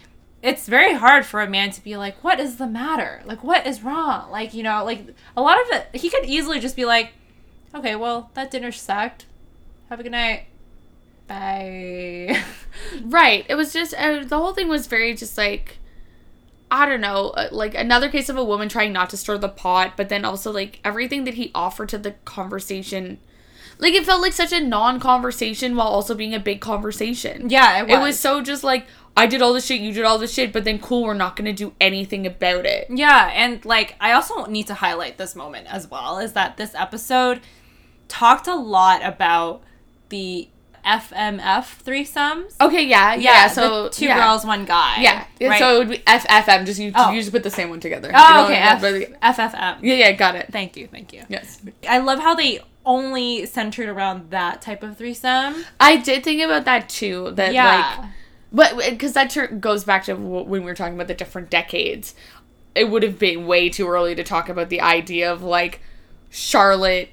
it's 0.47 0.69
very 0.69 0.95
hard 0.95 1.27
for 1.27 1.41
a 1.41 1.49
man 1.49 1.71
to 1.73 1.83
be 1.83 1.97
like, 1.97 2.23
"What 2.23 2.39
is 2.41 2.57
the 2.57 2.67
matter? 2.67 3.23
Like 3.27 3.43
what 3.43 3.67
is 3.67 3.83
wrong?" 3.83 4.31
Like, 4.31 4.55
you 4.55 4.63
know, 4.63 4.85
like 4.85 5.07
a 5.37 5.43
lot 5.43 5.61
of 5.61 5.67
it 5.73 6.01
he 6.01 6.09
could 6.09 6.25
easily 6.25 6.61
just 6.61 6.77
be 6.77 6.85
like, 6.85 7.13
"Okay, 7.75 7.97
well, 7.97 8.31
that 8.35 8.51
dinner 8.51 8.73
sucked. 8.73 9.27
Have 9.91 10.01
a 10.01 10.03
good 10.03 10.13
night." 10.13 10.47
Bye. 11.27 12.43
Right. 13.03 13.45
It 13.49 13.55
was 13.57 13.73
just 13.73 13.95
uh, 13.95 14.23
the 14.25 14.39
whole 14.39 14.53
thing 14.53 14.69
was 14.69 14.87
very 14.87 15.15
just 15.15 15.37
like 15.37 15.79
I 16.71 16.87
don't 16.87 17.01
know, 17.01 17.31
uh, 17.31 17.49
like 17.51 17.75
another 17.75 18.09
case 18.09 18.29
of 18.29 18.37
a 18.37 18.45
woman 18.45 18.69
trying 18.69 18.93
not 18.93 19.11
to 19.11 19.17
stir 19.17 19.39
the 19.39 19.49
pot, 19.49 19.95
but 19.97 20.09
then 20.09 20.25
also 20.25 20.53
like 20.53 20.81
everything 20.85 21.25
that 21.25 21.35
he 21.35 21.51
offered 21.55 21.89
to 21.91 21.99
the 21.99 22.13
conversation 22.25 23.19
like 23.79 23.95
it 23.95 24.05
felt 24.05 24.23
like 24.23 24.33
such 24.33 24.53
a 24.53 24.61
non-conversation 24.61 25.77
while 25.77 25.89
also 25.89 26.15
being 26.15 26.35
a 26.35 26.41
big 26.41 26.61
conversation. 26.61 27.51
Yeah, 27.51 27.81
it 27.81 27.89
was. 27.89 27.93
It 27.93 28.01
was 28.01 28.21
so 28.21 28.41
just 28.41 28.65
like 28.65 28.87
I 29.17 29.27
did 29.27 29.41
all 29.41 29.55
this 29.55 29.65
shit, 29.65 29.81
you 29.81 29.93
did 29.93 30.05
all 30.05 30.19
this 30.19 30.33
shit, 30.33 30.53
but 30.53 30.65
then 30.65 30.79
cool, 30.79 31.05
we're 31.05 31.15
not 31.15 31.37
going 31.37 31.47
to 31.47 31.53
do 31.53 31.73
anything 31.81 32.27
about 32.27 32.67
it. 32.67 32.87
Yeah, 32.91 33.31
and 33.35 33.65
like 33.65 33.97
I 34.01 34.13
also 34.13 34.45
need 34.47 34.67
to 34.67 34.75
highlight 34.75 35.17
this 35.17 35.35
moment 35.35 35.73
as 35.73 35.91
well 35.91 36.19
is 36.19 36.35
that 36.35 36.57
this 36.57 36.75
episode 36.75 37.41
talked 38.09 38.47
a 38.47 38.55
lot 38.55 39.03
about 39.05 39.63
the 40.11 40.49
FMF 40.85 41.83
threesomes. 41.83 42.55
Okay, 42.61 42.85
yeah, 42.87 43.15
yeah. 43.15 43.49
so 43.49 43.89
two 43.89 44.05
yeah. 44.05 44.21
girls, 44.21 44.45
one 44.45 44.65
guy. 44.65 45.01
Yeah. 45.01 45.27
right? 45.41 45.59
So 45.59 45.75
it 45.75 45.79
would 45.79 45.89
be 45.89 45.99
FFM, 45.99 46.65
just 46.65 46.79
you, 46.79 46.93
Oh. 46.95 47.11
you 47.11 47.21
just 47.21 47.33
put 47.33 47.43
the 47.43 47.51
same 47.51 47.71
one 47.71 47.81
together. 47.81 48.13
Oh, 48.15 48.19
you 48.19 48.25
oh, 48.25 48.37
know, 48.37 48.45
okay, 48.45 49.15
F- 49.21 49.37
FFM. 49.37 49.79
yeah, 49.83 49.95
yeah, 49.95 50.13
got 50.13 50.37
it. 50.37 50.47
Thank 50.53 50.77
you, 50.77 50.87
thank 50.87 51.13
you. 51.13 51.25
Yes. 51.29 51.61
I 51.89 51.99
love 51.99 52.21
how 52.21 52.35
they 52.35 52.61
only 52.87 53.45
centered 53.47 53.89
around 53.89 54.31
that 54.31 54.63
type 54.63 54.83
of 54.83 54.97
threesome. 54.97 55.65
I 55.79 55.97
did 55.97 56.25
think 56.25 56.41
about 56.43 56.65
that 56.65 56.89
too. 56.89 57.33
That 57.33 57.53
Yeah. 57.53 57.97
like, 57.99 58.11
but 58.53 58.91
because 58.91 59.13
that 59.15 59.29
tur- 59.31 59.49
goes 59.49 59.85
back 59.85 60.05
to 60.05 60.15
when 60.15 60.49
we 60.49 60.61
were 60.61 60.75
talking 60.75 60.95
about 60.95 61.09
the 61.09 61.15
different 61.15 61.51
decades, 61.51 62.15
it 62.75 62.89
would 62.91 63.03
have 63.03 63.19
been 63.19 63.47
way 63.47 63.69
too 63.69 63.89
early 63.89 64.15
to 64.15 64.23
talk 64.25 64.49
about 64.49 64.69
the 64.71 64.81
idea 64.81 65.31
of 65.33 65.43
like 65.43 65.81
Charlotte, 66.31 67.09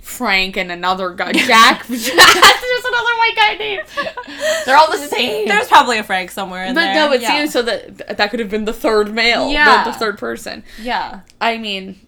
Frank, 0.00 0.56
and 0.56 0.72
another 0.72 1.10
guy, 1.10 1.32
Jack. 1.32 1.86
There's 1.88 2.08
another 2.08 3.14
white 3.18 3.32
guy 3.36 3.54
name. 3.56 3.80
They're 4.66 4.76
all 4.76 4.90
the 4.90 4.98
same. 5.06 5.46
There's 5.46 5.68
probably 5.68 5.98
a 5.98 6.04
Frank 6.04 6.30
somewhere 6.30 6.64
in 6.64 6.74
but 6.74 6.80
there. 6.80 6.94
no, 6.94 7.12
it 7.12 7.20
yeah. 7.20 7.28
seems 7.38 7.52
so 7.52 7.62
that 7.62 8.16
that 8.16 8.30
could 8.30 8.40
have 8.40 8.50
been 8.50 8.64
the 8.64 8.72
third 8.72 9.12
male, 9.14 9.50
Yeah. 9.50 9.84
the, 9.84 9.90
the 9.92 9.98
third 9.98 10.18
person. 10.18 10.64
Yeah. 10.80 11.20
I 11.40 11.58
mean, 11.58 12.00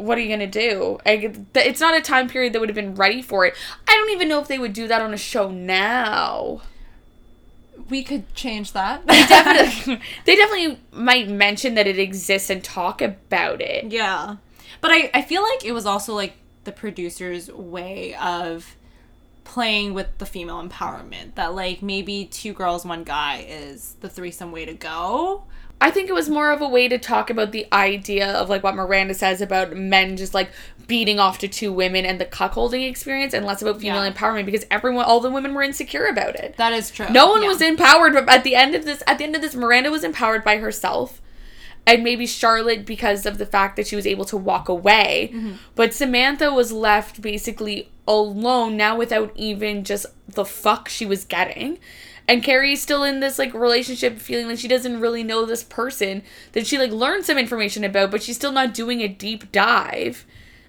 what 0.00 0.18
are 0.18 0.20
you 0.20 0.28
gonna 0.28 0.46
do? 0.46 0.98
I, 1.04 1.32
it's 1.54 1.80
not 1.80 1.96
a 1.96 2.00
time 2.00 2.28
period 2.28 2.52
that 2.52 2.60
would 2.60 2.68
have 2.68 2.76
been 2.76 2.94
ready 2.94 3.22
for 3.22 3.46
it. 3.46 3.54
I 3.88 3.92
don't 3.92 4.10
even 4.10 4.28
know 4.28 4.40
if 4.40 4.48
they 4.48 4.58
would 4.58 4.72
do 4.72 4.88
that 4.88 5.02
on 5.02 5.12
a 5.14 5.18
show 5.18 5.50
now. 5.50 6.62
We 7.88 8.04
could 8.04 8.32
change 8.34 8.72
that. 8.72 9.06
Definitely, 9.06 10.00
they 10.24 10.36
definitely 10.36 10.80
might 10.92 11.28
mention 11.28 11.74
that 11.74 11.86
it 11.86 11.98
exists 11.98 12.50
and 12.50 12.62
talk 12.62 13.02
about 13.02 13.60
it. 13.60 13.90
Yeah. 13.92 14.36
But 14.80 14.92
I, 14.92 15.10
I 15.12 15.22
feel 15.22 15.42
like 15.42 15.64
it 15.64 15.72
was 15.72 15.86
also 15.86 16.14
like 16.14 16.34
the 16.64 16.72
producer's 16.72 17.50
way 17.50 18.14
of 18.14 18.76
playing 19.44 19.94
with 19.94 20.06
the 20.18 20.26
female 20.26 20.62
empowerment. 20.62 21.34
That 21.34 21.54
like 21.54 21.82
maybe 21.82 22.26
two 22.26 22.52
girls, 22.52 22.84
one 22.84 23.04
guy 23.04 23.44
is 23.48 23.96
the 24.00 24.08
threesome 24.08 24.52
way 24.52 24.64
to 24.64 24.74
go. 24.74 25.44
I 25.80 25.90
think 25.90 26.10
it 26.10 26.14
was 26.14 26.28
more 26.28 26.50
of 26.50 26.60
a 26.60 26.68
way 26.68 26.88
to 26.88 26.98
talk 26.98 27.30
about 27.30 27.52
the 27.52 27.66
idea 27.72 28.30
of 28.32 28.48
like 28.50 28.62
what 28.62 28.74
Miranda 28.74 29.14
says 29.14 29.40
about 29.40 29.74
men 29.74 30.16
just 30.16 30.34
like 30.34 30.50
beating 30.86 31.18
off 31.20 31.38
to 31.38 31.48
two 31.48 31.72
women 31.72 32.04
and 32.04 32.20
the 32.20 32.26
cuckolding 32.26 32.88
experience, 32.88 33.32
and 33.32 33.46
less 33.46 33.62
about 33.62 33.80
female 33.80 34.04
Yeah. 34.04 34.10
empowerment 34.12 34.44
because 34.44 34.66
everyone, 34.70 35.04
all 35.04 35.20
the 35.20 35.30
women 35.30 35.54
were 35.54 35.62
insecure 35.62 36.06
about 36.06 36.34
it. 36.34 36.56
That 36.56 36.72
is 36.72 36.90
true. 36.90 37.06
No 37.10 37.28
one 37.30 37.42
Yeah. 37.42 37.48
was 37.48 37.62
empowered, 37.62 38.12
but 38.12 38.28
at 38.28 38.42
the 38.44 38.56
end 38.56 38.74
of 38.74 38.84
this, 38.84 39.02
at 39.06 39.18
the 39.18 39.24
end 39.24 39.36
of 39.36 39.40
this, 39.42 39.54
Miranda 39.54 39.90
was 39.90 40.02
empowered 40.04 40.42
by 40.42 40.56
herself, 40.58 41.22
and 41.86 42.02
maybe 42.02 42.26
Charlotte 42.26 42.84
because 42.84 43.24
of 43.24 43.38
the 43.38 43.46
fact 43.46 43.76
that 43.76 43.86
she 43.86 43.94
was 43.96 44.06
able 44.06 44.24
to 44.26 44.36
walk 44.36 44.68
away. 44.68 45.30
Mm-hmm. 45.32 45.52
But 45.76 45.94
Samantha 45.94 46.52
was 46.52 46.72
left 46.72 47.22
basically 47.22 47.88
alone 48.08 48.76
now, 48.76 48.96
without 48.96 49.30
even 49.36 49.84
just 49.84 50.06
the 50.28 50.44
fuck 50.44 50.88
she 50.88 51.06
was 51.06 51.24
getting. 51.24 51.78
And 52.30 52.44
Carrie's 52.44 52.80
still 52.80 53.02
in 53.02 53.18
this 53.18 53.40
like 53.40 53.52
relationship, 53.54 54.20
feeling 54.20 54.46
like 54.46 54.60
she 54.60 54.68
doesn't 54.68 55.00
really 55.00 55.24
know 55.24 55.44
this 55.44 55.64
person 55.64 56.22
that 56.52 56.64
she 56.64 56.78
like 56.78 56.92
learned 56.92 57.24
some 57.24 57.36
information 57.38 57.82
about, 57.82 58.12
but 58.12 58.22
she's 58.22 58.36
still 58.36 58.52
not 58.52 58.72
doing 58.72 59.00
a 59.00 59.08
deep 59.08 59.50
dive, 59.50 60.24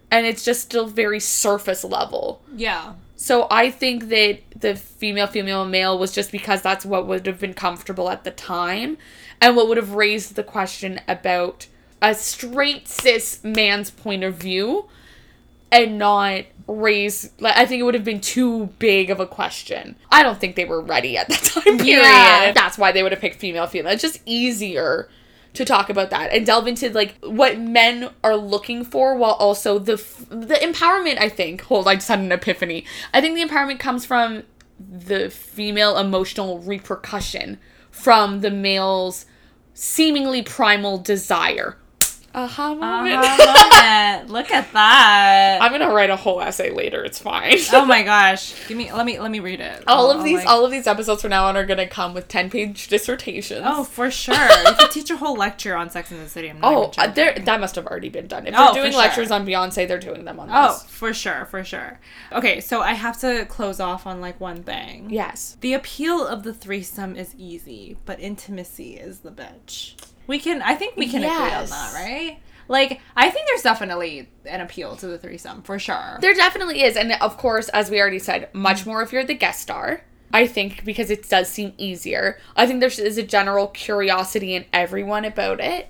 and 0.09 0.25
it's 0.25 0.43
just 0.43 0.61
still 0.61 0.87
very 0.87 1.19
surface 1.19 1.83
level. 1.83 2.41
Yeah. 2.55 2.93
So 3.15 3.45
I 3.51 3.69
think 3.69 4.09
that 4.09 4.39
the 4.55 4.75
female, 4.75 5.27
female, 5.27 5.63
male 5.63 5.99
was 5.99 6.11
just 6.11 6.31
because 6.31 6.63
that's 6.63 6.83
what 6.83 7.05
would 7.05 7.27
have 7.27 7.39
been 7.39 7.53
comfortable 7.53 8.09
at 8.09 8.23
the 8.23 8.31
time 8.31 8.97
and 9.39 9.55
what 9.55 9.67
would 9.67 9.77
have 9.77 9.93
raised 9.93 10.33
the 10.33 10.43
question 10.43 10.99
about 11.07 11.67
a 12.01 12.15
straight 12.15 12.87
cis 12.87 13.43
man's 13.43 13.91
point 13.91 14.23
of 14.23 14.33
view 14.33 14.89
and 15.71 15.97
not 15.97 16.43
raise 16.67 17.31
like 17.39 17.57
I 17.57 17.65
think 17.65 17.81
it 17.81 17.83
would 17.83 17.95
have 17.95 18.03
been 18.03 18.21
too 18.21 18.67
big 18.79 19.09
of 19.09 19.19
a 19.19 19.27
question. 19.27 19.95
I 20.11 20.23
don't 20.23 20.39
think 20.39 20.55
they 20.55 20.65
were 20.65 20.81
ready 20.81 21.17
at 21.17 21.27
that 21.29 21.43
time 21.43 21.77
period. 21.77 22.03
Yeah. 22.03 22.51
That's 22.53 22.77
why 22.77 22.91
they 22.91 23.03
would 23.03 23.11
have 23.11 23.21
picked 23.21 23.37
female 23.37 23.67
female. 23.67 23.91
It's 23.91 24.01
just 24.01 24.21
easier 24.25 25.09
to 25.53 25.65
talk 25.65 25.89
about 25.89 26.09
that 26.11 26.31
and 26.31 26.45
delve 26.45 26.67
into 26.67 26.89
like 26.91 27.15
what 27.21 27.59
men 27.59 28.09
are 28.23 28.37
looking 28.37 28.85
for 28.85 29.15
while 29.17 29.33
also 29.33 29.79
the 29.79 29.93
f- 29.93 30.25
the 30.29 30.55
empowerment 30.55 31.19
I 31.19 31.29
think. 31.29 31.61
Hold, 31.63 31.87
I 31.87 31.95
just 31.95 32.07
had 32.07 32.19
an 32.19 32.31
epiphany. 32.31 32.85
I 33.13 33.21
think 33.21 33.35
the 33.35 33.43
empowerment 33.45 33.79
comes 33.79 34.05
from 34.05 34.43
the 34.79 35.29
female 35.29 35.97
emotional 35.97 36.59
repercussion 36.59 37.59
from 37.91 38.39
the 38.39 38.49
male's 38.49 39.25
seemingly 39.73 40.41
primal 40.41 40.97
desire. 40.97 41.77
Aha 42.33 42.73
moment. 42.73 43.15
Uh-huh, 43.15 44.15
moment. 44.17 44.29
Look 44.29 44.51
at 44.51 44.71
that. 44.73 45.59
I'm 45.61 45.71
gonna 45.71 45.93
write 45.93 46.09
a 46.09 46.15
whole 46.15 46.41
essay 46.41 46.71
later. 46.71 47.03
It's 47.03 47.19
fine. 47.19 47.57
oh 47.73 47.85
my 47.85 48.03
gosh. 48.03 48.55
Give 48.67 48.77
me 48.77 48.91
let 48.91 49.05
me 49.05 49.19
let 49.19 49.31
me 49.31 49.39
read 49.39 49.59
it. 49.59 49.83
all 49.87 50.09
I'll- 50.09 50.17
of 50.19 50.23
these, 50.23 50.37
like- 50.37 50.47
all 50.47 50.63
of 50.63 50.71
these 50.71 50.87
episodes 50.87 51.21
from 51.21 51.31
now 51.31 51.45
on 51.45 51.57
are 51.57 51.65
gonna 51.65 51.87
come 51.87 52.13
with 52.13 52.27
ten 52.27 52.49
page 52.49 52.87
dissertations. 52.87 53.61
Oh, 53.65 53.83
for 53.83 54.09
sure. 54.09 54.35
you 54.65 54.73
could 54.79 54.91
teach 54.91 55.09
a 55.09 55.17
whole 55.17 55.35
lecture 55.35 55.75
on 55.75 55.89
Sex 55.89 56.11
in 56.11 56.19
the 56.19 56.29
City. 56.29 56.49
I'm 56.49 56.59
not 56.59 56.73
oh, 56.97 57.01
uh, 57.01 57.07
there. 57.07 57.33
That 57.37 57.59
must 57.59 57.75
have 57.75 57.85
already 57.87 58.09
been 58.09 58.27
done. 58.27 58.47
If 58.47 58.53
Oh, 58.57 58.73
they're 58.73 58.83
doing 58.83 58.91
for 58.91 58.91
sure. 58.93 59.01
lectures 59.01 59.31
on 59.31 59.45
Beyonce, 59.45 59.87
they're 59.87 59.99
doing 59.99 60.23
them 60.25 60.39
on 60.39 60.47
this. 60.47 60.55
Oh, 60.57 60.73
this. 60.73 60.83
for 60.83 61.13
sure, 61.13 61.45
for 61.45 61.63
sure. 61.63 61.99
Okay, 62.31 62.61
so 62.61 62.81
I 62.81 62.93
have 62.93 63.19
to 63.21 63.45
close 63.45 63.79
off 63.79 64.07
on 64.07 64.21
like 64.21 64.39
one 64.39 64.63
thing. 64.63 65.09
Yes. 65.09 65.57
The 65.61 65.73
appeal 65.73 66.25
of 66.25 66.43
the 66.43 66.53
threesome 66.53 67.15
is 67.15 67.35
easy, 67.37 67.97
but 68.05 68.19
intimacy 68.19 68.95
is 68.95 69.19
the 69.19 69.31
bitch. 69.31 69.95
We 70.31 70.39
can, 70.39 70.61
I 70.61 70.75
think 70.75 70.95
we 70.95 71.09
can 71.09 71.25
agree 71.25 71.53
on 71.53 71.65
that, 71.65 71.93
right? 71.93 72.39
Like, 72.69 73.01
I 73.17 73.29
think 73.29 73.47
there's 73.47 73.63
definitely 73.63 74.29
an 74.45 74.61
appeal 74.61 74.95
to 74.95 75.07
the 75.07 75.17
threesome 75.17 75.61
for 75.61 75.77
sure. 75.77 76.19
There 76.21 76.33
definitely 76.33 76.83
is, 76.83 76.95
and 76.95 77.11
of 77.19 77.35
course, 77.35 77.67
as 77.67 77.91
we 77.91 77.99
already 77.99 78.17
said, 78.17 78.47
much 78.53 78.83
mm. 78.83 78.85
more 78.85 79.01
if 79.01 79.11
you're 79.11 79.25
the 79.25 79.33
guest 79.33 79.59
star. 79.59 80.05
I 80.31 80.47
think 80.47 80.85
because 80.85 81.09
it 81.09 81.27
does 81.27 81.49
seem 81.49 81.73
easier. 81.77 82.39
I 82.55 82.65
think 82.65 82.79
there 82.79 82.87
is 82.87 83.17
a 83.17 83.23
general 83.23 83.67
curiosity 83.67 84.55
in 84.55 84.63
everyone 84.71 85.25
about 85.25 85.59
it. 85.59 85.89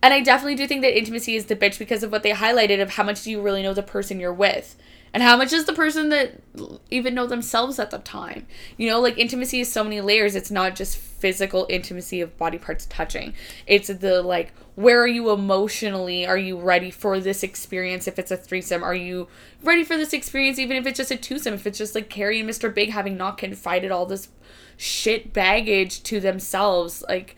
And 0.00 0.14
I 0.14 0.20
definitely 0.20 0.54
do 0.54 0.68
think 0.68 0.82
that 0.82 0.96
intimacy 0.96 1.34
is 1.34 1.46
the 1.46 1.56
bitch 1.56 1.76
because 1.76 2.04
of 2.04 2.12
what 2.12 2.22
they 2.22 2.30
highlighted 2.30 2.80
of 2.80 2.90
how 2.90 3.02
much 3.02 3.24
do 3.24 3.30
you 3.32 3.42
really 3.42 3.64
know 3.64 3.74
the 3.74 3.82
person 3.82 4.20
you're 4.20 4.32
with. 4.32 4.76
And 5.12 5.22
how 5.22 5.36
much 5.36 5.50
does 5.50 5.64
the 5.64 5.72
person 5.72 6.08
that 6.10 6.40
even 6.90 7.14
know 7.14 7.26
themselves 7.26 7.78
at 7.78 7.90
the 7.90 7.98
time? 7.98 8.46
You 8.76 8.88
know, 8.88 9.00
like 9.00 9.18
intimacy 9.18 9.60
is 9.60 9.70
so 9.70 9.82
many 9.82 10.00
layers. 10.00 10.36
It's 10.36 10.50
not 10.50 10.76
just 10.76 10.96
physical 10.96 11.66
intimacy 11.68 12.20
of 12.20 12.36
body 12.36 12.58
parts 12.58 12.86
touching. 12.86 13.34
It's 13.66 13.88
the 13.88 14.22
like, 14.22 14.52
where 14.76 15.00
are 15.02 15.08
you 15.08 15.30
emotionally? 15.30 16.26
Are 16.26 16.38
you 16.38 16.56
ready 16.58 16.90
for 16.90 17.18
this 17.18 17.42
experience 17.42 18.06
if 18.06 18.18
it's 18.18 18.30
a 18.30 18.36
threesome? 18.36 18.84
Are 18.84 18.94
you 18.94 19.26
ready 19.62 19.82
for 19.82 19.96
this 19.96 20.12
experience 20.12 20.58
even 20.58 20.76
if 20.76 20.86
it's 20.86 20.98
just 20.98 21.10
a 21.10 21.16
twosome? 21.16 21.54
If 21.54 21.66
it's 21.66 21.78
just 21.78 21.94
like 21.94 22.08
Carrie 22.08 22.40
and 22.40 22.48
Mr. 22.48 22.72
Big 22.72 22.90
having 22.90 23.16
not 23.16 23.36
confided 23.36 23.90
all 23.90 24.06
this 24.06 24.28
shit 24.76 25.32
baggage 25.32 26.04
to 26.04 26.20
themselves, 26.20 27.02
like 27.08 27.36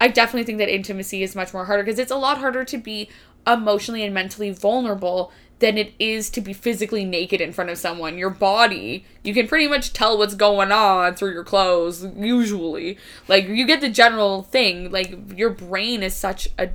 I 0.00 0.06
definitely 0.06 0.44
think 0.44 0.58
that 0.58 0.72
intimacy 0.72 1.24
is 1.24 1.34
much 1.34 1.52
more 1.52 1.64
harder 1.64 1.82
because 1.82 1.98
it's 1.98 2.12
a 2.12 2.16
lot 2.16 2.38
harder 2.38 2.64
to 2.64 2.78
be 2.78 3.08
emotionally 3.46 4.04
and 4.04 4.14
mentally 4.14 4.50
vulnerable 4.50 5.32
than 5.58 5.76
it 5.76 5.92
is 5.98 6.30
to 6.30 6.40
be 6.40 6.52
physically 6.52 7.04
naked 7.04 7.40
in 7.40 7.52
front 7.52 7.70
of 7.70 7.78
someone. 7.78 8.16
Your 8.16 8.30
body, 8.30 9.04
you 9.24 9.34
can 9.34 9.48
pretty 9.48 9.66
much 9.66 9.92
tell 9.92 10.16
what's 10.16 10.34
going 10.34 10.70
on 10.70 11.14
through 11.14 11.32
your 11.32 11.44
clothes, 11.44 12.06
usually. 12.16 12.98
Like, 13.26 13.48
you 13.48 13.66
get 13.66 13.80
the 13.80 13.88
general 13.90 14.42
thing. 14.42 14.90
Like, 14.92 15.36
your 15.36 15.50
brain 15.50 16.02
is 16.02 16.14
such 16.14 16.48
a 16.58 16.70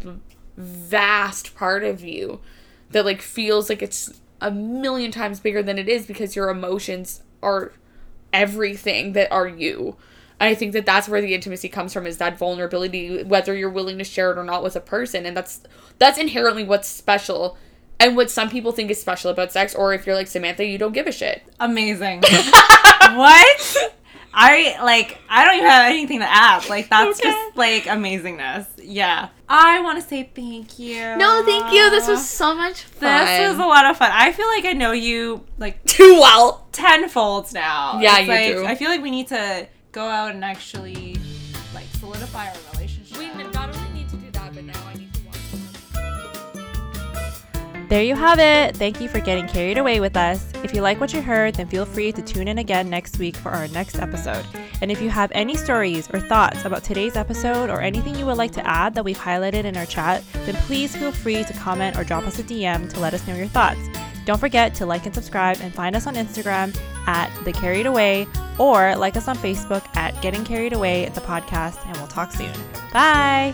vast 0.57 1.55
part 1.55 1.83
of 1.83 2.03
you 2.03 2.41
that, 2.91 3.05
like, 3.05 3.21
feels 3.21 3.69
like 3.69 3.81
it's 3.81 4.19
a 4.41 4.51
million 4.51 5.11
times 5.11 5.39
bigger 5.39 5.63
than 5.63 5.79
it 5.79 5.87
is 5.87 6.05
because 6.05 6.35
your 6.35 6.49
emotions 6.49 7.23
are 7.41 7.71
everything 8.33 9.13
that 9.13 9.31
are 9.31 9.47
you. 9.47 9.95
I 10.41 10.55
think 10.55 10.73
that 10.73 10.85
that's 10.85 11.07
where 11.07 11.21
the 11.21 11.33
intimacy 11.33 11.69
comes 11.69 11.93
from 11.93 12.05
is 12.05 12.17
that 12.17 12.37
vulnerability 12.37 13.23
whether 13.23 13.55
you're 13.55 13.69
willing 13.69 13.97
to 13.99 14.03
share 14.03 14.31
it 14.31 14.37
or 14.37 14.43
not 14.43 14.61
with 14.61 14.75
a 14.75 14.81
person 14.81 15.25
and 15.25 15.37
that's 15.37 15.61
that's 15.99 16.17
inherently 16.17 16.65
what's 16.65 16.89
special 16.89 17.57
and 18.03 18.15
what 18.15 18.29
some 18.31 18.49
people 18.49 18.71
think 18.71 18.91
is 18.91 18.99
special 18.99 19.31
about 19.31 19.51
sex 19.51 19.73
or 19.75 19.93
if 19.93 20.05
you're 20.05 20.15
like 20.15 20.27
Samantha 20.27 20.65
you 20.65 20.77
don't 20.77 20.93
give 20.93 21.07
a 21.07 21.11
shit. 21.11 21.43
Amazing. 21.59 22.21
what? 23.15 23.75
I 24.35 24.77
like 24.83 25.19
I 25.29 25.45
don't 25.45 25.55
even 25.57 25.69
have 25.69 25.91
anything 25.91 26.19
to 26.19 26.29
add. 26.29 26.67
Like 26.69 26.89
that's 26.89 27.19
Okay. 27.19 27.29
just 27.29 27.55
like 27.57 27.83
amazingness. 27.83 28.65
Yeah. 28.83 29.29
I 29.47 29.81
want 29.81 30.01
to 30.01 30.07
say 30.07 30.29
thank 30.33 30.79
you. 30.79 31.15
No, 31.17 31.43
thank 31.45 31.71
you. 31.71 31.89
This 31.91 32.07
was 32.07 32.27
so 32.27 32.55
much 32.55 32.81
fun. 32.83 33.25
This 33.25 33.49
was 33.49 33.57
a 33.59 33.65
lot 33.67 33.85
of 33.85 33.97
fun. 33.97 34.09
I 34.11 34.31
feel 34.31 34.47
like 34.47 34.65
I 34.65 34.73
know 34.73 34.91
you 34.91 35.45
like 35.59 35.83
too 35.85 36.15
well. 36.19 36.67
tenfold 36.71 37.53
now. 37.53 37.99
Yeah, 37.99 38.17
It's 38.19 38.27
you 38.27 38.33
like, 38.33 38.55
do. 38.55 38.65
I 38.65 38.75
feel 38.75 38.89
like 38.89 39.03
we 39.03 39.11
need 39.11 39.27
to 39.27 39.67
go 39.91 40.05
out 40.07 40.33
and 40.33 40.43
actually 40.43 41.17
like 41.75 41.85
solidify 41.99 42.47
our 42.47 42.53
relationship. 42.53 42.72
There 47.93 48.01
you 48.01 48.15
have 48.15 48.39
it. 48.39 48.75
Thank 48.75 48.99
you 48.99 49.07
for 49.07 49.19
getting 49.19 49.47
carried 49.47 49.77
away 49.77 49.99
with 49.99 50.17
us. 50.17 50.51
If 50.63 50.73
you 50.73 50.81
like 50.81 50.99
what 50.99 51.13
you 51.13 51.21
heard, 51.21 51.53
then 51.53 51.67
feel 51.67 51.85
free 51.85 52.11
to 52.11 52.23
tune 52.23 52.47
in 52.47 52.57
again 52.57 52.89
next 52.89 53.19
week 53.19 53.35
for 53.35 53.49
our 53.49 53.67
next 53.67 53.99
episode. 53.99 54.43
And 54.81 54.91
if 54.91 54.99
you 54.99 55.11
have 55.11 55.31
any 55.35 55.55
stories 55.55 56.09
or 56.11 56.19
thoughts 56.19 56.65
about 56.65 56.83
today's 56.83 57.15
episode 57.15 57.69
or 57.69 57.81
anything 57.81 58.15
you 58.15 58.25
would 58.25 58.37
like 58.37 58.49
to 58.53 58.67
add 58.67 58.95
that 58.95 59.05
we've 59.05 59.15
highlighted 59.15 59.65
in 59.65 59.77
our 59.77 59.85
chat, 59.85 60.23
then 60.47 60.55
please 60.65 60.95
feel 60.95 61.11
free 61.11 61.43
to 61.43 61.53
comment 61.53 61.95
or 61.95 62.03
drop 62.03 62.25
us 62.25 62.39
a 62.39 62.43
DM 62.43 62.91
to 62.91 62.99
let 62.99 63.13
us 63.13 63.27
know 63.27 63.35
your 63.35 63.45
thoughts. 63.45 63.81
Don't 64.25 64.39
forget 64.39 64.73
to 64.73 64.87
like 64.87 65.05
and 65.05 65.13
subscribe 65.13 65.57
and 65.61 65.71
find 65.71 65.95
us 65.95 66.07
on 66.07 66.15
Instagram 66.15 66.75
at 67.05 67.29
The 67.45 67.53
Carried 67.53 67.85
Away 67.85 68.25
or 68.57 68.95
like 68.95 69.15
us 69.17 69.27
on 69.27 69.37
Facebook 69.37 69.85
at 69.95 70.19
Getting 70.19 70.43
Carried 70.43 70.73
Away, 70.73 71.09
the 71.09 71.21
podcast, 71.21 71.85
and 71.85 71.95
we'll 71.97 72.07
talk 72.07 72.31
soon. 72.31 72.53
Bye. 72.91 73.53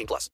18 0.01 0.07
plus. 0.07 0.29